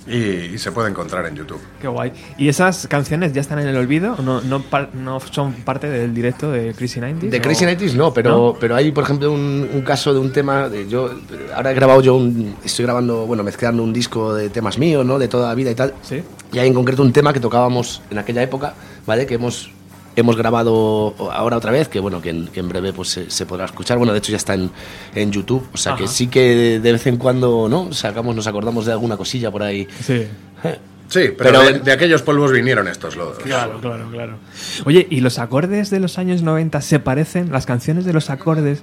y, 0.08 0.16
y 0.54 0.58
se 0.58 0.72
puede 0.72 0.90
encontrar 0.90 1.26
en 1.28 1.36
YouTube. 1.36 1.60
Qué 1.82 1.88
guay. 1.88 2.12
¿Y 2.38 2.48
esas 2.50 2.88
canciones 2.88 3.34
ya 3.34 3.42
están 3.42 3.60
en 3.60 3.68
el 3.68 3.76
olvido? 3.78 4.16
¿O 4.18 4.22
¿No, 4.22 4.42
no, 4.42 4.62
par- 4.62 4.90
no 4.96 5.20
son 5.20 5.54
parte 5.54 5.88
del 5.90 6.14
directo 6.14 6.52
de 6.52 6.74
Crazy 6.74 7.00
90 7.00 7.28
De 7.28 7.42
Crazy 7.42 7.66
Nighties 7.66 7.96
no, 7.96 8.14
pero, 8.14 8.58
pero 8.60 8.76
hay, 8.76 8.92
por 8.92 9.04
ejemplo, 9.04 9.32
un, 9.32 9.70
un 9.74 9.82
caso 9.82 10.14
de 10.14 10.20
un 10.20 10.32
tema. 10.32 10.70
De, 10.70 10.88
yo 10.88 11.12
ahora 11.56 11.72
he 11.72 11.76
grabado 11.76 12.02
yo 12.02 12.16
un. 12.16 12.56
Estoy 12.64 12.86
grabando, 12.86 13.26
bueno, 13.26 13.44
mezclando 13.44 13.84
un 13.84 13.94
disco 13.94 14.34
de 14.34 14.50
temas 14.50 14.78
míos, 14.78 15.06
¿no? 15.06 15.20
De 15.20 15.28
toda 15.28 15.50
la 15.50 15.56
vida 15.56 15.72
y 15.72 15.76
tal. 15.76 15.94
Sí. 16.02 16.24
Y 16.52 16.60
hay 16.60 16.68
en 16.68 16.74
concreto 16.74 17.02
un 17.04 17.14
tema 17.14 17.32
que 17.34 17.40
tocábamos 17.40 18.02
en 18.10 18.18
aquella 18.18 18.42
época, 18.42 18.74
¿vale? 19.06 19.26
Que 19.26 19.36
hemos. 19.36 19.72
Hemos 20.16 20.36
grabado 20.36 21.16
ahora 21.32 21.58
otra 21.58 21.72
vez, 21.72 21.88
que 21.88 22.00
bueno, 22.00 22.22
que 22.22 22.30
en, 22.32 22.48
que 22.48 22.60
en 22.60 22.68
breve 22.70 22.92
pues 22.94 23.10
se, 23.10 23.30
se 23.32 23.46
podrá 23.46 23.66
escuchar. 23.66 23.98
Bueno, 23.98 24.12
de 24.14 24.20
hecho 24.20 24.32
ya 24.32 24.38
está 24.38 24.54
en, 24.56 24.70
en 25.16 25.32
YouTube, 25.32 25.68
o 25.74 25.78
sea 25.78 25.96
que 25.96 26.08
sí 26.08 26.28
que 26.28 26.80
de 26.82 26.92
vez 26.92 27.08
en 27.08 27.18
cuando, 27.18 27.68
¿no? 27.70 27.94
Sacamos, 27.94 28.36
nos 28.36 28.46
acordamos 28.48 28.86
de 28.86 28.92
alguna 28.92 29.16
cosilla 29.18 29.50
por 29.52 29.64
ahí. 29.64 29.88
Sí. 30.04 30.26
Sí, 31.12 31.24
pero, 31.38 31.60
Pero- 31.60 31.64
de, 31.64 31.80
de 31.80 31.92
aquellos 31.92 32.22
polvos 32.22 32.54
vinieron 32.54 32.88
estos 32.88 33.18
lodos. 33.18 33.38
Claro, 33.40 33.82
claro, 33.82 34.10
claro. 34.10 34.38
Oye, 34.86 35.06
¿y 35.10 35.20
los 35.20 35.40
acordes 35.40 35.90
de 35.90 36.00
los 36.00 36.18
años 36.18 36.42
90 36.42 36.80
se 36.80 37.00
parecen? 37.00 37.52
¿Las 37.52 37.66
canciones 37.66 38.06
de 38.06 38.14
los 38.14 38.30
acordes 38.30 38.82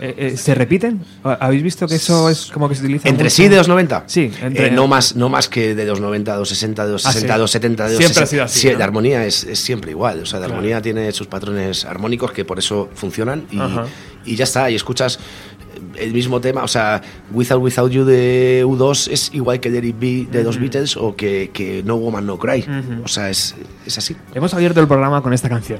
eh, 0.00 0.14
eh, 0.16 0.36
se 0.36 0.54
repiten? 0.54 1.00
¿Habéis 1.22 1.62
visto 1.62 1.86
que 1.86 1.96
eso 1.96 2.28
es 2.28 2.46
como 2.46 2.68
que 2.68 2.74
se 2.74 2.82
utiliza 2.82 3.08
¿Entre 3.08 3.24
mucho? 3.24 3.34
sí 3.36 3.48
de 3.48 3.56
los 3.56 3.68
90? 3.68 4.04
Sí, 4.06 4.30
entre- 4.42 4.66
Eh, 4.68 4.70
no, 4.70 4.86
más, 4.86 5.16
no 5.16 5.28
más 5.28 5.48
que 5.48 5.74
de 5.74 5.84
los 5.84 6.00
90, 6.00 6.32
de 6.32 6.38
los 6.38 6.48
60, 6.48 6.86
de 6.86 6.92
los 6.92 7.06
Ah, 7.06 7.12
60, 7.12 7.32
sí. 7.34 7.36
de 7.36 7.42
los 7.42 7.50
70, 7.50 7.84
de 7.84 7.90
los 7.90 7.98
Siempre 7.98 8.22
ha 8.22 8.26
60. 8.26 8.30
sido 8.30 8.44
así, 8.44 8.60
Sí, 8.60 8.72
¿no? 8.72 8.78
la 8.78 8.84
armonía 8.84 9.24
es, 9.26 9.44
es 9.44 9.58
siempre 9.58 9.90
igual. 9.90 10.20
O 10.22 10.26
sea, 10.26 10.38
la 10.40 10.46
Claro. 10.46 10.58
armonía 10.60 10.80
tiene 10.82 11.10
sus 11.12 11.26
patrones 11.26 11.84
armónicos 11.84 12.32
que 12.32 12.44
por 12.44 12.58
eso 12.58 12.88
funcionan 12.94 13.44
y, 13.50 14.32
y 14.32 14.36
ya 14.36 14.44
está. 14.44 14.70
Y 14.70 14.74
escuchas 14.74 15.18
el 15.96 16.12
mismo 16.12 16.40
tema, 16.40 16.62
o 16.64 16.68
sea, 16.68 17.00
Without 17.32 17.62
Without 17.62 17.90
You 17.92 18.04
de 18.04 18.64
U2 18.66 19.08
es 19.12 19.30
igual 19.32 19.60
que 19.60 19.70
Let 19.70 19.84
It 19.84 19.96
Be 19.98 20.26
de 20.30 20.42
los 20.44 20.58
Beatles 20.58 20.96
o 20.96 21.14
que, 21.16 21.50
que 21.52 21.82
No 21.84 21.96
Woman 21.96 22.26
No 22.26 22.38
Cry. 22.38 22.60
Ujú. 22.60 23.02
O 23.04 23.08
sea, 23.08 23.30
es, 23.30 23.54
es 23.86 23.98
así. 23.98 24.16
Hemos 24.34 24.54
abierto 24.54 24.80
el 24.80 24.86
programa 24.88 25.22
con 25.22 25.32
esta 25.32 25.48
canción. 25.48 25.78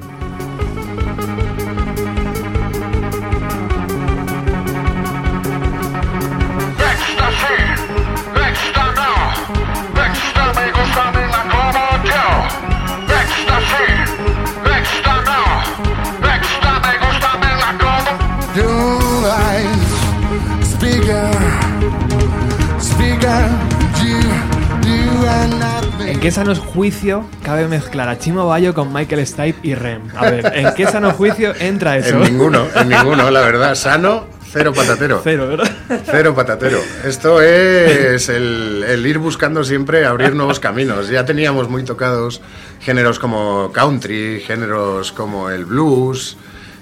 Qué 26.29 26.33
sano 26.33 26.55
juicio 26.55 27.25
cabe 27.43 27.67
mezclar 27.69 28.07
a 28.11 28.19
Chimo 28.19 28.47
Bayo 28.47 28.75
con 28.75 28.93
Michael 28.93 29.27
Stipe 29.27 29.61
y 29.63 29.75
Rem? 29.75 30.03
A 30.15 30.29
ver, 30.31 30.53
¿en 30.57 30.75
qué 30.75 30.85
sano 30.87 31.13
juicio 31.13 31.55
entra 31.59 31.97
eso? 31.97 32.17
En 32.17 32.21
ninguno, 32.21 32.67
en 32.75 32.89
ninguno, 32.91 33.31
la 33.31 33.41
verdad. 33.41 33.75
Sano, 33.75 34.27
cero 34.53 34.75
patatero. 34.77 35.23
Cero, 35.25 35.49
¿verdad? 35.49 35.71
Cero 36.05 36.35
patatero. 36.35 36.81
Esto 37.03 37.41
es 37.41 38.29
el, 38.29 38.85
el 38.87 39.07
ir 39.07 39.17
buscando 39.17 39.65
siempre 39.65 40.05
abrir 40.05 40.35
nuevos 40.35 40.61
caminos. 40.61 41.09
Ya 41.09 41.25
teníamos 41.25 41.71
muy 41.71 41.83
tocados 41.83 42.43
géneros 42.79 43.19
como 43.19 43.73
country, 43.73 44.43
géneros 44.47 45.13
como 45.13 45.49
el 45.49 45.65
blues, 45.65 46.37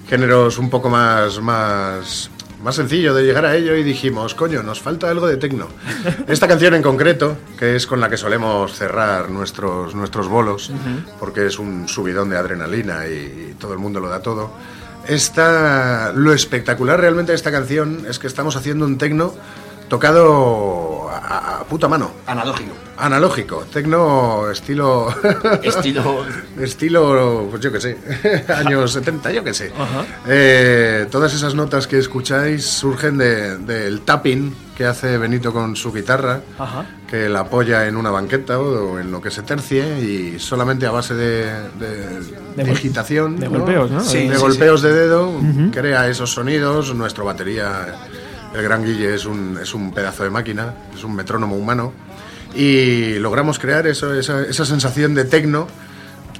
géneros 0.09 0.59
un 0.59 0.70
poco 0.70 0.90
más, 0.90 1.40
más, 1.40 2.32
más 2.66 2.74
sencillo 2.74 3.14
de 3.14 3.22
llegar 3.22 3.47
a 3.47 3.55
ello 3.55 3.76
y 3.76 3.84
dijimos, 3.84 4.34
coño, 4.34 4.60
nos 4.64 4.80
falta 4.80 5.09
algo 5.09 5.28
de 5.28 5.36
tecno. 5.36 5.68
Esta 6.26 6.48
canción 6.48 6.74
en 6.74 6.82
concreto, 6.82 7.36
que 7.56 7.76
es 7.76 7.86
con 7.86 8.01
la 8.01 8.10
que 8.10 8.16
solemos 8.16 8.76
cerrar 8.76 9.30
nuestros, 9.30 9.94
nuestros 9.94 10.26
bolos, 10.26 10.72
porque 11.20 11.47
es 11.47 11.60
un 11.60 11.86
subidón 11.86 12.28
de 12.28 12.38
adrenalina 12.38 13.06
y 13.06 13.55
todo 13.60 13.72
el 13.72 13.78
mundo 13.78 14.01
lo 14.01 14.09
da 14.09 14.20
todo. 14.20 14.51
Esta, 15.06 16.12
lo 16.12 16.32
espectacular 16.32 17.01
realmente 17.01 17.30
de 17.30 17.36
esta 17.36 17.52
canción 17.52 18.05
es 18.10 18.18
que 18.18 18.26
estamos 18.26 18.56
haciendo 18.56 18.84
un 18.84 18.98
tecno 18.98 19.32
tocado 19.88 21.08
a, 21.10 21.60
a 21.60 21.64
puta 21.64 21.88
mano, 21.88 22.10
Analógico. 22.26 22.72
analógico, 22.98 23.64
tecno 23.72 24.50
estilo... 24.50 25.08
Estilo. 25.62 26.24
estilo, 26.60 27.46
pues 27.50 27.62
yo 27.62 27.72
qué 27.72 27.80
sé, 27.80 27.96
años 28.54 28.92
70, 28.92 29.32
yo 29.32 29.44
qué 29.44 29.54
sé. 29.54 29.72
Eh, 30.26 31.06
todas 31.10 31.34
esas 31.34 31.54
notas 31.54 31.86
que 31.86 31.98
escucháis 31.98 32.64
surgen 32.66 33.18
de- 33.18 33.58
del 33.58 34.00
tapping 34.02 34.54
que 34.76 34.84
hace 34.84 35.16
Benito 35.16 35.52
con 35.54 35.74
su 35.74 35.90
guitarra, 35.92 36.40
Ajá. 36.58 36.84
que 37.08 37.28
la 37.30 37.40
apoya 37.40 37.86
en 37.86 37.96
una 37.96 38.10
banqueta 38.10 38.58
o 38.58 38.98
en 38.98 39.10
lo 39.10 39.22
que 39.22 39.30
se 39.30 39.42
tercie 39.42 40.00
y 40.00 40.38
solamente 40.38 40.84
a 40.86 40.90
base 40.90 41.14
de, 41.14 41.44
de 41.78 42.20
De 42.56 42.64
digitación, 42.64 43.38
de 43.40 43.48
golpeos, 43.48 43.90
¿no? 43.90 44.00
Sí, 44.02 44.28
de 44.28 44.34
sí, 44.34 44.40
golpeos 44.40 44.82
de 44.82 44.92
dedo, 44.92 45.32
crea 45.72 46.08
esos 46.08 46.30
sonidos. 46.30 46.94
Nuestro 46.94 47.24
batería, 47.24 47.94
el 48.55 48.62
gran 48.62 48.85
Guille, 48.85 49.14
es 49.14 49.24
un, 49.27 49.59
es 49.60 49.74
un 49.74 49.93
pedazo 49.93 50.24
de 50.24 50.31
máquina, 50.31 50.74
es 50.94 51.05
un 51.05 51.14
metrónomo 51.14 51.56
humano. 51.56 51.93
Y 52.55 53.18
logramos 53.18 53.59
crear 53.59 53.86
esa, 53.86 54.16
esa 54.18 54.64
sensación 54.64 55.14
de 55.14 55.24
tecno, 55.24 55.66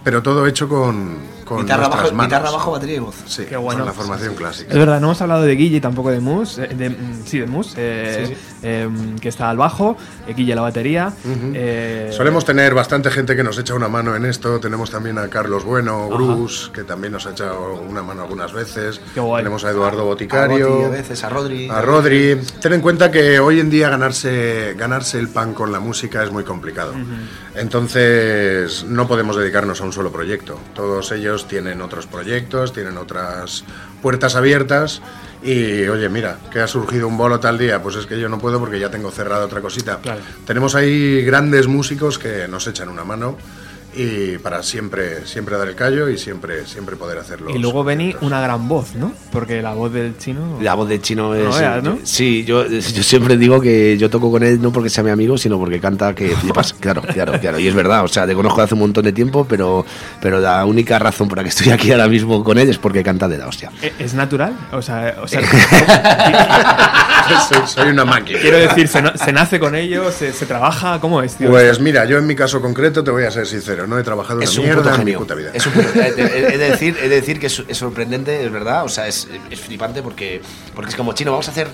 pero 0.03 0.23
todo 0.23 0.47
hecho 0.47 0.69
con, 0.69 1.19
con 1.47 1.60
Guitarra 1.62 1.89
bajo, 1.89 2.12
manos. 2.12 2.27
guitarra 2.27 2.51
bajo, 2.51 2.70
batería 2.73 2.97
y 2.97 2.98
voz. 2.98 3.14
Sí, 3.27 3.44
Qué 3.48 3.56
bueno. 3.56 3.78
con 3.81 3.86
la 3.86 3.93
formación 3.94 4.35
clásica. 4.35 4.70
Es 4.73 4.78
verdad, 4.78 5.01
no 5.01 5.06
hemos 5.06 5.23
hablado 5.23 5.43
de 5.44 5.55
Guille 5.56 5.77
y 5.77 5.81
tampoco 5.81 6.10
de 6.10 6.20
Mus. 6.20 6.59
eh, 6.59 6.68
de- 6.77 6.90
mm, 6.90 7.23
sí, 7.24 7.39
de 7.39 7.47
Mus, 7.47 7.74
eh, 7.78 8.36
eh, 8.62 8.89
que 9.20 9.28
está 9.28 9.48
al 9.48 9.56
bajo, 9.56 9.97
eh, 10.27 10.35
Guille 10.35 10.52
a 10.52 10.56
la 10.56 10.62
batería. 10.62 11.12
eh, 11.55 12.10
Solemos 12.12 12.44
tener 12.44 12.74
bastante 12.74 13.10
gente 13.10 13.35
que 13.36 13.43
nos 13.44 13.56
echa 13.59 13.74
una 13.74 13.89
mano 13.89 14.14
en 14.16 14.27
esto. 14.27 14.60
Tenemos 14.60 14.90
también 14.90 15.18
a 15.18 15.28
Carlos 15.28 15.64
Bueno, 15.64 16.09
Bruce, 16.09 16.70
que 16.73 16.82
también 16.85 17.12
nos 17.12 17.27
ha 17.27 17.31
echado 17.31 17.74
una 17.89 18.02
mano 18.02 18.23
algunas 18.23 18.52
veces. 18.52 19.01
Qué 19.14 19.20
guay. 19.20 19.43
Tenemos 19.44 19.64
a 19.64 19.70
Eduardo 19.70 20.01
A 20.02 20.05
Boticario. 20.05 20.68
Boti 20.68 20.85
a 20.85 20.89
veces, 20.89 21.23
a 21.24 21.28
Rodri. 21.28 21.68
A 21.70 21.81
Rodri. 21.81 22.36
Ten 22.60 22.73
en 22.73 22.81
cuenta 22.81 23.10
que 23.10 23.39
hoy 23.39 23.60
en 23.60 23.70
día 23.70 23.89
ganarse, 23.89 24.74
ganarse 24.77 25.18
el 25.18 25.28
pan 25.28 25.55
con 25.55 25.70
la 25.70 25.78
música 25.81 26.24
es 26.24 26.31
muy 26.32 26.43
complicado. 26.44 26.93
Entonces 27.55 28.85
no 28.89 29.06
podemos 29.06 29.36
dedicarnos 29.36 29.81
a 29.81 29.85
un 29.85 29.93
solo 29.93 30.10
proyecto. 30.10 30.59
Todos 30.74 31.12
ellos 31.12 31.35
tienen 31.44 31.82
otros 31.82 32.06
proyectos, 32.06 32.72
tienen 32.72 32.96
otras 32.96 33.64
puertas 34.00 34.34
abiertas. 34.36 35.02
Y 35.42 35.86
oye, 35.86 36.08
mira, 36.08 36.38
que 36.50 36.60
ha 36.60 36.66
surgido 36.66 37.06
un 37.06 37.16
bolo 37.16 37.38
tal 37.38 37.58
día, 37.58 37.82
pues 37.82 37.96
es 37.96 38.06
que 38.06 38.18
yo 38.18 38.28
no 38.28 38.38
puedo 38.38 38.58
porque 38.58 38.80
ya 38.80 38.90
tengo 38.90 39.10
cerrada 39.10 39.44
otra 39.44 39.60
cosita. 39.60 39.98
Claro. 40.02 40.20
Tenemos 40.46 40.74
ahí 40.74 41.22
grandes 41.22 41.68
músicos 41.68 42.18
que 42.18 42.48
nos 42.48 42.66
echan 42.66 42.88
una 42.88 43.04
mano 43.04 43.36
y 43.97 44.39
para 44.39 44.62
siempre, 44.62 45.27
siempre 45.27 45.56
dar 45.56 45.68
el 45.68 45.74
callo 45.74 46.09
y 46.09 46.18
siempre, 46.18 46.66
siempre 46.66 46.97
poder 46.97 47.18
hacerlo. 47.18 47.51
y 47.55 47.59
luego 47.59 47.82
Benny, 47.85 48.14
una 48.20 48.40
gran 48.40 48.68
voz, 48.68 48.94
¿no? 48.94 49.12
Porque 49.32 49.62
la 49.62 49.73
voz 49.74 49.93
del 49.93 50.16
chino. 50.18 50.59
La 50.60 50.74
voz 50.74 50.89
del 50.89 51.01
chino 51.02 51.35
es. 51.35 51.44
No 51.44 51.51
veas, 51.56 51.82
¿no? 51.82 51.98
Sí, 52.05 52.44
yo, 52.44 52.66
yo 52.66 53.02
siempre 53.02 53.36
digo 53.36 53.60
que 53.60 53.97
yo 53.98 54.10
toco 54.10 54.31
con 54.31 54.43
él 54.43 54.60
no 54.60 54.73
porque 54.73 54.90
sea 54.90 55.02
mi 55.05 55.10
amigo, 55.10 55.39
sino 55.39 55.59
porque 55.59 55.81
canta 55.81 56.14
que 56.14 56.28
flipas. 56.36 56.73
Claro, 56.74 57.02
claro, 57.02 57.32
claro. 57.40 57.59
Y 57.59 57.66
es 57.68 57.74
verdad, 57.74 58.05
o 58.05 58.09
sea, 58.09 58.27
te 58.27 58.35
conozco 58.35 58.62
hace 58.62 58.74
un 58.74 58.81
montón 58.81 59.05
de 59.05 59.12
tiempo, 59.12 59.47
pero, 59.48 59.85
pero 60.20 60.40
la 60.40 60.64
única 60.64 60.98
razón 60.98 61.28
por 61.28 61.39
la 61.39 61.44
que 61.44 61.51
estoy 61.51 61.70
aquí 61.73 61.90
ahora 61.93 62.09
mismo 62.09 62.44
con 62.44 62.59
él 62.59 62.68
es 62.68 62.78
porque 62.78 63.02
canta 63.02 63.28
de 63.28 63.39
la 63.39 63.47
hostia. 63.48 63.70
¿E- 63.82 63.93
¿Es 63.98 64.14
natural? 64.14 64.56
O 64.73 64.82
sea, 64.82 65.16
o 65.23 65.28
sea 65.28 65.40
soy, 67.48 67.59
soy 67.66 67.89
una 67.90 68.05
máquina. 68.05 68.39
quiero 68.40 68.59
decir, 68.59 68.89
¿se, 68.89 69.03
na- 69.03 69.16
se 69.16 69.32
nace 69.32 69.59
con 69.61 69.74
ello? 69.74 70.11
¿Se, 70.12 70.32
se 70.32 70.47
trabaja? 70.47 71.01
¿Cómo 71.01 71.23
es, 71.23 71.35
tío? 71.36 71.51
Pues 71.51 71.81
mira, 71.81 72.05
yo 72.05 72.19
en 72.19 72.27
mi 72.27 72.35
caso 72.35 72.61
concreto 72.61 73.03
te 73.05 73.11
voy 73.11 73.24
a 73.24 73.31
ser 73.31 73.47
sincero, 73.47 73.86
no 73.86 73.98
he 73.98 74.03
trabajado 74.03 74.40
Es 74.40 74.57
una 74.59 74.61
un 74.61 74.74
mierda 74.74 74.90
en 74.90 74.98
mi 75.01 75.05
genio. 75.05 75.19
puta 75.19 75.35
vida. 75.35 75.51
Es 75.55 75.66
un 75.66 75.73
puto- 75.73 75.89
he, 76.01 76.09
he- 76.09 76.55
he 76.55 76.59
de 76.59 76.70
decir, 76.70 76.97
he 77.03 77.09
de 77.09 77.15
decir 77.16 77.39
que 77.40 77.47
es, 77.47 77.62
es 77.66 77.77
sorprendente, 77.78 78.44
es 78.44 78.51
verdad. 78.53 78.85
O 78.85 78.89
sea, 78.89 79.07
es, 79.09 79.28
es 79.51 79.61
flipante 79.61 80.03
porque, 80.03 80.40
porque 80.74 80.90
es 80.90 80.97
como 80.97 81.12
chino, 81.12 81.31
vamos 81.32 81.48
a 81.48 81.51
hacer 81.51 81.69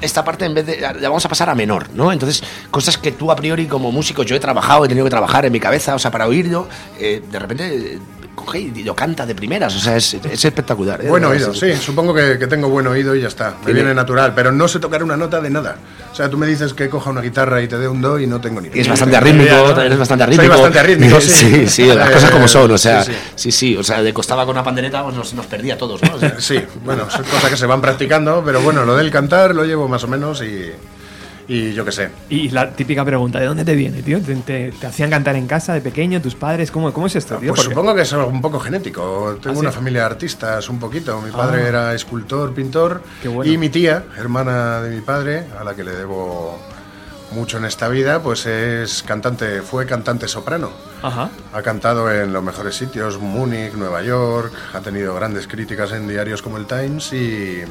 esta 0.00 0.24
parte 0.24 0.44
en 0.44 0.54
vez 0.54 0.66
de. 0.66 0.80
La 0.80 0.92
vamos 1.08 1.24
a 1.24 1.28
pasar 1.28 1.48
a 1.48 1.54
menor, 1.54 1.86
¿no? 1.94 2.12
Entonces, 2.12 2.42
cosas 2.70 2.98
que 2.98 3.12
tú 3.12 3.30
a 3.30 3.36
priori 3.36 3.66
como 3.66 3.92
músico, 3.92 4.22
yo 4.22 4.36
he 4.36 4.40
trabajado, 4.40 4.84
he 4.84 4.88
tenido 4.88 5.04
que 5.04 5.10
trabajar 5.10 5.46
en 5.46 5.52
mi 5.52 5.60
cabeza, 5.60 5.94
o 5.94 5.98
sea, 5.98 6.10
para 6.10 6.26
oírlo, 6.26 6.68
eh, 6.98 7.22
de 7.30 7.38
repente. 7.38 7.98
Coge 8.34 8.58
y 8.60 8.82
lo 8.84 8.94
canta 8.94 9.24
de 9.26 9.34
primeras, 9.34 9.74
o 9.76 9.80
sea, 9.80 9.96
es, 9.96 10.14
es 10.14 10.44
espectacular. 10.44 11.04
¿eh? 11.04 11.08
Buen 11.08 11.24
oído, 11.24 11.54
sí, 11.54 11.74
supongo 11.76 12.12
que, 12.14 12.38
que 12.38 12.46
tengo 12.46 12.68
buen 12.68 12.86
oído 12.86 13.14
y 13.14 13.20
ya 13.22 13.28
está, 13.28 13.50
me 13.60 13.66
Tiene- 13.66 13.80
viene 13.80 13.94
natural, 13.94 14.32
pero 14.34 14.52
no 14.52 14.66
sé 14.68 14.78
tocar 14.80 15.02
una 15.02 15.16
nota 15.16 15.40
de 15.40 15.50
nada. 15.50 15.76
O 16.12 16.14
sea, 16.16 16.28
tú 16.30 16.36
me 16.38 16.46
dices 16.46 16.74
que 16.74 16.88
coja 16.88 17.10
una 17.10 17.20
guitarra 17.20 17.60
y 17.62 17.68
te 17.68 17.76
dé 17.78 17.88
un 17.88 18.00
do 18.00 18.18
y 18.20 18.26
no 18.26 18.40
tengo 18.40 18.60
ni 18.60 18.68
Y 18.68 18.70
es 18.70 18.76
idea. 18.78 18.90
bastante 18.90 19.16
arrítmico, 19.16 19.54
también 19.72 19.92
es 19.92 19.98
bastante 19.98 20.24
Soy 20.24 20.34
arrítmico. 20.34 20.52
bastante 20.54 20.78
arrítmico, 20.78 21.20
sí. 21.20 21.30
sí, 21.30 21.66
sí, 21.68 21.86
las 21.86 22.08
Eh, 22.10 22.12
cosas 22.12 22.30
como 22.30 22.48
son, 22.48 22.70
o 22.70 22.78
sea, 22.78 23.02
sí, 23.04 23.12
sí, 23.12 23.18
sí. 23.36 23.52
sí, 23.52 23.76
o 23.76 23.82
sea, 23.82 24.02
de 24.02 24.12
costaba 24.14 24.44
con 24.44 24.54
una 24.54 24.62
pandereta, 24.64 25.02
pues 25.02 25.16
nos, 25.16 25.34
nos 25.34 25.46
perdía 25.46 25.74
a 25.74 25.78
todos, 25.78 26.02
¿no? 26.02 26.14
O 26.14 26.18
sea, 26.20 26.36
Sí, 26.40 26.60
bueno, 26.84 27.10
son 27.10 27.24
cosas 27.24 27.50
que 27.50 27.56
se 27.56 27.66
van 27.66 27.80
practicando, 27.80 28.42
pero 28.44 28.60
bueno, 28.60 28.84
lo 28.84 28.94
del 28.96 29.10
cantar 29.10 29.54
lo 29.54 29.64
llevo 29.64 29.88
más 29.88 30.04
o 30.04 30.08
menos 30.08 30.42
y, 30.42 30.70
y 31.48 31.72
yo 31.74 31.84
qué 31.84 31.92
sé. 31.92 32.10
Y 32.30 32.48
la 32.50 32.70
típica 32.72 33.04
pregunta, 33.04 33.38
¿de 33.40 33.46
dónde 33.46 33.64
te 33.64 33.74
viene, 33.74 34.02
tío? 34.02 34.20
¿Te, 34.20 34.34
te- 34.36 34.72
te 34.72 34.86
hacían 34.86 35.10
cantar 35.10 35.36
en 35.36 35.46
casa 35.46 35.74
de 35.74 35.80
pequeño, 35.80 36.20
tus 36.22 36.34
padres? 36.34 36.70
¿Cómo, 36.70 36.92
cómo 36.92 37.06
es 37.06 37.16
esto, 37.16 37.36
tío? 37.36 37.50
Pues 37.54 37.62
supongo 37.62 37.94
que 37.94 38.02
es 38.02 38.12
algo 38.12 38.28
un 38.28 38.40
poco 38.40 38.58
genético. 38.60 39.36
Tengo 39.42 39.52
¿Ah, 39.52 39.54
sí? 39.54 39.60
una 39.60 39.72
familia 39.72 40.00
de 40.00 40.06
artistas, 40.06 40.68
un 40.68 40.78
poquito. 40.78 41.20
Mi 41.20 41.30
padre 41.30 41.62
Ah. 41.64 41.68
era 41.68 41.94
escultor, 41.94 42.54
pintor. 42.54 43.02
Qué 43.22 43.28
bueno. 43.28 43.50
Y 43.52 43.58
mi 43.58 43.68
tía, 43.68 44.04
hermana 44.16 44.80
de 44.80 44.94
mi 44.96 45.00
padre, 45.02 45.44
a 45.58 45.64
la 45.64 45.74
que 45.74 45.84
le 45.84 45.92
debo 45.92 46.58
mucho 47.32 47.58
en 47.58 47.64
esta 47.64 47.88
vida, 47.88 48.22
pues 48.22 48.46
es 48.46 49.02
cantante, 49.02 49.60
fue 49.62 49.86
cantante 49.86 50.28
soprano. 50.28 50.70
Ajá. 51.02 51.30
Ha 51.52 51.62
cantado 51.62 52.10
en 52.10 52.32
los 52.32 52.42
mejores 52.44 52.76
sitios, 52.76 53.18
Múnich, 53.18 53.72
Nueva 53.74 54.02
York, 54.02 54.52
ha 54.72 54.80
tenido 54.80 55.14
grandes 55.14 55.48
críticas 55.48 55.90
en 55.92 56.06
diarios 56.06 56.42
como 56.42 56.58
el 56.58 56.66
Times 56.66 57.12
y, 57.12 57.62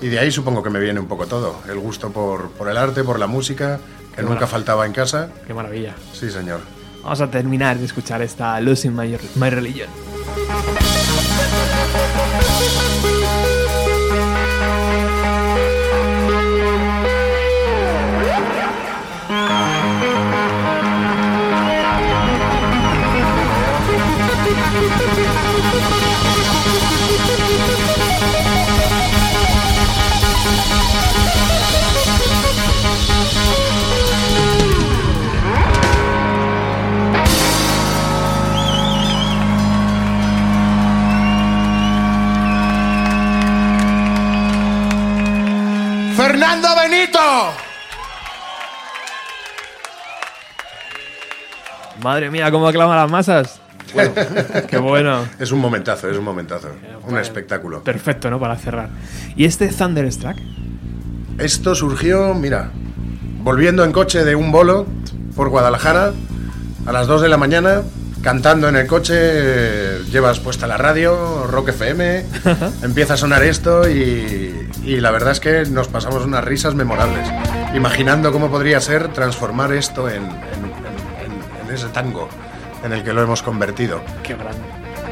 y 0.00 0.08
de 0.08 0.18
ahí 0.18 0.30
supongo 0.30 0.62
que 0.62 0.70
me 0.70 0.80
viene 0.80 1.00
un 1.00 1.06
poco 1.06 1.26
todo. 1.26 1.60
El 1.68 1.78
gusto 1.78 2.10
por, 2.10 2.50
por 2.52 2.68
el 2.68 2.76
arte, 2.76 3.04
por 3.04 3.18
la 3.18 3.26
música, 3.26 3.78
que 4.14 4.22
nunca 4.22 4.34
maravilla. 4.34 4.46
faltaba 4.46 4.86
en 4.86 4.92
casa. 4.92 5.28
Qué 5.46 5.54
maravilla. 5.54 5.94
Sí, 6.12 6.30
señor. 6.30 6.60
Vamos 7.02 7.20
a 7.20 7.30
terminar 7.30 7.78
de 7.78 7.86
escuchar 7.86 8.20
esta 8.22 8.60
Losing 8.60 8.94
My, 8.94 9.16
My 9.36 9.50
Religion. 9.50 9.88
Fernando 46.20 46.68
Benito. 46.76 47.18
Madre 52.02 52.30
mía, 52.30 52.50
cómo 52.50 52.68
aclama 52.68 52.94
las 52.94 53.10
masas. 53.10 53.60
Qué 54.68 54.76
bueno. 54.76 55.24
Es 55.38 55.50
un 55.50 55.60
momentazo, 55.60 56.10
es 56.10 56.18
un 56.18 56.24
momentazo. 56.24 56.68
Un 57.08 57.16
espectáculo. 57.16 57.82
Perfecto, 57.82 58.28
¿no? 58.28 58.38
Para 58.38 58.56
cerrar. 58.56 58.90
¿Y 59.34 59.46
este 59.46 59.68
Thunderstruck? 59.68 60.36
Esto 61.38 61.74
surgió, 61.74 62.34
mira, 62.34 62.70
volviendo 63.42 63.82
en 63.82 63.92
coche 63.92 64.22
de 64.22 64.34
un 64.34 64.52
bolo 64.52 64.86
por 65.34 65.48
Guadalajara 65.48 66.12
a 66.84 66.92
las 66.92 67.06
2 67.06 67.22
de 67.22 67.28
la 67.30 67.38
mañana, 67.38 67.80
cantando 68.20 68.68
en 68.68 68.76
el 68.76 68.86
coche, 68.86 69.14
eh, 69.16 70.02
llevas 70.12 70.38
puesta 70.38 70.66
la 70.66 70.76
radio, 70.76 71.46
Rock 71.46 71.70
FM, 71.70 72.26
empieza 72.82 73.14
a 73.14 73.16
sonar 73.16 73.42
esto 73.42 73.88
y, 73.88 74.69
y 74.84 74.96
la 75.00 75.10
verdad 75.10 75.32
es 75.32 75.40
que 75.40 75.64
nos 75.70 75.88
pasamos 75.88 76.24
unas 76.24 76.44
risas 76.44 76.74
memorables, 76.74 77.26
imaginando 77.74 78.32
cómo 78.32 78.50
podría 78.50 78.80
ser 78.80 79.08
transformar 79.08 79.72
esto 79.72 80.08
en, 80.08 80.16
en- 80.16 80.22
en- 80.24 81.32
en- 81.64 81.68
en 81.68 81.74
ese 81.74 81.86
tango 81.88 82.28
en 82.84 82.92
el 82.92 83.02
que 83.04 83.12
lo 83.12 83.22
hemos 83.22 83.42
convertido. 83.42 84.00
Qué 84.22 84.34
grande. 84.34 84.58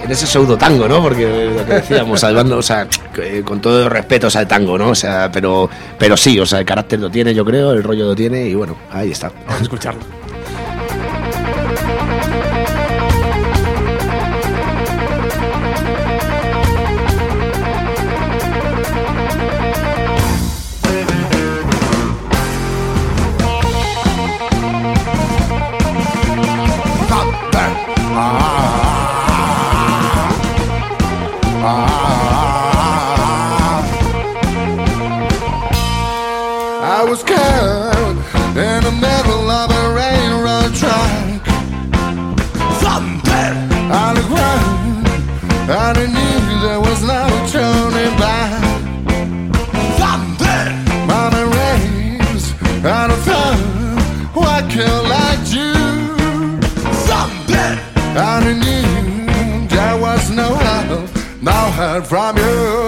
En 0.03 0.11
ese 0.11 0.27
pseudo 0.27 0.57
tango, 0.57 0.87
¿no? 0.89 1.03
Porque 1.03 1.51
lo 1.55 1.67
que 1.67 1.75
decíamos, 1.75 2.21
salvando, 2.21 2.57
o 2.59 2.63
sea, 2.63 2.87
que- 3.13 3.43
con 3.43 3.61
todo 3.61 3.83
el 3.85 3.91
respeto 3.91 4.29
o 4.29 4.31
sea, 4.31 4.43
el 4.43 4.47
tango, 4.49 4.79
¿no? 4.79 4.91
O 4.91 4.95
sea, 4.95 5.31
pero, 5.31 5.69
pero 5.99 6.17
sí, 6.17 6.39
o 6.39 6.47
sea, 6.47 6.61
el 6.61 6.65
carácter 6.65 7.01
lo 7.01 7.11
tiene, 7.11 7.35
yo 7.35 7.45
creo, 7.45 7.73
el 7.73 7.83
rollo 7.83 8.07
lo 8.07 8.15
tiene 8.15 8.47
y 8.47 8.55
bueno, 8.55 8.77
ahí 8.93 9.11
está. 9.11 9.31
Vamos 9.45 9.61
a 9.61 9.63
escucharlo. 9.65 10.01
No 61.79 61.87
help 61.87 62.07
from 62.07 62.37
you. 62.39 62.88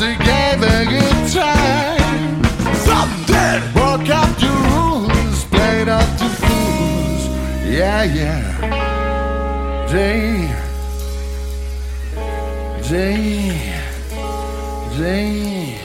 Who 0.00 0.16
gave 0.16 0.62
a 0.62 0.86
good 0.86 1.30
time. 1.30 2.42
Some 2.86 3.10
did 3.26 3.60
broke 3.74 4.08
up 4.08 4.34
the 4.38 4.48
rules, 4.70 5.44
played 5.44 5.88
up 5.88 6.08
the 6.18 6.28
fools. 6.40 7.22
Yeah, 7.66 8.04
yeah. 8.04 8.40
Jay, 9.90 10.48
Jay, 12.88 13.50
Jay. 14.96 15.78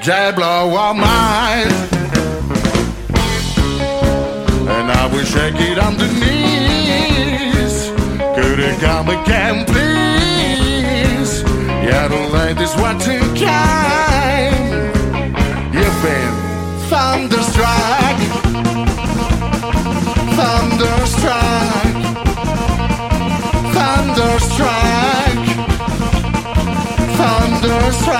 Jay 0.00 0.32
blow 0.36 0.76
our 0.76 0.94
mind. 0.94 1.72
And 4.70 4.90
I 4.92 5.10
will 5.12 5.24
shake 5.24 5.60
it 5.60 5.78
on 5.80 5.96
the 5.96 6.06
knees. 6.06 6.17
Come 8.58 9.08
again, 9.08 9.64
please? 9.66 11.42
Yeah, 11.86 12.08
the 12.08 12.18
ladies 12.34 12.74
watching 12.74 13.20
kind. 13.36 14.54
You've 15.72 16.02
been 16.02 16.32
thunderstruck. 16.90 18.18
Thunderstruck. 20.38 21.86
Thunderstruck. 23.76 25.38
Thunderstruck. 27.16 28.18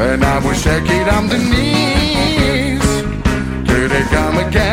And 0.00 0.24
I 0.24 0.52
shake 0.54 0.88
it 0.88 1.08
on 1.08 1.28
the 1.28 1.38
knees. 1.50 1.82
Could 3.68 3.90
come 4.10 4.38
again, 4.38 4.71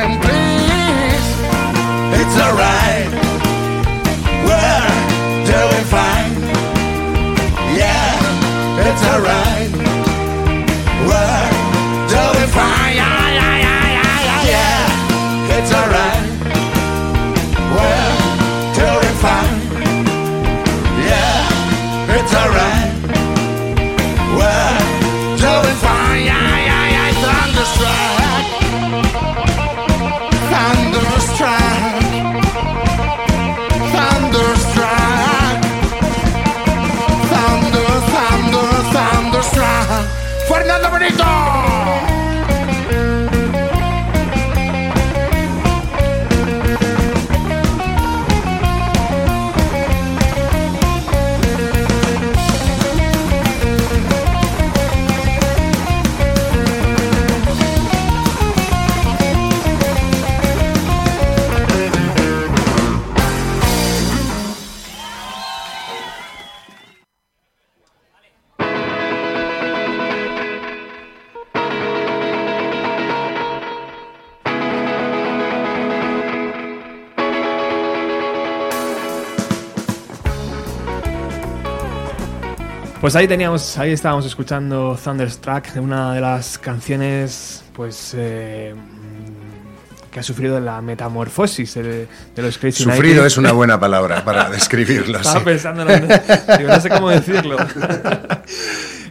Pues 83.09 83.15
ahí 83.15 83.27
teníamos, 83.27 83.75
ahí 83.79 83.91
estábamos 83.91 84.23
escuchando 84.27 84.95
Thunderstruck, 85.03 85.65
una 85.77 86.13
de 86.13 86.21
las 86.21 86.59
canciones, 86.59 87.63
pues, 87.73 88.13
eh, 88.15 88.75
mm, 88.75 90.11
que 90.11 90.19
ha 90.19 90.21
sufrido 90.21 90.59
la 90.59 90.79
metamorfosis 90.79 91.73
de, 91.73 92.07
de 92.35 92.41
los 92.43 92.59
Crazy 92.59 92.83
Sufrido 92.83 93.23
90s. 93.23 93.25
es 93.25 93.37
una 93.37 93.51
buena 93.51 93.79
palabra 93.79 94.23
para 94.23 94.47
describirlo. 94.51 95.17
Estaba 95.17 95.39
sí. 95.39 95.45
pensando 95.45 95.89
en 95.89 96.07
digo, 96.07 96.69
no 96.69 96.79
sé 96.79 96.89
cómo 96.89 97.09
decirlo. 97.09 97.57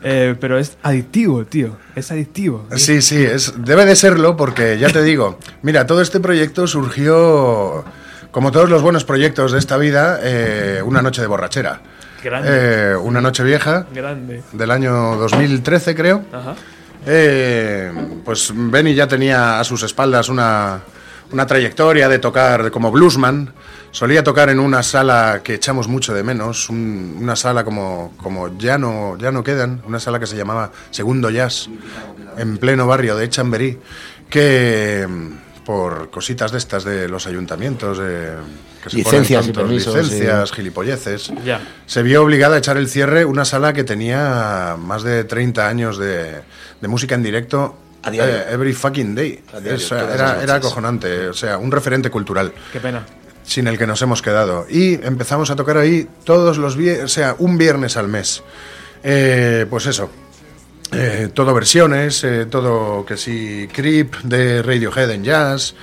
Eh, 0.05 0.37
pero 0.39 0.59
es 0.59 0.79
adictivo, 0.85 1.45
tío. 1.45 1.77
Es 1.97 2.12
adictivo. 2.12 2.69
Sí, 2.77 3.03
sí, 3.03 3.16
es, 3.16 3.53
debe 3.65 3.85
de 3.85 3.97
serlo 3.97 4.37
porque 4.37 4.79
ya 4.79 4.91
te 4.91 5.03
digo, 5.03 5.41
mira, 5.62 5.89
todo 5.89 6.03
este 6.03 6.20
proyecto 6.20 6.69
surgió, 6.69 7.85
como 8.31 8.53
todos 8.53 8.70
los 8.70 8.81
buenos 8.81 9.03
proyectos 9.03 9.51
de 9.51 9.59
esta 9.59 9.77
vida, 9.77 10.20
eh, 10.23 10.83
una 10.85 11.03
noche 11.03 11.20
de 11.20 11.27
borrachera. 11.27 11.81
Grande. 12.23 12.49
Eh, 12.93 12.97
una 12.97 13.20
noche 13.20 13.43
vieja 13.45 13.86
Grande. 13.95 14.43
del 14.53 14.70
año 14.70 15.16
2013, 15.16 15.95
creo. 15.95 16.24
Ajá. 16.32 16.55
Eh, 17.07 17.93
pues 18.24 18.53
Benny 18.55 18.95
ya 18.95 19.07
tenía 19.07 19.61
a 19.61 19.65
sus 19.65 19.82
espaldas 19.82 20.28
una, 20.28 20.81
una 21.32 21.47
trayectoria 21.47 22.09
de 22.09 22.19
tocar 22.19 22.70
como 22.70 22.90
bluesman. 22.90 23.53
Solía 23.90 24.23
tocar 24.23 24.51
en 24.51 24.59
una 24.61 24.82
sala 24.82 25.40
que 25.43 25.55
echamos 25.55 25.89
mucho 25.89 26.12
de 26.12 26.23
menos, 26.23 26.69
un- 26.69 27.16
una 27.20 27.35
sala 27.36 27.65
como, 27.65 28.12
como 28.23 28.59
ya, 28.59 28.77
no, 28.77 29.16
ya 29.16 29.31
no 29.32 29.43
quedan, 29.43 29.81
una 29.86 29.99
sala 29.99 30.20
que 30.20 30.27
se 30.27 30.36
llamaba 30.36 30.70
Segundo 30.90 31.31
Jazz, 31.31 31.70
en 32.36 32.59
pleno 32.59 32.86
barrio 32.86 33.16
de 33.16 33.28
Chamberí, 33.31 33.78
que 34.28 35.07
por 35.69 36.09
cositas 36.09 36.51
de 36.51 36.57
estas 36.57 36.82
de 36.82 37.11
los 37.11 37.27
ayuntamientos, 37.27 37.99
de, 37.99 38.31
que 38.82 38.89
se 38.89 38.97
Licencias 38.97 39.43
ponen 39.43 39.53
tontos, 39.53 39.85
permisos, 39.85 39.95
licencias, 40.12 40.53
gilipolleces, 40.53 41.31
Ya. 41.45 41.61
se 41.85 42.03
vio 42.03 42.23
obligada 42.23 42.55
a 42.55 42.59
echar 42.59 42.78
el 42.78 42.89
cierre 42.89 43.27
una 43.27 43.45
sala 43.45 43.74
que 43.74 43.85
tenía 43.85 44.77
más 44.78 45.03
de 45.03 45.24
30 45.24 45.69
años 45.69 45.99
de, 45.99 46.40
de 46.81 46.89
música 46.89 47.16
en 47.16 47.23
directo 47.23 47.77
A 48.03 48.11
diario. 48.11 48.35
eh, 48.35 48.45
every 48.51 48.73
fucking 48.73 49.15
day. 49.15 49.45
A 49.53 49.61
diario, 49.61 49.77
Es- 49.77 49.93
era, 49.93 50.43
era 50.43 50.55
acojonante, 50.55 51.28
o 51.28 51.35
sea, 51.35 51.59
un 51.59 51.70
referente 51.70 52.09
cultural 52.09 52.51
Qué 52.73 52.81
pena. 52.81 53.05
sin 53.45 53.66
el 53.69 53.77
que 53.77 53.86
nos 53.86 54.01
hemos 54.01 54.23
quedado. 54.23 54.65
Y 54.70 54.95
empezamos 54.95 55.51
a 55.51 55.57
tocar 55.57 55.77
ahí 55.77 56.09
todos 56.24 56.57
los 56.57 56.77
viernes, 56.78 57.05
o 57.05 57.09
sea, 57.09 57.36
un 57.39 57.59
viernes 57.59 57.99
al 57.99 58.09
mes. 58.09 58.43
Eh, 59.03 59.66
pues 59.69 59.85
eso. 59.85 60.11
Eh, 60.93 61.28
todo 61.35 61.55
versiones, 61.55 62.23
eh, 62.24 62.47
todo 62.47 63.05
que 63.05 63.16
sí, 63.16 63.69
Creep 63.73 64.16
de 64.23 64.62
Radiohead 64.62 65.10
en 65.10 65.24
jazz, 65.24 65.74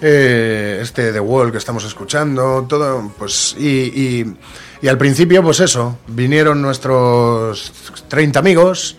eh, 0.00 0.78
este 0.82 1.12
The 1.12 1.20
Wall 1.20 1.52
que 1.52 1.58
estamos 1.58 1.84
escuchando, 1.84 2.66
todo, 2.68 3.12
pues, 3.18 3.54
y, 3.58 3.66
y- 3.68 4.36
y 4.82 4.88
al 4.88 4.98
principio, 4.98 5.42
pues 5.42 5.60
eso, 5.60 5.98
vinieron 6.06 6.60
nuestros 6.60 7.72
30 8.08 8.38
amigos, 8.38 8.96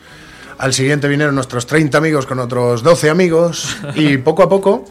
al 0.58 0.74
siguiente 0.74 1.08
vinieron 1.08 1.36
nuestros 1.36 1.68
30 1.68 2.00
amigos 2.00 2.26
con 2.26 2.40
otros 2.40 2.82
12 2.82 3.10
amigos, 3.12 3.78
y 3.94 4.18
poco 4.18 4.42
a 4.44 4.50
poco, 4.50 4.86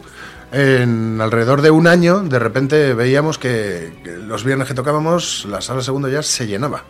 en 0.53 1.19
alrededor 1.19 1.61
de 1.61 1.71
un 1.71 1.87
año, 1.87 2.21
de 2.23 2.39
repente 2.39 2.93
veíamos 2.93 3.37
que, 3.37 3.99
que 4.01 4.11
los 4.11 4.45
viernes 4.45 4.67
que 4.69 4.73
tocábamos, 4.73 5.45
la 5.49 5.59
sala 5.59 5.81
segundo 5.83 6.07
ya 6.07 6.23
se 6.23 6.47
llenaba. 6.47 6.85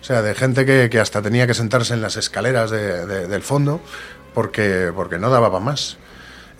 O 0.00 0.04
sea, 0.04 0.22
de 0.22 0.34
gente 0.34 0.64
que, 0.64 0.88
que 0.90 0.98
hasta 1.00 1.20
tenía 1.22 1.46
que 1.46 1.54
sentarse 1.54 1.92
en 1.94 2.00
las 2.02 2.16
escaleras 2.16 2.70
de- 2.70 3.06
de- 3.06 3.26
del 3.28 3.42
fondo 3.42 3.80
porque, 4.34 4.92
porque 4.94 5.18
no 5.18 5.28
daba 5.30 5.50
para 5.50 5.64
más. 5.64 5.96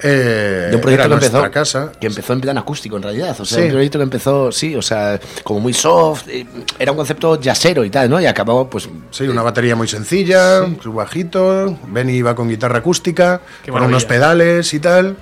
Eh, 0.02 0.68
de 0.70 0.76
un 0.76 0.80
proyecto 0.80 1.08
que 1.08 1.14
empezó, 1.14 1.50
casa. 1.50 1.92
que 2.00 2.06
empezó 2.06 2.32
en 2.32 2.40
plan 2.40 2.56
acústico 2.56 2.96
en 2.96 3.02
realidad. 3.02 3.36
O 3.38 3.44
sea, 3.44 3.58
Sí. 3.58 3.64
un 3.64 3.70
proyecto 3.72 3.98
que 3.98 4.02
empezó, 4.04 4.50
sí, 4.50 4.74
o 4.74 4.80
sea, 4.80 5.20
como 5.44 5.60
muy 5.60 5.74
soft, 5.74 6.26
eh, 6.28 6.46
era 6.78 6.92
un 6.92 6.96
concepto 6.96 7.38
jazzero 7.38 7.84
y 7.84 7.90
tal, 7.90 8.08
¿no? 8.08 8.18
Y 8.18 8.24
acabó, 8.24 8.68
pues. 8.70 8.88
Sí, 9.10 9.28
una 9.28 9.42
batería 9.42 9.76
muy 9.76 9.88
sencilla, 9.88 10.64
su 10.82 10.92
bajito, 10.94 11.78
Benny 11.88 12.14
iba 12.14 12.34
con 12.34 12.48
guitarra 12.48 12.78
acústica, 12.78 13.42
Qué 13.62 13.70
con 13.70 13.82
unos 13.82 14.06
pedales 14.06 14.72
y 14.72 14.80
tal. 14.80 15.16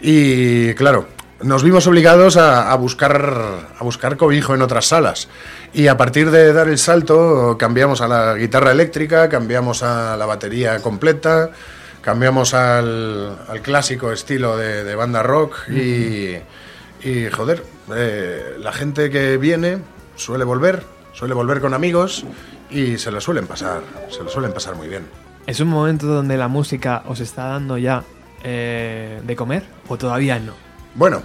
Y 0.00 0.74
claro, 0.74 1.06
nos 1.42 1.62
vimos 1.62 1.86
obligados 1.86 2.36
a, 2.36 2.72
a 2.72 2.74
buscar, 2.74 3.68
a 3.78 3.84
buscar 3.84 4.16
cobijo 4.16 4.52
en 4.54 4.62
otras 4.62 4.86
salas. 4.86 5.28
Y 5.74 5.88
a 5.88 5.96
partir 5.96 6.30
de 6.30 6.52
dar 6.52 6.68
el 6.68 6.78
salto, 6.78 7.56
cambiamos 7.58 8.00
a 8.00 8.06
la 8.06 8.34
guitarra 8.36 8.70
eléctrica, 8.70 9.28
cambiamos 9.28 9.82
a 9.82 10.16
la 10.16 10.24
batería 10.24 10.78
completa, 10.80 11.50
cambiamos 12.00 12.54
al, 12.54 13.36
al 13.48 13.60
clásico 13.60 14.12
estilo 14.12 14.56
de, 14.56 14.84
de 14.84 14.94
banda 14.94 15.24
rock 15.24 15.68
y, 15.68 16.36
y, 17.02 17.28
joder, 17.28 17.64
eh, 17.92 18.54
la 18.60 18.72
gente 18.72 19.10
que 19.10 19.36
viene 19.36 19.78
suele 20.14 20.44
volver, 20.44 20.84
suele 21.12 21.34
volver 21.34 21.60
con 21.60 21.74
amigos 21.74 22.24
y 22.70 22.96
se 22.98 23.10
lo 23.10 23.20
suelen 23.20 23.48
pasar, 23.48 23.82
se 24.10 24.22
lo 24.22 24.28
suelen 24.28 24.52
pasar 24.52 24.76
muy 24.76 24.86
bien. 24.86 25.04
¿Es 25.44 25.58
un 25.58 25.68
momento 25.68 26.06
donde 26.06 26.36
la 26.36 26.46
música 26.46 27.02
os 27.08 27.18
está 27.18 27.48
dando 27.48 27.78
ya 27.78 28.04
eh, 28.44 29.20
de 29.24 29.36
comer 29.36 29.64
o 29.88 29.98
todavía 29.98 30.38
no? 30.38 30.54
Bueno, 30.94 31.24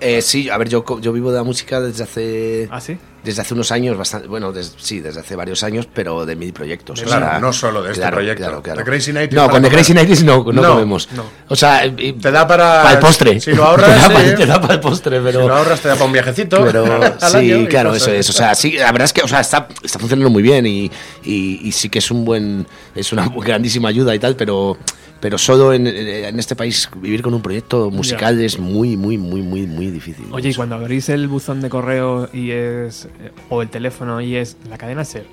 Eh, 0.00 0.20
sí, 0.22 0.50
a 0.50 0.58
ver, 0.58 0.68
yo, 0.68 0.84
yo 1.00 1.12
vivo 1.12 1.30
de 1.30 1.38
la 1.38 1.44
música 1.44 1.80
desde 1.80 2.04
hace. 2.04 2.68
¿Ah, 2.70 2.80
sí? 2.80 2.98
Desde 3.24 3.40
hace 3.40 3.54
unos 3.54 3.70
años, 3.70 3.96
bastante, 3.96 4.26
bueno, 4.26 4.50
des- 4.52 4.74
sí, 4.78 4.98
desde 4.98 5.20
hace 5.20 5.36
varios 5.36 5.62
años, 5.62 5.86
pero 5.94 6.26
de 6.26 6.34
mil 6.34 6.52
proyectos. 6.52 7.00
o 7.00 7.04
Claro, 7.04 7.24
sea, 7.26 7.38
no 7.38 7.52
solo 7.52 7.80
de 7.82 7.90
este 7.90 8.00
claro, 8.00 8.16
proyecto. 8.16 8.42
Claro, 8.42 8.62
claro. 8.62 8.78
The 8.80 8.84
Crazy 8.84 9.12
Nighties 9.12 9.34
No, 9.40 9.48
con 9.48 9.62
The. 9.62 9.68
Crazy 9.70 9.94
Nighties 9.94 10.24
no, 10.24 10.38
no, 10.44 10.52
No, 10.60 10.68
comemos. 10.74 11.08
no. 11.12 11.24
O 11.48 11.54
sea, 11.54 11.86
y- 11.86 12.14
te 12.14 12.30
da 12.32 12.46
para... 12.48 12.82
para 12.82 12.94
el 12.94 12.98
postre. 12.98 13.40
Si 13.40 13.52
lo 13.52 13.64
ahorras, 13.64 13.86
te 13.94 13.94
da, 13.94 14.08
sí, 14.08 14.12
para, 14.12 14.34
te 14.36 14.46
da 14.46 14.60
para 14.60 14.74
el 14.74 14.80
postre, 14.80 15.20
pero. 15.20 15.40
si 15.42 15.46
lo 15.48 15.54
ahorras 15.56 15.80
te 15.80 15.88
da 15.88 15.94
para 15.94 16.06
un 16.06 16.12
viajecito. 16.12 16.64
Pero 16.64 16.84
sí, 17.40 17.66
claro, 17.70 17.94
eso 17.94 18.10
es. 18.10 18.28
O 18.28 18.32
sea, 18.32 18.56
sí, 18.56 18.72
la 18.72 18.90
verdad 18.90 19.04
es 19.04 19.12
que 19.12 19.22
o 19.22 19.28
sea, 19.28 19.40
está, 19.40 19.68
está 19.84 20.00
funcionando 20.00 20.28
muy 20.28 20.42
bien 20.42 20.66
y, 20.66 20.90
y- 21.22 21.60
y 21.62 21.70
sí 21.72 21.88
que 21.88 22.00
es 22.00 22.10
un 22.10 22.24
buen, 22.24 22.66
es 22.94 23.12
una 23.12 23.28
grandísima 23.28 23.88
ayuda 23.88 24.14
y 24.14 24.18
tal, 24.18 24.34
pero, 24.34 24.76
pero 25.22 25.38
solo 25.38 25.72
en, 25.72 25.86
en 25.86 26.36
este 26.40 26.56
país 26.56 26.90
vivir 26.96 27.22
con 27.22 27.32
un 27.32 27.42
proyecto 27.42 27.92
musical 27.92 28.40
es 28.40 28.58
muy, 28.58 28.96
muy, 28.96 29.16
muy, 29.18 29.40
muy, 29.40 29.68
muy 29.68 29.86
difícil. 29.86 30.26
Oye, 30.32 30.48
y 30.48 30.54
cuando 30.54 30.74
abrís 30.74 31.08
el 31.10 31.28
buzón 31.28 31.60
de 31.60 31.68
correo 31.70 32.28
y 32.32 32.50
es. 32.50 33.04
eh, 33.20 33.30
o 33.48 33.62
el 33.62 33.68
teléfono 33.70 34.20
y 34.20 34.34
es 34.34 34.56
la 34.68 34.76
cadena 34.78 35.04
SER, 35.04 35.24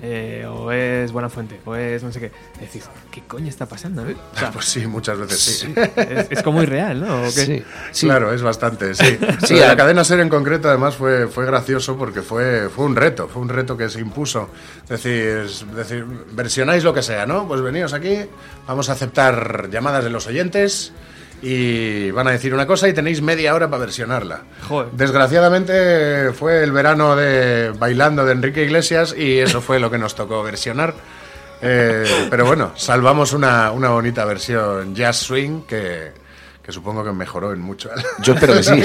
eh, 0.00 0.46
o 0.48 0.70
es 0.70 1.10
Buena 1.12 1.28
Fuente, 1.28 1.60
o 1.64 1.74
es 1.74 2.02
no 2.02 2.12
sé 2.12 2.20
qué, 2.20 2.32
decís, 2.60 2.88
¿qué 3.10 3.22
coño 3.26 3.48
está 3.48 3.66
pasando? 3.66 4.04
no? 4.04 4.10
O 4.10 4.38
sea, 4.38 4.50
Pues 4.52 4.66
sí, 4.66 4.86
muchas 4.86 5.18
veces 5.18 5.40
sí. 5.40 5.74
es, 5.96 6.26
es 6.30 6.42
como 6.42 6.62
irreal, 6.62 7.00
¿no? 7.00 7.22
¿O 7.22 7.24
qué? 7.24 7.30
Sí, 7.30 7.64
sí. 7.92 8.06
Claro, 8.06 8.32
es 8.32 8.42
bastante, 8.42 8.94
sí. 8.94 9.18
Sí, 9.46 9.54
la 9.56 9.76
cadena 9.76 10.04
ser 10.04 10.20
en 10.20 10.28
concreto 10.28 10.68
además 10.68 10.94
fue, 10.96 11.26
fue 11.28 11.46
gracioso 11.46 11.96
porque 11.96 12.22
fue, 12.22 12.68
fue 12.68 12.84
un 12.84 12.96
reto, 12.96 13.28
fue 13.28 13.42
un 13.42 13.48
reto 13.48 13.76
que 13.76 13.88
se 13.88 14.00
impuso. 14.00 14.50
Decir, 14.88 15.48
decir, 15.74 16.04
versionáis 16.32 16.84
lo 16.84 16.94
que 16.94 17.02
sea, 17.02 17.26
¿no? 17.26 17.46
Pues 17.48 17.60
veníos 17.60 17.92
aquí, 17.92 18.18
vamos 18.66 18.88
a 18.88 18.92
aceptar 18.92 19.68
llamadas 19.70 20.04
de 20.04 20.10
los 20.10 20.26
oyentes 20.26 20.92
y 21.42 22.10
van 22.10 22.28
a 22.28 22.32
decir 22.32 22.52
una 22.52 22.66
cosa 22.66 22.88
y 22.88 22.92
tenéis 22.92 23.22
media 23.22 23.54
hora 23.54 23.68
para 23.68 23.80
versionarla. 23.80 24.42
Joder. 24.68 24.90
Desgraciadamente 24.92 26.32
fue 26.32 26.62
el 26.62 26.72
verano 26.72 27.14
de 27.16 27.72
bailando 27.78 28.24
de 28.24 28.32
Enrique 28.32 28.64
Iglesias 28.64 29.14
y 29.16 29.38
eso 29.38 29.60
fue 29.60 29.78
lo 29.78 29.90
que 29.90 29.98
nos 29.98 30.14
tocó 30.14 30.42
versionar. 30.42 30.94
Eh, 31.60 32.26
pero 32.30 32.46
bueno, 32.46 32.72
salvamos 32.76 33.32
una, 33.32 33.72
una 33.72 33.90
bonita 33.90 34.24
versión 34.24 34.94
jazz 34.94 35.16
swing 35.16 35.62
que, 35.62 36.12
que 36.62 36.72
supongo 36.72 37.04
que 37.04 37.12
mejoró 37.12 37.52
en 37.52 37.60
mucho. 37.60 37.90
Yo 38.22 38.34
espero 38.34 38.54
que 38.54 38.62
sí. 38.62 38.82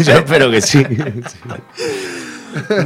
Yo 0.04 0.12
espero 0.14 0.50
que 0.50 0.60
sí. 0.60 0.84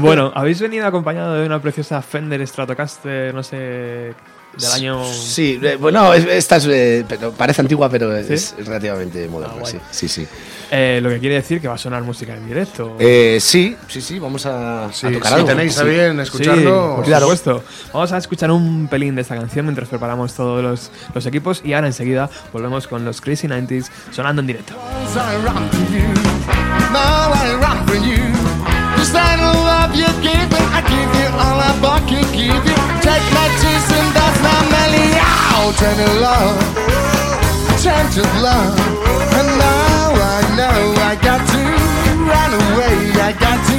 Bueno, 0.00 0.32
habéis 0.34 0.60
venido 0.60 0.86
acompañado 0.86 1.34
de 1.34 1.46
una 1.46 1.60
preciosa 1.62 2.02
Fender 2.02 2.46
Stratocaster, 2.46 3.34
no 3.34 3.42
sé, 3.42 4.14
del 4.58 4.72
año. 4.72 5.04
Sí, 5.04 5.58
eh, 5.62 5.76
bueno, 5.80 6.12
es- 6.14 6.26
esta 6.26 6.56
es, 6.56 6.66
eh, 6.66 7.04
pero 7.08 7.32
parece 7.32 7.60
antigua, 7.62 7.88
pero 7.88 8.14
es, 8.16 8.26
¿Sí? 8.26 8.54
es 8.58 8.66
relativamente 8.66 9.28
moderna. 9.28 9.54
Ah, 9.62 9.66
sí, 9.66 9.78
sí, 9.90 10.08
sí. 10.08 10.26
Eh, 10.72 11.00
lo 11.02 11.08
que 11.08 11.18
quiere 11.18 11.34
decir 11.36 11.60
que 11.60 11.66
va 11.66 11.74
a 11.74 11.78
sonar 11.78 12.02
música 12.04 12.32
en 12.36 12.46
directo. 12.46 12.96
Eh, 13.00 13.38
sí, 13.40 13.76
sí, 13.88 14.00
sí, 14.00 14.18
vamos 14.20 14.46
a, 14.46 14.84
a 14.86 14.92
Sí, 14.92 15.08
tocar 15.12 15.28
si 15.28 15.34
algo. 15.34 15.46
tenéis 15.48 15.76
a 15.78 15.82
bien 15.84 16.16
Sí, 16.16 16.22
escucharlo, 16.22 16.96
por 16.96 17.04
Claro. 17.04 17.22
supuesto. 17.26 17.64
Vamos 17.92 18.12
a 18.12 18.18
escuchar 18.18 18.50
un 18.52 18.86
pelín 18.88 19.16
de 19.16 19.22
esta 19.22 19.34
canción 19.36 19.66
mientras 19.66 19.88
preparamos 19.88 20.34
todos 20.34 20.62
los, 20.62 20.90
los 21.12 21.26
equipos 21.26 21.60
y 21.64 21.72
ahora 21.72 21.88
enseguida 21.88 22.30
volvemos 22.52 22.86
con 22.86 23.04
los 23.04 23.20
Crazy 23.20 23.48
90s 23.48 23.86
sonando 24.12 24.40
en 24.40 24.46
directo. 24.46 24.74
Take 33.00 33.26
my 33.32 33.48
juice 33.60 33.88
and 33.98 34.08
that's 34.14 34.38
my 34.44 34.58
melody 34.72 35.18
out. 35.18 35.38
To 35.80 35.86
love, 36.20 36.60
turn 37.80 38.04
to 38.12 38.22
love. 38.42 38.76
And 39.38 39.48
now 39.56 40.12
I 40.12 40.40
know 40.58 40.78
I 41.08 41.16
got 41.22 41.40
to 41.40 41.62
run 42.26 42.50
away, 42.52 42.96
I 43.16 43.32
got 43.32 43.58
to 43.70 43.78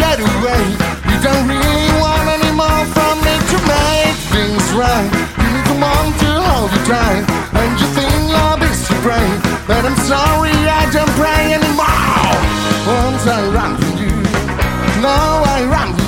get 0.00 0.18
away. 0.24 0.62
You 1.10 1.16
don't 1.20 1.44
really 1.44 1.90
want 2.00 2.26
any 2.32 2.52
more 2.56 2.84
from 2.96 3.14
me 3.26 3.34
to 3.52 3.58
make 3.68 4.16
things 4.32 4.64
right. 4.72 5.10
You 5.36 5.48
need 5.52 5.66
someone 5.68 6.10
to 6.22 6.30
hold 6.48 6.70
you 6.72 6.82
tight, 6.88 7.24
and 7.60 7.70
you 7.80 7.88
think 7.92 8.14
love 8.32 8.62
is 8.62 8.78
to 8.88 8.94
pray. 9.04 9.28
But 9.66 9.84
I'm 9.84 9.98
sorry, 10.08 10.56
I 10.64 10.88
don't 10.96 11.12
pray 11.20 11.52
anymore. 11.58 12.32
Once 12.88 13.26
I 13.26 13.42
run 13.52 13.76
from 13.76 13.94
you, 14.00 14.14
now 15.02 15.44
I 15.44 15.66
run 15.68 15.92
from 15.92 16.02
you. 16.02 16.07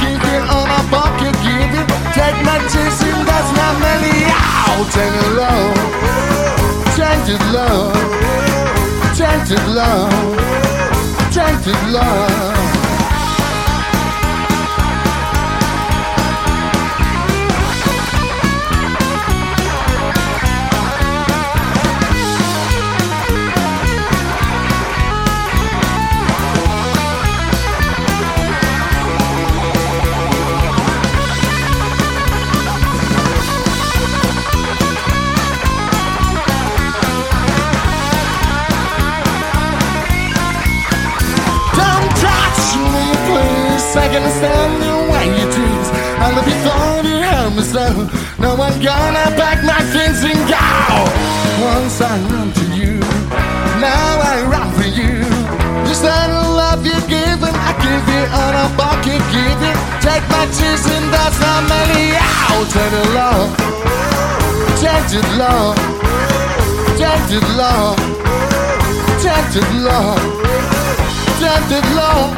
Give, 0.00 0.20
but 0.20 0.22
I 0.22 0.22
give 0.22 0.22
you 0.22 0.38
it 0.38 0.44
on 0.50 0.68
a 0.68 0.82
bucket, 0.90 1.34
give 1.42 1.74
it. 1.74 1.86
Take 2.14 2.38
my 2.44 2.58
chasing, 2.68 3.24
that's 3.24 3.50
not 3.56 3.74
many 3.80 4.24
out. 4.30 4.88
Tainted 4.90 5.32
love, 5.36 5.76
tainted 6.96 7.42
love, 7.52 7.94
tainted 9.16 9.66
love, 9.68 10.12
tainted 11.32 11.80
love. 11.92 12.77
I 44.38 44.46
can 44.46 44.54
stand 44.54 44.74
the 44.82 44.94
way 45.10 45.26
you 45.34 45.46
treat. 45.50 45.86
And 46.22 46.38
if 46.38 46.46
you 46.46 46.58
thought 46.62 47.02
you 47.02 47.18
hurt 47.18 47.50
me 47.58 47.62
so, 47.62 47.86
no 48.38 48.54
one 48.54 48.74
gonna 48.78 49.34
pack 49.34 49.64
my 49.64 49.82
things 49.90 50.22
and 50.22 50.38
go. 50.46 50.62
Once 51.58 52.00
I 52.00 52.14
run 52.30 52.52
to 52.54 52.64
you, 52.70 53.02
now 53.82 54.22
I 54.22 54.46
run 54.46 54.70
for 54.78 54.86
you. 54.86 55.26
Just 55.86 56.02
that 56.02 56.30
love 56.54 56.86
you 56.86 56.94
give 57.10 57.42
and 57.42 57.56
I 57.56 57.74
give 57.82 58.06
you 58.06 58.22
on 58.30 58.54
a 58.54 58.66
bucket, 58.78 59.22
give 59.34 59.58
it. 59.58 59.76
Take 60.06 60.22
my 60.30 60.46
tears 60.54 60.86
and 60.86 61.10
that's 61.10 61.38
not 61.42 61.66
many 61.66 62.14
out. 62.14 62.62
Tainted 62.70 63.10
love, 63.18 63.50
tainted 64.78 65.26
love, 65.34 65.74
tainted 66.94 67.42
love, 67.58 67.98
tainted 69.18 69.66
love. 69.82 70.18
Tainted 71.38 71.84
love, 71.88 71.88
tainted 71.88 71.88
love, 71.94 72.34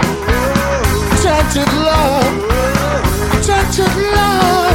tainted 1.30 1.72
love, 1.74 3.46
tainted 3.46 3.94
love. 4.14 4.70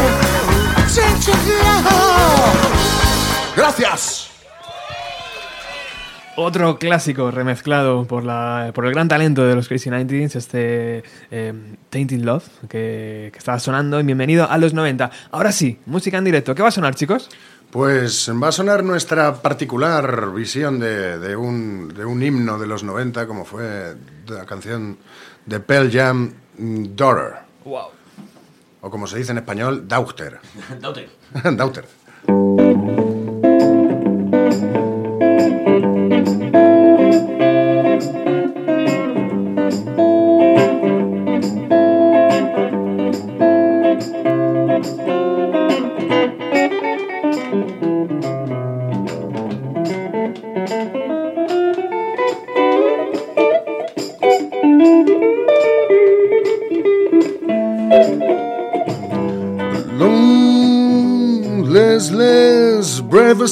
Gracias. 3.56 4.32
Otro 6.38 6.78
clásico 6.78 7.32
remezclado 7.32 8.06
por, 8.06 8.24
la, 8.24 8.72
por 8.74 8.86
el 8.86 8.92
gran 8.92 9.08
talento 9.08 9.46
de 9.46 9.56
los 9.56 9.68
Crazy 9.68 9.90
19 9.90 10.26
este 10.26 11.04
eh, 11.32 11.54
Tainted 11.90 12.22
Love, 12.22 12.46
que, 12.70 13.30
que 13.32 13.38
estaba 13.38 13.60
sonando. 13.60 14.00
Y 14.00 14.04
bienvenido 14.04 14.50
a 14.50 14.58
los 14.58 14.74
90. 14.74 15.12
Ahora 15.32 15.52
sí, 15.52 15.80
música 15.86 16.18
en 16.18 16.26
directo. 16.26 16.54
¿Qué 16.54 16.62
va 16.62 16.68
a 16.70 16.72
sonar, 16.72 16.96
chicos? 16.96 17.30
Pues 17.72 18.30
va 18.32 18.50
a 18.50 18.52
sonar 18.52 18.84
nuestra 18.84 19.42
particular 19.42 20.32
visión 20.34 20.80
de, 20.80 21.20
de 21.20 21.36
un, 21.36 21.94
de 21.94 22.06
un 22.06 22.22
himno 22.22 22.58
de 22.60 22.68
los 22.68 22.84
90, 22.84 23.28
como 23.28 23.46
fue 23.46 23.96
la 24.28 24.46
canción 24.46 24.98
de 25.46 25.60
Pearl 25.60 25.92
Jam, 25.92 26.34
Daughter. 26.58 27.36
Wow. 27.64 27.90
O 28.82 28.90
como 28.90 29.08
se 29.08 29.18
dice 29.18 29.32
en 29.32 29.40
español, 29.40 29.88
Daughter. 29.88 30.40
Daughter. 30.80 31.10
Daughter. 31.56 31.86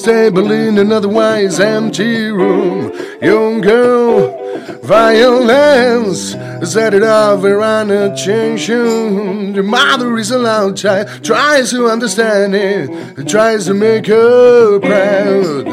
Breakfast 0.03 0.05
table 0.05 0.51
in 0.51 0.77
an 0.77 0.91
otherwise 0.91 1.59
empty 1.59 2.29
room. 2.29 2.91
Young 3.21 3.61
girl, 3.61 4.31
violence, 4.81 6.31
set 6.71 6.93
it 6.93 7.03
off 7.03 7.43
around 7.43 7.91
attention. 7.91 9.53
The 9.53 9.63
mother 9.63 10.17
is 10.17 10.31
a 10.31 10.39
loud 10.39 10.77
child, 10.77 11.23
tries 11.23 11.71
to 11.71 11.87
understand 11.87 12.55
it, 12.55 13.27
tries 13.27 13.65
to 13.65 13.73
make 13.73 14.07
her 14.07 14.79
proud. 14.79 15.65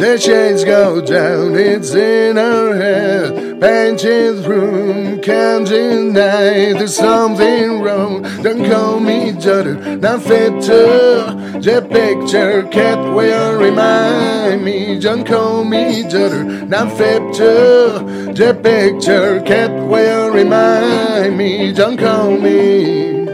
The 0.00 0.18
shades 0.18 0.64
go 0.64 1.00
down, 1.00 1.54
it's 1.56 1.94
in 1.94 2.36
her 2.36 2.76
head. 2.76 3.45
Painted 3.60 4.44
room, 4.44 5.22
can't 5.22 5.66
deny 5.66 6.74
there's 6.74 6.94
something 6.94 7.80
wrong. 7.80 8.22
Don't 8.42 8.68
call 8.70 9.00
me 9.00 9.32
daughter, 9.32 9.96
not 9.96 10.22
fit 10.22 10.52
to 10.64 11.58
the 11.62 11.80
picture. 11.90 12.64
Cat 12.68 12.98
will 13.14 13.58
remind 13.58 14.62
me. 14.62 15.00
Don't 15.00 15.26
call 15.26 15.64
me 15.64 16.02
daughter, 16.02 16.44
not 16.44 16.98
fit 16.98 17.22
to 17.34 18.32
the 18.34 18.52
picture. 18.62 19.40
Cat 19.40 19.70
will 19.70 20.30
remind 20.30 21.38
me. 21.38 21.72
Don't 21.72 21.96
call 21.96 22.32
me. 22.36 23.24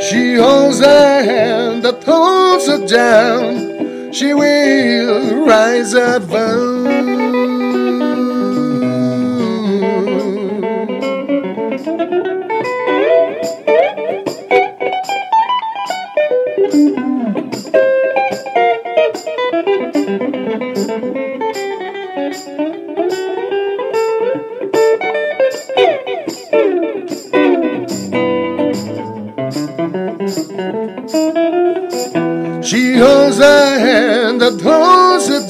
She 0.00 0.34
holds 0.36 0.80
a 0.80 1.22
hand 1.22 1.82
that 1.82 2.02
holds 2.04 2.66
her 2.68 2.86
down. 2.86 3.69
She 4.12 4.34
will 4.34 5.46
rise 5.46 5.94
above. 5.94 7.59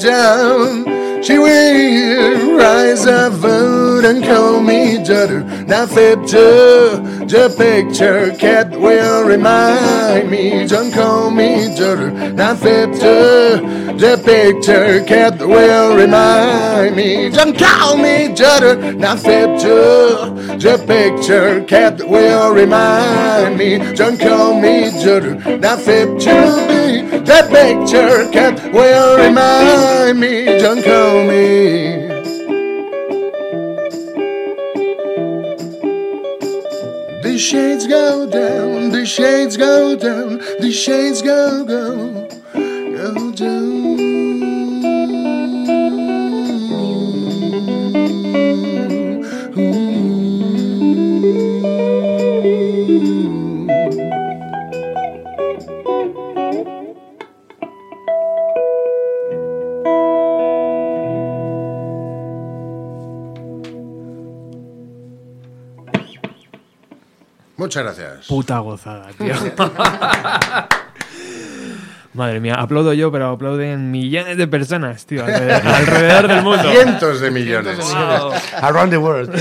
Down. 0.01 1.23
She 1.23 1.37
will 1.37 2.57
rise 2.57 3.05
above 3.05 4.03
and 4.03 4.23
call 4.23 4.59
me 4.59 4.97
daughter. 5.03 5.43
Now 5.67 5.85
fit 5.85 6.17
to 6.29 6.99
the 7.27 7.53
picture. 7.55 8.35
Cat 8.37 8.71
will 8.71 9.23
remind 9.23 10.31
me. 10.31 10.65
Don't 10.67 10.91
call 10.91 11.29
me 11.29 11.67
daughter. 11.77 12.09
Now 12.33 12.55
fit 12.55 12.91
to 12.93 13.61
the 13.97 14.17
picture. 14.25 15.03
Cat 15.05 15.37
will 15.39 15.95
remind 15.95 16.95
me. 16.95 17.29
Don't 17.29 17.55
call 17.55 17.97
me 17.97 18.33
daughter. 18.33 18.75
Now 18.93 19.15
fit 19.15 19.59
to 19.61 20.40
the 20.61 20.77
picture. 20.85 21.63
Cat 21.63 22.07
will 22.07 22.53
remind 22.53 23.57
me. 23.57 23.77
Don't 23.95 24.19
call 24.19 24.59
me 24.59 24.91
daughter. 25.03 25.35
Now 25.57 25.77
fit 25.77 26.07
to 26.21 26.37
the 27.25 27.41
picture. 27.49 28.29
Cat 28.31 28.71
will 28.71 29.17
remind 29.17 30.19
me. 30.19 30.45
Don't 30.59 30.83
call 30.83 31.25
me. 31.25 32.07
The 37.23 37.37
shades 37.39 37.87
go 37.87 38.29
down, 38.29 38.91
the 38.91 39.05
shades 39.05 39.57
go 39.57 39.95
down, 39.95 40.37
the 40.59 40.71
shades 40.71 41.21
go 41.21 41.65
go 41.65 42.29
go 42.53 43.31
Muchas 67.71 67.83
gracias. 67.85 68.27
Puta 68.27 68.59
gozada, 68.59 69.07
tío. 69.17 69.33
Madre 72.13 72.41
mía, 72.41 72.55
aplaudo 72.55 72.91
yo, 72.91 73.09
pero 73.13 73.29
aplauden 73.29 73.91
millones 73.91 74.35
de 74.35 74.45
personas, 74.45 75.05
tío, 75.05 75.23
alrededor, 75.23 75.67
alrededor 75.75 76.27
del 76.27 76.43
mundo. 76.43 76.69
Cientos 76.69 77.21
de 77.21 77.31
millones. 77.31 77.79
Around 78.61 78.89
the 78.89 78.97
world. 78.97 79.33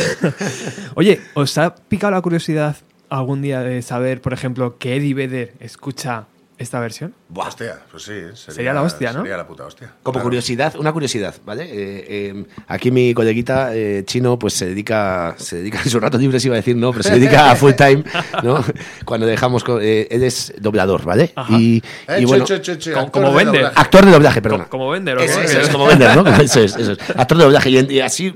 Oye, 0.94 1.20
¿os 1.34 1.58
ha 1.58 1.74
picado 1.74 2.12
la 2.12 2.20
curiosidad 2.20 2.76
algún 3.08 3.42
día 3.42 3.62
de 3.62 3.82
saber, 3.82 4.20
por 4.20 4.32
ejemplo, 4.32 4.78
que 4.78 4.94
Eddie 4.94 5.14
Vedder 5.14 5.54
escucha 5.58 6.26
esta 6.58 6.78
versión? 6.78 7.12
Buah. 7.32 7.46
Hostia, 7.46 7.78
pues 7.90 8.02
sí. 8.02 8.12
Sería, 8.12 8.34
Sería 8.54 8.72
la 8.72 8.82
hostia, 8.82 9.12
¿no? 9.12 9.20
Sería 9.20 9.36
la 9.36 9.46
puta 9.46 9.64
hostia. 9.64 9.92
Como 10.02 10.14
Claro. 10.14 10.24
curiosidad, 10.24 10.74
una 10.76 10.92
curiosidad, 10.92 11.32
¿vale? 11.46 11.62
Eh, 11.64 12.04
eh, 12.08 12.44
aquí 12.66 12.90
mi 12.90 13.14
coleguita 13.14 13.72
eh, 13.72 14.02
chino 14.04 14.36
pues 14.36 14.54
se 14.54 14.66
dedica, 14.66 15.36
se 15.38 15.58
dedica 15.58 15.80
en 15.84 15.90
su 15.90 16.00
rato 16.00 16.18
libre, 16.18 16.40
se 16.40 16.48
iba 16.48 16.56
a 16.56 16.58
decir, 16.58 16.74
no, 16.74 16.90
pero 16.90 17.04
se 17.04 17.14
dedica 17.14 17.52
a 17.52 17.54
full 17.54 17.72
time, 17.74 18.02
¿no? 18.42 18.64
Cuando 19.04 19.26
dejamos, 19.26 19.62
co- 19.62 19.80
eh, 19.80 20.08
él 20.10 20.24
es 20.24 20.52
doblador, 20.58 21.04
¿vale? 21.04 21.32
Ajá. 21.36 21.56
Y, 21.56 21.80
Eh, 22.08 22.24
bueno, 22.26 22.44
che, 22.44 22.60
che, 22.60 22.76
che, 22.78 22.90
como- 22.92 23.06
actor 23.06 23.22
como 23.22 23.38
de 23.38 23.44
vende. 23.44 23.58
doblaje. 23.58 23.80
actor 23.80 24.04
de 24.06 24.10
doblaje, 24.10 24.42
perdona. 24.42 24.64
Como 24.68 24.90
vender, 24.90 25.18
¿o 25.18 25.20
Eso, 25.20 25.38
qué? 25.38 25.44
eso 25.44 25.60
es 25.60 25.68
como 25.68 25.86
vender, 25.86 26.16
¿no? 26.16 26.26
Eso 26.42 26.60
es, 26.60 26.74
eso 26.76 26.92
es. 26.92 26.98
Actor 27.16 27.38
de 27.38 27.44
doblaje 27.44 27.70
y, 27.70 28.00
así 28.00 28.34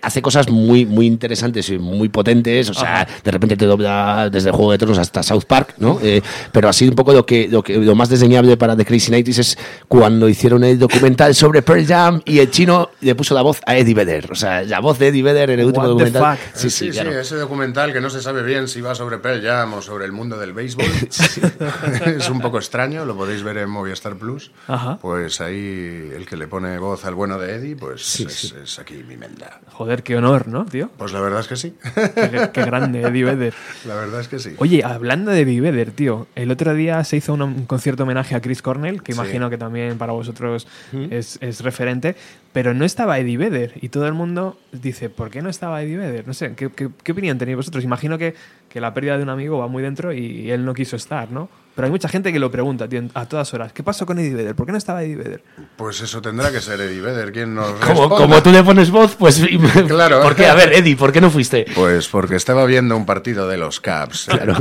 hace 0.00 0.22
cosas 0.22 0.48
muy, 0.48 0.86
muy 0.86 1.06
interesantes 1.06 1.68
y 1.68 1.76
muy 1.78 2.08
potentes. 2.08 2.70
O 2.70 2.74
sea, 2.74 3.06
de 3.22 3.30
repente 3.30 3.54
te 3.56 3.66
dobla 3.66 4.30
desde 4.30 4.50
Juego 4.50 4.72
de 4.72 4.78
Tronos 4.78 4.98
hasta 4.98 5.22
South 5.22 5.44
Park, 5.46 5.74
¿no? 5.76 5.98
Eh, 6.02 6.22
pero 6.52 6.70
así 6.70 6.88
un 6.88 6.94
poco 6.94 7.12
lo 7.12 7.26
que, 7.26 7.48
lo 7.48 7.62
que 7.62 7.76
lo 7.76 7.94
más 7.94 8.08
desdeñable 8.14 8.56
para 8.56 8.76
The 8.76 8.84
Crazy 8.84 9.10
Nighties 9.10 9.38
es 9.38 9.58
cuando 9.88 10.28
hicieron 10.28 10.62
el 10.64 10.78
documental 10.78 11.34
sobre 11.34 11.62
Pearl 11.62 11.86
Jam 11.86 12.22
y 12.24 12.38
el 12.38 12.50
chino 12.50 12.90
le 13.00 13.14
puso 13.14 13.34
la 13.34 13.42
voz 13.42 13.60
a 13.66 13.76
Eddie 13.76 13.94
Vedder. 13.94 14.30
O 14.30 14.34
sea, 14.34 14.62
la 14.62 14.80
voz 14.80 14.98
de 14.98 15.08
Eddie 15.08 15.22
Vedder 15.22 15.50
en 15.50 15.60
el 15.60 15.66
último 15.66 15.86
What 15.86 15.96
the 15.96 16.04
documental. 16.04 16.36
fuck? 16.36 16.46
Sí, 16.54 16.70
sí, 16.70 16.86
sí, 16.86 16.90
claro. 16.92 17.18
ese 17.18 17.36
documental 17.36 17.92
que 17.92 18.00
no 18.00 18.08
se 18.10 18.22
sabe 18.22 18.42
bien 18.42 18.68
si 18.68 18.80
va 18.80 18.94
sobre 18.94 19.18
Pearl 19.18 19.42
Jam 19.42 19.74
o 19.74 19.82
sobre 19.82 20.04
el 20.04 20.12
mundo 20.12 20.38
del 20.38 20.52
béisbol. 20.52 20.84
es 22.06 22.30
un 22.30 22.40
poco 22.40 22.58
extraño, 22.58 23.04
lo 23.04 23.16
podéis 23.16 23.42
ver 23.42 23.58
en 23.58 23.68
Movistar 23.68 24.16
Plus. 24.16 24.52
Ajá. 24.68 24.98
Pues 25.00 25.40
ahí 25.40 26.10
el 26.14 26.26
que 26.26 26.36
le 26.36 26.46
pone 26.46 26.78
voz 26.78 27.04
al 27.04 27.14
bueno 27.14 27.38
de 27.38 27.54
Eddie, 27.56 27.76
pues 27.76 28.20
es, 28.20 28.52
es 28.52 28.78
aquí 28.78 29.02
mi 29.06 29.16
menda. 29.16 29.60
Joder, 29.72 30.02
qué 30.02 30.16
honor, 30.16 30.48
¿no, 30.48 30.64
tío? 30.64 30.90
Pues 30.96 31.12
la 31.12 31.20
verdad 31.20 31.40
es 31.40 31.48
que 31.48 31.56
sí. 31.56 31.74
Qué, 31.94 32.50
qué 32.52 32.64
grande, 32.64 33.02
Eddie 33.02 33.24
Vedder. 33.24 33.54
La 33.86 33.96
verdad 33.96 34.20
es 34.20 34.28
que 34.28 34.38
sí. 34.38 34.54
Oye, 34.58 34.82
hablando 34.84 35.30
de 35.30 35.40
Eddie 35.40 35.60
Vedder, 35.60 35.90
tío, 35.90 36.26
el 36.34 36.50
otro 36.50 36.74
día 36.74 37.02
se 37.04 37.16
hizo 37.16 37.34
un, 37.34 37.42
un 37.42 37.66
concierto 37.66 38.03
homenaje 38.04 38.34
a 38.34 38.40
Chris 38.40 38.62
Cornell, 38.62 39.02
que 39.02 39.12
Sí. 39.12 39.18
imagino 39.20 39.50
que 39.50 39.58
también 39.58 39.98
para 39.98 40.12
vosotros 40.12 40.66
es, 41.10 41.38
es 41.42 41.60
referente, 41.62 42.14
pero 42.52 42.72
no 42.72 42.84
estaba 42.84 43.18
Eddie 43.18 43.36
Vedder 43.36 43.72
y 43.82 43.88
todo 43.88 44.06
el 44.06 44.14
mundo 44.14 44.56
dice, 44.72 45.10
¿por 45.10 45.30
qué 45.30 45.42
no 45.42 45.50
estaba 45.50 45.82
Eddie 45.82 45.96
Vedder? 45.96 46.26
No 46.26 46.32
sé, 46.34 46.54
¿qué, 46.54 46.70
qué- 46.70 46.90
qué 47.02 47.12
opinión 47.12 47.36
tenéis 47.38 47.56
vosotros? 47.56 47.82
Imagino 47.84 48.16
que, 48.16 48.34
que 48.68 48.80
la 48.80 48.94
pérdida 48.94 49.16
de 49.16 49.24
un 49.24 49.30
amigo 49.30 49.58
va 49.58 49.66
muy 49.66 49.82
dentro 49.82 50.12
y 50.12 50.50
él 50.50 50.64
no 50.64 50.72
quiso 50.74 50.96
estar, 50.96 51.30
¿no? 51.30 51.48
Pero 51.74 51.86
hay 51.86 51.90
mucha 51.90 52.08
gente 52.08 52.32
que 52.32 52.38
lo 52.38 52.52
pregunta, 52.52 52.88
tío, 52.88 53.02
a 53.14 53.26
todas 53.26 53.52
horas, 53.52 53.72
¿qué 53.72 53.82
pasó 53.82 54.06
con 54.06 54.16
Eddie 54.20 54.34
Vedder? 54.34 54.54
¿Por 54.54 54.64
qué 54.64 54.70
no 54.70 54.78
estaba 54.78 55.02
Eddie 55.02 55.16
Vedder? 55.16 55.42
Pues 55.76 56.00
eso 56.02 56.22
tendrá 56.22 56.52
que 56.52 56.60
ser 56.60 56.80
Eddie 56.80 57.00
Vedder 57.00 57.32
quien 57.32 57.52
nos 57.56 57.66
Como, 57.72 57.86
responda. 57.88 58.16
como 58.16 58.42
tú 58.44 58.52
le 58.52 58.62
pones 58.62 58.90
voz, 58.90 59.16
pues. 59.16 59.42
Claro. 59.88 60.22
¿Por 60.22 60.36
qué? 60.36 60.46
A 60.46 60.54
ver, 60.54 60.72
Eddie, 60.72 60.94
¿por 60.94 61.10
qué 61.10 61.20
no 61.20 61.30
fuiste? 61.32 61.66
Pues 61.74 62.06
porque 62.06 62.36
estaba 62.36 62.64
viendo 62.64 62.96
un 62.96 63.04
partido 63.04 63.48
de 63.48 63.56
los 63.56 63.80
Caps. 63.80 64.28
Claro, 64.34 64.54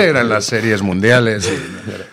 Eran 0.00 0.30
las 0.30 0.46
series 0.46 0.80
mundiales 0.80 1.46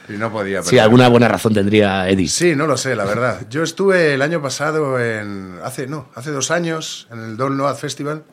y, 0.10 0.14
y 0.14 0.18
no 0.18 0.30
podía 0.30 0.62
Sí, 0.62 0.72
perder. 0.72 0.82
alguna 0.82 1.08
buena 1.08 1.30
razón 1.30 1.54
tendría 1.54 2.10
Eddie. 2.10 2.28
Sí, 2.28 2.54
no 2.54 2.68
lo 2.68 2.76
sé, 2.76 2.98
la 2.98 3.06
verdad. 3.06 3.42
Yo 3.50 3.64
estuve 3.64 4.14
el 4.14 4.22
año 4.22 4.42
pasado 4.42 5.00
en. 5.00 5.58
Hace, 5.64 5.88
no, 5.88 6.10
hace 6.16 6.32
dos 6.32 6.52
años, 6.52 7.08
en 7.12 7.20
el 7.24 7.38
Don't 7.38 7.56
Load 7.58 7.76
Festival, 7.78 8.24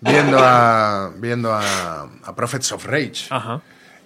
viendo 0.00 0.38
a. 0.40 1.10
viendo 1.18 1.52
a, 1.52 2.08
a 2.22 2.36
Prophets 2.36 2.70
of 2.70 2.86
Rage. 2.86 3.26
Ajá. 3.30 3.60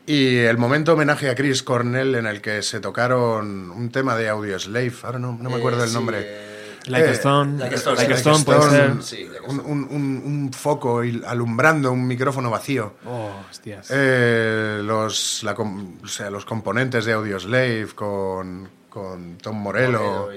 Y 0.08 0.38
el 0.38 0.56
momento 0.56 0.94
homenaje 0.94 1.28
a 1.28 1.34
Chris 1.34 1.62
Cornell 1.62 2.14
en 2.14 2.26
el 2.26 2.40
que 2.40 2.62
se 2.62 2.80
tocaron 2.80 3.70
un 3.70 3.90
tema 3.90 4.16
de 4.16 4.28
Audio 4.30 4.58
Slave. 4.58 4.94
Ahora 5.02 5.18
no, 5.18 5.38
no 5.38 5.50
me 5.50 5.56
acuerdo 5.56 5.84
el 5.84 5.92
nombre. 5.92 6.48
Like 6.86 7.08
a 7.08 7.10
Eh, 7.10 7.14
Stone, 7.14 7.58
Like 7.58 7.74
a 7.74 7.78
Stone, 7.78 7.96
Like 7.96 8.12
a 8.14 8.16
Like 8.16 8.28
a 8.28 8.32
Stone 8.32 8.44
puede 8.44 9.00
Stone, 9.02 9.28
un, 9.48 9.60
un- 9.60 9.88
un- 9.90 10.22
un 10.24 10.52
foco 10.54 11.02
alumbrando 11.26 11.92
un 11.92 12.06
micrófono 12.06 12.48
vacío. 12.50 12.94
Oh, 13.04 13.30
hostias. 13.50 13.88
Eh, 13.92 14.80
los, 14.82 15.42
la 15.44 15.54
com- 15.54 15.96
o 16.02 16.08
sea, 16.08 16.30
los 16.30 16.46
componentes 16.46 17.04
de 17.04 17.12
Audioslave 17.12 17.88
con, 17.94 18.66
con 18.88 19.36
Tom 19.36 19.56
Morello 19.60 20.30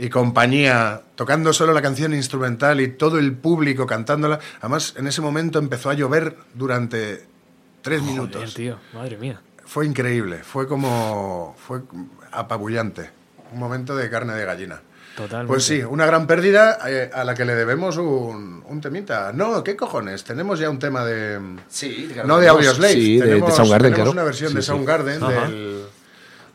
y, 0.00 0.08
compañía 0.08 1.02
tocando 1.14 1.52
solo 1.52 1.72
la 1.72 1.82
canción 1.82 2.12
instrumental 2.12 2.80
y 2.80 2.88
todo 2.88 3.20
el 3.20 3.32
público 3.36 3.86
cantándola. 3.86 4.40
Además, 4.60 4.94
en 4.96 5.06
ese 5.06 5.20
momento 5.20 5.60
empezó 5.60 5.90
a 5.90 5.94
llover 5.94 6.36
durante 6.54 7.24
tres 7.86 8.00
Joder, 8.00 8.12
minutos. 8.14 8.54
tío, 8.54 8.78
madre 8.92 9.16
mía. 9.16 9.40
Fue 9.64 9.86
increíble, 9.86 10.38
fue 10.42 10.66
como 10.68 11.54
fue 11.56 11.82
apabullante. 12.32 13.10
Un 13.52 13.58
momento 13.60 13.94
de 13.96 14.10
carne 14.10 14.34
de 14.34 14.44
gallina. 14.44 14.82
Totalmente. 15.16 15.48
Pues 15.48 15.64
sí, 15.64 15.82
una 15.82 16.04
gran 16.04 16.26
pérdida 16.26 16.78
eh, 16.88 17.10
a 17.14 17.24
la 17.24 17.34
que 17.34 17.44
le 17.44 17.54
debemos 17.54 17.96
un, 17.96 18.62
un 18.66 18.80
temita. 18.80 19.32
No, 19.32 19.62
¿qué 19.64 19.74
cojones? 19.76 20.24
Tenemos 20.24 20.58
ya 20.58 20.68
un 20.68 20.78
tema 20.78 21.04
de... 21.04 21.40
Sí, 21.68 22.12
No 22.26 22.38
de 22.38 22.48
Audioslave. 22.48 22.92
Sí, 22.92 23.14
de- 23.18 23.24
de, 23.24 23.32
tenemos, 23.32 23.56
Soundgarden, 23.56 23.92
tenemos 23.92 23.96
claro. 23.96 24.10
una 24.10 24.24
versión 24.24 24.50
Sí, 24.50 24.56
de 24.56 24.62
sí. 24.62 24.66
Soundgarden 24.66 25.22
Ajá. 25.22 25.48
del, 25.48 25.84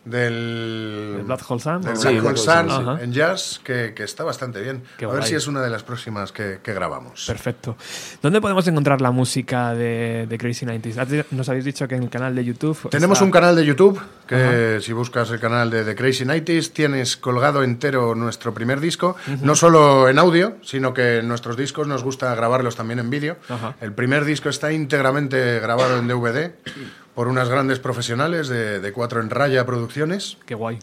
del, 0.06 1.16
¿El 1.20 1.24
Black 1.26 1.42
Hole 1.50 1.62
Sun? 1.62 1.82
del 1.82 2.22
Black 2.22 2.38
Sun 2.38 3.00
en 3.02 3.14
jazz, 3.14 3.62
que, 3.64 3.94
que 3.96 4.04
está 4.04 4.24
bastante 4.24 4.62
bien. 4.62 4.84
Qué 4.98 5.06
a 5.06 5.10
ver 5.10 5.24
si 5.24 5.36
es 5.36 5.48
una 5.48 5.62
de 5.62 5.70
las 5.70 5.84
próximas 5.84 6.32
que, 6.32 6.60
que 6.64 6.74
grabamos. 6.74 7.26
Perfecto. 7.28 7.76
¿Dónde 8.22 8.42
podemos 8.42 8.68
encontrar 8.68 9.02
la 9.02 9.12
música 9.12 9.74
de, 9.74 10.26
de 10.28 10.38
Crazy 10.38 10.66
90s? 10.66 11.26
Nos 11.32 11.50
habéis 11.50 11.66
dicho 11.66 11.88
que 11.88 11.96
en 11.96 12.04
el 12.04 12.10
canal 12.10 12.36
de 12.36 12.44
YouTube. 12.44 12.90
Tenemos 12.90 13.18
está- 13.18 13.26
un 13.26 13.32
canal 13.32 13.56
de 13.56 13.66
YouTube 13.66 14.02
que 14.28 14.80
si 14.82 14.94
buscas 14.94 15.30
el 15.32 15.40
canal 15.42 15.70
de 15.70 15.84
The 15.84 15.94
Crazy 15.96 16.24
Nighties 16.26 16.72
tienes 16.74 17.18
colgado 17.18 17.64
entero 17.64 18.16
nuestro 18.16 18.54
primer 18.54 18.80
disco, 18.80 19.18
no 19.42 19.56
solo 19.56 20.08
en 20.08 20.18
audio, 20.20 20.56
sino 20.64 20.94
que 20.94 21.18
en 21.18 21.28
nuestros 21.28 21.58
discos 21.58 21.86
nos 21.88 22.02
gusta 22.04 22.34
grabarlos 22.34 22.76
también 22.78 23.00
en 23.00 23.10
vídeo. 23.10 23.38
El 23.82 23.94
primer 23.94 24.24
disco 24.26 24.48
está 24.50 24.72
íntegramente 24.72 25.60
grabado 25.60 25.98
en 26.00 26.08
DVD 26.08 26.52
por 27.22 27.28
unas 27.28 27.50
grandes 27.50 27.78
profesionales 27.78 28.48
de, 28.48 28.80
de 28.80 28.92
Cuatro 28.94 29.22
en 29.22 29.30
Raya 29.30 29.64
Producciones 29.64 30.40
Qué 30.48 30.56
guay. 30.56 30.80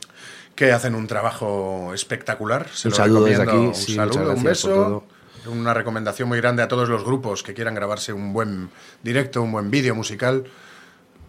que 0.54 0.70
hacen 0.70 0.94
un 0.94 1.08
trabajo 1.08 1.90
espectacular. 1.92 2.68
Se 2.72 2.86
Un 2.86 2.90
lo 2.92 2.96
saludo 2.96 3.24
desde 3.24 3.44
recomiendo. 3.44 3.70
aquí, 3.72 3.78
Un 3.80 3.84
sí, 3.84 3.94
saludo, 3.96 4.34
un 4.34 4.44
beso. 4.44 5.04
Una 5.46 5.74
recomendación 5.74 6.28
muy 6.28 6.38
grande 6.38 6.62
a 6.62 6.68
todos 6.68 6.88
los 6.88 7.02
grupos 7.02 7.42
que 7.42 7.54
quieran 7.54 7.74
grabarse 7.74 8.12
un 8.12 8.32
buen 8.32 8.70
directo, 9.02 9.42
un 9.42 9.50
buen 9.50 9.68
vídeo 9.72 9.96
musical. 9.96 10.44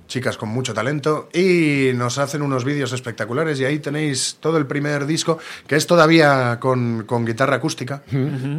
Chicas 0.07 0.37
con 0.37 0.49
mucho 0.49 0.75
talento 0.75 1.27
y 1.33 1.89
nos 1.95 2.19
hacen 2.19 2.43
unos 2.43 2.63
vídeos 2.63 2.93
espectaculares 2.93 3.59
y 3.59 3.65
ahí 3.65 3.79
tenéis 3.79 4.37
todo 4.39 4.59
el 4.59 4.67
primer 4.67 5.07
disco 5.07 5.39
que 5.65 5.75
es 5.75 5.87
todavía 5.87 6.59
con, 6.59 7.03
con 7.07 7.25
guitarra 7.25 7.55
acústica. 7.55 8.03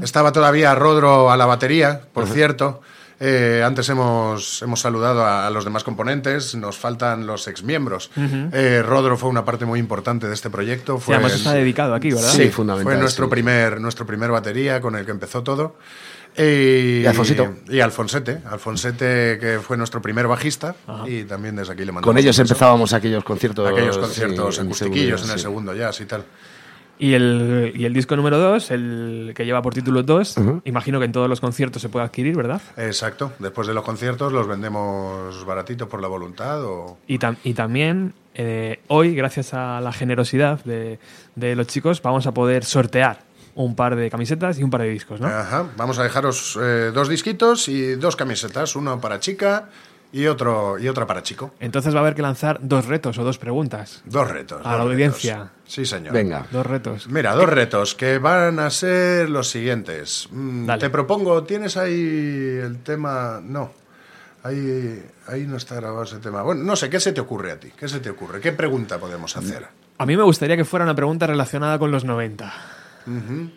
Estaba 0.03 0.33
todavía 0.33 0.75
Rodro 0.75 1.31
a 1.31 1.37
la 1.37 1.47
batería, 1.47 2.01
por 2.13 2.27
cierto. 2.27 2.81
Eh, 3.23 3.63
antes 3.63 3.87
hemos, 3.91 4.63
hemos 4.63 4.81
saludado 4.81 5.23
a, 5.27 5.47
a 5.47 5.51
los 5.51 5.65
demás 5.67 5.85
componentes, 5.85 6.55
nos 6.55 6.79
faltan 6.79 7.27
los 7.27 7.49
exmiembros. 7.49 8.11
Eh, 8.17 8.83
Rodro 8.83 9.19
fue 9.19 9.29
una 9.29 9.45
parte 9.45 9.67
muy 9.67 9.79
importante 9.79 10.27
de 10.27 10.33
este 10.33 10.49
proyecto. 10.49 10.97
Sí, 10.97 11.03
Fue 11.05 11.15
además 11.17 11.35
está 11.35 11.53
dedicado 11.53 11.95
aquí, 11.95 12.11
¿verdad? 12.13 12.31
Sí, 12.31 12.45
Sí, 12.45 12.49
fundamental, 12.49 12.95
Fue 12.95 12.99
nuestro, 13.01 13.27
sí. 13.27 13.31
primer, 13.31 13.79
nuestro 13.79 14.07
primer 14.07 14.31
batería 14.31 14.81
con 14.81 14.97
el 14.97 15.05
que 15.05 15.11
empezó 15.11 15.43
todo. 15.43 15.77
Y, 16.35 17.01
Y 17.03 17.07
Alfonsito. 17.07 17.57
Y 17.69 17.81
Alfonsete. 17.81 18.41
Alfonsete, 18.49 19.39
que 19.39 19.59
fue 19.63 19.77
nuestro 19.77 20.01
primer 20.01 20.27
bajista. 20.27 20.75
Y 21.07 21.25
también 21.25 21.57
desde 21.57 21.75
aquí 21.75 21.85
le 21.85 21.93
mandamos 21.93 22.07
Con 22.07 22.17
ellos 22.17 22.39
empezábamos 22.39 22.95
aquellos 22.95 23.23
conciertos. 23.23 23.71
Aquellos 23.71 23.97
sí, 23.97 24.01
conciertos 24.01 24.59
en 24.59 24.67
acustiquillos 24.67 25.25
en 25.25 25.31
el 25.31 25.37
sí. 25.37 25.43
segundo 25.43 25.75
jazz 25.75 26.01
y 26.01 26.07
tal. 26.07 26.25
Y 27.01 27.15
el, 27.15 27.73
y 27.75 27.87
el 27.87 27.95
disco 27.95 28.15
número 28.15 28.39
2, 28.39 28.71
el 28.73 29.33
que 29.35 29.45
lleva 29.47 29.63
por 29.63 29.73
título 29.75 30.03
2, 30.03 30.37
imagino 30.67 30.99
que 30.99 31.07
en 31.07 31.13
todos 31.13 31.29
los 31.29 31.41
conciertos 31.41 31.81
se 31.81 31.89
puede 31.89 32.05
adquirir, 32.05 32.37
¿verdad? 32.37 32.61
Exacto. 32.77 33.33
Después 33.39 33.67
de 33.67 33.73
los 33.75 33.83
conciertos 33.83 34.33
los 34.33 34.47
vendemos 34.47 35.45
baratitos 35.47 35.89
por 35.89 36.03
la 36.03 36.09
voluntad 36.09 36.63
o... 36.65 36.99
Y, 37.07 37.19
tam- 37.19 37.39
y 37.43 37.55
también 37.55 38.13
eh, 38.35 38.81
hoy, 38.89 39.15
gracias 39.15 39.55
a 39.55 39.81
la 39.81 39.93
generosidad 39.93 40.63
de, 40.65 40.99
de 41.37 41.57
los 41.57 41.67
chicos, 41.67 42.03
vamos 42.03 42.27
a 42.27 42.33
poder 42.35 42.65
sortear 42.65 43.23
un 43.55 43.75
par 43.75 43.97
de 43.97 44.09
camisetas 44.11 44.59
y 44.59 44.63
un 44.63 44.71
par 44.71 44.83
de 44.83 44.91
discos, 44.91 45.21
¿no? 45.21 45.27
Ajá. 45.27 45.67
Vamos 45.77 45.99
a 45.99 46.03
dejaros 46.05 46.57
eh, 46.63 46.93
dos 46.95 47.09
disquitos 47.09 47.69
y 47.69 47.97
dos 47.97 48.15
camisetas. 48.15 48.77
Uno 48.77 49.01
para 49.01 49.19
chica 49.21 49.69
y, 50.13 50.27
otro, 50.27 50.79
y 50.79 50.89
otra 50.89 51.07
para 51.07 51.23
chico. 51.23 51.53
Entonces 51.61 51.95
va 51.95 51.99
a 51.99 52.03
haber 52.03 52.15
que 52.15 52.23
lanzar 52.23 52.59
dos 52.63 52.87
retos 52.87 53.19
o 53.19 53.25
dos 53.25 53.39
preguntas. 53.39 54.03
Dos 54.05 54.29
retos. 54.29 54.61
A 54.61 54.63
dos 54.63 54.65
la 54.65 54.73
retos. 54.79 54.93
audiencia. 54.93 55.51
Sí, 55.67 55.85
señor. 55.87 56.13
Venga. 56.13 56.47
Dos 56.51 56.67
retos. 56.67 57.09
Mira, 57.09 57.35
dos 57.35 57.49
retos 57.49 57.95
que 57.95 58.19
van 58.19 58.59
a 58.59 58.71
ser 58.71 59.29
los 59.31 59.49
siguientes. 59.49 60.29
Mm, 60.31 60.67
Dale. 60.67 60.81
Te 60.81 60.91
propongo, 60.91 61.45
¿tienes 61.45 61.77
ahí 61.77 62.59
el 62.63 62.79
tema? 62.83 63.41
No. 63.43 63.73
Ahí, 64.43 65.05
ahí 65.29 65.47
no 65.47 65.57
está 65.59 65.75
grabado 65.77 66.03
ese 66.05 66.17
tema. 66.19 66.43
Bueno, 66.43 66.63
no 66.65 66.75
sé, 66.75 66.89
¿qué 66.89 66.99
se 66.99 67.13
te 67.13 67.21
ocurre 67.21 67.53
a 67.53 67.61
ti? 67.61 67.71
¿Qué 67.79 67.89
se 67.89 68.01
te 68.01 68.09
ocurre? 68.11 68.41
¿Qué 68.41 68.53
pregunta 68.53 68.99
podemos 68.99 69.37
hacer? 69.37 69.67
A 69.99 70.07
mí 70.07 70.17
me 70.17 70.23
gustaría 70.23 70.57
que 70.57 70.65
fuera 70.65 70.85
una 70.87 70.95
pregunta 70.95 71.27
relacionada 71.27 71.79
con 71.79 71.91
los 71.91 72.05
90 72.05 72.53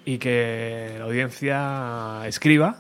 y 0.04 0.18
que 0.18 0.96
la 0.98 1.06
audiencia 1.06 2.28
escriba 2.28 2.78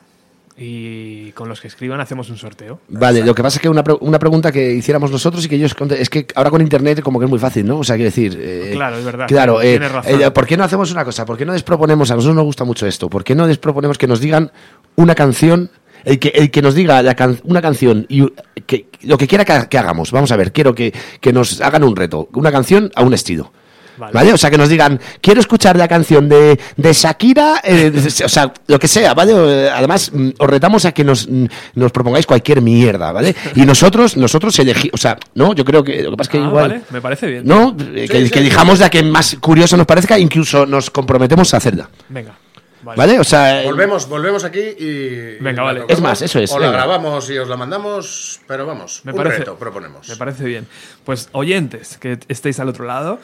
y 0.58 1.32
con 1.32 1.50
los 1.50 1.60
que 1.60 1.68
escriban 1.68 2.00
hacemos 2.00 2.30
un 2.30 2.38
sorteo. 2.38 2.80
Vale, 2.90 3.24
lo 3.26 3.34
que 3.34 3.42
pasa 3.42 3.58
es 3.58 3.62
que 3.62 3.70
una, 3.70 3.84
una 4.02 4.20
pregunta 4.20 4.52
que 4.52 4.72
hiciéramos 4.74 5.10
nosotros 5.12 5.44
y 5.46 5.50
que 5.50 5.56
ellos 5.56 5.76
es 5.98 6.10
que 6.10 6.28
ahora 6.36 6.50
con 6.52 6.62
internet 6.62 7.02
como 7.02 7.20
que 7.20 7.26
es 7.26 7.30
muy 7.30 7.40
fácil, 7.40 7.66
¿no? 7.66 7.80
O 7.80 7.84
sea, 7.84 7.96
quiero 7.96 8.10
decir... 8.10 8.38
eh, 8.40 8.72
Claro, 8.74 8.98
es 8.98 9.06
verdad. 9.06 9.28
Claro, 9.28 9.62
eh, 9.62 9.72
Tienes 9.72 9.92
razón. 9.92 10.22
eh, 10.22 10.32
¿por 10.32 10.46
qué 10.46 10.56
no 10.58 10.64
hacemos 10.64 10.92
una 10.92 11.04
cosa? 11.04 11.26
¿Por 11.26 11.38
qué 11.38 11.46
no 11.46 11.54
les 11.54 11.64
proponemos, 11.64 12.12
a 12.12 12.16
nosotros 12.16 12.36
nos 12.36 12.46
gusta 12.46 12.64
mucho 12.66 12.86
esto, 12.86 13.10
¿por 13.10 13.24
qué 13.24 13.34
no 13.36 13.48
les 13.48 13.58
proponemos 13.58 13.98
que 13.98 14.08
nos 14.08 14.20
digan 14.20 14.52
una 14.96 15.16
canción, 15.16 15.72
el 16.06 16.20
que, 16.20 16.30
el 16.30 16.52
que 16.52 16.62
nos 16.62 16.76
diga 16.76 17.02
la 17.02 17.16
can- 17.16 17.40
una 17.46 17.62
canción 17.62 18.06
y 18.10 18.28
que, 18.68 18.88
lo 19.02 19.18
que 19.18 19.28
quiera 19.28 19.46
que, 19.46 19.68
que 19.70 19.78
hagamos? 19.80 20.12
Vamos 20.12 20.32
a 20.32 20.38
ver, 20.38 20.52
quiero 20.52 20.76
que, 20.76 20.94
que 21.20 21.34
nos 21.34 21.62
hagan 21.62 21.84
un 21.84 21.96
reto, 21.96 22.30
una 22.34 22.52
canción 22.52 22.92
a 22.96 23.02
un 23.04 23.14
estilo. 23.14 23.52
Vale. 23.98 24.14
Vale. 24.14 24.34
O 24.34 24.38
sea, 24.38 24.49
que 24.49 24.57
nos 24.57 24.70
digan, 24.70 24.99
quiero 25.22 25.40
escuchar 25.40 25.78
la 25.78 25.88
canción 25.88 26.28
de, 26.28 26.60
de 26.78 26.94
Shakira, 26.94 27.61
eh, 27.64 27.91
o 28.26 28.30
sea, 28.30 28.52
lo 28.68 28.80
que 28.80 28.88
sea, 28.88 29.14
¿vale? 29.14 29.34
Eh, 29.36 29.70
Además, 29.74 30.11
mm, 30.14 30.30
os 30.40 30.49
retamos 30.49 30.86
a 30.86 30.91
que 30.91 31.03
nos, 31.03 31.28
mm, 31.30 31.45
nos 31.76 31.91
propongáis 31.91 32.26
cualquier 32.26 32.61
mierda, 32.61 33.11
¿vale? 33.11 33.36
Y 33.56 33.61
nosotros, 33.61 34.18
nosotros 34.18 34.57
elegimos, 34.60 34.94
o 34.94 34.98
sea, 34.98 35.18
no, 35.36 35.53
yo 35.53 35.64
creo 35.64 35.84
que 35.84 36.02
lo 36.03 36.11
que 36.11 36.18
pasa 36.18 36.28
es 36.28 36.32
que 36.32 36.38
Ah, 36.40 36.48
igual... 36.48 36.70
vale, 36.70 36.82
me 36.90 37.02
parece 37.02 37.28
bien. 37.28 37.44
¿No? 37.45 37.76
Eh, 37.95 38.07
que, 38.10 38.30
que 38.30 38.40
elijamos 38.40 38.80
la 38.80 38.90
que 38.90 39.03
más 39.03 39.38
curiosa 39.40 39.78
nos 39.78 39.86
parezca, 39.86 40.18
incluso 40.18 40.65
nos 40.65 40.90
comprometemos 40.90 41.53
a 41.53 41.57
hacerla. 41.57 41.90
Venga. 42.10 42.36
Vale. 42.84 42.98
¿Vale? 42.98 43.20
O 43.20 43.24
sea, 43.24 43.61
Volvemos, 43.64 44.10
volvemos 44.10 44.44
aquí 44.44 44.60
y. 44.60 45.38
Venga, 45.40 45.61
y 45.61 45.65
vale. 45.65 45.86
Es 45.88 46.02
más, 46.02 46.22
eso 46.22 46.38
es, 46.40 46.52
O 46.52 46.60
la 46.60 46.70
grabamos 46.70 47.30
y 47.30 47.38
os 47.38 47.48
la 47.48 47.56
mandamos, 47.56 48.41
pero 48.45 48.65
vamos, 48.65 48.99
Me 49.06 49.14
un 49.14 49.18
parece, 49.18 49.38
reto 49.38 49.56
proponemos. 49.56 50.10
Me 50.10 50.18
parece 50.18 50.44
bien. 50.44 50.68
Pues 51.06 51.30
oyentes 51.32 51.98
que 51.98 52.20
estéis 52.28 52.60
al 52.60 52.68
otro 52.68 52.84
lado, 52.86 53.20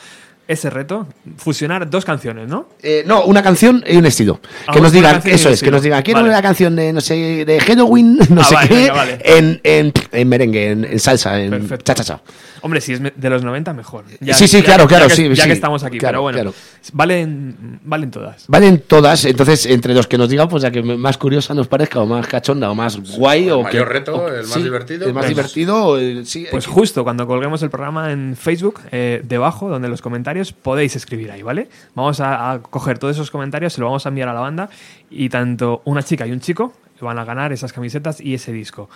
ese 0.49 0.69
reto, 0.69 1.07
fusionar 1.37 1.89
dos 1.89 2.03
canciones, 2.03 2.49
¿no? 2.49 2.67
eh, 2.81 3.03
no, 3.05 3.23
una 3.23 3.41
canción 3.41 3.83
y 3.87 3.95
un 3.97 4.05
estilo. 4.05 4.39
Ah, 4.67 4.73
que 4.73 4.81
nos 4.81 4.91
digan, 4.91 5.21
eso 5.25 5.47
es, 5.49 5.61
que 5.63 5.71
nos 5.71 5.81
digan, 5.83 6.01
quiero 6.01 6.19
Vale. 6.21 6.31
una 6.31 6.41
canción 6.41 6.75
de, 6.75 6.91
no 6.91 6.99
sé, 7.01 7.45
de 7.45 7.59
Halloween, 7.61 8.17
no 8.29 8.41
Ah, 8.41 8.43
sé 8.43 8.55
vale, 8.55 8.67
qué, 8.67 8.75
venga, 8.75 8.93
vale. 8.93 9.19
en, 9.23 9.61
en, 9.63 9.93
en 10.11 10.27
merengue, 10.27 10.71
en, 10.71 10.83
en 10.85 10.99
salsa, 10.99 11.39
en 11.39 11.51
Perfecto. 11.51 11.83
cha-cha-cha. 11.85 12.21
Hombre, 12.61 12.81
si 12.81 12.91
es 12.93 12.99
de 13.01 13.29
los 13.29 13.41
90, 13.43 13.73
mejor. 13.73 14.03
Sí, 14.33 14.47
sí, 14.47 14.61
claro, 14.61 14.85
claro, 14.85 15.07
que, 15.07 15.15
sí, 15.15 15.29
Ya 15.29 15.43
sí. 15.43 15.47
que 15.49 15.53
estamos 15.53 15.83
aquí, 15.85 15.97
Claro, 15.97 16.13
pero 16.15 16.21
bueno. 16.23 16.37
claro. 16.37 16.53
Valen, 16.93 17.79
valen 17.83 18.11
todas. 18.11 18.45
Valen 18.47 18.79
todas, 18.85 19.23
entonces 19.25 19.65
entre 19.65 19.93
los 19.93 20.07
que 20.07 20.17
nos 20.17 20.27
digan, 20.29 20.49
pues 20.49 20.63
ya 20.63 20.71
que 20.71 20.81
más 20.81 21.17
curiosa 21.17 21.53
nos 21.53 21.67
parezca, 21.67 21.99
o 22.01 22.05
más 22.05 22.27
cachonda, 22.27 22.69
o 22.71 22.75
más 22.75 22.97
guay, 23.17 23.49
o, 23.49 23.61
mayor 23.63 23.87
que- 23.87 23.93
reto, 23.93 24.15
o- 24.15 24.27
el 24.27 24.41
más 24.43 24.51
sí, 24.53 24.63
divertido, 24.63 25.07
el 25.07 25.13
más 25.13 25.25
pues- 25.25 25.35
divertido, 25.35 25.97
sí, 26.25 26.47
Pues 26.51 26.65
eh, 26.65 26.69
justo 26.69 27.03
cuando 27.03 27.27
colguemos 27.27 27.61
el 27.63 27.69
programa 27.69 28.11
en 28.11 28.35
Facebook, 28.35 28.81
eh, 28.91 29.21
debajo, 29.23 29.69
donde 29.69 29.87
los 29.87 30.01
comentarios, 30.01 30.38
podéis 30.53 30.95
escribir 30.95 31.31
ahí, 31.31 31.41
¿vale? 31.41 31.69
Vamos 31.95 32.19
a, 32.19 32.51
a 32.51 32.61
coger 32.61 32.99
todos 32.99 33.15
esos 33.15 33.31
comentarios, 33.31 33.73
se 33.73 33.81
lo 33.81 33.87
vamos 33.87 34.05
a 34.05 34.09
enviar 34.09 34.29
a 34.29 34.33
la 34.33 34.41
banda 34.41 34.69
y 35.09 35.29
tanto 35.29 35.81
una 35.85 36.03
chica 36.03 36.25
y 36.27 36.31
un 36.31 36.39
chico 36.39 36.73
van 37.01 37.19
a 37.19 37.25
ganar 37.25 37.51
esas 37.51 37.73
camisetas 37.73 38.21
y 38.21 38.33
ese 38.33 38.51
disco. 38.51 38.89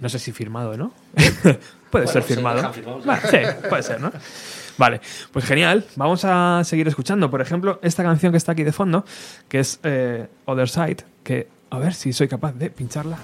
No 0.00 0.08
sé 0.08 0.18
si 0.18 0.32
firmado, 0.32 0.76
¿no? 0.76 0.92
puede 1.90 2.06
ser 2.06 2.22
se 2.22 2.34
firmado. 2.34 2.72
Vale, 3.04 3.20
sí, 3.28 3.38
puede 3.68 3.82
ser, 3.82 4.00
¿no? 4.00 4.12
Vale, 4.76 5.00
pues 5.32 5.44
genial. 5.44 5.84
Vamos 5.96 6.24
a 6.24 6.62
seguir 6.64 6.86
escuchando. 6.86 7.30
Por 7.30 7.40
ejemplo, 7.40 7.80
esta 7.82 8.04
canción 8.04 8.32
que 8.32 8.38
está 8.38 8.52
aquí 8.52 8.62
de 8.62 8.72
fondo, 8.72 9.04
que 9.48 9.58
es 9.58 9.80
eh, 9.82 10.28
Other 10.44 10.68
Side, 10.68 10.98
que 11.24 11.48
a 11.70 11.78
ver 11.78 11.94
si 11.94 12.12
soy 12.12 12.28
capaz 12.28 12.52
de 12.52 12.70
pincharla. 12.70 13.18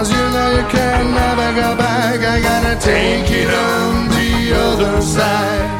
You 0.00 0.16
know 0.16 0.50
you 0.56 0.66
can 0.70 1.12
never 1.12 1.52
go 1.60 1.76
back, 1.76 2.20
I 2.20 2.40
gotta 2.40 2.74
take 2.80 3.30
it 3.30 3.50
on 3.52 4.08
the 4.08 4.54
other 4.56 5.02
side. 5.02 5.70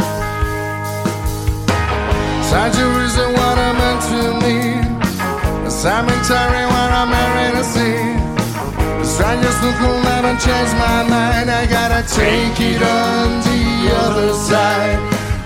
Surgery 2.50 3.04
isn't 3.06 3.32
what 3.32 3.56
I 3.58 3.72
meant 3.72 4.02
to. 4.10 4.20
A 4.36 4.39
cemetery 5.80 6.64
where 6.72 6.92
I'm 7.00 7.08
married 7.08 7.54
to 7.56 7.64
see. 7.64 8.20
The 9.00 9.48
look 9.64 9.78
will 9.80 10.02
never 10.02 10.36
change 10.36 10.72
my 10.76 11.00
mind. 11.08 11.48
I 11.50 11.64
gotta 11.64 12.02
take 12.06 12.60
it 12.60 12.82
on 12.82 13.40
the 13.48 13.62
other 14.04 14.34
side. 14.34 14.98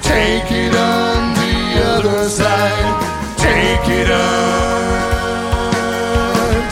Take 0.02 0.50
it 0.50 0.74
on 0.74 1.34
the 1.38 1.54
other 1.92 2.28
side. 2.28 2.94
Take 3.38 3.88
it 4.00 4.10
on. 4.10 5.04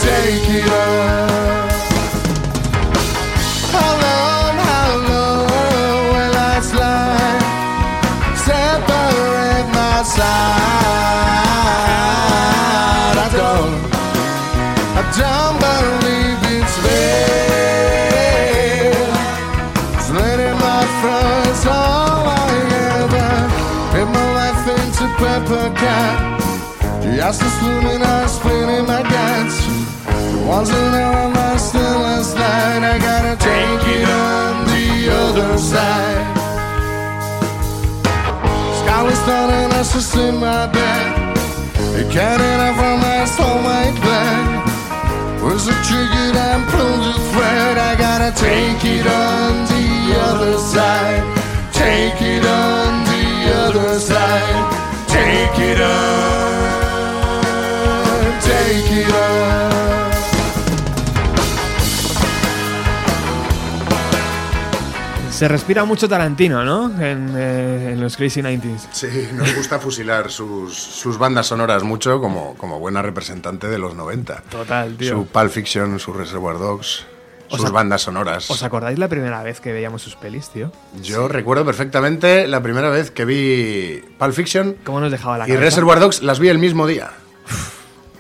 Take 0.01 0.49
it 0.59 0.73
on. 0.73 1.72
Just 27.33 27.61
soon 27.61 27.87
as 27.87 28.03
I 28.03 28.27
splitting 28.27 28.87
my 28.87 29.03
guts. 29.03 29.57
Once 30.47 30.69
an 30.69 30.95
hour 30.95 31.33
the 31.33 31.89
last 32.05 32.35
night, 32.37 32.83
I 32.93 32.99
gotta 32.99 33.35
take 33.41 33.85
it 33.97 34.09
on 34.09 34.67
the 34.73 35.09
other 35.23 35.57
side. 35.57 36.27
Sky 38.81 39.03
was 39.03 39.19
starting 39.25 39.73
us 39.81 39.93
to 39.93 40.01
see 40.03 40.31
my 40.31 40.67
bed. 40.67 41.37
It 41.99 42.11
can't 42.13 42.43
enough 42.53 42.77
from 43.37 43.63
my 43.65 43.87
bed. 44.05 45.43
Was 45.43 45.69
a 45.69 45.77
trigger 45.89 46.37
and 46.37 46.63
pulled 46.69 47.03
the 47.09 47.17
thread. 47.33 47.79
I 47.79 47.97
gotta 47.97 48.31
take 48.37 48.85
it 48.85 49.07
on 49.07 49.65
the 49.73 49.89
other 50.29 50.59
side. 50.59 51.23
Take 51.73 52.21
it 52.21 52.45
on 52.45 53.05
the 53.11 53.25
other 53.65 53.99
side. 53.99 55.09
Take 55.09 55.59
it 55.71 55.81
on. 55.81 56.82
Take 58.63 59.01
it 59.01 59.09
on. 59.11 59.73
Se 65.31 65.49
respira 65.49 65.85
mucho 65.85 66.09
Tarantino, 66.09 66.65
¿no? 66.65 66.87
En, 67.03 67.35
eh, 67.37 67.91
en 67.95 68.01
los 68.01 68.17
Crazy 68.17 68.43
90s. 68.43 68.87
Sí, 68.93 69.09
nos 69.33 69.53
gusta 69.57 69.81
fusilar 69.81 70.31
sus, 70.31 70.77
sus 70.77 71.19
bandas 71.19 71.47
sonoras 71.49 71.83
mucho 71.83 72.21
como, 72.21 72.55
como 72.57 72.79
buena 72.79 73.03
representante 73.03 73.67
de 73.67 73.79
los 73.79 73.97
90. 73.97 74.43
Total, 74.51 74.97
tío. 74.97 75.17
Su 75.17 75.27
Pulp 75.27 75.51
Fiction, 75.51 75.99
su 75.99 76.13
Reservoir 76.13 76.59
Dogs, 76.59 77.07
¿Os 77.49 77.61
sus 77.61 77.73
bandas 77.73 78.03
sonoras. 78.03 78.49
¿Os 78.51 78.63
acordáis 78.63 78.99
la 79.01 79.09
primera 79.09 79.43
vez 79.43 79.61
que 79.61 79.73
veíamos 79.73 80.03
sus 80.03 80.15
pelis, 80.15 80.49
tío? 80.51 80.71
Yo 81.03 81.27
recuerdo 81.27 81.65
perfectamente 81.65 82.47
la 82.47 82.63
primera 82.63 82.91
vez 82.91 83.11
que 83.11 83.25
vi 83.25 84.05
Pulp 84.19 84.33
Fiction 84.35 84.77
¿Cómo 84.85 85.01
nos 85.01 85.11
dejaba 85.11 85.39
la 85.39 85.45
y 85.47 85.49
cabeza? 85.49 85.65
Reservoir 85.65 85.99
Dogs 85.99 86.23
las 86.23 86.39
vi 86.39 86.51
el 86.51 86.59
mismo 86.59 86.87
día. 86.87 87.11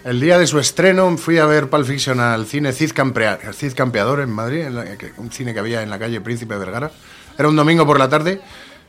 El 0.04 0.20
día 0.20 0.36
de 0.38 0.46
su 0.48 0.58
estreno 0.58 1.16
fui 1.16 1.38
a 1.38 1.46
ver 1.46 1.70
Pulp 1.70 1.86
Fiction 1.86 2.18
al 2.18 2.46
cine 2.46 2.72
Cid, 2.72 2.90
Campea- 2.92 3.38
Cid 3.52 3.74
Campeador 3.74 4.20
en 4.20 4.30
Madrid, 4.30 4.62
en 4.62 4.74
la- 4.74 4.84
un 5.18 5.30
cine 5.30 5.52
que 5.54 5.60
había 5.60 5.82
en 5.82 5.90
la 5.90 5.98
calle 5.98 6.20
Príncipe 6.20 6.54
de 6.54 6.60
Vergara. 6.60 6.90
Era 7.38 7.48
un 7.48 7.54
domingo 7.54 7.86
por 7.86 8.00
la 8.00 8.08
tarde, 8.08 8.40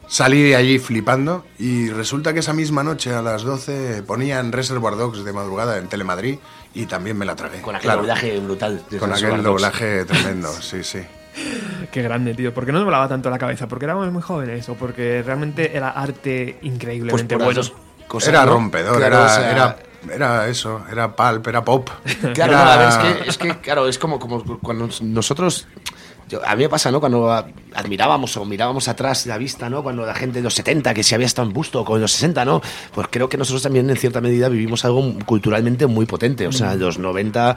salí 0.07 0.41
de 0.41 0.55
allí 0.55 0.79
flipando 0.79 1.45
y 1.59 1.89
resulta 1.91 2.33
que 2.33 2.39
esa 2.39 2.53
misma 2.53 2.83
noche 2.83 3.13
a 3.13 3.21
las 3.21 3.43
12 3.43 4.01
ponían 4.07 4.51
Reservoir 4.51 4.95
Dogs 4.97 5.23
de 5.23 5.31
madrugada 5.33 5.77
en 5.77 5.87
Telemadrid 5.87 6.39
y 6.73 6.87
también 6.87 7.15
me 7.15 7.25
la 7.25 7.35
tragué. 7.35 7.61
Con 7.61 7.75
aquel 7.75 7.85
Claro, 7.89 8.01
doblaje 8.01 8.39
brutal. 8.39 8.81
de 8.89 8.97
Con 8.97 9.13
aquel 9.13 9.43
doblaje 9.43 10.05
tremendo, 10.05 10.51
sí, 10.61 10.83
sí. 10.83 10.99
Qué 11.91 12.01
grande, 12.01 12.33
tío. 12.33 12.53
¿Por 12.55 12.65
qué 12.65 12.71
nos 12.71 12.83
volaba 12.83 13.07
tanto 13.07 13.29
la 13.29 13.37
cabeza? 13.37 13.67
¿Porque 13.67 13.85
éramos 13.85 14.11
muy 14.11 14.21
jóvenes 14.23 14.67
o 14.67 14.73
porque 14.73 15.21
realmente 15.23 15.77
era 15.77 15.89
arte 15.91 16.57
Pues 16.59 16.73
increíblemente 16.73 17.37
por 17.37 17.53
las 17.55 17.69
bueno? 17.69 17.83
cosas, 18.07 18.29
era 18.29 18.45
¿no? 18.45 18.53
rompedor, 18.53 18.97
Claro, 18.97 19.15
era, 19.17 19.25
o 19.25 19.29
sea, 19.29 19.51
era, 19.51 19.77
era 20.11 20.47
eso, 20.47 20.81
era 20.91 21.15
pulp, 21.15 21.47
era 21.47 21.63
pop. 21.63 21.89
Claro, 22.33 22.53
Era- 22.53 22.65
no, 22.65 22.71
a 22.71 22.77
ver, 22.77 22.87
es 22.89 22.97
que, 22.97 23.29
es 23.29 23.37
que, 23.37 23.59
claro, 23.61 23.87
es 23.87 23.97
como, 23.99 24.19
como 24.19 24.43
cuando 24.59 24.89
nosotros. 25.01 25.67
Yo- 26.33 26.45
a 26.45 26.55
mí 26.55 26.63
me 26.63 26.69
pasa, 26.69 26.91
¿no? 26.91 26.99
Cuando 26.99 27.31
admirábamos 27.75 28.35
o 28.37 28.45
mirábamos 28.45 28.87
atrás 28.87 29.25
la 29.25 29.37
vista, 29.37 29.69
¿no? 29.69 29.83
Cuando 29.83 30.05
la 30.05 30.13
gente 30.13 30.39
de 30.39 30.43
los 30.43 30.53
70, 30.53 30.93
que 30.93 31.03
si 31.03 31.15
había 31.15 31.27
estado 31.27 31.47
en 31.47 31.53
busto, 31.53 31.83
con 31.85 31.99
los 32.01 32.11
60, 32.11 32.45
¿no? 32.45 32.61
Pues 32.93 33.07
creo 33.09 33.29
que 33.29 33.37
nosotros 33.37 33.63
también, 33.63 33.89
en 33.89 33.97
cierta 33.97 34.21
medida, 34.21 34.49
vivimos 34.49 34.83
algo 34.85 35.13
culturalmente 35.25 35.85
muy 35.87 36.05
potente. 36.05 36.47
O 36.47 36.51
sea, 36.51 36.75
los 36.75 36.97
90, 36.99 37.55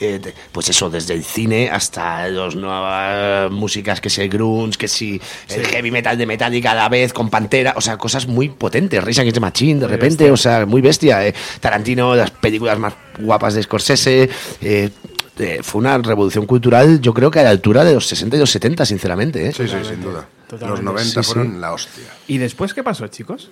eh, 0.00 0.20
pues 0.52 0.68
eso, 0.68 0.90
desde 0.90 1.14
el 1.14 1.24
cine 1.24 1.70
hasta 1.70 2.28
las 2.28 2.54
nuevas 2.56 3.50
músicas, 3.50 4.00
que 4.00 4.10
si 4.10 4.20
el 4.22 4.28
grunge, 4.28 4.76
que 4.78 4.88
si 4.88 5.20
el 5.48 5.66
heavy 5.66 5.90
metal 5.90 6.16
de 6.18 6.26
Metallica 6.26 6.72
a 6.72 6.74
la 6.74 6.88
vez, 6.88 7.12
con 7.12 7.30
Pantera, 7.30 7.74
o 7.76 7.80
sea, 7.80 7.96
cosas 7.96 8.26
muy 8.26 8.48
potentes. 8.48 9.00
Against 9.02 9.34
the 9.34 9.40
Machine, 9.40 9.80
de 9.80 9.86
repente, 9.88 10.30
o 10.30 10.36
sea, 10.36 10.66
muy 10.66 10.80
bestia. 10.80 11.26
eh. 11.26 11.34
Tarantino, 11.60 12.14
las 12.14 12.30
películas 12.30 12.78
más 12.78 12.94
guapas 13.18 13.54
de 13.54 13.62
Scorsese. 13.62 14.28
eh, 14.60 14.90
eh, 15.38 15.60
fue 15.62 15.80
una 15.80 15.96
revolución 15.98 16.46
cultural, 16.46 17.00
yo 17.00 17.14
creo 17.14 17.30
que 17.30 17.40
a 17.40 17.44
la 17.44 17.50
altura 17.50 17.84
de 17.84 17.94
los 17.94 18.06
60 18.06 18.36
y 18.36 18.38
los 18.40 18.50
70, 18.50 18.84
sinceramente. 18.86 19.46
¿eh? 19.48 19.52
Sí, 19.52 19.66
sí, 19.68 19.76
sin 19.88 20.00
duda. 20.02 20.26
Los 20.50 20.60
Totalmente. 20.60 20.84
90 20.84 21.04
Sí, 21.04 21.28
sí. 21.28 21.34
fueron 21.34 21.60
la 21.60 21.72
hostia. 21.72 22.04
¿Y 22.26 22.38
después 22.38 22.74
qué 22.74 22.82
pasó, 22.82 23.06
chicos? 23.08 23.50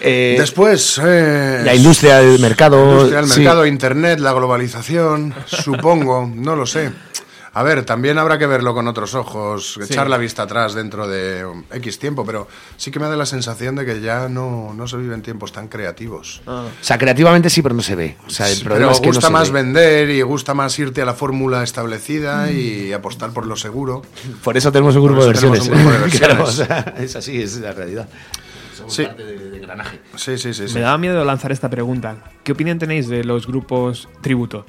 Eh, 0.00 0.36
Después, 0.38 1.00
eh, 1.02 1.62
la 1.64 1.74
industria 1.74 2.18
del 2.18 2.38
mercado. 2.38 2.76
la 2.76 2.92
industria 2.92 3.20
del 3.22 3.30
sí. 3.30 3.40
mercado, 3.40 3.66
internet, 3.66 4.18
la 4.20 4.32
globalización, 4.34 5.34
supongo, 5.46 6.30
no 6.34 6.54
lo 6.54 6.66
sé. 6.66 6.90
A 7.58 7.62
ver, 7.62 7.86
también 7.86 8.18
habrá 8.18 8.38
que 8.38 8.46
verlo 8.46 8.74
con 8.74 8.86
otros 8.86 9.14
ojos, 9.14 9.78
echar 9.82 10.10
la 10.10 10.18
vista 10.18 10.42
atrás 10.42 10.74
dentro 10.74 11.08
de 11.08 11.42
X 11.72 11.98
tiempo, 11.98 12.26
pero 12.26 12.46
sí 12.76 12.90
que 12.90 13.00
me 13.00 13.06
da 13.06 13.16
la 13.16 13.24
sensación 13.24 13.76
de 13.76 13.86
que 13.86 14.02
ya 14.02 14.28
no, 14.28 14.74
no 14.74 14.86
se 14.86 14.98
viven 14.98 15.22
tiempos 15.22 15.52
tan 15.52 15.68
creativos. 15.68 16.42
O 16.44 16.66
sea, 16.82 16.98
creativamente 16.98 17.48
sí, 17.48 17.62
pero 17.62 17.74
no 17.74 17.80
se 17.80 17.94
ve. 17.94 18.16
O 18.26 18.30
sea, 18.30 18.50
el 18.50 18.58
problema 18.60 18.88
pero 18.88 18.90
es 18.92 19.00
que 19.00 19.06
gusta 19.08 19.20
no 19.22 19.26
se 19.28 19.32
más 19.32 19.50
ve. 19.50 19.62
vender 19.62 20.10
y 20.10 20.20
gusta 20.20 20.52
más 20.52 20.78
irte 20.78 21.00
a 21.00 21.06
la 21.06 21.14
fórmula 21.14 21.62
establecida 21.62 22.50
y 22.52 22.92
apostar 22.92 23.30
por 23.30 23.46
lo 23.46 23.56
seguro. 23.56 24.02
Por 24.44 24.58
eso 24.58 24.70
tenemos 24.70 24.94
un 24.96 25.04
grupo 25.06 25.22
de 25.22 25.28
versiones. 25.28 25.66
un 25.66 25.68
grupo 25.82 25.90
de 25.92 26.10
Claro, 26.18 26.44
versiones. 26.44 26.48
o 26.48 26.52
sea, 26.66 26.94
es 26.98 27.16
así, 27.16 27.40
es 27.40 27.56
la 27.60 27.72
realidad. 27.72 28.06
Somos 28.76 28.92
Sí. 28.94 29.04
parte 29.06 29.24
de, 29.24 29.38
de 29.50 29.56
engranaje. 29.56 30.00
Sí, 30.16 30.36
sí, 30.36 30.52
sí. 30.52 30.68
sí. 30.68 30.74
Me 30.74 30.80
daba 30.82 30.98
miedo 30.98 31.24
lanzar 31.24 31.52
esta 31.52 31.70
pregunta. 31.70 32.16
¿Qué 32.44 32.52
opinión 32.52 32.78
tenéis 32.78 33.08
de 33.08 33.24
los 33.24 33.46
grupos 33.46 34.10
tributo? 34.20 34.66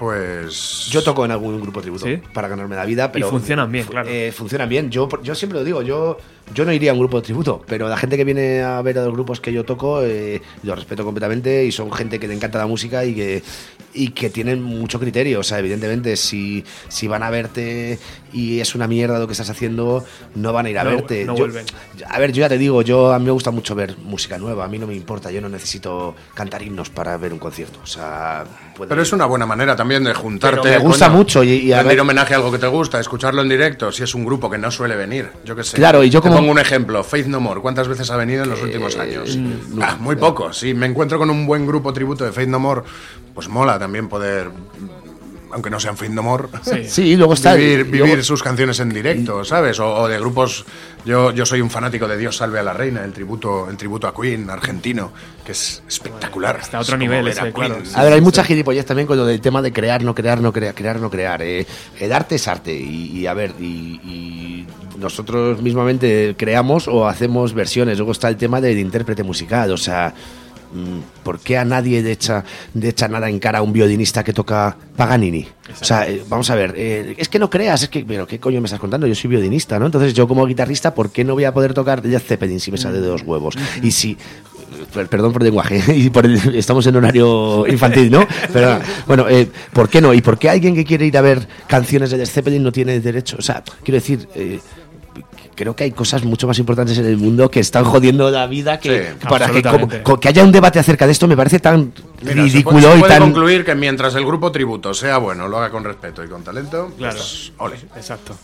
Pues... 0.00 0.88
Yo 0.90 1.04
toco 1.04 1.26
en 1.26 1.30
algún 1.30 1.60
grupo 1.60 1.82
tributo 1.82 2.06
¿Sí? 2.06 2.16
para 2.32 2.48
ganarme 2.48 2.74
la 2.74 2.86
vida, 2.86 3.12
pero 3.12 3.28
funcionan 3.28 3.70
bien, 3.70 3.84
claro. 3.84 4.08
eh, 4.08 4.32
funcionan 4.32 4.66
bien. 4.66 4.90
Yo, 4.90 5.06
yo 5.22 5.34
siempre 5.34 5.58
lo 5.58 5.64
digo, 5.64 5.82
yo, 5.82 6.16
yo 6.54 6.64
no 6.64 6.72
iría 6.72 6.90
a 6.90 6.94
un 6.94 7.00
grupo 7.00 7.18
de 7.20 7.24
tributo, 7.24 7.62
pero 7.66 7.88
la 7.88 7.96
gente 7.96 8.16
que 8.16 8.24
viene 8.24 8.62
a 8.62 8.80
ver 8.82 8.98
a 8.98 9.04
los 9.04 9.12
grupos 9.12 9.40
que 9.40 9.52
yo 9.52 9.64
toco, 9.64 10.02
eh, 10.02 10.40
lo 10.62 10.74
respeto 10.74 11.04
completamente 11.04 11.64
y 11.64 11.72
son 11.72 11.92
gente 11.92 12.18
que 12.18 12.26
le 12.28 12.34
encanta 12.34 12.58
la 12.58 12.66
música 12.66 13.04
y 13.04 13.14
que, 13.14 13.42
y 13.94 14.08
que 14.10 14.30
tienen 14.30 14.62
mucho 14.62 14.98
criterio. 15.00 15.40
O 15.40 15.42
sea, 15.42 15.58
evidentemente, 15.58 16.16
si, 16.16 16.64
si 16.88 17.06
van 17.08 17.22
a 17.22 17.30
verte 17.30 17.98
y 18.32 18.60
es 18.60 18.74
una 18.74 18.86
mierda 18.86 19.18
lo 19.18 19.26
que 19.26 19.32
estás 19.32 19.50
haciendo, 19.50 20.04
no 20.34 20.52
van 20.52 20.66
a 20.66 20.70
ir 20.70 20.78
a 20.78 20.84
No- 20.84 20.90
verte. 20.90 21.24
no 21.24 21.34
Yo- 21.34 21.44
vuelven. 21.44 21.66
a 22.08 22.18
ver, 22.18 22.32
yo 22.32 22.40
ya 22.40 22.48
te 22.48 22.58
digo, 22.58 22.82
yo 22.82 23.12
a 23.12 23.18
mí 23.18 23.24
me 23.26 23.30
gusta 23.32 23.50
mucho 23.50 23.74
ver 23.74 23.96
música 23.98 24.38
nueva, 24.38 24.64
a 24.64 24.68
mí 24.68 24.78
no 24.78 24.86
me 24.86 24.94
importa, 24.94 25.30
yo 25.30 25.40
no 25.40 25.48
necesito 25.48 26.14
cantar 26.34 26.62
himnos 26.62 26.90
para 26.90 27.16
ver 27.16 27.32
un 27.32 27.38
concierto. 27.38 27.80
O 27.82 27.86
sea, 27.86 28.44
Pero 28.78 28.94
ir- 28.96 29.02
es 29.02 29.12
una 29.12 29.26
buena 29.26 29.46
manera 29.46 29.74
también 29.76 30.04
de 30.04 30.14
juntarte. 30.14 30.60
Pero 30.62 30.78
me 30.78 30.78
gusta 30.84 31.06
coño, 31.06 31.16
mucho 31.18 31.42
y- 31.44 31.48
y 31.50 31.72
a 31.72 31.78
rendir 31.78 31.96
ver- 31.96 32.00
homenaje 32.00 32.34
a 32.34 32.36
algo 32.38 32.50
que 32.52 32.58
te 32.58 32.66
gusta, 32.68 33.00
escucharlo 33.00 33.42
en 33.42 33.48
directo, 33.48 33.90
si 33.92 34.02
es 34.04 34.14
un 34.14 34.24
grupo 34.24 34.48
que 34.50 34.58
no 34.58 34.70
suele 34.70 34.96
venir. 34.96 35.28
Yo 35.44 35.54
qué 35.56 35.64
sé. 35.64 35.76
Claro, 35.76 36.02
y 36.04 36.10
yo 36.10 36.20
como- 36.22 36.39
pongo 36.40 36.52
un 36.52 36.58
ejemplo, 36.58 37.04
Faith 37.04 37.26
No 37.26 37.40
More. 37.40 37.60
¿Cuántas 37.60 37.88
veces 37.88 38.10
ha 38.10 38.16
venido 38.16 38.44
en 38.44 38.50
los 38.50 38.62
últimos 38.62 38.96
años? 38.96 39.38
Ah, 39.80 39.96
muy 40.00 40.16
poco. 40.16 40.52
Si 40.52 40.74
me 40.74 40.86
encuentro 40.86 41.18
con 41.18 41.30
un 41.30 41.46
buen 41.46 41.66
grupo 41.66 41.92
tributo 41.92 42.24
de 42.24 42.32
Faith 42.32 42.48
No 42.48 42.58
More, 42.58 42.82
pues 43.34 43.48
mola 43.48 43.78
también 43.78 44.08
poder, 44.08 44.50
aunque 45.52 45.70
no 45.70 45.78
sean 45.80 45.96
More, 46.22 46.48
Sí, 46.88 47.02
y 47.12 47.16
luego 47.16 47.34
está. 47.34 47.54
vivir, 47.54 47.86
luego- 47.86 48.04
vivir 48.06 48.24
sus 48.24 48.42
canciones 48.42 48.80
en 48.80 48.88
directo, 48.90 49.44
¿sabes? 49.44 49.78
O, 49.80 49.94
o 49.94 50.08
de 50.08 50.18
grupos. 50.18 50.64
Yo, 51.04 51.32
yo 51.32 51.46
soy 51.46 51.60
un 51.62 51.70
fanático 51.70 52.06
de 52.06 52.18
Dios 52.18 52.36
salve 52.36 52.58
a 52.58 52.62
la 52.62 52.72
reina, 52.74 53.02
el 53.04 53.12
tributo, 53.12 53.68
el 53.70 53.76
tributo 53.78 54.06
a 54.06 54.14
Queen 54.14 54.50
argentino, 54.50 55.12
que 55.44 55.52
es 55.52 55.82
espectacular. 55.88 56.58
Está 56.60 56.78
a 56.78 56.80
otro 56.82 56.94
Es 56.96 57.00
nivel 57.00 57.26
ese, 57.28 57.40
a 57.40 57.42
Queen. 57.44 57.54
claro. 57.54 57.76
A 57.94 58.04
ver, 58.04 58.12
hay 58.12 58.20
mucha 58.20 58.44
gilipollez 58.44 58.84
también 58.84 59.06
con 59.06 59.16
lo 59.16 59.24
del 59.24 59.40
tema 59.40 59.62
de 59.62 59.72
crear, 59.72 60.02
no 60.02 60.14
crear, 60.14 60.40
no 60.40 60.52
crear, 60.52 60.74
crear, 60.74 61.00
no 61.00 61.08
crear. 61.10 61.40
eh. 61.42 61.66
El 61.98 62.12
arte 62.12 62.34
es 62.34 62.46
arte 62.48 62.74
y, 62.74 63.18
y, 63.18 63.26
a 63.26 63.32
ver, 63.34 63.54
y, 63.58 63.64
y 64.04 64.66
nosotros 64.98 65.62
mismamente 65.62 66.34
creamos 66.36 66.86
o 66.86 67.08
hacemos 67.08 67.54
versiones. 67.54 67.96
Luego 67.96 68.12
está 68.12 68.28
el 68.28 68.36
tema 68.36 68.60
del 68.60 68.78
intérprete 68.78 69.22
musical, 69.22 69.72
o 69.72 69.78
sea, 69.78 70.12
¿por 71.22 71.40
qué 71.40 71.58
a 71.58 71.64
nadie 71.64 72.02
le 72.02 72.12
echa, 72.12 72.44
le 72.74 72.88
echa 72.88 73.08
nada 73.08 73.28
en 73.28 73.38
cara 73.38 73.58
a 73.58 73.62
un 73.62 73.72
violinista 73.72 74.22
que 74.24 74.32
toca 74.32 74.76
Paganini? 74.96 75.46
O 75.80 75.84
sea, 75.84 76.08
eh, 76.08 76.22
vamos 76.28 76.48
a 76.50 76.54
ver, 76.54 76.74
eh, 76.76 77.14
es 77.18 77.28
que 77.28 77.38
no 77.38 77.48
creas, 77.50 77.82
es 77.82 77.88
que, 77.88 78.04
pero 78.04 78.26
¿qué 78.26 78.38
coño 78.38 78.60
me 78.60 78.66
estás 78.66 78.80
contando? 78.80 79.06
Yo 79.06 79.14
soy 79.14 79.30
violinista, 79.30 79.78
¿no? 79.78 79.86
Entonces 79.86 80.14
yo 80.14 80.26
como 80.28 80.46
guitarrista, 80.46 80.94
¿por 80.94 81.10
qué 81.10 81.24
no 81.24 81.34
voy 81.34 81.44
a 81.44 81.52
poder 81.54 81.74
tocar 81.74 82.04
Led 82.04 82.18
Zeppelin 82.20 82.60
si 82.60 82.70
me 82.72 82.78
sale 82.78 83.00
de 83.00 83.08
los 83.08 83.22
huevos? 83.22 83.54
Y 83.82 83.90
si 83.90 84.16
per- 84.94 85.08
perdón 85.08 85.32
por 85.32 85.42
el 85.42 85.46
lenguaje, 85.46 85.82
y 85.96 86.10
por 86.10 86.24
el- 86.26 86.54
estamos 86.54 86.86
en 86.86 86.96
horario 86.96 87.66
infantil, 87.66 88.10
¿no? 88.10 88.26
Pero 88.52 88.78
bueno, 89.06 89.28
eh, 89.28 89.48
¿por 89.72 89.88
qué 89.88 90.00
no? 90.00 90.12
¿Y 90.14 90.20
por 90.22 90.38
qué 90.38 90.50
alguien 90.50 90.74
que 90.74 90.84
quiere 90.84 91.06
ir 91.06 91.16
a 91.16 91.20
ver 91.20 91.46
canciones 91.66 92.10
de 92.10 92.18
Led 92.18 92.26
Zeppelin 92.26 92.62
no 92.62 92.72
tiene 92.72 92.98
derecho? 93.00 93.36
O 93.38 93.42
sea, 93.42 93.62
quiero 93.84 93.96
decir, 93.96 94.28
eh, 94.34 94.58
creo 95.60 95.76
que 95.76 95.84
hay 95.84 95.90
cosas 95.92 96.24
mucho 96.24 96.46
más 96.46 96.58
importantes 96.58 96.96
en 96.96 97.04
el 97.04 97.18
mundo 97.18 97.50
que 97.50 97.60
están 97.60 97.84
jodiendo 97.84 98.30
la 98.30 98.46
vida 98.46 98.80
que 98.80 99.10
Sí, 99.20 99.26
para 99.28 99.46
que, 99.50 99.62
como- 99.62 100.18
que 100.18 100.28
haya 100.28 100.42
un 100.42 100.52
debate 100.52 100.78
acerca 100.78 101.04
de 101.04 101.12
esto 101.12 101.28
me 101.28 101.36
parece 101.36 101.58
tan 101.60 101.92
Mira, 102.22 102.34
se 102.34 102.40
ridículo 102.42 102.78
puede, 102.80 102.92
se 102.92 102.96
y 102.96 103.00
puede 103.00 103.12
tan 103.12 103.22
concluir 103.24 103.64
que 103.66 103.74
mientras 103.74 104.14
el 104.14 104.24
grupo 104.24 104.50
tributo 104.50 104.94
sea 104.94 105.18
bueno, 105.18 105.48
lo 105.48 105.58
haga 105.58 105.68
con 105.70 105.84
respeto 105.84 106.24
y 106.24 106.28
con 106.28 106.42
talento, 106.42 106.90
Claro. 106.96 107.14
pues, 107.16 107.52
ole. 107.58 107.76
Exacto. 107.94 108.34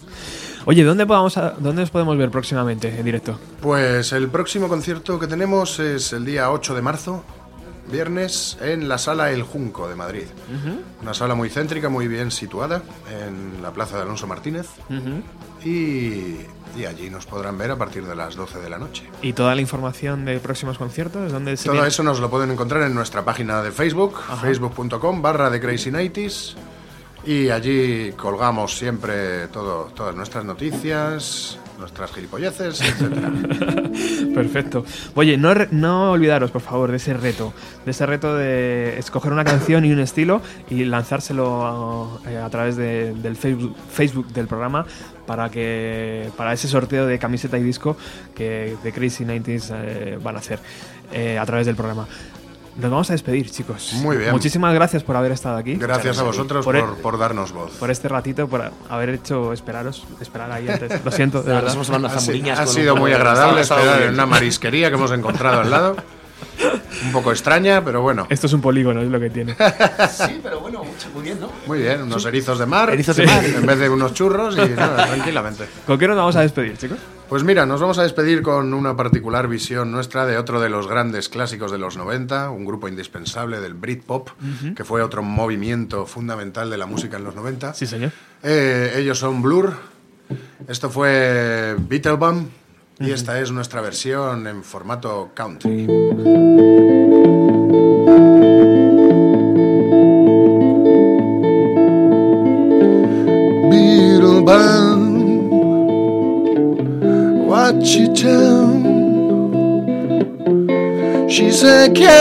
Oye, 0.66 0.84
¿dónde, 0.84 1.06
podamos 1.06 1.38
a- 1.38 1.54
¿dónde 1.58 1.84
os 1.84 1.90
podemos 1.90 2.18
ver 2.18 2.30
próximamente 2.30 2.88
en 2.94 3.02
directo? 3.02 3.38
Pues 3.62 4.12
el 4.12 4.28
próximo 4.28 4.68
concierto 4.68 5.18
que 5.18 5.26
tenemos 5.26 5.78
es 5.78 6.12
el 6.12 6.26
día 6.26 6.50
8 6.50 6.74
de 6.74 6.82
marzo, 6.82 7.24
viernes, 7.90 8.58
en 8.60 8.88
la 8.88 8.98
sala 8.98 9.30
El 9.30 9.42
Junco 9.42 9.88
de 9.88 9.94
Madrid. 9.94 10.24
Una 11.00 11.14
sala 11.14 11.34
muy 11.34 11.48
céntrica, 11.48 11.88
muy 11.88 12.08
bien 12.08 12.30
situada, 12.30 12.82
en 13.22 13.62
la 13.62 13.70
plaza 13.72 13.96
de 13.96 14.02
Alonso 14.02 14.26
Martínez. 14.26 14.66
Y, 15.66 16.46
y 16.78 16.84
allí 16.84 17.10
nos 17.10 17.26
podrán 17.26 17.58
ver 17.58 17.70
a 17.72 17.76
partir 17.76 18.04
de 18.06 18.14
las 18.14 18.36
12 18.36 18.58
de 18.60 18.70
la 18.70 18.78
noche. 18.78 19.04
¿Y 19.22 19.32
toda 19.32 19.54
la 19.54 19.60
información 19.60 20.24
de 20.24 20.38
próximos 20.38 20.78
conciertos? 20.78 21.32
¿Dónde 21.32 21.56
se 21.56 21.64
Todo 21.64 21.74
viene? 21.74 21.88
eso 21.88 22.02
nos 22.02 22.20
lo 22.20 22.30
pueden 22.30 22.50
encontrar 22.50 22.82
en 22.82 22.94
nuestra 22.94 23.24
página 23.24 23.62
de 23.62 23.72
Facebook, 23.72 24.14
facebook.com 24.40 25.22
barra 25.22 25.50
de 25.50 25.60
Crazy 25.60 25.90
Nighties. 25.90 26.56
Y 27.24 27.48
allí 27.50 28.12
colgamos 28.12 28.76
siempre 28.78 29.48
todo, 29.48 29.86
todas 29.96 30.14
nuestras 30.14 30.44
noticias, 30.44 31.58
nuestras 31.76 32.12
gilipolleces, 32.12 32.80
etcétera. 32.80 33.32
Perfecto. 34.34 34.84
Oye, 35.16 35.36
no, 35.36 35.52
no 35.72 36.12
olvidaros, 36.12 36.52
por 36.52 36.60
favor, 36.62 36.90
de 36.92 36.98
ese 36.98 37.14
reto. 37.14 37.52
De 37.84 37.90
ese 37.90 38.06
reto 38.06 38.36
de 38.36 38.98
escoger 38.98 39.32
una 39.32 39.42
canción 39.44 39.84
y 39.84 39.92
un 39.92 39.98
estilo 39.98 40.40
y 40.70 40.84
lanzárselo 40.84 42.20
a, 42.24 42.30
eh, 42.30 42.38
a 42.38 42.48
través 42.50 42.76
de- 42.76 43.12
del 43.14 43.34
Facebook, 43.34 43.74
Facebook 43.90 44.28
del 44.28 44.46
programa 44.46 44.86
para 45.26 45.50
que 45.50 46.30
para 46.36 46.52
ese 46.52 46.68
sorteo 46.68 47.06
de 47.06 47.18
camiseta 47.18 47.58
y 47.58 47.62
disco 47.62 47.96
que 48.34 48.76
de 48.82 48.92
Crazy 48.92 49.24
90s 49.24 49.70
eh, 49.74 50.18
van 50.22 50.36
a 50.36 50.38
hacer 50.38 50.58
eh, 51.12 51.38
a 51.38 51.44
través 51.46 51.66
del 51.66 51.76
programa. 51.76 52.06
nos 52.76 52.90
vamos 52.90 53.08
a 53.10 53.14
despedir, 53.14 53.50
chicos. 53.50 53.92
Muy 54.02 54.16
bien. 54.18 54.30
Muchísimas 54.32 54.74
gracias 54.74 55.02
por 55.02 55.16
haber 55.16 55.32
estado 55.32 55.56
aquí. 55.56 55.74
Gracias 55.76 56.18
a 56.18 56.22
vosotros 56.24 56.64
Por 56.64 56.78
por, 56.78 56.88
el- 56.90 56.96
por 57.02 57.18
darnos 57.18 57.52
voz. 57.52 57.72
Por 57.78 57.90
este 57.90 58.08
ratito, 58.08 58.48
por 58.48 58.70
haber 58.90 59.08
hecho 59.10 59.52
esperaros, 59.52 60.04
esperar 60.20 60.50
ahí 60.52 60.68
antes. 60.68 61.04
Lo 61.04 61.10
siento, 61.10 61.42
de 61.42 61.52
verdad. 61.54 61.74
Ha, 61.76 62.62
ha 62.62 62.66
sido 62.66 62.96
muy 62.96 63.12
agradable 63.12 63.62
esperar 63.62 64.02
en 64.02 64.14
una 64.14 64.26
marisquería 64.26 64.88
que 64.90 64.96
hemos 64.96 65.12
encontrado 65.12 65.60
al 65.60 65.70
lado. 65.70 65.96
Un 67.04 67.12
poco 67.12 67.30
extraña, 67.30 67.84
pero 67.84 68.00
bueno. 68.02 68.26
Esto 68.30 68.46
es 68.46 68.52
un 68.52 68.60
polígono, 68.60 69.00
es 69.02 69.08
lo 69.08 69.20
que 69.20 69.30
tiene. 69.30 69.54
Sí, 70.10 70.40
pero 70.42 70.60
bueno, 70.60 70.82
mucho- 70.84 71.08
muy 71.14 71.22
bien, 71.22 71.38
¿no? 71.40 71.50
Muy 71.66 71.78
bien, 71.80 72.02
unos 72.02 72.24
erizos 72.24 72.58
de 72.58 72.66
mar. 72.66 72.90
Erizos 72.90 73.16
de 73.16 73.26
mar. 73.26 73.44
En 73.44 73.66
vez 73.66 73.78
de 73.78 73.88
unos 73.88 74.14
churros 74.14 74.56
y 74.56 74.70
nada, 74.76 75.06
tranquilamente. 75.06 75.66
¿Con 75.86 75.98
qué 75.98 76.08
nos 76.08 76.16
vamos 76.16 76.36
a 76.36 76.40
despedir, 76.40 76.76
chicos? 76.78 76.98
Pues 77.28 77.42
mira, 77.44 77.66
nos 77.66 77.80
vamos 77.80 77.98
a 77.98 78.02
despedir 78.04 78.40
con 78.42 78.72
una 78.72 78.96
particular 78.96 79.48
visión 79.48 79.90
nuestra 79.92 80.26
de 80.26 80.38
otro 80.38 80.60
de 80.60 80.68
los 80.68 80.86
grandes 80.88 81.28
clásicos 81.28 81.72
de 81.72 81.78
los 81.78 81.96
90, 81.96 82.50
un 82.50 82.64
grupo 82.64 82.86
indispensable 82.88 83.60
del 83.60 83.74
Britpop, 83.74 84.30
que 84.76 84.84
fue 84.84 85.02
otro 85.02 85.22
movimiento 85.22 86.06
fundamental 86.06 86.70
de 86.70 86.76
la 86.76 86.86
música 86.86 87.16
en 87.16 87.24
los 87.24 87.34
90. 87.34 87.74
Sí, 87.74 87.86
señor. 87.86 88.12
Eh, 88.42 88.94
ellos 88.96 89.18
son 89.18 89.42
Blur. 89.42 89.74
Esto 90.68 90.88
fue 90.90 91.74
Beetlebum. 91.78 92.46
Y 92.98 93.10
esta 93.10 93.38
es 93.40 93.52
nuestra 93.52 93.82
versión 93.82 94.46
en 94.46 94.64
formato 94.64 95.30
country. 95.34 95.86
Beetlebum, 103.70 105.00
what 107.46 107.82
you 107.82 108.08
done? 108.14 108.96
She 111.28 111.50
said, 111.50 111.94
Can 111.94 112.16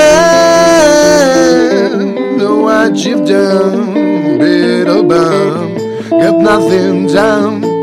know 2.38 2.58
what 2.64 2.98
you've 2.98 3.26
done, 3.26 3.94
Beetlebum? 4.40 5.80
Got 6.10 6.38
nothing 6.42 7.08
down. 7.08 7.75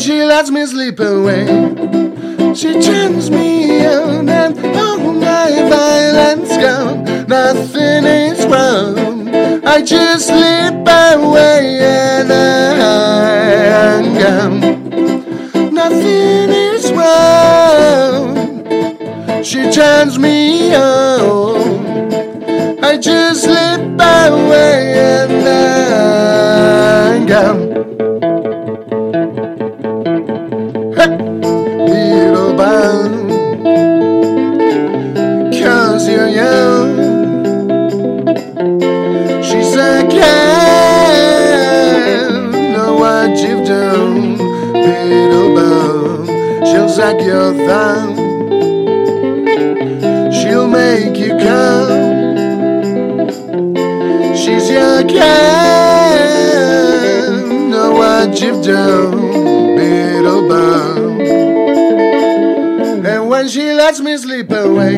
She 0.00 0.24
lets 0.24 0.50
me 0.50 0.64
sleep 0.66 1.00
away, 1.00 1.44
she 2.54 2.80
turns 2.80 3.30
me 3.30 3.84
on 3.84 4.28
and 4.28 4.56
all 4.76 4.98
my 5.12 5.50
violence 5.68 6.56
gone. 6.56 7.04
Nothing 7.26 8.04
is 8.04 8.46
wrong. 8.46 9.28
I 9.66 9.82
just 9.82 10.28
slip 10.28 10.86
away 10.86 11.80
and 11.80 12.32
I'm 12.32 14.14
gone. 14.22 14.60
Nothing 15.74 16.50
is 16.50 16.92
wrong. 16.92 18.36
She 19.42 19.70
turns 19.70 20.18
me 20.18 20.74
on. 20.74 21.98
I 22.84 22.96
just 22.96 23.42
She'll 47.20 47.54
suck 47.66 48.16
She'll 50.32 50.68
make 50.68 51.16
you 51.18 51.36
come. 51.36 52.06
She's 54.36 54.70
your 54.70 55.02
can 55.04 56.48
Know 57.70 57.92
what 57.92 58.40
you've 58.40 58.64
done 58.64 59.76
Little 59.76 60.48
bound 60.48 61.18
and 63.08 63.28
when 63.28 63.48
she 63.48 63.72
lets 63.72 64.00
me 64.00 64.16
sleep 64.16 64.50
away, 64.50 64.96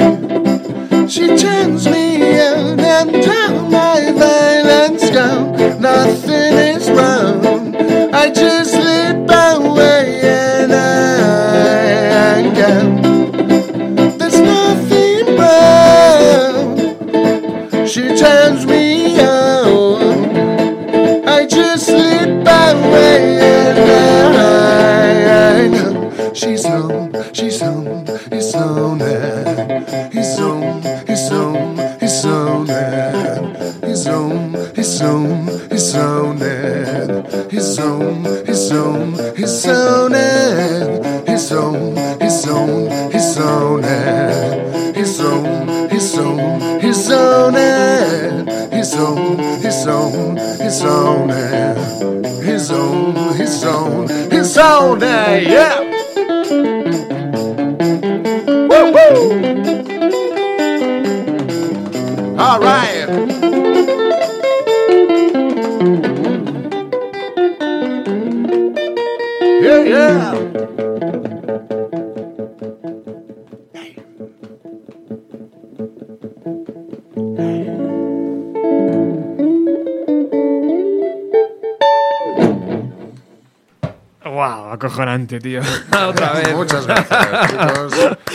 Tío. 85.39 85.61
Otra 86.09 86.32
vez. 86.32 86.55
Muchas 86.55 86.86
gracias, 86.86 87.51
chicos. 87.51 88.19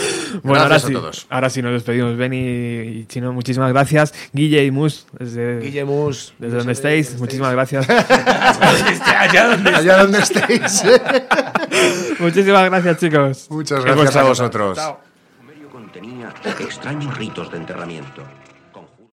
Bueno, 0.43 0.63
ahora 0.63 0.75
Gracias 0.75 0.83
a 0.83 0.87
sí, 0.87 0.93
todos. 0.93 1.27
ahora 1.29 1.49
sí 1.49 1.61
nos 1.61 1.71
despedimos. 1.71 2.17
Benny 2.17 2.37
y 2.37 3.05
Chino, 3.07 3.31
muchísimas 3.31 3.71
gracias. 3.71 4.13
Guille 4.33 4.65
y 4.65 4.71
Mus, 4.71 5.07
desde, 5.17 5.61
Guillemus. 5.61 6.33
desde 6.37 6.57
donde 6.57 6.73
estéis, 6.73 7.17
muchísimas 7.17 7.53
gracias. 7.53 7.87
Allá 7.89 9.97
donde 9.97 10.19
estéis. 10.19 10.83
muchísimas 12.19 12.65
gracias, 12.69 12.97
chicos. 12.99 13.47
Muchas 13.49 13.85
gracias 13.85 14.15
a 14.17 14.23
vosotros. 14.23 14.77
Chao. 14.77 14.99
medio 15.47 15.69
contenía 15.69 16.33
extraños 16.59 17.17
ritos 17.17 17.49
de 17.51 17.57
enterramiento. 17.57 18.23